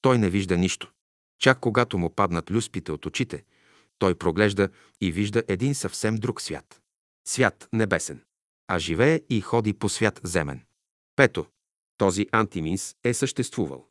[0.00, 0.92] той не вижда нищо.
[1.38, 3.44] Чак когато му паднат люспите от очите,
[3.98, 4.68] той проглежда
[5.00, 6.80] и вижда един съвсем друг свят.
[7.28, 8.20] Свят небесен.
[8.68, 10.60] А живее и ходи по свят земен.
[11.16, 11.46] Пето.
[11.98, 13.86] Този антиминс е съществувал.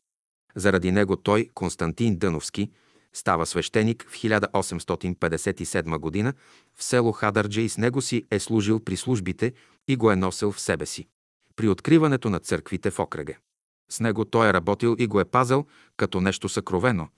[0.54, 2.70] Заради него той, Константин Дъновски,
[3.12, 6.34] става свещеник в 1857 година
[6.74, 9.52] в село Хадърджа и с него си е служил при службите
[9.88, 11.08] и го е носил в себе си.
[11.56, 13.38] При откриването на църквите в окръге.
[13.90, 17.08] С него той е работил и го е пазил като нещо съкровено,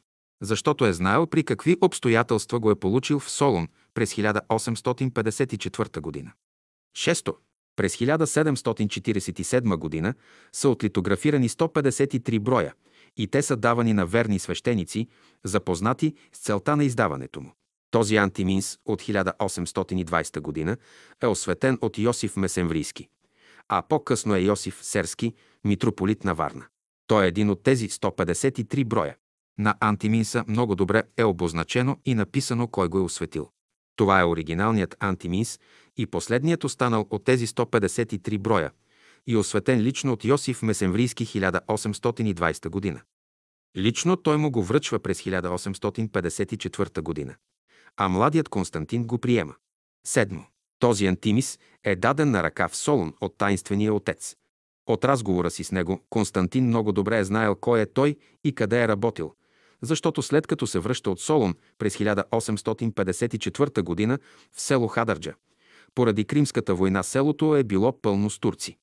[0.42, 6.32] защото е знаел при какви обстоятелства го е получил в Солун през 1854 година.
[6.96, 7.36] Шесто.
[7.76, 10.14] През 1747 година
[10.52, 12.74] са отлитографирани 153 броя
[13.16, 15.08] и те са давани на верни свещеници,
[15.44, 17.52] запознати с целта на издаването му.
[17.94, 20.76] Този антиминс от 1820 година
[21.22, 23.08] е осветен от Йосиф Месенврийски,
[23.68, 26.64] а по-късно е Йосиф Серски, митрополит на Варна.
[27.06, 29.16] Той е един от тези 153 броя.
[29.58, 33.50] На антиминса много добре е обозначено и написано кой го е осветил.
[33.96, 35.60] Това е оригиналният антиминс
[35.96, 38.70] и последният останал от тези 153 броя
[39.26, 43.00] и осветен лично от Йосиф Месенврийски 1820 година.
[43.76, 47.34] Лично той му го връчва през 1854 година,
[47.96, 49.54] а младият Константин го приема.
[50.06, 50.42] Седмо.
[50.78, 54.36] Този антимис е даден на ръка в Солун от тайнствения отец.
[54.86, 58.82] От разговора си с него Константин много добре е знаел кой е той и къде
[58.82, 59.34] е работил,
[59.82, 64.18] защото след като се връща от Солун през 1854 година
[64.52, 65.34] в село Хадърджа,
[65.94, 68.78] поради Кримската война селото е било пълно с турци.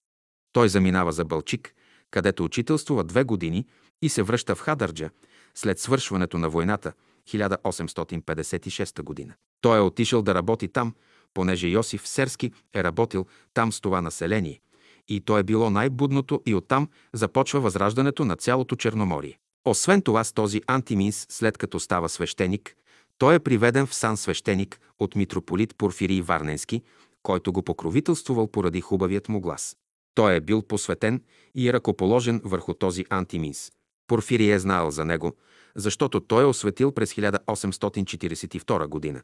[0.53, 1.75] Той заминава за Бълчик,
[2.11, 3.65] където учителствува две години
[4.01, 5.09] и се връща в Хадарджа
[5.55, 6.93] след свършването на войната
[7.27, 9.33] 1856 година.
[9.61, 10.95] Той е отишъл да работи там,
[11.33, 14.61] понеже Йосиф Серски е работил там с това население
[15.07, 19.37] и то е било най-будното и оттам започва възраждането на цялото Черноморие.
[19.65, 22.75] Освен това с този антиминс, след като става свещеник,
[23.17, 26.81] той е приведен в сан свещеник от митрополит Порфирий Варненски,
[27.23, 29.77] който го покровителствувал поради хубавият му глас.
[30.15, 31.21] Той е бил посветен
[31.55, 33.71] и ръкоположен върху този антиминс.
[34.11, 35.35] Порфирий е знаел за него,
[35.75, 39.21] защото той е осветил през 1842 година,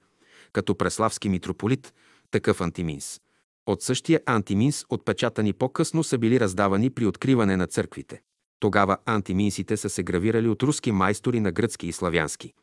[0.53, 1.93] като преславски митрополит,
[2.31, 3.19] такъв антиминс.
[3.65, 8.21] От същия антиминс, отпечатани по-късно, са били раздавани при откриване на църквите.
[8.59, 12.53] Тогава антиминсите са се гравирали от руски майстори на гръцки и славянски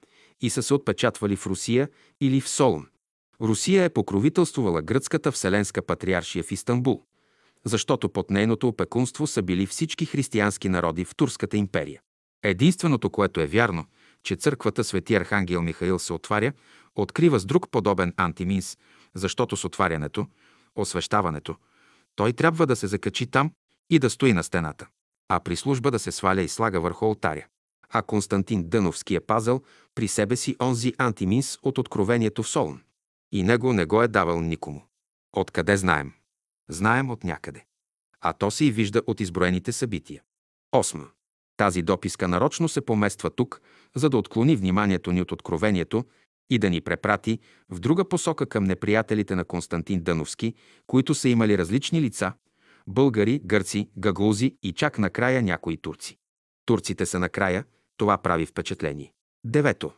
[0.40, 1.88] и са се отпечатвали в Русия
[2.20, 2.86] или в Солун.
[3.40, 7.02] Русия е покровителствувала гръцката вселенска патриаршия в Истанбул,
[7.64, 12.00] защото под нейното опекунство са били всички християнски народи в Турската империя.
[12.44, 13.86] Единственото, което е вярно,
[14.22, 16.52] че църквата Свети Архангел Михаил се отваря,
[16.96, 18.78] открива с друг подобен антиминс,
[19.14, 20.26] защото с отварянето,
[20.76, 21.56] освещаването,
[22.16, 23.50] той трябва да се закачи там
[23.90, 24.86] и да стои на стената,
[25.28, 27.46] а при служба да се сваля и слага върху алтаря.
[27.90, 29.62] А Константин Дъновски е пазал
[29.94, 32.82] при себе си онзи антиминс от откровението в Солун.
[33.32, 34.82] И него не го е давал никому.
[35.32, 36.12] Откъде знаем?
[36.68, 37.64] Знаем от някъде.
[38.20, 40.22] А то се и вижда от изброените събития.
[40.72, 41.06] Осма.
[41.56, 43.60] Тази дописка нарочно се помества тук,
[43.96, 46.04] за да отклони вниманието ни от откровението
[46.50, 47.38] и да ни препрати
[47.70, 50.54] в друга посока към неприятелите на Константин Дъновски,
[50.86, 52.32] които са имали различни лица–
[52.86, 56.18] българи, гърци, гаглузи и чак накрая някои турци.
[56.66, 57.64] Турците са накрая,
[57.96, 59.12] това прави впечатление.
[59.44, 59.92] Девето.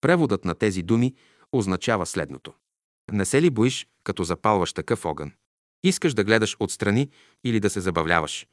[0.00, 1.14] Преводът на тези думи
[1.52, 2.54] означава следното.
[3.12, 5.32] Не се ли боиш, като запалваш такъв огън?
[5.84, 7.10] Искаш да гледаш отстрани
[7.44, 8.46] или да се забавляваш?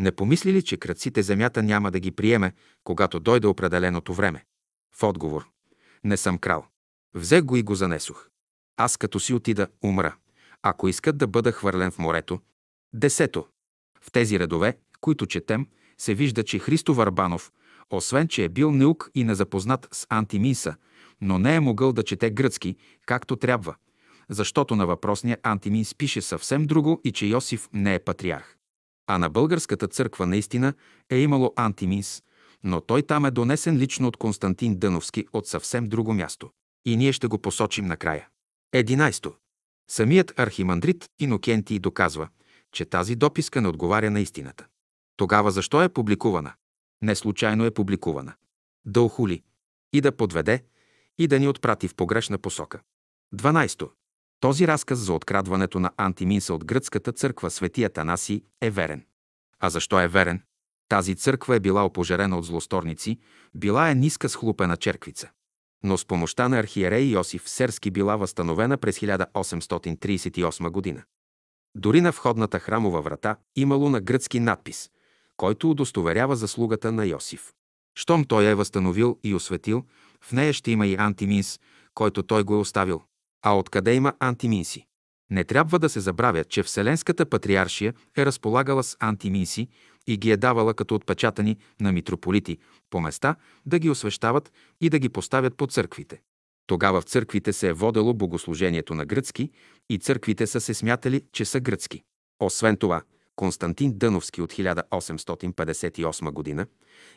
[0.00, 2.52] Не помисли ли, че кръците земята няма да ги приеме,
[2.84, 4.44] когато дойде определеното време?
[4.96, 5.48] В отговор.
[6.04, 6.66] Не съм крал.
[7.14, 8.28] Взех го и го занесох.
[8.76, 10.16] Аз като си отида, умра.
[10.62, 12.40] Ако искат да бъда хвърлен в морето.
[12.94, 13.46] Десето.
[14.00, 15.66] В тези редове, които четем,
[15.98, 17.52] се вижда, че Христо Варбанов,
[17.90, 20.74] освен че е бил наук и незапознат с антимиса,
[21.20, 23.74] но не е могъл да чете гръцки, както трябва,
[24.28, 28.56] защото на въпросния антимис пише съвсем друго и че Йосиф не е патриарх.
[29.06, 30.74] А на българската църква наистина
[31.10, 32.22] е имало антимис,
[32.64, 36.50] но той там е донесен лично от Константин Дъновски от съвсем друго място.
[36.84, 38.28] И ние ще го посочим накрая.
[38.72, 39.34] Единайсто.
[39.90, 42.28] Самият архимандрит Инокентий доказва,
[42.72, 44.66] че тази дописка не отговаря на истината.
[45.16, 46.52] Тогава защо е публикувана?
[47.02, 48.34] Не случайно е публикувана.
[48.84, 49.42] Да охули
[49.92, 50.64] и да подведе
[51.18, 52.80] и да ни отпрати в погрешна посока.
[53.34, 53.90] 12.
[54.42, 59.06] Този разказ за открадването на антиминса от гръцката църква Светия Танаси е верен.
[59.60, 60.42] А защо е верен?
[60.88, 63.18] Тази църква е била опожарена от злосторници,
[63.54, 65.30] била е ниска схлупена черквица
[65.82, 71.02] но с помощта на архиерей Йосиф Серски била възстановена през 1838 година.
[71.74, 74.90] Дори на входната храмова врата имало на гръцки надпис,
[75.36, 77.52] който удостоверява заслугата на Йосиф.
[77.94, 79.84] Щом той е възстановил и осветил,
[80.20, 81.60] в нея ще има и антиминс,
[81.94, 83.02] който той го е оставил.
[83.42, 84.86] А откъде има антиминси?
[85.30, 89.68] Не трябва да се забравя, че Вселенската патриаршия е разполагала с антиминси
[90.06, 92.58] и ги е давала като отпечатани на митрополити
[92.90, 96.20] по места да ги освещават и да ги поставят по църквите.
[96.66, 99.50] Тогава в църквите се е водело богослужението на гръцки
[99.90, 102.02] и църквите са се смятали, че са гръцки.
[102.40, 103.02] Освен това,
[103.36, 106.66] Константин Дъновски от 1858 година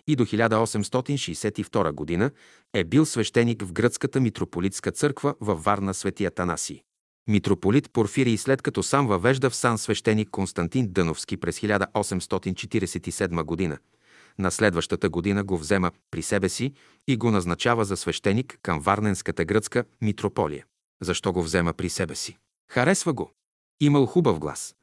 [0.08, 2.32] и до 1862 година
[2.74, 6.82] е бил свещеник в гръцката митрополитска църква във Варна Светия Танасий.
[7.27, 13.77] Митрополит Порфирий след като сам въвежда в сан свещеник Константин Дъновски през 1847 година.
[14.40, 16.74] На следващата година го взема при себе си
[17.08, 20.66] и го назначава за свещеник към Варненската гръцка митрополия.
[21.02, 22.38] Защо го взема при себе си?
[22.72, 23.32] Харесва го.
[23.80, 24.76] Имал хубав глас.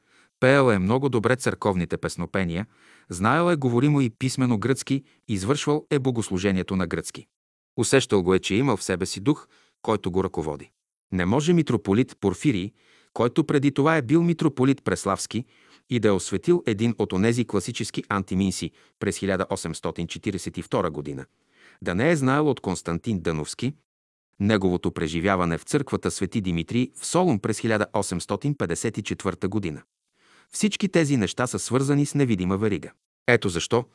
[0.43, 2.65] Пеел е много добре църковните песнопения,
[3.09, 7.27] знаел е говоримо и писмено гръцки, извършвал е богослужението на гръцки.
[7.77, 9.47] Усещал го е, че имал в себе си дух,
[9.81, 10.71] който го ръководи.
[11.11, 12.71] Не може митрополит Порфирий,
[13.13, 15.45] който преди това е бил митрополит Преславски,
[15.89, 21.25] и да е осветил един от онези класически антиминси през 1842 година,
[21.81, 23.73] да не е знаел от Константин Дъновски,
[24.39, 29.83] неговото преживяване в църквата Свети Димитрий в Солун през 1854 година.
[30.51, 32.91] Всички тези неща са свързани с невидима верига.
[33.27, 33.85] Ето защо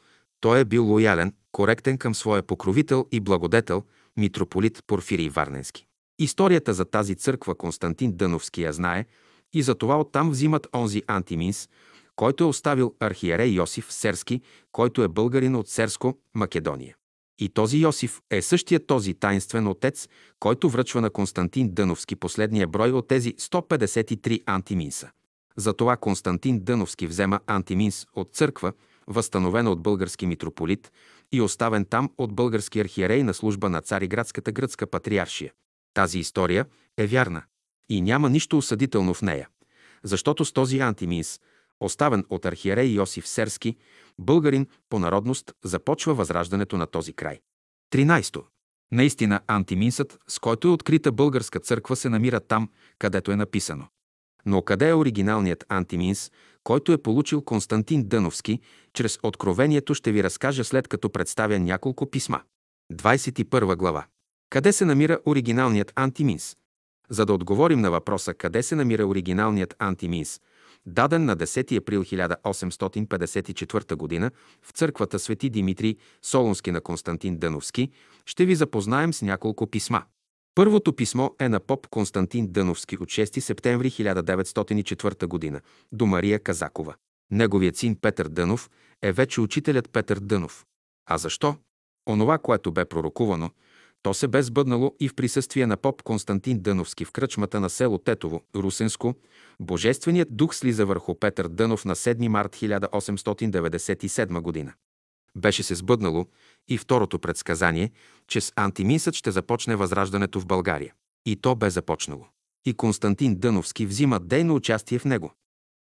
[0.40, 3.82] той е бил лоялен, коректен към своя покровител и благодетел,
[4.16, 5.86] митрополит Порфирий Варненски.
[6.18, 9.04] Историята за тази църква Константин Дъновски я знае
[9.52, 11.68] и затова оттам взимат онзи антиминс,
[12.16, 14.40] който е оставил архиерей Йосиф Серски,
[14.72, 16.96] който е българин от Серско, Македония.
[17.38, 20.08] И този Йосиф е същия този таинствен отец,
[20.40, 25.10] който връчва на Константин Дъновски последния брой от тези 153 антиминса.
[25.58, 28.72] Затова Константин Дъновски взема антиминс от църква,
[29.06, 30.92] възстановена от български митрополит
[31.32, 35.52] и оставен там от български архиерей на служба на Цариградската гръцка патриаршия.
[35.94, 37.42] Тази история е вярна
[37.88, 39.48] и няма нищо осъдително в нея,
[40.02, 41.40] защото с този антиминс,
[41.80, 43.76] оставен от архиерей Йосиф Серски,
[44.18, 47.40] българин по народност, започва възраждането на този край.
[47.92, 48.42] 13.
[48.92, 53.88] Наистина антиминсът, с който е открита българска църква, се намира там, където е написано.
[54.48, 56.30] Но къде е оригиналният антиминс,
[56.64, 58.60] който е получил Константин Дъновски,
[58.94, 62.40] чрез Откровението ще ви разкажа след като представя няколко писма.
[62.92, 64.06] 21 глава.
[64.50, 66.56] Къде се намира оригиналният антиминс?
[67.10, 70.40] За да отговорим на въпроса къде се намира оригиналният антиминс,
[70.86, 74.30] даден на 10 април 1854 г.
[74.62, 77.90] в църквата Свети Димитрий Солунски на Константин Дъновски,
[78.26, 80.02] ще ви запознаем с няколко писма.
[80.58, 85.60] Първото писмо е на поп Константин Дъновски от 6 септември 1904 г.
[85.92, 86.94] до Мария Казакова.
[87.30, 88.70] Неговият син Петър Дънов
[89.02, 90.66] е вече учителят Петър Дънов.
[91.06, 91.56] А защо?
[92.08, 93.50] Онова, което бе пророкувано,
[94.02, 97.98] то се бе сбъднало и в присъствие на поп Константин Дъновски в кръчмата на село
[97.98, 99.14] Тетово, Русенско.
[99.60, 104.72] Божественият дух слиза върху Петър Дънов на 7 март 1897 година.
[105.36, 106.26] Беше се сбъднало
[106.68, 107.90] и второто предсказание,
[108.28, 110.94] че с антиминсът ще започне възраждането в България.
[111.26, 112.26] И то бе започнало.
[112.66, 115.32] И Константин Дъновски взима дейно участие в него.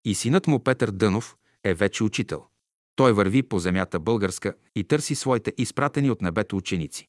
[0.06, 2.46] И синът му Петър Дънов е вече учител.
[2.96, 7.08] Той върви по земята българска и търси своите изпратени от небето ученици.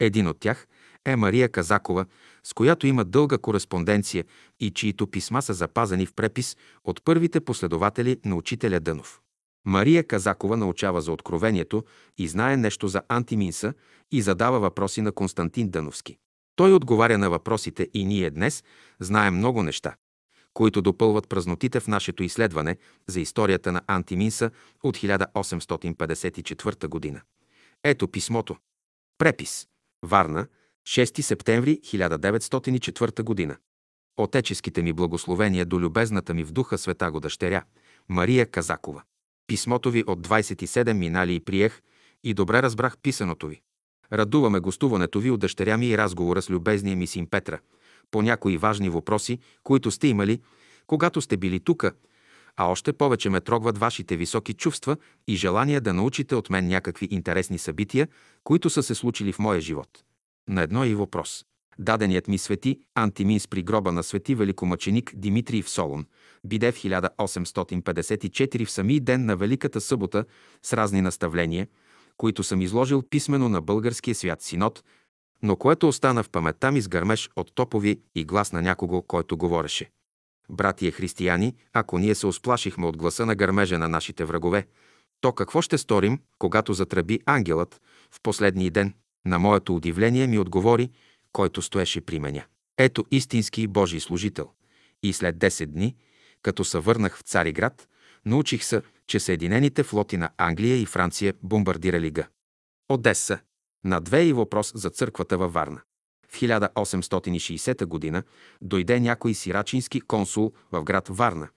[0.00, 0.66] Един от тях
[1.06, 2.06] е Мария Казакова,
[2.44, 4.24] с която има дълга кореспонденция
[4.60, 9.20] и чието писма са запазени в препис от първите последователи на учителя Дънов.
[9.66, 11.84] Мария Казакова научава за откровението
[12.18, 13.74] и знае нещо за антиминса
[14.12, 16.18] и задава въпроси на Константин Дъновски.
[16.56, 18.64] Той отговаря на въпросите и ние днес
[19.00, 19.94] знаем много неща,
[20.54, 24.50] които допълват празнотите в нашето изследване за историята на антиминса
[24.82, 27.20] от 1854 година.
[27.84, 28.56] Ето писмото.
[29.18, 29.66] Препис.
[30.02, 30.46] Варна,
[30.88, 33.56] 6 септември 1904 година.
[34.16, 37.64] Отеческите ми благословения до любезната ми в духа света го дъщеря,
[38.08, 39.02] Мария Казакова.
[39.50, 41.82] Писмото ви от 27 минали и приех
[42.24, 43.60] и добре разбрах писаното ви.
[44.12, 47.58] Радуваме гостуването ви от дъщеря ми и разговора с любезния ми син Петра
[48.10, 50.40] по някои важни въпроси, които сте имали,
[50.86, 51.92] когато сте били тука,
[52.56, 54.96] а още повече ме трогват вашите високи чувства
[55.28, 58.08] и желание да научите от мен някакви интересни събития,
[58.44, 60.04] които са се случили в моя живот.
[60.48, 61.44] На едно и въпрос.
[61.78, 66.06] Даденият ми свети Антиминс при гроба на свети великомъченик Димитрий в Солун
[66.44, 70.24] биде в 1854 в самий ден на Великата събота
[70.62, 71.68] с разни наставления,
[72.16, 74.84] които съм изложил писменно на българския свят синод,
[75.42, 79.36] но което остана в паметта ми с гърмеж от топови и глас на някого, който
[79.36, 79.90] говореше.
[80.50, 84.66] Братие християни, ако ние се осплашихме от гласа на гърмежа на нашите врагове,
[85.20, 88.94] то какво ще сторим, когато затръби ангелът в последния ден?
[89.26, 90.90] На моето удивление ми отговори,
[91.32, 92.46] който стоеше при меня.
[92.78, 94.50] Ето истински Божий служител.
[95.02, 95.96] И след 10 дни,
[96.42, 97.88] като се върнах в Цариград,
[98.26, 102.28] научих се, че Съединените флоти на Англия и Франция бомбардирали Г.
[102.88, 103.38] Одеса.
[103.84, 105.80] На две и въпрос за църквата във Варна.
[106.28, 108.22] В 1860 г.
[108.62, 111.48] дойде някой сирачински консул в град Варна,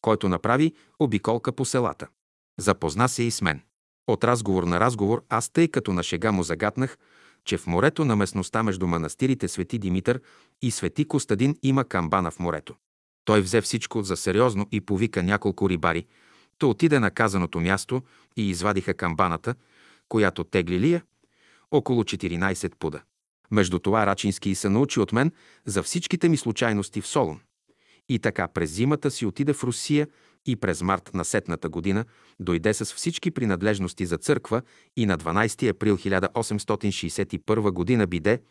[0.00, 2.08] който направи обиколка по селата.
[2.58, 3.62] Запозна се и с мен.
[4.06, 6.98] От разговор на разговор аз тъй като на шега му загатнах,
[7.44, 10.20] че в морето на местността между манастирите Свети Димитър
[10.62, 12.74] и Свети Костадин има камбана в морето.
[13.24, 16.06] Той взе всичко за сериозно и повика няколко рибари,
[16.58, 18.02] то отиде на казаното място
[18.36, 19.54] и извадиха камбаната,
[20.08, 21.02] която тегли лия,
[21.70, 23.02] около 14 пуда.
[23.50, 25.32] Между това Рачински се научи от мен
[25.66, 27.40] за всичките ми случайности в Солун.
[28.08, 30.08] И така през зимата си отиде в Русия
[30.46, 32.04] и през март на сетната година
[32.40, 34.62] дойде с всички принадлежности за църква
[34.96, 38.42] и на 12 април 1861 година биде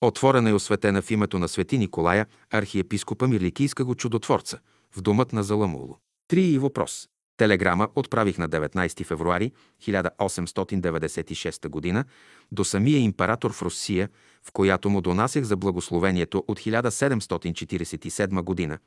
[0.00, 4.58] отворена и осветена в името на свети Николая, архиепископа Мирликийска го чудотворца,
[4.96, 5.98] в домът на Заламуло.
[6.28, 7.08] Три и въпрос.
[7.36, 12.04] Телеграма отправих на 19 февруари 1896 г.
[12.52, 14.08] до самия император в Русия,
[14.42, 18.78] в която му донасях за благословението от 1747 година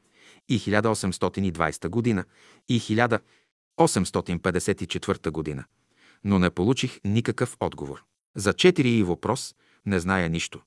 [0.49, 2.23] и 1820 година
[2.69, 5.63] и 1854 година,
[6.23, 8.03] но не получих никакъв отговор.
[8.35, 10.61] За четири и въпрос не зная нищо.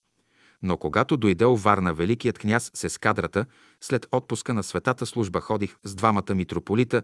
[0.62, 3.46] Но когато дойде Варна великият княз с ескадрата,
[3.80, 7.02] след отпуска на светата служба ходих с двамата митрополита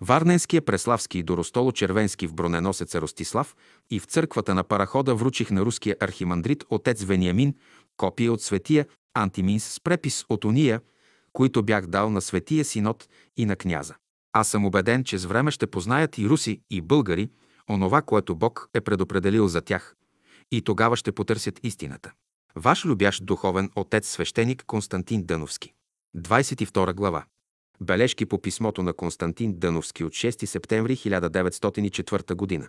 [0.00, 3.56] Варненския, Преславски и Доростоло-Червенски в броненосеца Ростислав
[3.90, 7.54] и в църквата на парахода вручих на руския архимандрит отец Вениамин
[7.96, 10.80] копия от светия Антиминс с препис от уния,
[11.34, 13.94] които бях дал на светия синод и на княза.
[14.32, 17.30] Аз съм убеден, че с време ще познаят и руси, и българи
[17.70, 19.94] онова, което Бог е предопределил за тях,
[20.52, 22.12] и тогава ще потърсят истината.
[22.56, 25.72] Ваш любящ духовен отец свещеник Константин Дъновски.
[26.16, 27.24] 22 глава.
[27.80, 32.68] Бележки по писмото на Константин Дъновски от 6 септември 1904 г.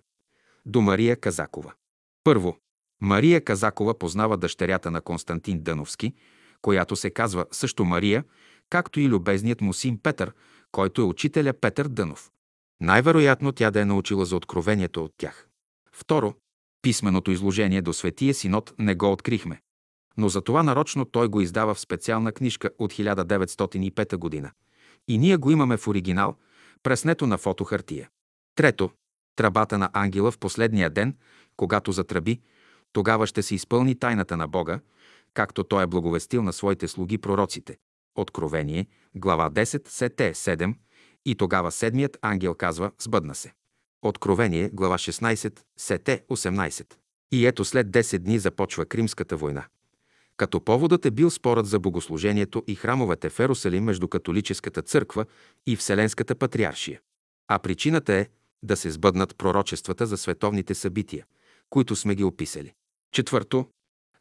[0.65, 1.73] До Мария Казакова.
[2.23, 2.57] Първо.
[3.01, 6.13] Мария Казакова познава дъщерята на Константин Дъновски,
[6.61, 8.23] която се казва също Мария,
[8.69, 10.33] както и любезният му син Петър,
[10.71, 12.31] който е учителя Петър Дънов.
[12.81, 15.47] Най-вероятно тя да е научила за откровението от тях.
[15.91, 16.33] Второ,
[16.81, 19.61] писменото изложение до Светия Синод не го открихме.
[20.17, 24.51] Но за това нарочно той го издава в специална книжка от 1905 година.
[25.07, 26.35] И ние го имаме в оригинал,
[26.83, 28.09] преснето на фотохартия.
[28.55, 28.89] Трето,
[29.35, 31.15] тръбата на ангела в последния ден,
[31.57, 32.41] когато затръби,
[32.93, 34.79] тогава ще се изпълни тайната на Бога,
[35.33, 37.77] както той е благовестил на своите слуги пророците.
[38.15, 40.73] Откровение, глава 10, сете 7,
[41.25, 43.53] и тогава седмият ангел казва «Сбъдна се».
[44.01, 46.93] Откровение, глава 16, сете 18.
[47.31, 49.65] И ето след 10 дни започва Кримската война.
[50.37, 55.25] Като поводът е бил спорът за богослужението и храмовете в Ерусалим между католическата църква
[55.67, 56.99] и Вселенската патриаршия.
[57.47, 58.27] А причината е
[58.63, 61.25] да се сбъднат пророчествата за световните събития,
[61.69, 62.73] които сме ги описали.
[63.11, 63.65] Четвърто,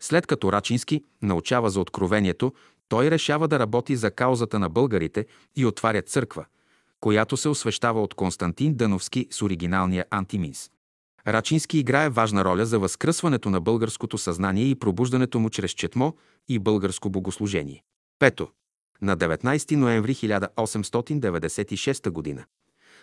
[0.01, 2.53] след като Рачински научава за откровението,
[2.95, 6.45] той решава да работи за каузата на българите и отваря църква,
[7.01, 10.71] която се освещава от Константин Дъновски с оригиналния антиминс.
[11.27, 16.13] Рачински играе важна роля за възкръсването на българското съзнание и пробуждането му чрез четмо
[16.49, 17.83] и българско богослужение.
[18.19, 18.49] Пето.
[19.03, 22.45] На 19 ноември 1896 г.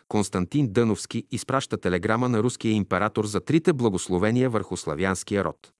[0.08, 5.72] Константин Дъновски изпраща телеграма на руския император за трите благословения върху славянския род.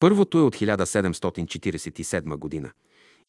[0.00, 2.70] Първото е от 1747 година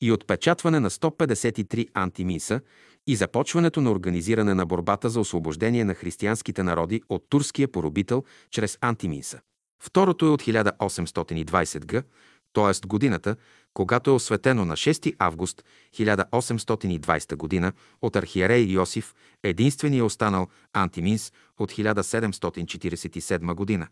[0.02, 2.62] и отпечатване на 153 антимиса
[3.08, 8.78] и започването на организиране на борбата за освобождение на християнските народи от турския поробител чрез
[8.82, 9.40] антимиса.
[9.84, 12.04] Второто е от 1820 г.,
[12.54, 12.88] т.е.
[12.88, 13.36] годината,
[13.74, 15.64] когато е осветено на 6 август
[15.94, 17.74] 1820 г.
[18.02, 19.14] от архиерей Йосиф,
[19.44, 23.88] единствения останал антиминс от 1747 г.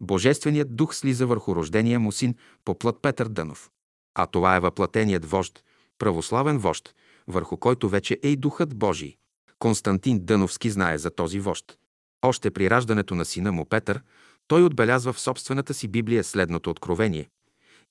[0.00, 3.70] Божественият дух слиза върху рождения му син по плът Петър Дънов.
[4.14, 5.64] А това е въплатеният вожд,
[5.98, 6.94] православен вожд,
[7.28, 9.16] върху който вече е и духът Божий.
[9.58, 11.78] Константин Дъновски знае за този вожд.
[12.22, 14.02] Още при раждането на сина му Петър,
[14.48, 17.28] той отбелязва в собствената си Библия следното откровение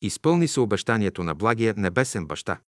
[0.01, 2.59] изпълни се обещанието на благия небесен баща.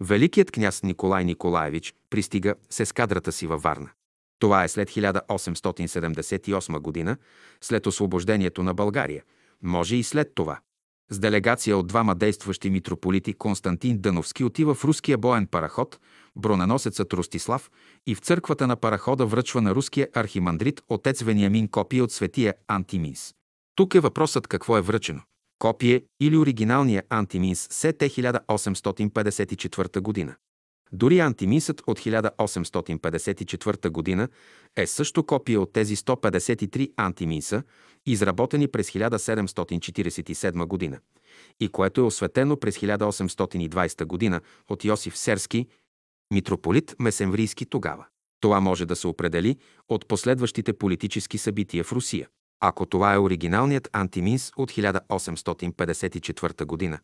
[0.00, 3.90] Великият княз Николай Николаевич пристига с ескадрата си във Варна.
[4.38, 7.16] Това е след 1878 година,
[7.60, 9.22] след освобождението на България.
[9.62, 10.60] Може и след това.
[11.10, 16.00] С делегация от двама действащи митрополити Константин Дъновски отива в руския боен параход,
[16.36, 17.70] броненосецът Ростислав
[18.06, 23.34] и в църквата на парахода връчва на руския архимандрит отец Вениамин копие от светия Антиминс.
[23.74, 25.22] Тук е въпросът какво е връчено.
[25.58, 30.34] Копие или оригиналния Антиминс СТ 1854 година.
[30.92, 34.28] Дори антимисът от 1854 г.
[34.76, 37.62] е също копия от тези 153 антимиса,
[38.06, 41.00] изработени през 1747 г.
[41.60, 44.40] и което е осветено през 1820 г.
[44.70, 45.66] от Йосиф Серски,
[46.34, 48.06] митрополит Месемврийски тогава.
[48.40, 49.56] Това може да се определи
[49.88, 52.28] от последващите политически събития в Русия.
[52.66, 56.98] Ако това е оригиналният антиминс от 1854 г.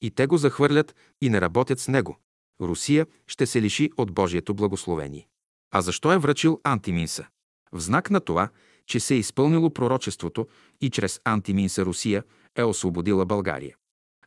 [0.00, 2.18] и те го захвърлят и не работят с него,
[2.60, 5.28] Русия ще се лиши от Божието благословение.
[5.70, 7.26] А защо е връчил антиминса?
[7.72, 8.48] В знак на това,
[8.86, 10.46] че се е изпълнило пророчеството
[10.80, 12.24] и чрез антиминса Русия
[12.56, 13.76] е освободила България.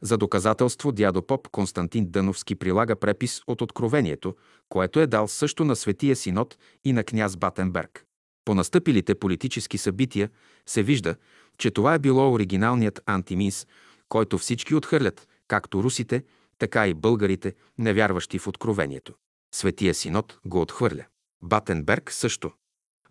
[0.02, 4.36] За доказателство дядо поп Константин Дъновски прилага препис от Откровението,
[4.70, 8.07] което е дал също на Светия Синод и на княз Батенберг.
[8.48, 10.30] По настъпилите политически събития
[10.66, 11.16] се вижда,
[11.58, 13.68] че това е било оригиналният антиминс,
[14.10, 16.24] който всички отхвърлят, както русите,
[16.58, 19.14] така и българите, невярващи в откровението.
[19.56, 21.06] Светия Синод го отхвърля.
[21.44, 22.52] Батенберг също.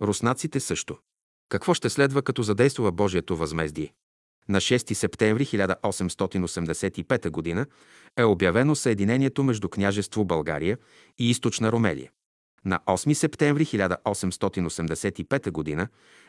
[0.03, 0.99] Руснаците също.
[1.49, 3.93] Какво ще следва като задействува Божието възмездие?
[4.49, 7.67] На 6 септември 1885 г.
[8.17, 10.79] е обявено съединението между княжество България
[11.19, 12.11] и източна Ромелия.
[12.67, 15.89] На 8 септември 1885 г.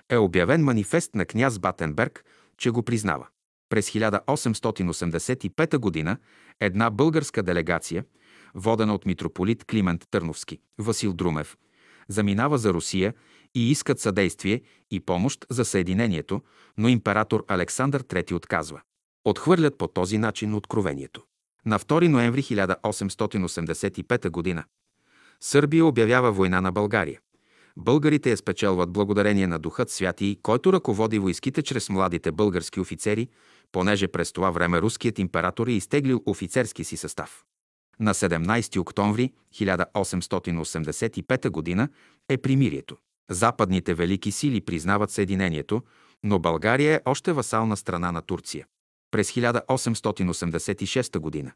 [0.09, 2.25] е обявен манифест на княз Батенберг,
[2.57, 3.27] че го признава.
[3.69, 6.17] През 1885 г.
[6.59, 8.05] една българска делегация,
[8.55, 11.57] водена от митрополит Климент Търновски, Васил Друмев,
[12.07, 13.13] заминава за Русия
[13.55, 16.41] и искат съдействие и помощ за съединението,
[16.77, 18.81] но император Александър III отказва.
[19.25, 21.23] Отхвърлят по този начин откровението.
[21.65, 24.63] На 2 ноември 1885 г.
[25.41, 27.19] Сърбия обявява война на България.
[27.77, 33.27] Българите я спечелват благодарение на Духът Святий, който ръководи войските чрез младите български офицери,
[33.71, 37.43] понеже през това време руският император е изтеглил офицерски си състав.
[37.99, 41.87] На 17 октомври 1885 г.
[42.29, 42.97] е примирието.
[43.29, 45.81] Западните велики сили признават съединението,
[46.23, 48.65] но България е още васална страна на Турция.
[49.11, 51.51] През 1886 г.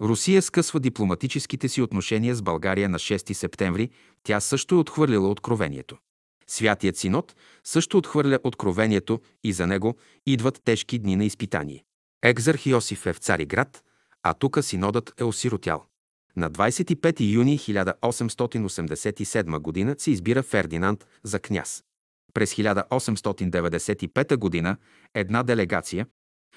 [0.00, 3.90] Русия скъсва дипломатическите си отношения с България на 6 септември,
[4.22, 5.96] тя също е отхвърлила откровението.
[6.46, 11.84] Святият синод също отхвърля откровението и за него идват тежки дни на изпитание.
[12.22, 13.82] Екзарх Йосиф е в Цариград,
[14.22, 15.84] а тук синодът е осиротял.
[16.36, 19.94] На 25 юни 1887 г.
[19.98, 21.84] се избира Фердинанд за княз.
[22.34, 24.76] През 1895 г.
[25.14, 26.06] една делегация,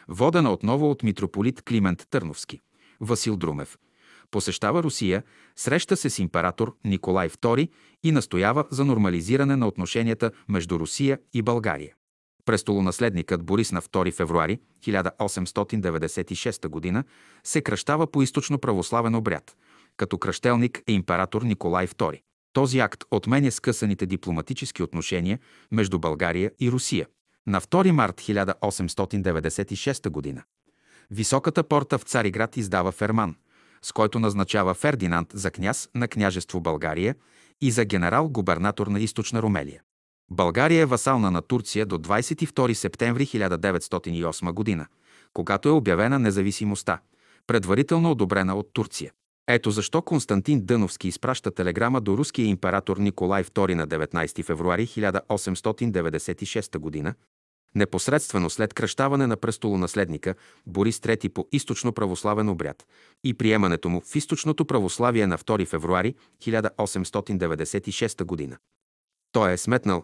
[0.07, 2.61] водена отново от митрополит Климент Търновски,
[3.01, 3.77] Васил Друмев,
[4.31, 5.23] посещава Русия,
[5.55, 7.69] среща се с император Николай II
[8.03, 11.93] и настоява за нормализиране на отношенията между Русия и България.
[12.45, 17.03] Престолонаследникът Борис на 2 февруари 1896 г.
[17.43, 19.57] се кръщава по източно православен обряд,
[19.97, 22.21] като кръщелник е император Николай II.
[22.53, 25.39] Този акт отменя скъсаните дипломатически отношения
[25.71, 27.07] между България и Русия.
[27.47, 30.43] На 2 март 1896 г.
[31.11, 33.35] Високата порта в Цариград издава ферман–
[33.81, 37.15] с който назначава Фердинанд за княз на княжество България
[37.61, 39.81] и за генерал-губернатор на източна Ромелия.
[40.31, 44.87] България е васална на Турция до 22 септември 1908 г.,
[45.33, 46.99] когато е обявена независимостта,
[47.47, 49.11] предварително одобрена от Турция.
[49.47, 57.03] Ето защо Константин Дъновски изпраща телеграма до руския император Николай II на 19 февруари 1896
[57.03, 57.13] г.,
[57.77, 60.35] непосредствено след кръщаване на престолонаследника
[60.67, 62.87] Борис III по източно православен обряд
[63.23, 68.57] и приемането му в източното православие на 2 февруари 1896 г.
[69.31, 70.03] Той е сметнал,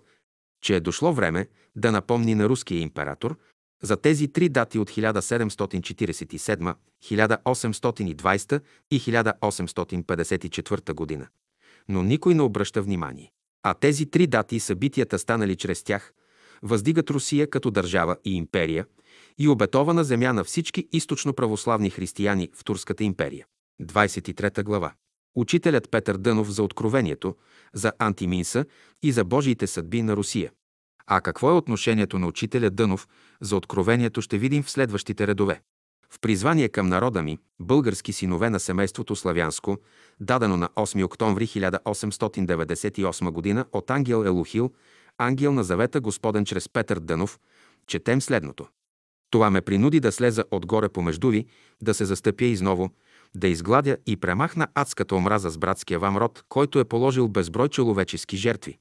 [0.61, 3.37] че е дошло време да напомни на руския император
[3.83, 8.61] За тези три дати от 1747, 1820
[8.91, 11.27] и 1854 година.
[11.89, 13.31] Но никой не обръща внимание.
[13.63, 16.13] А тези три дати и събитията станали чрез тях,
[16.63, 18.85] въздигат Русия като държава и империя
[19.37, 23.45] и обетована земя на всички източно православни християни в Турската империя.
[23.81, 24.93] 23 глава.
[25.35, 27.35] Учителят Петър Дънов за Откровението,
[27.73, 28.65] за Антиминса
[29.03, 30.51] и за Божиите съдби на Русия.
[31.07, 33.07] А какво е отношението на учителя Дънов
[33.41, 35.61] за Откровението ще видим в следващите редове.
[36.09, 39.77] В призвание към народа ми, български синове на семейството Славянско,
[40.19, 43.65] дадено на 8 октомври 1898 г.
[43.71, 44.71] от ангел Елухил,
[45.17, 47.39] ангел на завета Господен чрез Петър Дънов,
[47.87, 48.67] четем следното.
[49.29, 51.45] Това ме принуди да слеза отгоре помежду ви,
[51.81, 52.89] да се застъпя изново,
[53.35, 58.37] да изгладя и премахна адската омраза с братския вам род, който е положил безброй човечески
[58.37, 58.77] жертви.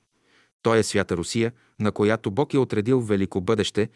[0.63, 3.89] Той е свята Русия, на която Бог е отредил велико бъдеще,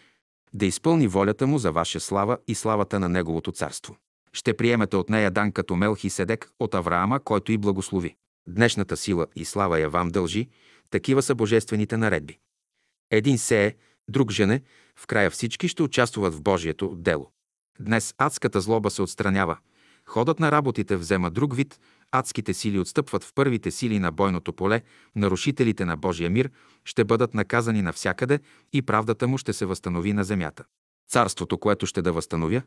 [0.55, 3.97] да изпълни волята му за ваша слава и славата на Неговото царство.
[4.33, 8.17] Ще приемете от нея дан като Мелхи Седек от Авраама, който и благослови.
[8.49, 10.49] Днешната сила и слава я вам дължи,
[10.91, 12.39] такива са божествените наредби.
[13.11, 13.75] Един сее,
[14.09, 14.63] друг жене,
[14.97, 17.31] в края всички ще участват в Божието дело.
[17.81, 19.59] Днес адската злоба се отстранява.
[20.07, 21.81] Ходът на работите взема друг вид,
[22.13, 24.83] адските сили отстъпват в първите сили на бойното поле,
[25.17, 26.51] нарушителите на Божия мир
[26.85, 28.41] ще бъдат наказани навсякъде
[28.73, 30.65] и правдата му ще се възстанови на земята.
[31.09, 32.63] Царството, което ще да възстановя,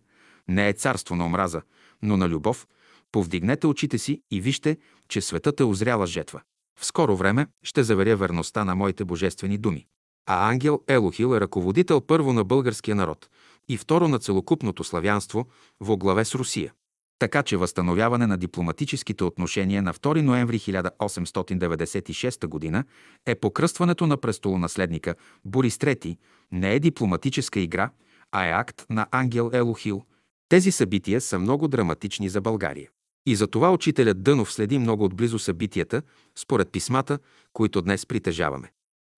[0.48, 1.62] не е царство на омраза,
[2.02, 2.68] но на любов.
[3.12, 6.42] Повдигнете очите си и вижте, че светът е озряла жетва.
[6.80, 9.88] В скоро време ще заверя верността на моите божествени думи.
[10.28, 13.30] А ангел Елохил е ръководител първо на българския народ
[13.70, 15.48] и второ на целокупното славянство
[15.80, 16.74] во главе с Русия.
[17.20, 22.84] Така че възстановяване на дипломатическите отношения на 2 ноември 1896 г.
[23.26, 26.18] е покръстването на престолонаследника Борис III,
[26.52, 27.90] не е дипломатическа игра,
[28.32, 30.04] а е акт на ангел Елохил.
[30.50, 32.90] Тези събития са много драматични за България.
[33.30, 36.02] И за това учителят Дънов следи много отблизо събитията,
[36.36, 37.20] според писмата,
[37.54, 38.72] които днес притежаваме.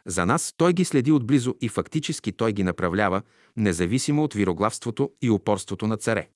[0.06, 3.22] За нас той ги следи отблизо и фактически той ги направлява,
[3.58, 6.30] независимо от вироглавството и упорството на царе,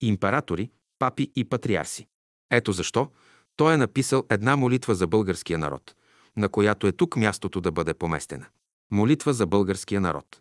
[0.00, 2.06] императори, папи и патриарси.
[2.50, 3.10] Ето защо
[3.56, 5.94] той е написал една молитва за българския народ,
[6.36, 8.46] на която е тук мястото да бъде поместена.
[8.90, 10.40] Молитва за българския народ.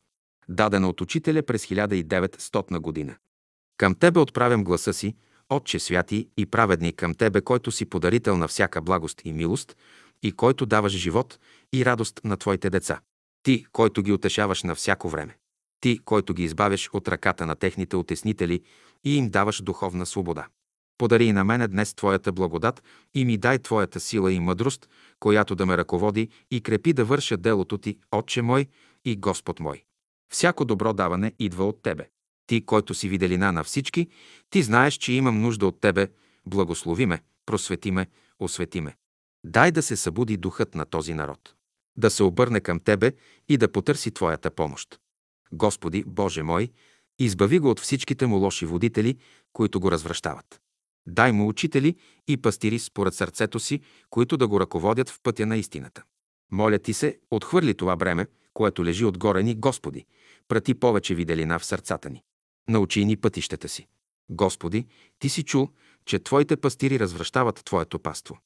[0.50, 3.16] Дадена от учителя през 1900 година.
[3.78, 5.16] Към Тебе отправям гласа си,
[5.52, 9.78] Отче святи и праведни към Тебе, който си подарител на всяка благост и милост
[10.24, 11.40] и който даваш живот
[11.74, 13.00] и радост на Твоите деца.
[13.44, 15.38] Ти, който ги утешаваш на всяко време.
[15.82, 18.62] Ти, който ги избавяш от ръката на техните отеснители
[19.04, 20.48] и им даваш духовна свобода.
[20.98, 24.90] Подари и на мене днес Твоята благодат и ми дай Твоята сила и мъдрост,
[25.20, 28.68] която да ме ръководи и крепи да върша делото Ти, Отче мой
[29.06, 29.84] и Господ мой.
[30.34, 32.08] Всяко добро даване идва от Тебе.
[32.48, 34.08] Ти, който си виделина на всички,
[34.50, 36.08] Ти знаеш, че имам нужда от Тебе.
[36.46, 38.08] Благослови ме, просвети ме,
[38.40, 38.96] освети ме.
[39.44, 41.56] Дай да се събуди духът на този народ.
[41.98, 43.12] Да се обърне към Тебе
[43.50, 45.00] и да потърси Твоята помощ.
[45.52, 46.70] Господи, Боже мой,
[47.20, 49.18] избави го от всичките му лоши водители,
[49.54, 50.62] които го развръщават.
[51.08, 51.96] Дай му учители
[52.28, 56.04] и пастири според сърцето си, които да го ръководят в пътя на истината.
[56.52, 60.06] Моля ти се, отхвърли това бреме, което лежи отгоре ни, Господи,
[60.48, 62.24] прати повече виделина в сърцата ни.
[62.70, 63.88] Научи ни пътищата си.
[64.30, 64.88] Господи,
[65.20, 65.70] Ти си чул,
[66.06, 68.40] че Твоите пастири развръщават Твоето паство.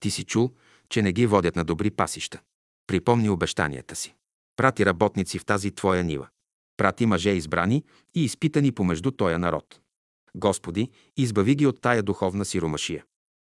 [0.00, 0.50] Ти си чул,
[0.88, 2.40] че не ги водят на добри пасища.
[2.86, 4.14] Припомни обещанията си.
[4.56, 6.28] Прати работници в тази Твоя нива.
[6.76, 7.84] Прати мъже избрани
[8.14, 9.80] и изпитани помежду Тоя народ.
[10.34, 13.04] Господи, избави ги от тая духовна сиромашия.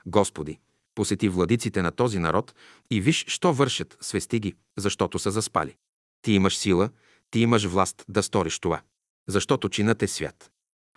[0.06, 0.58] Господи,
[0.94, 2.54] посети владиците на този народ
[2.90, 5.76] и виж, що вършат, свести ги, защото са заспали.
[6.22, 6.90] Ти имаш сила,
[7.30, 8.82] ти имаш власт да сториш това,
[9.28, 10.50] защото чинът е свят.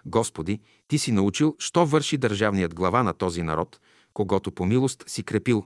[0.05, 3.79] Господи, Ти си научил, що върши държавният глава на този народ,
[4.13, 5.65] когато по милост си крепил.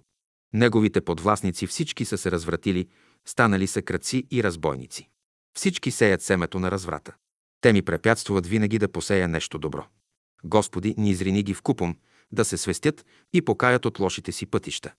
[0.54, 2.88] Неговите подвластници всички са се развратили,
[3.26, 5.10] станали са кръци и разбойници.
[5.58, 7.16] Всички сеят семето на разврата.
[7.62, 9.86] Те ми препятствуват винаги да посея нещо добро.
[10.44, 11.96] Господи, ни изрини ги в купом,
[12.32, 14.94] да се свестят и покаят от лошите си пътища.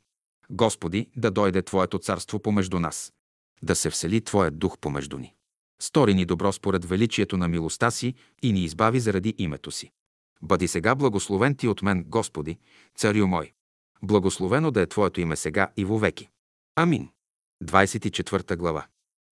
[0.51, 3.13] Господи, да дойде Твоето царство помежду нас,
[3.63, 5.35] да се всели Твоят дух помежду ни.
[5.83, 9.91] Стори ни добро според величието на милостта си и ни избави заради името си.
[10.43, 12.59] Бъди сега благословен ти от мен, Господи,
[12.97, 13.53] царю мой.
[14.03, 16.29] Благословено да е Твоето име сега и вовеки.
[16.77, 17.09] Амин.
[17.65, 18.87] 24 глава.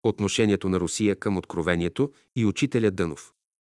[0.02, 3.32] Отношението на Русия към откровението и учителя Дънов.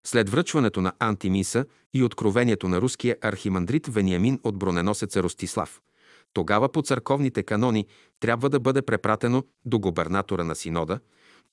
[0.06, 5.82] След връчването на Антимиса и откровението на руския архимандрит Вениамин от броненосеца Ростислав,
[6.34, 7.86] тогава по църковните канони
[8.20, 11.00] трябва да бъде препратено до губернатора на Синода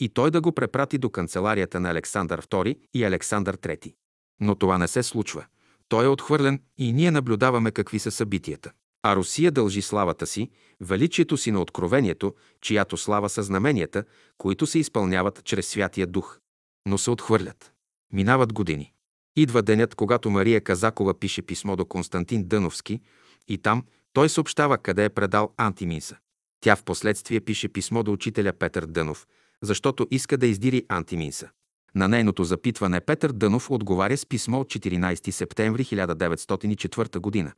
[0.01, 3.95] и той да го препрати до канцеларията на Александър II и Александър III.
[4.41, 5.45] Но това не се случва.
[5.89, 8.73] Той е отхвърлен и ние наблюдаваме какви са събитията.
[9.03, 14.05] А Русия дължи славата си, величието си на откровението, чиято слава са знаменията,
[14.39, 16.39] които се изпълняват чрез Святия Дух.
[16.87, 17.73] Но се отхвърлят.
[18.13, 18.93] Минават години.
[19.37, 23.01] Идва денят, когато Мария Казакова пише писмо до Константин Дъновски
[23.49, 26.17] и там той съобщава къде е предал Антиминса.
[26.61, 29.27] Тя в последствие пише писмо до учителя Петър Дънов,
[29.63, 31.49] защото иска да издири Антиминса.
[31.95, 37.53] На нейното запитване Петър Дънов отговаря с писмо от 14 септември 1904 г.,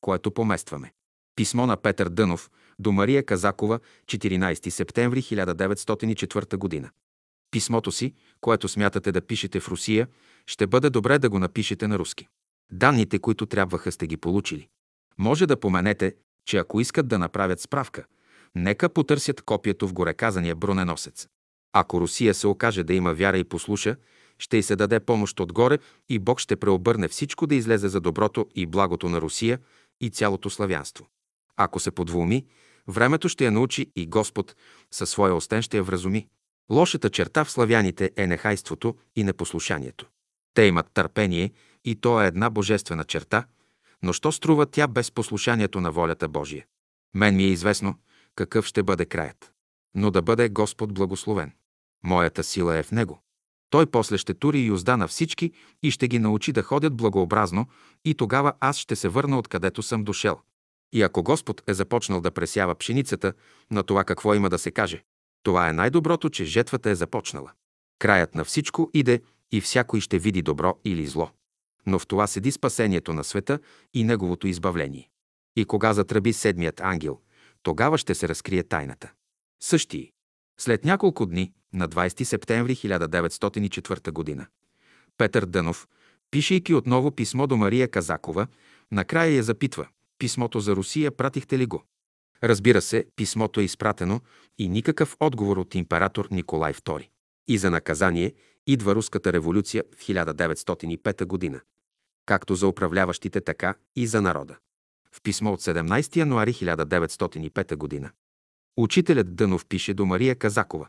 [0.00, 0.92] което поместваме.
[1.36, 6.90] Писмо на Петър Дънов до Мария Казакова 14 септември 1904 г.
[7.50, 10.08] Писмото си, което смятате да пишете в Русия,
[10.46, 12.28] ще бъде добре да го напишете на руски.
[12.72, 14.68] Данните, които трябваха, сте ги получили.
[15.18, 16.14] Може да поменете,
[16.46, 18.04] че ако искат да направят справка,
[18.54, 21.28] нека потърсят копието в гореказания броненосец.
[21.72, 23.96] Ако Русия се окаже да има вяра и послуша,
[24.38, 25.78] ще й се даде помощ отгоре
[26.08, 29.58] и Бог ще преобърне всичко да излезе за доброто и благото на Русия
[30.00, 31.06] и цялото славянство.
[31.56, 32.46] Ако се подвуми,
[32.88, 34.56] времето ще я научи и Господ
[34.90, 36.28] със своя остен ще я вразуми.
[36.70, 40.06] Лошата черта в славяните е нехайството и непослушанието.
[40.54, 41.50] Те имат търпение
[41.84, 43.44] и то е една божествена черта,
[44.02, 46.66] но що струва тя без послушанието на волята Божия?
[47.14, 47.94] Мен ми е известно
[48.36, 49.52] какъв ще бъде краят.
[49.96, 51.52] Но да бъде Господ благословен.
[52.04, 53.20] Моята сила е в Него.
[53.70, 55.52] Той после ще тури и узда на всички
[55.82, 57.66] и ще ги научи да ходят благообразно
[58.04, 60.38] и тогава аз ще се върна откъдето съм дошел.
[60.92, 63.32] И ако Господ е започнал да пресява пшеницата,
[63.70, 65.02] на това какво има да се каже?
[65.42, 67.52] Това е най-доброто, че жетвата е започнала.
[67.98, 69.20] Краят на всичко иде
[69.52, 71.30] и всякой ще види добро или зло.
[71.86, 73.58] Но в това седи спасението на света
[73.94, 75.10] и неговото избавление.
[75.56, 77.20] И кога затръби седмият ангел,
[77.62, 79.12] тогава ще се разкрие тайната.
[79.60, 80.12] Същи.
[80.58, 84.46] След няколко дни, на 20 септември 1904 г.,
[85.18, 85.88] Петър Дънов,
[86.30, 88.46] пишейки отново писмо до Мария Казакова,
[88.92, 91.84] накрая я запитва «Писмото за Русия пратихте ли го?»
[92.42, 94.20] Разбира се, писмото е изпратено
[94.58, 97.08] и никакъв отговор от император Николай II.
[97.48, 98.32] И за наказание
[98.66, 101.60] идва руската революция в 1905 година.
[102.26, 104.56] Както за управляващите, така и за народа.
[105.12, 108.10] В писмо от 17 януари 1905 година.
[108.76, 110.86] Учителят Дънов пише до Мария Казакова.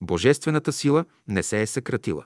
[0.00, 2.24] Божествената сила не се е съкратила.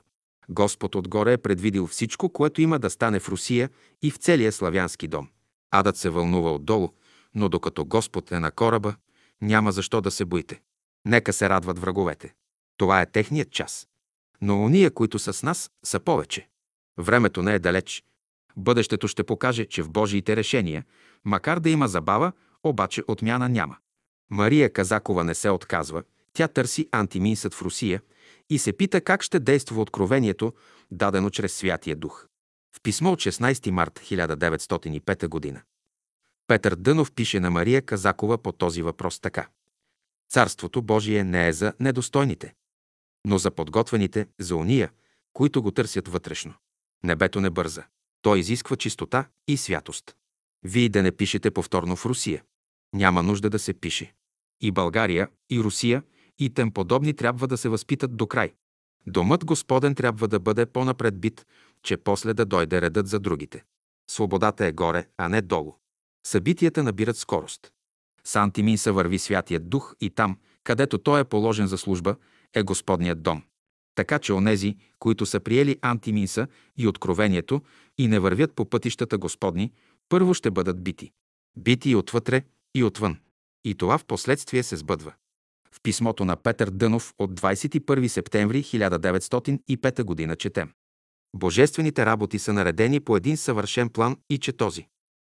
[0.49, 3.69] Господ отгоре е предвидил всичко, което има да стане в Русия
[4.01, 5.29] и в целия славянски дом.
[5.71, 6.89] Адът се вълнува отдолу,
[7.35, 8.95] но докато Господ е на кораба,
[9.41, 10.61] няма защо да се боите.
[11.05, 12.33] Нека се радват враговете.
[12.77, 13.87] Това е техният час.
[14.41, 16.47] Но уния, които са с нас, са повече.
[16.97, 18.03] Времето не е далеч.
[18.57, 20.85] Бъдещето ще покаже, че в Божиите решения,
[21.25, 22.31] макар да има забава,
[22.63, 23.77] обаче отмяна няма.
[24.29, 28.01] Мария Казакова не се отказва, тя търси антиминсът в Русия
[28.49, 30.53] и се пита как ще действа откровението,
[30.91, 32.27] дадено чрез Святия Дух.
[32.77, 35.63] В писмо от 16 март 1905 г.
[36.47, 39.47] Петър Дънов пише на Мария Казакова по този въпрос така.
[40.29, 42.53] Царството Божие не е за недостойните,
[43.25, 44.91] но за подготвените, за уния,
[45.33, 46.53] които го търсят вътрешно.
[47.03, 47.83] Небето не бърза.
[48.21, 50.15] То изисква чистота и святост.
[50.63, 52.43] Вие да не пишете повторно в Русия.
[52.95, 54.13] Няма нужда да се пише.
[54.61, 56.03] И България, и Русия,
[56.39, 58.53] и тем подобни трябва да се възпитат до край.
[59.07, 61.45] Домът Господен трябва да бъде по-напред бит,
[61.83, 63.63] че после да дойде редът за другите.
[64.11, 65.73] Свободата е горе, а не долу.
[66.27, 67.71] Събитията набират скорост.
[68.23, 72.15] С Антиминса върви Святият Дух и там, където той е положен за служба,
[72.53, 73.43] е Господният дом.
[73.95, 77.61] Така че онези, които са приели Антиминса и откровението
[77.97, 79.71] и не вървят по пътищата Господни,
[80.09, 81.11] първо ще бъдат бити.
[81.57, 82.43] Бити и отвътре,
[82.75, 83.17] и отвън.
[83.63, 85.13] И това в последствие се сбъдва.
[85.71, 90.35] В писмото на Петър Дънов от 21 септември 1905 г.
[90.35, 90.71] четем.
[91.35, 94.87] Божествените работи са наредени по един съвършен план и че този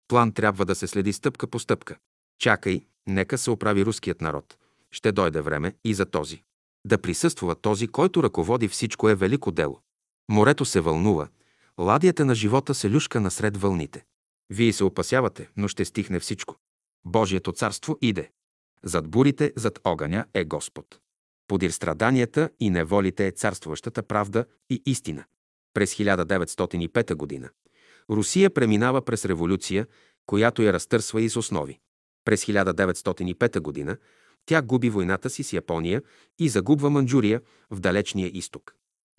[0.08, 1.96] план трябва да се следи стъпка по стъпка.
[2.38, 4.56] Чакай, нека се оправи руският народ.
[4.90, 6.42] Ще дойде време и за този.
[6.86, 9.80] Да присъства този, който ръководи всичко е велико дело.
[10.30, 11.28] Морето се вълнува,
[11.80, 14.04] ладията на живота се люшка насред вълните.
[14.50, 16.56] Вие се опасявате, но ще стихне всичко.
[17.08, 18.30] Божието царство иде.
[18.82, 21.00] Зад бурите, зад огъня е Господ.
[21.48, 25.24] Подир страданията и неволите е царствуващата правда и истина.
[25.74, 27.50] През 1905 година
[28.10, 29.86] Русия преминава през революция,
[30.26, 31.78] която я разтърсва из основи.
[32.24, 33.96] През 1905 година
[34.46, 36.02] тя губи войната си с Япония
[36.38, 38.74] и загубва Манджурия в далечния изток.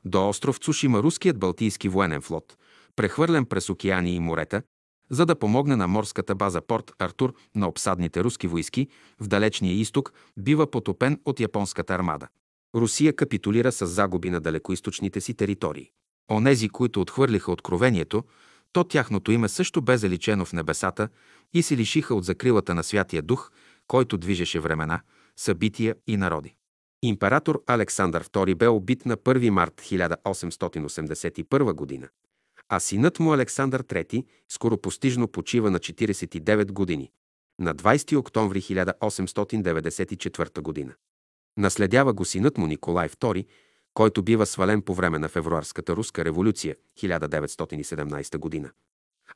[0.06, 2.58] До остров Цушима руският Балтийски военен флот,
[2.96, 4.62] прехвърлен през океани и морета,
[5.10, 8.88] за да помогне на морската база Порт Артур на обсадните руски войски
[9.20, 12.28] в далечния изток, бива потопен от японската армада.
[12.76, 15.92] Русия капитулира с загуби на далекоисточните си територии.
[16.32, 18.24] Онези, които отхвърлиха откровението,
[18.74, 21.10] то тяхното име също бе заличено в небесата
[21.54, 23.52] и се лишиха от закрилата на Святия Дух,
[23.88, 25.02] който движеше времена,
[25.38, 26.56] събития и народи.
[27.02, 32.10] Император Александър II бе убит на 1 март 1881 година,
[32.70, 37.12] а синът му Александър III скоро постижно почива на 49 години,
[37.60, 40.94] на 20 октомври 1894 година.
[41.58, 43.46] Наследява го синът му Николай II,
[43.94, 48.72] който бива свален по време на февруарската руска революция 1917 година.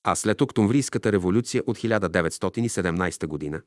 [0.03, 3.61] А след октомврийската революция от 1917 година,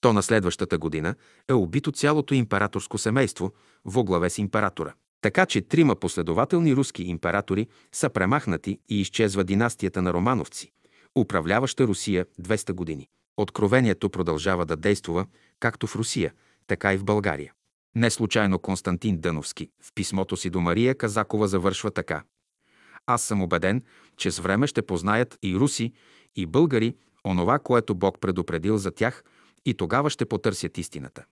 [0.00, 1.14] то на следващата година
[1.48, 3.52] е убито цялото императорско семейство
[3.84, 4.94] во главе с императора.
[5.22, 10.72] Така че трима последователни руски императори са премахнати и изчезва династията на Романовци,
[11.18, 13.08] управляваща Русия 200 години.
[13.36, 15.26] Откровението продължава да действа
[15.60, 16.32] както в Русия,
[16.66, 17.52] така и в България.
[17.94, 22.22] Не случайно Константин Дъновски в писмото си до Мария Казакова завършва така.
[23.06, 23.82] Аз съм убеден,
[24.16, 25.92] че с време ще познаят и руси,
[26.36, 26.94] и българи
[27.24, 29.24] онова, което Бог предупредил за тях
[29.64, 31.24] и тогава ще потърсят истината.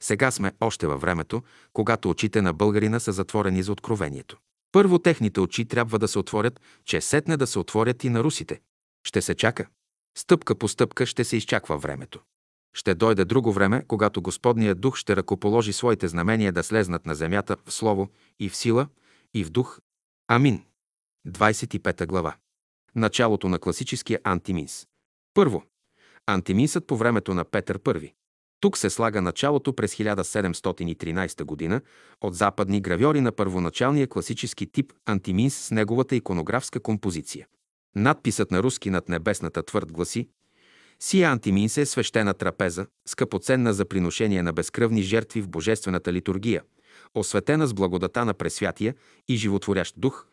[0.00, 1.42] Сега сме още във времето,
[1.72, 4.38] когато очите на българина са затворени за откровението.
[4.72, 8.60] Първо техните очи трябва да се отворят, че сетне да се отворят и на русите.
[9.06, 9.66] Ще се чака.
[10.18, 12.20] Стъпка по стъпка ще се изчаква времето.
[12.74, 17.56] Ще дойде друго време, когато Господният дух ще ръкоположи своите знамения да слезнат на земята
[17.66, 18.08] в слово
[18.38, 18.88] и в сила
[19.34, 19.80] и в дух.
[20.28, 20.64] Амин.
[21.28, 22.36] 25 глава.
[22.94, 24.86] Началото на класическия антиминс.
[25.34, 25.62] Първо.
[26.26, 28.12] Антиминсът по времето на Петър I.
[28.64, 31.80] Тук се слага началото през 1713 г.
[32.20, 37.46] от западни гравьори на първоначалния класически тип антиминс с неговата иконографска композиция.
[37.96, 40.28] Надписът на руски над небесната твърд гласи
[41.00, 46.62] Сия антиминс е свещена трапеза, скъпоценна за приношение на безкръвни жертви в божествената литургия,
[47.14, 48.94] осветена с благодата на Пресвятия
[49.28, 50.26] и животворящ дух,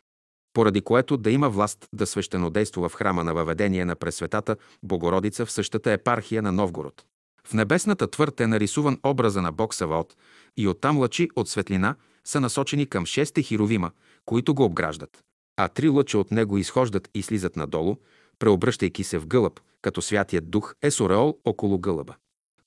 [0.53, 5.51] поради което да има власт да свещенодейства в храма на въведение на Пресветата Богородица в
[5.51, 7.05] същата епархия на Новгород.
[7.47, 10.15] В небесната твърд е нарисуван образа на Бог Саваот
[10.57, 11.95] и оттам лъчи от светлина
[12.25, 13.91] са насочени към шесте хировима,
[14.25, 15.23] които го обграждат.
[15.57, 17.97] А три лъча от него изхождат и слизат надолу,
[18.39, 22.15] преобръщайки се в гълъб, като Святият Дух е с ореол около гълъба.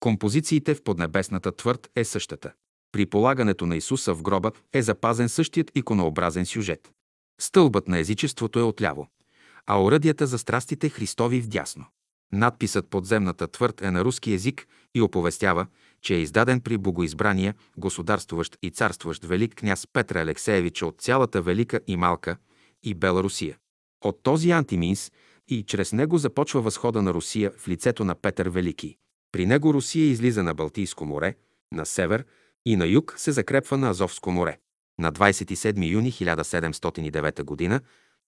[0.00, 2.52] Композициите в поднебесната твърд е същата.
[2.92, 6.92] При полагането на Исуса в гроба е запазен същият иконообразен сюжет.
[7.40, 9.08] Стълбът на езичеството е отляво,
[9.66, 11.84] а оръдията за страстите Христови вдясно.
[12.34, 15.66] Надписът подземната твърд е на руски език и оповестява,
[16.02, 21.80] че е издаден при богоизбрания, государствуващ и царстващ велик княз Петра Алексеевич от цялата Велика
[21.86, 22.36] и Малка
[22.82, 23.56] и Бела Русия.
[24.04, 25.12] От този антиминс
[25.48, 28.96] и чрез него започва възхода на Русия в лицето на Петър Велики.
[29.32, 31.34] При него Русия излиза на Балтийско море,
[31.72, 32.24] на север
[32.66, 34.58] и на юг се закрепва на Азовско море.
[34.98, 37.80] На 27 юни 1709 г.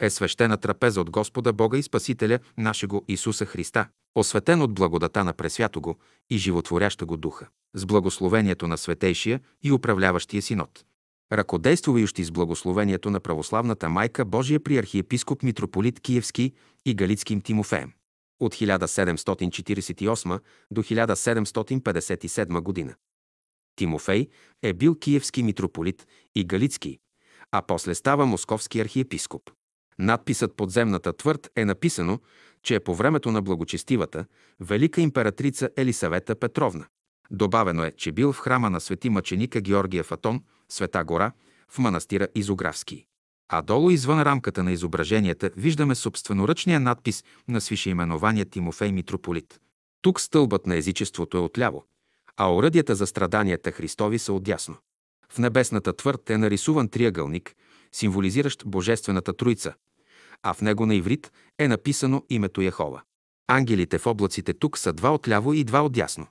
[0.00, 5.32] е свещена трапеза от Господа Бога и Спасителя нашего Исуса Христа, осветен от благодата на
[5.32, 5.96] Пресвято го
[6.30, 10.84] и животворяща го Духа, с благословението на Светейшия и управляващия синод.
[11.32, 16.52] Ръкодействуващи с благословението на православната майка Божия при архиепископ митрополит Киевски
[16.84, 17.92] и Галицким Тимофеем.
[18.40, 20.40] От 1748
[20.70, 22.94] до 1757 година.
[23.76, 24.28] Тимофей
[24.62, 26.98] е бил киевски митрополит и галицки,
[27.52, 29.50] а после става московски архиепископ
[29.98, 32.20] надписът Подземната твърд е написано,
[32.62, 34.26] че е по времето на благочестивата,
[34.60, 36.86] велика императрица Елисавета Петровна.
[37.30, 41.32] Добавено е, че бил в храма на свети мъченика Георгия Фатон, Света гора,
[41.68, 43.06] в манастира Изографски.
[43.48, 49.60] а долу извън рамката на изображенията виждаме собственоръчния надпис на свишеименование Тимофей Митрополит.
[50.02, 51.84] Тук стълбът на езичеството е отляво,
[52.36, 54.76] а оръдията за страданията Христови са отдясно.
[55.28, 57.54] В небесната твърд е нарисуван триъгълник,
[57.92, 59.74] символизиращ Божествената Троица,
[60.42, 63.02] а в него на иврит е написано името Яхова.
[63.48, 66.26] Ангелите в облаците тук са два отляво и два отдясно.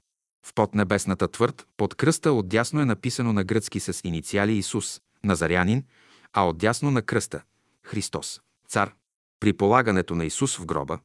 [0.45, 5.83] В поднебесната твърд, под кръста отдясно е написано на гръцки с инициали Исус, Назарянин,
[6.33, 7.41] а отдясно на кръста–
[7.83, 8.93] Христос, цар.
[9.39, 10.99] При полагането на Исус в гроба,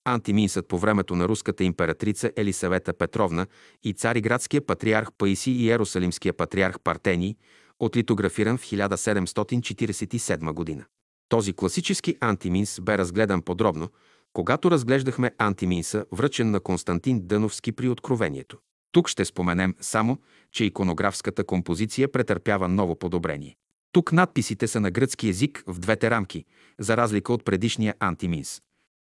[0.07, 3.47] Антиминсът по времето на руската императрица Елисавета Петровна
[3.83, 7.35] и цариградския патриарх Паиси и Ерусалимския патриарх Партений,
[7.79, 10.85] отлитографиран в 1747 година.
[11.29, 13.89] Този класически антиминс бе разгледан подробно,
[14.35, 18.57] когато разглеждахме антиминса, връчен на Константин Дъновски при Откровението.
[18.91, 20.17] Тук ще споменем само,
[20.51, 23.55] че иконографската композиция претърпява ново подобрение.
[23.91, 26.45] Тук надписите са на гръцки език в двете рамки,
[26.79, 28.61] за разлика от предишния антиминс.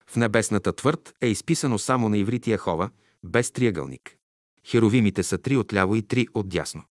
[0.10, 2.90] В небесната твърд е изписано само на иврития хова,
[3.24, 4.18] без триъгълник.
[4.68, 6.84] Херовимите са три отляво и три отдясно.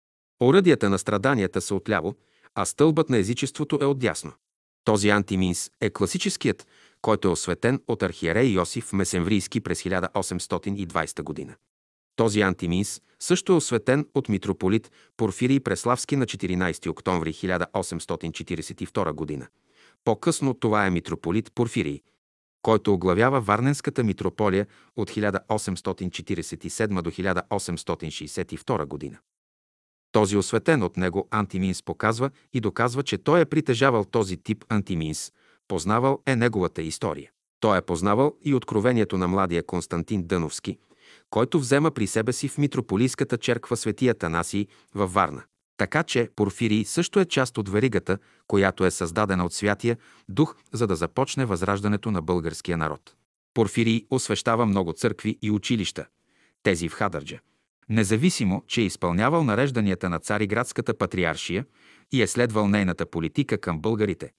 [0.42, 2.16] Оръдията на страданията са отляво,
[2.56, 4.32] а стълбът на езичеството е отдясно.
[4.84, 6.68] Този антиминс е класическият,
[7.02, 11.56] който е осветен от архиерей Йосиф Месенврийски през 1820 година.
[12.16, 19.48] Този антиминс също е осветен от митрополит Порфирий Преславски на 14 октомври 1842 година.
[20.04, 22.02] По-късно това е митрополит Порфирий,
[22.62, 29.18] който оглавява Варненската митрополия от 1847 до 1862 година.
[30.12, 35.32] Този осветен от него антиминс показва и доказва, че той е притежавал този тип антиминс,
[35.70, 37.32] познавал е неговата история.
[37.60, 40.78] Той е познавал и откровението на младия Константин Дъновски,
[41.30, 45.44] който взема при себе си в митрополийската черква Светия Танасий във Варна.
[45.78, 48.18] Така че Порфирий също е част от веригата,
[48.48, 49.98] която е създадена от Святия
[50.30, 53.16] Дух, за да започне възраждането на българския народ.
[53.54, 56.06] Порфирий освещава много църкви и училища,
[56.64, 57.40] тези в Хадърджа.
[57.90, 61.66] Независимо, че е изпълнявал нарежданията на цариградската патриаршия
[62.12, 64.32] и е следвал нейната политика към българите,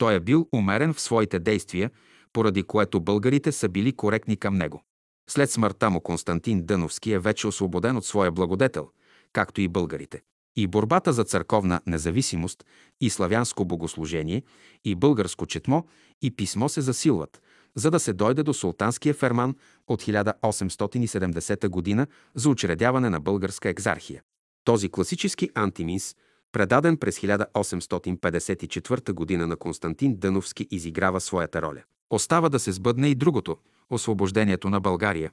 [0.00, 1.90] той е бил умерен в своите действия,
[2.32, 4.82] поради което българите са били коректни към него.
[5.30, 8.88] След смъртта му Константин Дъновски е вече освободен от своя благодетел,
[9.32, 10.20] както и българите.
[10.56, 12.64] И борбата за църковна независимост
[13.00, 14.42] и славянско богослужение
[14.84, 15.84] и българско четмо
[16.22, 17.42] и писмо се засилват,
[17.74, 19.54] за да се дойде до султанския ферман
[19.88, 22.06] от 1870 г.
[22.34, 24.22] за учредяване на българска екзархия.
[24.64, 26.16] Този класически антиминс,
[26.52, 29.46] предаден през 1854 г.
[29.46, 31.82] на Константин Дъновски, изиграва своята роля.
[32.10, 33.56] Остава да се сбъдне и другото–
[33.90, 35.30] освобождението на България,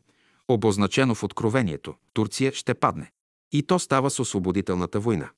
[0.47, 3.11] обозначено в Откровението– Турция ще падне.
[3.51, 5.29] И то става с освободителната война.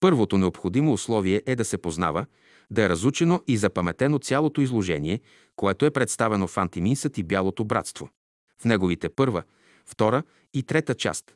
[0.00, 2.26] Първото необходимо условие е да се познава,
[2.70, 5.20] да е разучено и запаметено цялото изложение,
[5.56, 8.08] което е представено в антиминсът и бялото братство.
[8.62, 9.42] В неговите първа,
[9.86, 10.22] втора
[10.54, 11.34] и трета част.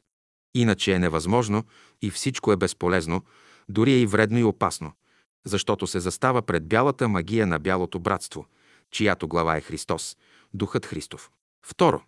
[0.54, 1.64] Иначе е невъзможно
[2.02, 3.24] и всичко е безполезно,
[3.68, 4.92] дори е и вредно и опасно–
[5.44, 8.46] защото се застава пред бялата магия на бялото братство,
[8.90, 10.16] чиято глава е Христос,
[10.54, 11.30] Духът Христов.
[11.66, 12.02] Второ,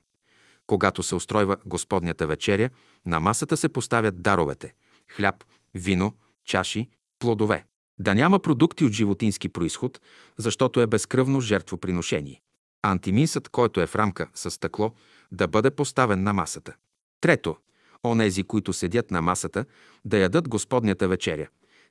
[0.66, 2.70] когато се устройва Господнята вечеря,
[3.07, 4.74] на масата се поставят даровете–
[5.10, 6.12] хляб, вино,
[6.44, 7.65] чаши, плодове.
[7.99, 10.00] Да няма продукти от животински происход,
[10.36, 12.41] защото е безкръвно жертвоприношение.
[12.82, 14.92] Антиминсът, който е в рамка с стъкло,
[15.32, 16.74] да бъде поставен на масата.
[17.20, 17.57] Трето,
[18.05, 19.65] онези, които седят на масата,
[20.05, 21.49] да ядат Господнята вечеря.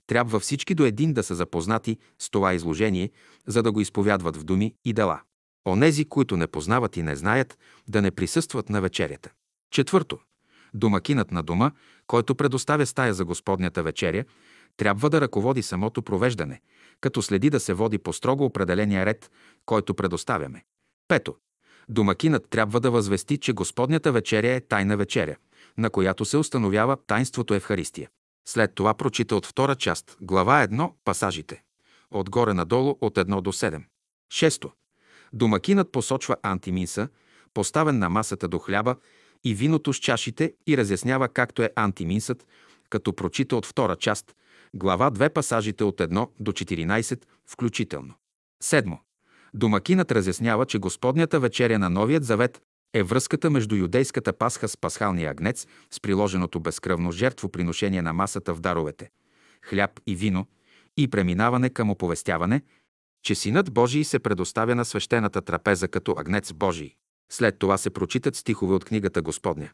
[0.08, 3.11] Трябва всички до един да са запознати с това изложение,
[3.48, 5.22] за да го изповядват в думи и дела.
[5.67, 7.57] Онези, които не познават и не знаят,
[7.88, 9.30] да не присъстват на вечерята.
[9.72, 10.19] Четвърто,
[10.73, 11.72] домакинът на дома,
[12.07, 14.23] който предоставя стая за Господнята вечеря,
[14.77, 16.61] трябва да ръководи самото провеждане,
[17.01, 19.31] като следи да се води по строго определения ред,
[19.65, 20.64] който предоставяме.
[21.07, 21.35] Пето.
[21.90, 25.35] Домакинът трябва да възвести, че Господнята вечеря е тайна вечеря,
[25.77, 28.09] на която се установява тайнството Евхаристия.
[28.48, 31.64] След това прочита от втора част, глава 1, пасажите.
[32.11, 33.83] Отгоре надолу от 1 до 7.
[34.33, 34.72] Шесто.
[35.34, 37.08] Домакинът посочва антиминса,
[37.53, 38.95] поставен на масата до хляба
[39.43, 42.48] и виното с чашите и разяснява както е антиминсът,
[42.90, 44.35] като прочита от втора част,
[44.74, 48.14] глава 2 пасажите от 1 до 14 включително.
[48.64, 48.98] Седмо.
[49.53, 52.61] Домакинът разяснява, че Господнята вечеря на Новият завет
[52.93, 58.53] е връзката между юдейската пасха с пасхалния агнец, с приложеното безкръвно жертво приношение на масата
[58.53, 59.10] в даровете,
[59.66, 60.45] хляб и вино,
[60.98, 62.61] и преминаване към оповестяване,
[63.24, 66.95] че Синът Божий се предоставя на свещената трапеза като агнец Божий.
[67.32, 69.69] След това се прочитат стихове от книгата Господня.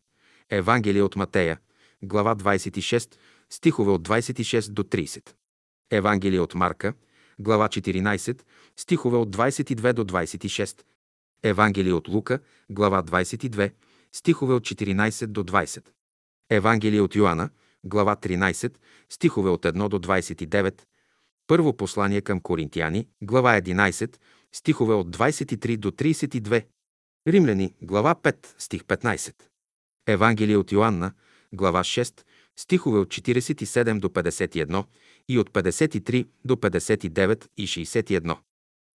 [0.49, 1.59] Евангелие от Матея,
[2.03, 3.15] глава 26,
[3.49, 5.29] стихове от 26 до 30.
[5.91, 6.93] Евангелие от Марка,
[7.39, 8.41] глава 14,
[8.77, 10.81] стихове от 22 до 26.
[11.43, 13.71] Евангелие от Лука, глава 22,
[14.13, 15.85] стихове от 14 до 20.
[16.49, 17.49] Евангелие от Йоанна,
[17.83, 18.73] глава 13,
[19.09, 20.81] стихове от 1 до 29.
[21.47, 24.17] Първо послание към Коринтияни, глава 11,
[24.51, 26.65] стихове от 23 до 32.
[27.27, 29.33] Римляни, глава 5, стих 15.
[30.07, 31.11] Евангелие от Йоанна,
[31.53, 32.23] глава 6,
[32.57, 34.85] стихове от 47 до 51
[35.29, 38.37] и от 53 до 59 и 61.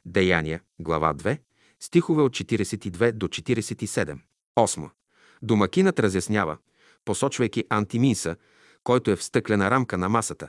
[0.04, 1.38] Деяния, глава 2,
[1.80, 4.18] стихове от 42 до 47.
[4.56, 4.90] 8.
[5.42, 6.56] Домакинът разяснява,
[7.04, 8.36] посочвайки антиминса,
[8.84, 10.48] който е в стъклена рамка на масата,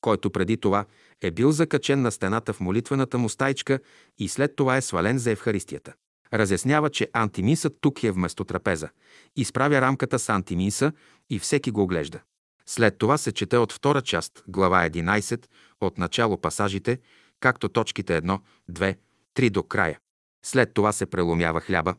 [0.00, 0.84] който преди това
[1.22, 3.78] е бил закачен на стената в молитвената му стайчка
[4.18, 5.94] и след това е свален за Евхаристията.
[6.34, 8.88] Разяснява, че антиминсът тук е вместо трапеза.
[9.36, 10.92] Изправя рамката с антиминса
[11.30, 12.20] и всеки го оглежда.
[12.66, 15.46] След това се чете от втора част, глава 11,
[15.80, 16.98] от начало пасажите,
[17.40, 18.96] както точките 1, 2,
[19.36, 19.98] 3 до края.
[20.44, 21.94] След това се преломява хляба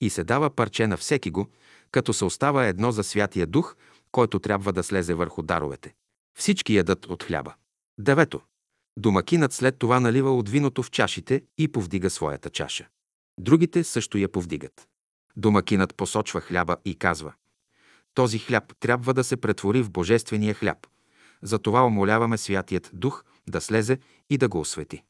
[0.00, 1.48] и се дава парче на всеки го,
[1.90, 3.76] като се остава едно за Святия Дух,
[4.12, 5.94] който трябва да слезе върху даровете.
[6.38, 7.54] Всички ядат от хляба.
[7.98, 8.40] Девето.
[8.96, 12.88] Домакинът след това налива от виното в чашите и повдига своята чаша.
[13.40, 14.88] Другите също я повдигат.
[15.36, 17.32] Домакинът посочва хляба и казва
[18.14, 20.86] този хляб трябва да се претвори в божествения хляб.
[21.42, 23.98] Затова умоляваме Святият Дух да слезе
[24.30, 25.02] и да го освети.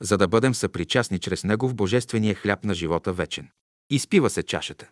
[0.00, 3.48] За да бъдем съпричастни чрез Него в божествения хляб на живота вечен.
[3.90, 4.90] Изпива се чашата.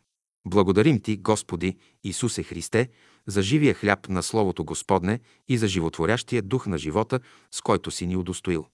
[0.48, 2.88] Благодарим Ти, Господи, Исусе Христе,
[3.26, 7.20] за живия хляб на Словото Господне и за животворящия дух на живота,
[7.50, 8.66] с който си ни удостоил.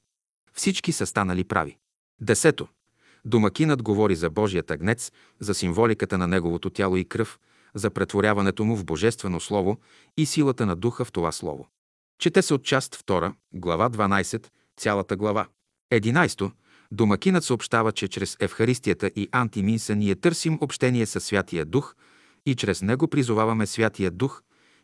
[0.52, 1.76] Всички са станали прави.
[2.20, 2.68] Десето.
[3.24, 7.38] Домакинът говори за Божият агнец, за символиката на Неговото тяло и кръв–
[7.74, 9.78] за претворяването му в Божествено Слово
[10.16, 11.68] и силата на Духа в това Слово.
[12.18, 14.46] Чете се от част 2, глава 12,
[14.76, 15.46] цялата глава.
[15.92, 16.50] 11.
[16.94, 21.96] Домакинът съобщава, че чрез Евхаристията и антиминса ние търсим общение с Святия Дух
[22.46, 24.42] и чрез него призоваваме Святия Дух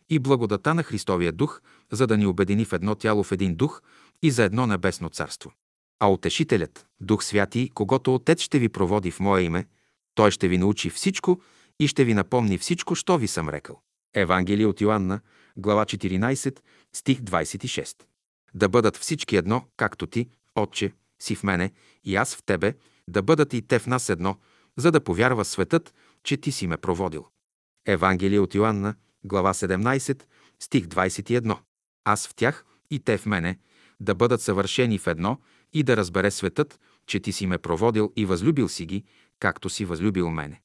[0.08, 1.60] и благодата на Христовия Дух,
[1.92, 3.82] за да ни обедини в едно тяло в един дух
[4.22, 5.52] и за едно небесно царство.
[6.00, 9.66] А Утешителят, Дух Святи, когато Отец ще ви проводи в Мое име,
[10.14, 11.40] Той ще ви научи всичко
[11.80, 13.80] и ще ви напомни всичко, що ви съм рекал.
[14.14, 15.20] Евангелие от Йоанна,
[15.56, 16.58] глава 14,
[16.92, 17.96] стих 26.
[18.54, 21.72] Да бъдат всички едно, както ти, Отче, си в мене
[22.04, 22.74] и аз в тебе,
[23.08, 24.36] да бъдат и те в нас едно,
[24.76, 27.26] за да повярва светът, че ти си ме проводил.
[27.86, 30.22] Евангелие от Йоанна, глава 17,
[30.60, 31.58] стих 21.
[32.04, 33.58] Аз в тях и те в мене,
[34.00, 35.38] да бъдат съвършени в едно
[35.72, 39.04] и да разбере светът, че ти си ме проводил и възлюбил си ги,
[39.38, 40.62] както си възлюбил мене.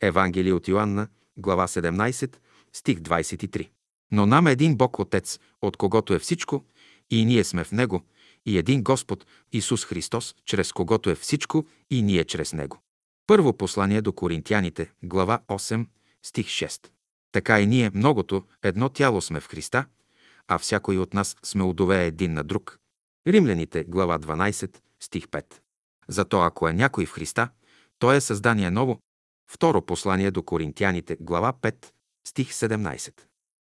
[0.00, 2.36] Евангелие от Йоанна, глава 17,
[2.72, 3.68] стих 23.
[4.12, 6.64] Но нам е един Бог Отец, от когото е всичко,
[7.10, 8.02] и ние сме в Него,
[8.46, 12.78] и един Господ, Исус Христос, чрез когото е всичко, и ние чрез Него.
[13.26, 15.86] Първо послание до Коринтияните, глава 8,
[16.22, 16.88] стих 6.
[17.32, 19.84] Така и ние, многото, едно тяло сме в Христа,
[20.48, 22.78] а всякой от нас сме удове един на друг.
[23.26, 25.44] Римляните, глава 12, стих 5.
[26.08, 27.48] Зато ако е някой в Христа,
[27.98, 29.00] той е създание ново.
[29.50, 31.86] Второ послание до Коринтияните, глава 5,
[32.26, 33.12] стих 17.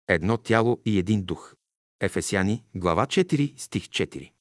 [0.07, 1.53] Едно тяло и един дух.
[2.01, 4.34] Ефесяни, глава 4, стих 4.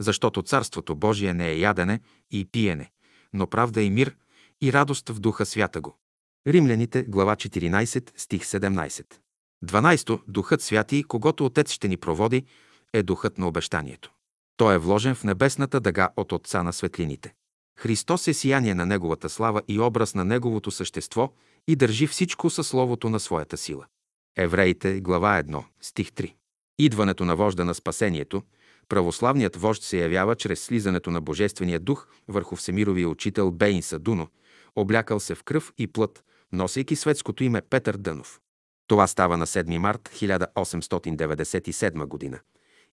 [0.00, 2.90] Защото Царството Божие не е ядене и пиене,
[3.32, 4.16] но правда и мир
[4.60, 5.98] и радост в Духа Свята го.
[6.46, 9.06] Римляните, глава 14, стих 17.
[9.64, 10.20] 12.
[10.28, 12.44] Духът Святи, когато Отец ще ни проводи,
[12.92, 14.12] е духът на обещанието.
[14.56, 17.34] Той е вложен в небесната дъга от Отца на светлините.
[17.78, 21.32] Христос е сияние на Неговата слава и образ на Неговото същество
[21.68, 23.86] и държи всичко със словото на своята сила.
[24.36, 26.34] Евреите, глава 1, стих 3.
[26.78, 28.42] Идването на вожда на спасението,
[28.90, 34.28] православният вожд се явява чрез слизането на Божествения дух върху всемировия учител Бейн Садуно,
[34.76, 38.40] облякал се в кръв и плът, носейки светското име Петър Дънов.
[38.86, 42.38] Това става на 7 март 1897 година.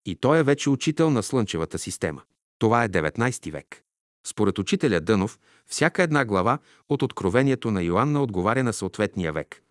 [0.05, 2.23] И той е вече учител на Слънчевата система.
[2.59, 3.83] Това е 19 век.
[4.27, 6.59] Според учителя Дънов, всяка една глава
[6.89, 9.63] от Откровението на Йоанна отговаря на съответния век.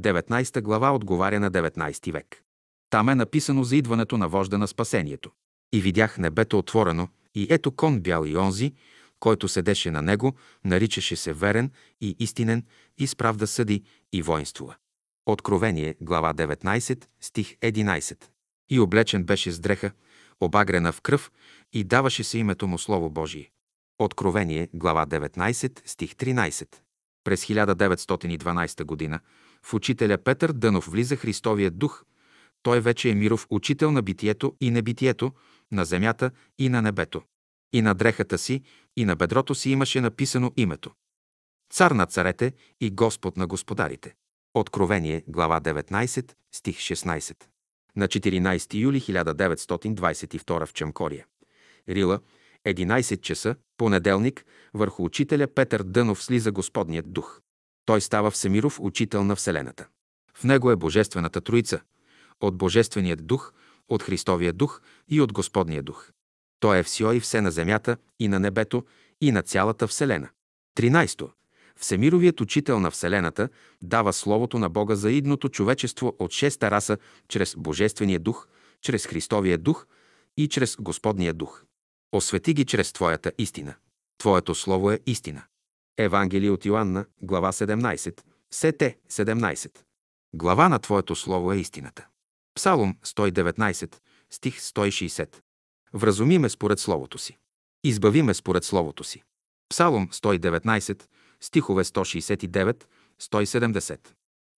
[0.00, 2.42] 19 глава отговаря на 19 век.
[2.90, 5.30] Там е написано за идването на вожда на спасението.
[5.72, 8.72] И видях небето отворено, и ето кон бял и онзи,
[9.20, 10.34] който седеше на него,
[10.64, 11.70] наричаше се верен
[12.00, 12.64] и истинен,
[12.98, 14.76] и справда съди и воинствува.
[15.26, 18.24] Откровение, глава 19, стих 11.
[18.70, 19.90] И облечен беше с дреха,
[20.40, 21.32] обагрена в кръв,
[21.72, 23.50] и даваше се името му Слово Божие.
[23.98, 26.68] Откровение, глава 19, стих 13.
[27.24, 29.20] През 1912 г.
[29.62, 32.04] в учителя Петър Дънов влиза Христовия дух.
[32.62, 35.32] Той вече е миров учител на битието и небитието,
[35.72, 37.22] на земята и на небето.
[37.72, 38.62] И на дрехата си,
[38.96, 40.90] и на бедрото си имаше написано името.
[41.72, 44.14] Цар на царете и Господ на господарите.
[44.54, 47.44] Откровение, глава 19, стих 16.
[47.96, 51.26] На 14 юли 1922 в Чамкория.
[51.88, 52.20] Рила,
[52.66, 54.44] 11 часа, понеделник,
[54.74, 57.40] върху учителя Петър Дънов слиза Господният дух.
[57.84, 59.86] Той става Всемиров учител на Вселената.
[60.34, 61.80] В него е Божествената Троица,
[62.40, 63.52] от Божественият дух,
[63.88, 66.10] от Христовия дух и от Господния дух.
[66.60, 68.84] Той е все и все на земята и на небето
[69.20, 70.28] и на цялата Вселена.
[70.76, 71.30] 13.
[71.76, 73.48] Всемировият учител на Вселената
[73.82, 78.48] дава Словото на Бога за идното човечество от шеста раса чрез Божествения дух,
[78.80, 79.86] чрез Христовия дух
[80.36, 81.64] и чрез Господния дух.
[82.12, 83.74] Освети ги чрез Твоята истина.
[84.18, 85.42] Твоето Слово е истина.
[85.98, 88.20] Евангелие от Йоанна, глава 17,
[88.50, 89.70] Сете 17.
[90.34, 92.06] Глава на Твоето Слово е истината.
[92.54, 93.96] Псалом 119,
[94.30, 95.36] стих 160.
[95.92, 97.38] Вразуми ме според Словото си.
[97.84, 99.22] Избави ме според Словото си.
[99.68, 101.02] Псалом 119,
[101.40, 102.84] стихове 169,
[103.20, 104.08] 170.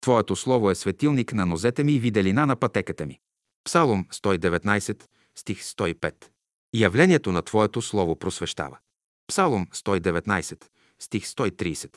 [0.00, 3.20] Твоето Слово е светилник на нозете ми и виделина на пътеката ми.
[3.64, 5.02] Псалом 119,
[5.36, 6.14] стих 105.
[6.74, 8.78] Явлението на Твоето Слово просвещава.
[9.26, 10.64] Псалом 119,
[10.98, 11.96] стих 130.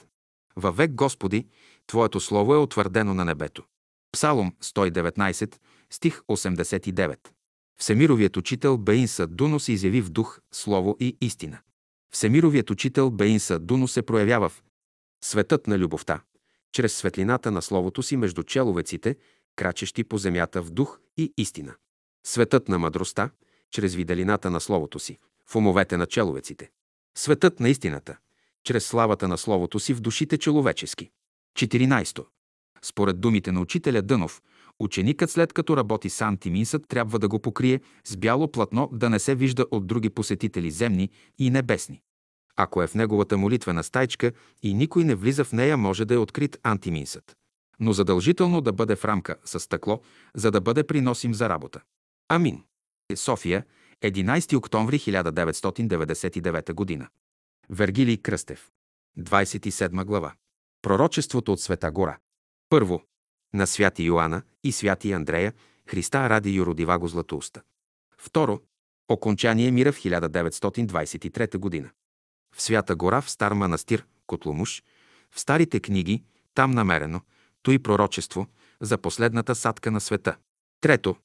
[0.55, 1.47] Във век Господи,
[1.87, 3.63] Твоето Слово е утвърдено на небето.
[4.11, 7.17] Псалом 119, стих 89.
[7.79, 11.59] Всемировият учител Бейнса Дуно се изяви в дух, слово и истина.
[12.11, 14.63] Всемировият учител Бейнса Дуно се проявява в
[15.23, 16.21] светът на любовта,
[16.71, 19.15] чрез светлината на словото си между человеците,
[19.55, 21.75] крачещи по земята в дух и истина.
[22.25, 23.29] Светът на мъдростта,
[23.71, 25.17] чрез виделината на словото си,
[25.49, 26.69] в умовете на человеците.
[27.17, 28.17] Светът на истината,
[28.63, 31.11] чрез славата на словото си в душите человечески.
[31.57, 32.25] 14.
[32.81, 34.41] Според думите на учителя Дънов,
[34.79, 39.19] ученикът след като работи с антиминсът трябва да го покрие с бяло платно, да не
[39.19, 42.01] се вижда от други посетители земни и небесни.
[42.55, 44.31] Ако е в неговата молитвена стайчка
[44.63, 47.37] и никой не влиза в нея, може да е открит антиминсът.
[47.79, 50.01] Но задължително да бъде в рамка с стъкло,
[50.35, 51.81] за да бъде приносим за работа.
[52.29, 52.63] Амин.
[53.15, 53.65] София,
[54.03, 57.09] 11 октомври 1999 г.
[57.69, 58.71] Вергилий Кръстев.
[59.19, 60.33] 27 глава.
[60.81, 62.17] Пророчеството от Света гора.
[62.69, 63.03] Първо.
[63.53, 65.53] На святи Йоанна и святи Андрея
[65.89, 67.61] Христа ради Юродиваго Златоуста.
[68.17, 68.61] Второ.
[69.07, 71.89] Окончание мира в 1923 година.
[72.55, 74.83] В Свята гора в Стар манастир, Котломуш,
[75.31, 76.23] в старите книги,
[76.53, 77.21] там намерено,
[77.61, 78.47] то и пророчество
[78.81, 80.37] за последната садка на света.
[80.81, 81.15] Трето.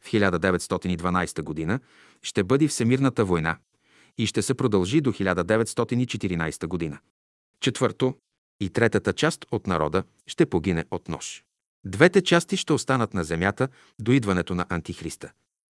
[0.00, 1.80] В 1912 година
[2.22, 3.58] ще бъде Всемирната война
[4.18, 6.98] и ще се продължи до 1914 година.
[7.60, 8.14] Четвърто
[8.60, 11.44] и третата част от народа ще погине от нож.
[11.84, 15.32] Двете части ще останат на земята до идването на Антихриста.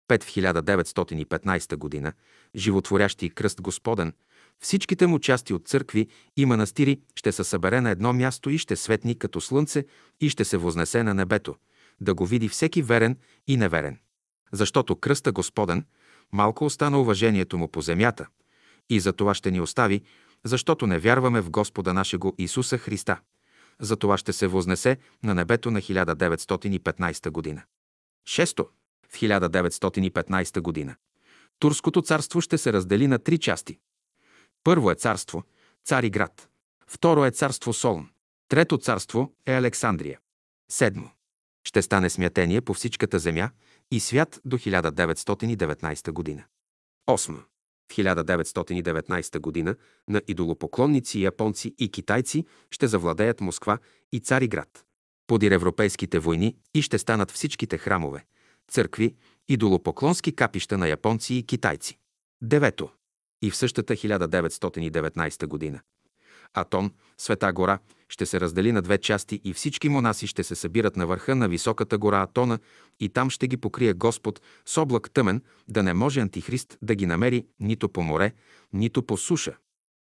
[0.09, 2.13] 5 в 1915 година,
[2.55, 4.13] животворящи кръст Господен,
[4.59, 6.07] всичките му части от църкви
[6.37, 9.85] и манастири ще се събере на едно място и ще светни като слънце
[10.21, 11.55] и ще се вознесе на небето,
[12.01, 13.99] да го види всеки верен и неверен.
[14.51, 15.85] Защото кръста Господен
[16.31, 18.27] малко остана уважението му по земята
[18.89, 20.01] и за това ще ни остави,
[20.45, 23.19] защото не вярваме в Господа нашего Исуса Христа.
[23.79, 27.63] За това ще се вознесе на небето на 1915 година.
[28.25, 28.69] Шесто.
[29.09, 30.95] В 1915 година.
[31.59, 33.79] Турското царство ще се раздели на три части.
[34.63, 35.43] Първо е царство,
[35.85, 36.49] Цариград.
[36.87, 38.09] Второ е царство Солн.
[38.47, 40.19] Трето царство е Александрия.
[40.71, 41.07] Седмо.
[41.67, 43.49] Ще стане смятение по всичката земя
[43.91, 46.43] и свят до 1919 година.
[47.07, 47.37] Осмо.
[47.91, 49.75] В 1919 година
[50.09, 53.77] на идолопоклонници, японци и китайци ще завладеят Москва
[54.11, 54.85] и Цариград.
[55.27, 58.25] Подир европейските войни и ще станат всичките храмове,
[58.67, 59.15] църкви,
[59.47, 61.97] идолопоклонски капища на японци и китайци.
[62.41, 62.89] Девето.
[63.41, 65.81] И в същата 1919 година
[66.55, 70.95] Атон, Света гора, ще се раздели на две части и всички монаси ще се събират
[70.95, 72.59] на върха на високата гора Атона
[72.99, 77.05] и там ще ги покрие Господ с облак тъмен, да не може Антихрист да ги
[77.05, 78.33] намери нито по море,
[78.73, 79.57] нито по суша.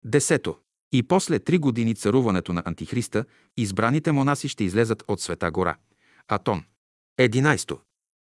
[0.04, 0.56] Десето.
[0.92, 3.24] И после три години царуването на Антихриста,
[3.56, 5.76] избраните монаси ще излезат от Света гора.
[6.28, 6.64] Атон.
[7.18, 7.80] Единайсто.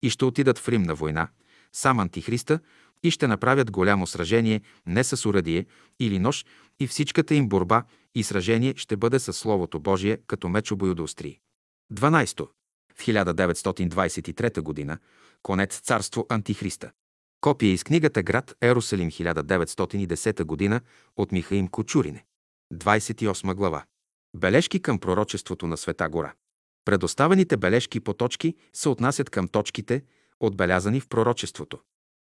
[0.03, 1.27] И ще отидат в Рим на война,
[1.73, 2.59] сам Антихриста,
[3.03, 5.65] и ще направят голямо сражение не с урадие
[5.99, 6.45] или нож
[6.79, 7.83] и всичката им борба
[8.15, 11.39] и сражение ще бъде със Словото Божие като мечо острии.
[11.93, 12.47] 12.
[12.95, 14.97] В 1923 г.
[15.43, 16.91] Конец царство Антихриста.
[17.41, 20.81] Копия из книгата Град Ерусалим 1910 г.
[21.15, 22.25] от Михаим Кочурине.
[22.73, 23.83] 28 глава.
[24.35, 26.33] Бележки към пророчеството на Света гора.
[26.85, 30.03] Предоставените бележки по точки се отнасят към точките,
[30.41, 31.79] отбелязани в пророчеството.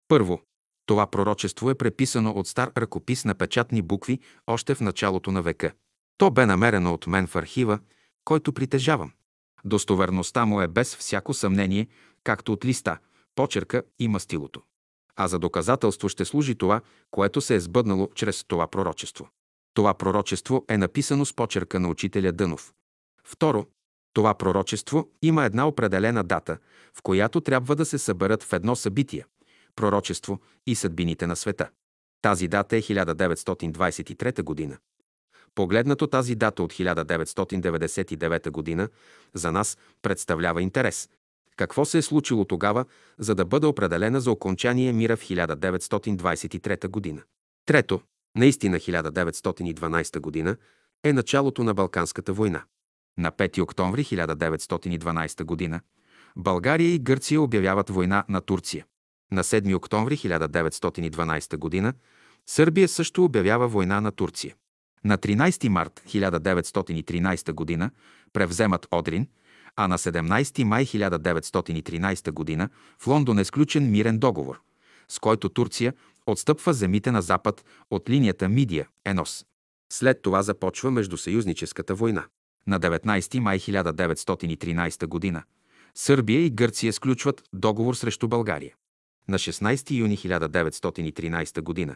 [0.08, 0.42] Първо,
[0.86, 5.72] това пророчество е преписано от стар ръкопис на печатни букви още в началото на века.
[6.18, 7.80] То бе намерено от мен в архива,
[8.26, 9.12] който притежавам.
[9.66, 11.88] Достоверността му е без всяко съмнение,
[12.24, 12.98] както от листа,
[13.36, 14.62] почерка и мастилото.
[15.16, 19.30] А за доказателство ще служи това, което се е сбъднало чрез това пророчество.
[19.74, 22.74] Това пророчество е написано с почерка на учителя Дънов.
[23.24, 23.66] Второ,
[24.18, 26.58] това пророчество има една определена дата,
[26.94, 29.26] в която трябва да се съберат в едно събитие–
[29.76, 31.70] пророчество и съдбините на света.
[32.22, 34.78] Тази дата е 1923 година.
[35.56, 38.90] Погледнато тази дата от 1999 година
[39.34, 41.10] за нас представлява интерес.
[41.56, 42.86] Какво се е случило тогава,
[43.20, 47.22] за да бъде определена за окончание мира в 1923 година?
[47.66, 48.02] Трето,
[48.36, 50.58] наистина 1912 година
[51.04, 52.64] е началото на Балканската война.
[53.18, 55.82] На 5 октомври 1912 година
[56.36, 58.86] България и Гърция обявяват война на Турция.
[59.32, 61.94] На 7 октомври 1912 г.
[62.48, 64.56] Сърбия също обявява война на Турция.
[65.04, 67.90] На 13 март 1913 г.
[68.34, 69.28] превземат Одрин,
[69.76, 72.70] а на 17 май 1913 г.
[73.00, 74.62] в Лондон е сключен мирен договор,
[75.08, 75.94] с който Турция
[76.26, 79.46] отстъпва земите на запад от линията Мидия, Енос.
[79.94, 82.26] След това започва Междусъюзническата война.
[82.68, 85.44] На 19 май 1913 г.
[85.96, 88.74] Сърбия и Гърция сключват договор срещу България
[89.28, 91.96] на 16 юни 1913 г.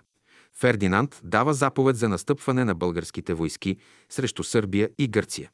[0.54, 3.78] Фердинанд дава заповед за настъпване на българските войски
[4.10, 5.50] срещу Сърбия и Гърция.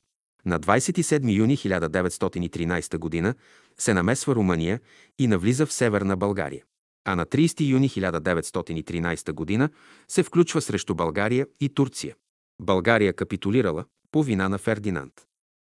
[0.46, 3.34] На 27 юни 1913 г.
[3.78, 4.80] се намесва Румъния
[5.20, 6.64] и навлиза в северна България.
[7.06, 9.70] А на 30 юни 1913 г.
[10.08, 12.16] се включва срещу България и Турция.
[12.62, 15.14] България капитулирала по вина на Фердинанд.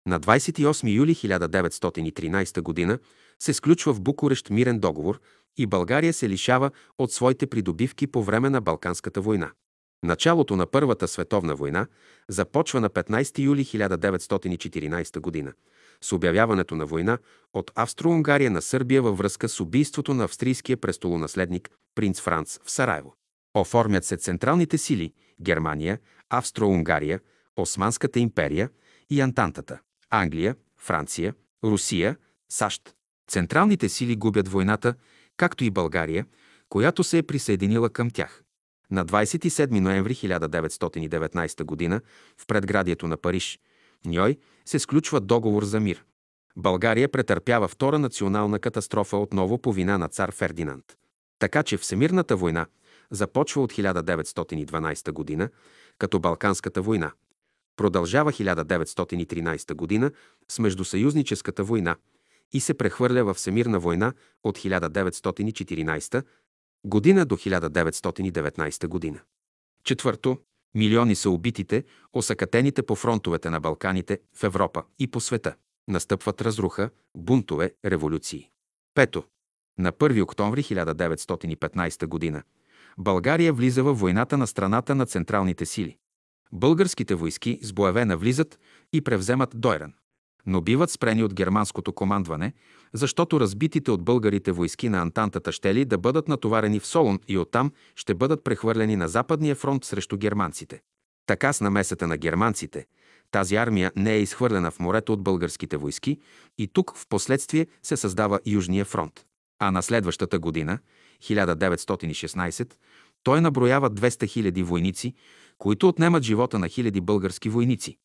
[0.06, 2.98] На 28 юли 1913 г.
[3.38, 5.20] се сключва в Букурещ мирен договор
[5.56, 9.52] и България се лишава от своите придобивки по време на Балканската война.
[10.02, 11.86] Началото на Първата световна война
[12.28, 15.52] започва на 15 юли 1914 г.
[16.00, 17.18] с обявяването на война
[17.54, 23.14] от Австро-Унгария на Сърбия във връзка с убийството на австрийския престолонаследник принц Франц в Сараево.
[23.54, 25.98] Оформят се централните сили– Германия,
[26.30, 27.20] Австро-Унгария,
[27.56, 28.70] Османската империя
[29.10, 32.16] и Антантата– Англия, Франция, Русия,
[32.48, 32.94] САЩ.
[33.28, 34.94] Централните сили губят войната
[35.36, 36.26] както и България,
[36.68, 38.42] която се е присъединила към тях.
[38.90, 42.00] На 27 ноември 1919 г.
[42.38, 43.58] в предградието на Париж,
[44.04, 46.04] Ньой, се сключва договор за мир.
[46.56, 50.84] България претърпява втора национална катастрофа отново по вина на цар Фердинанд.
[51.38, 52.66] Така че Всемирната война
[53.10, 55.48] започва от 1912 г.,
[55.98, 57.12] като Балканската война.
[57.76, 60.10] Продължава 1913 г.
[60.48, 61.96] с Междусъюзническата война–
[62.52, 64.12] и се прехвърля във Всемирна война
[64.44, 66.24] от 1914
[66.84, 69.20] година до 1919 година.
[69.84, 70.38] Четвърто,
[70.74, 75.54] милиони са убитите, осъкатените по фронтовете на Балканите, в Европа и по света.
[75.88, 78.50] Настъпват разруха, бунтове, революции.
[78.94, 79.24] Пето,
[79.78, 82.42] На 1 октомври 1915 г.
[82.98, 85.98] България влиза във войната на страната на централните сили.
[86.52, 88.58] Българските войски с боеве навлизат
[88.92, 89.92] и превземат Дойран,
[90.46, 92.52] но биват спрени от германското командване,
[92.92, 97.38] защото разбитите от българите войски на Антантата ще ли да бъдат натоварени в Солун и
[97.38, 100.80] оттам ще бъдат прехвърлени на Западния фронт срещу германците.
[101.26, 102.86] Така с намесата на германците,
[103.30, 106.18] тази армия не е изхвърлена в морето от българските войски
[106.58, 109.24] и тук в последствие се създава Южния фронт.
[109.58, 110.78] А на следващата година,
[111.22, 112.74] 1916,
[113.22, 114.08] той наброява 200
[114.52, 115.14] 000 войници,
[115.62, 117.96] които отнемат живота на хиляди български войници,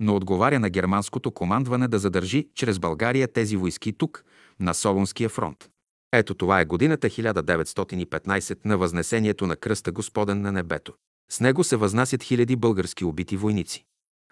[0.00, 4.24] но отговаря на германското командване да задържи чрез България тези войски тук,
[4.60, 5.68] на Солунския фронт.
[6.12, 10.92] Ето това е годината 1915 на възнесението на кръста Господен на небето.
[11.30, 13.84] С него се възнасят хиляди български убити войници.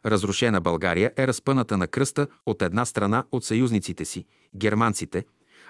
[0.07, 4.25] Разрушена България е разпъната на кръста от една страна от съюзниците си,
[4.57, 5.25] германците,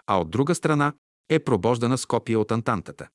[0.07, 0.93] а от друга страна
[1.31, 3.09] е пробождана с копия от Антантата.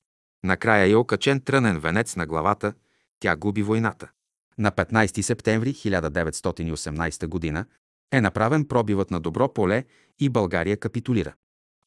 [0.44, 2.74] Накрая е окачен трънен венец на главата,
[3.20, 4.10] тя губи войната.
[4.58, 7.66] На 15 септември 1918 г.
[8.12, 9.86] е направен пробивът на Добро поле
[10.20, 11.34] и България капитулира.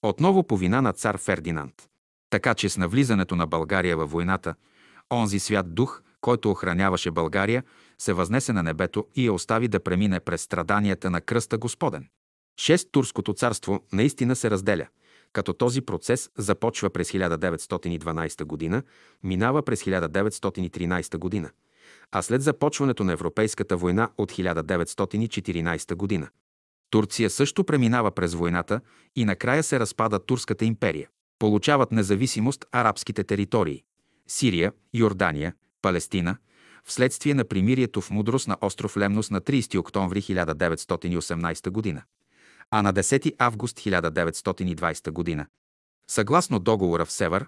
[0.03, 1.75] Отново по вина на цар Фердинанд.
[2.31, 4.55] Така че с навлизането на България във войната,
[5.13, 7.65] онзи свят дух, който охраняваше България,
[7.99, 12.09] се възнесе на небето и я остави да премине през страданията на кръста Господен.
[12.61, 14.87] Шест Турското царство наистина се разделя,
[15.33, 18.83] като този процес започва през 1912 г.,
[19.23, 21.51] минава през 1913 г.,
[22.13, 26.31] а след започването на Европейската война от 1914 г.
[26.91, 28.81] Турция също преминава през войната
[29.17, 31.09] и накрая се разпада Турската империя.
[31.39, 33.83] Получават независимост арабските територии–
[34.29, 36.37] Сирия, Йордания, Палестина,
[36.85, 42.03] вследствие на примирието в мудрост на остров Лемнос на 30 октомври 1918 г
[42.71, 45.47] а на 10 август 1920 г.
[46.11, 47.47] Съгласно договора в Север,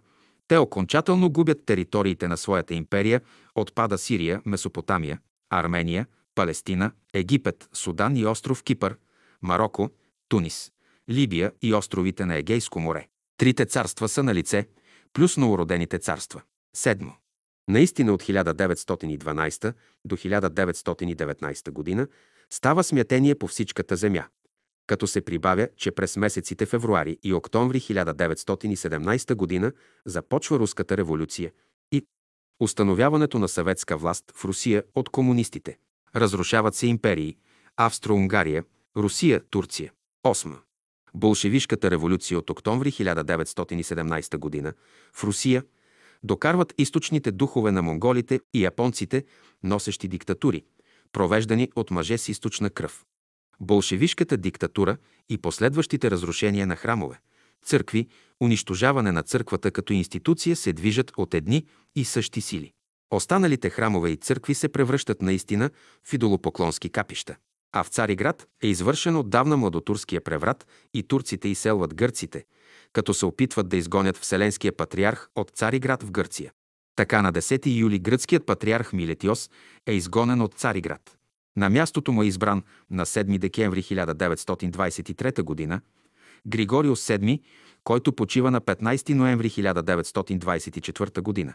[0.48, 3.20] те окончателно губят териториите на своята империя,
[3.54, 8.96] отпада Сирия, Месопотамия, Армения, Палестина, Египет, Судан и остров Кипър,
[9.42, 9.90] Марокко,
[10.28, 10.72] Тунис,
[11.10, 13.08] Либия и островите на Егейско море.
[13.36, 14.66] Трите царства са на лице,
[15.12, 16.42] плюс новородените царства.
[16.76, 17.12] Седмо.
[17.68, 19.74] Наистина от 1912
[20.04, 22.06] до 1919 г.
[22.50, 24.26] става смятение по всичката земя
[24.90, 29.72] като се прибавя, че през месеците февруари и октомври 1917 г.
[30.06, 31.52] започва Руската революция
[31.92, 32.06] и
[32.60, 35.78] установяването на съветска власт в Русия от комунистите.
[36.16, 37.36] Разрушават се империи
[37.76, 38.64] Австро-Унгария,
[38.96, 39.92] Русия, Турция.
[40.26, 40.56] 8.
[41.14, 44.72] Болшевишката революция от октомври 1917 г.
[45.12, 45.64] в Русия
[46.22, 49.24] докарват източните духове на монголите и японците,
[49.62, 50.64] носещи диктатури,
[51.12, 53.04] провеждани от мъже с източна кръв
[53.60, 54.96] болшевишката диктатура
[55.28, 57.20] и последващите разрушения на храмове,
[57.64, 58.08] църкви,
[58.42, 61.66] унищожаване на църквата като институция се движат от едни
[61.96, 62.72] и същи сили.
[63.10, 65.70] Останалите храмове и църкви се превръщат наистина
[66.04, 67.36] в идолопоклонски капища.
[67.72, 72.44] А в Цариград е извършен отдавна младотурския преврат и турците изселват гърците,
[72.92, 76.52] като се опитват да изгонят Вселенския патриарх от Цариград в Гърция.
[76.96, 79.50] Така на 10 юли гръцкият патриарх Милетиос
[79.86, 81.19] е изгонен от Цариград.
[81.56, 85.80] На мястото му е избран на 7 декември 1923 г.
[86.46, 87.40] Григориус VII,
[87.84, 91.54] който почива на 15 ноември 1924 г.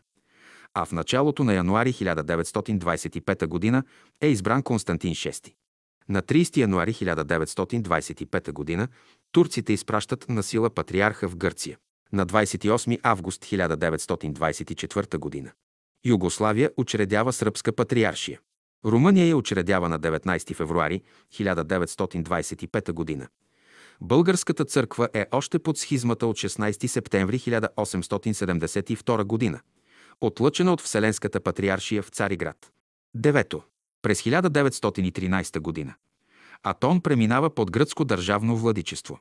[0.74, 3.84] А в началото на януари 1925 г.
[4.22, 5.54] е избран Константин VI.
[6.10, 8.88] На 30 януари 1925 г.
[9.32, 11.78] турците изпращат на сила патриарха в Гърция.
[12.14, 15.52] На 28 август 1924 г.
[16.06, 18.40] Югославия учредява сръбска патриаршия.
[18.86, 21.02] Румъния я учредява на 19 февруари
[21.34, 23.28] 1925 г.
[24.02, 29.62] Българската църква е още под схизмата от 16 септември 1872 г.,
[30.22, 32.72] отлъчена от Вселенската патриаршия в Цариград.
[33.16, 33.64] Девето.
[34.02, 35.96] През 1913 г.
[36.64, 39.20] Атон преминава под гръцко държавно владичество.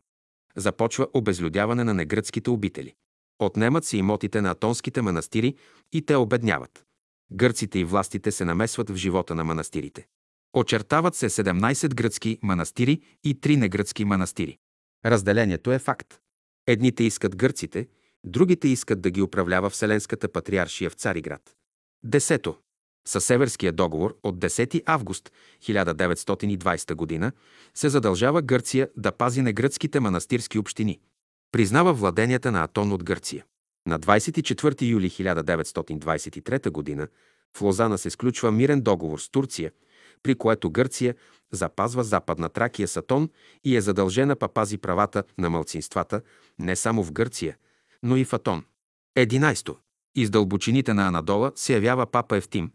[0.56, 2.94] Започва обезлюдяване на негръцките обители.
[3.38, 5.54] Отнемат се имотите на атонските манастири
[5.92, 6.84] и те обедняват.
[7.32, 10.06] Гърците и властите се намесват в живота на манастирите.
[10.54, 14.58] Очертават се 17 гръцки манастири и 3 негръцки манастири.
[15.04, 16.18] Разделението е факт.
[16.66, 17.88] Едните искат гърците,
[18.24, 21.54] другите искат да ги управлява Вселенската патриаршия в Цариград.
[22.04, 22.56] Десето.
[23.06, 27.32] Със Северския договор от 10 август 1920 г.
[27.74, 31.00] се задължава Гърция да пази негръцките манастирски общини.
[31.52, 33.44] Признава владенията на Атон от Гърция.
[33.86, 37.08] На 24 юли 1923 г.
[37.56, 39.72] в Лозана се сключва мирен договор с Турция,
[40.22, 41.14] при което Гърция
[41.52, 43.30] запазва Западна Тракия Сатон
[43.64, 46.20] и е задължена па пази правата на мълцинствата
[46.58, 47.56] не само в Гърция,
[48.02, 48.64] но и в Атон.
[49.16, 49.76] 11.
[50.16, 52.70] Из дълбочините на Анадола се явява папа Евтим,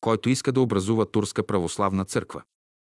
[0.00, 2.42] който иска да образува Турска православна църква.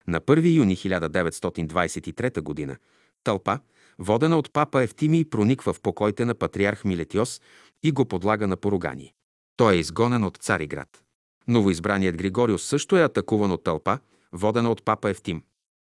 [0.07, 2.77] На 1 юни 1923 г.
[3.23, 3.59] тълпа,
[3.99, 7.41] водена от папа Евтимий, прониква в покоите на патриарх Милетиос
[7.83, 9.13] и го подлага на поругание.
[9.57, 11.03] Той е изгонен от Цариград.
[11.47, 13.99] Новоизбраният Григориус също е атакуван от тълпа,
[14.33, 15.43] водена от папа Евтим.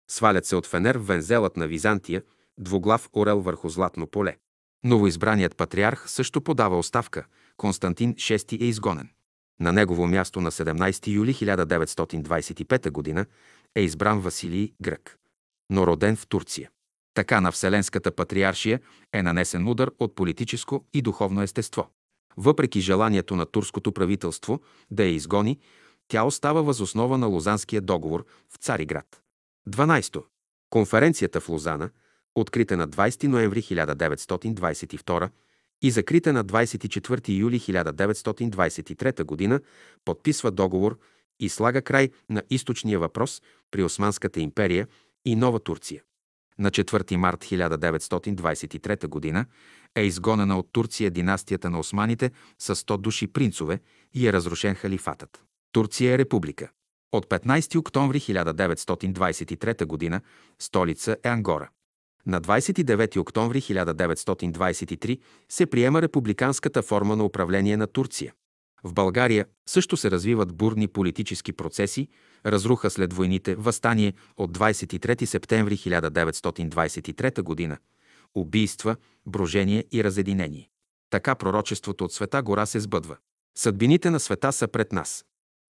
[0.09, 2.23] Свалят се от Фенер вензелът на Византия,
[2.57, 4.37] двуглав орел върху златно поле.
[4.83, 7.25] Новоизбраният патриарх също подава оставка.
[7.57, 9.09] Константин VI е изгонен.
[9.59, 13.25] На негово място на 17 юли 1925 г.
[13.75, 15.17] е избран Василий Грък,
[15.69, 16.69] но роден в Турция.
[17.13, 18.79] Така на Вселенската патриаршия
[19.13, 21.89] е нанесен удар от политическо и духовно естество.
[22.37, 25.59] Въпреки желанието на турското правителство да я изгони,
[26.07, 29.21] тя остава възоснова на Лозанския договор в Цариград.
[29.69, 30.23] 12.
[30.69, 31.89] Конференцията в Лозана,
[32.35, 35.29] открита на 20 ноември 1922
[35.81, 39.59] и закрита на 24 юли 1923 г.,
[40.05, 40.99] подписва договор
[41.39, 44.87] и слага край на източния въпрос при Османската империя
[45.25, 46.01] и Нова Турция.
[46.59, 49.45] На 4 март 1923 г.
[49.95, 53.79] е изгонена от Турция династията на османите с 100 души принцове
[54.13, 55.43] и е разрушен халифатът.
[55.71, 56.69] Турция е република.
[57.11, 60.21] От 15 октомври 1923 г.
[60.59, 61.69] столица е Ангора.
[62.25, 68.33] На 29 октомври 1923 се приема републиканската форма на управление на Турция.
[68.83, 72.07] В България също се развиват бурни политически процеси,
[72.45, 77.77] разруха след войните, възстание от 23 септември 1923 г.,
[78.35, 80.69] убийства, брожение и разединение.
[81.09, 83.17] Така пророчеството от света гора се сбъдва.
[83.57, 85.25] Съдбините на света са пред нас.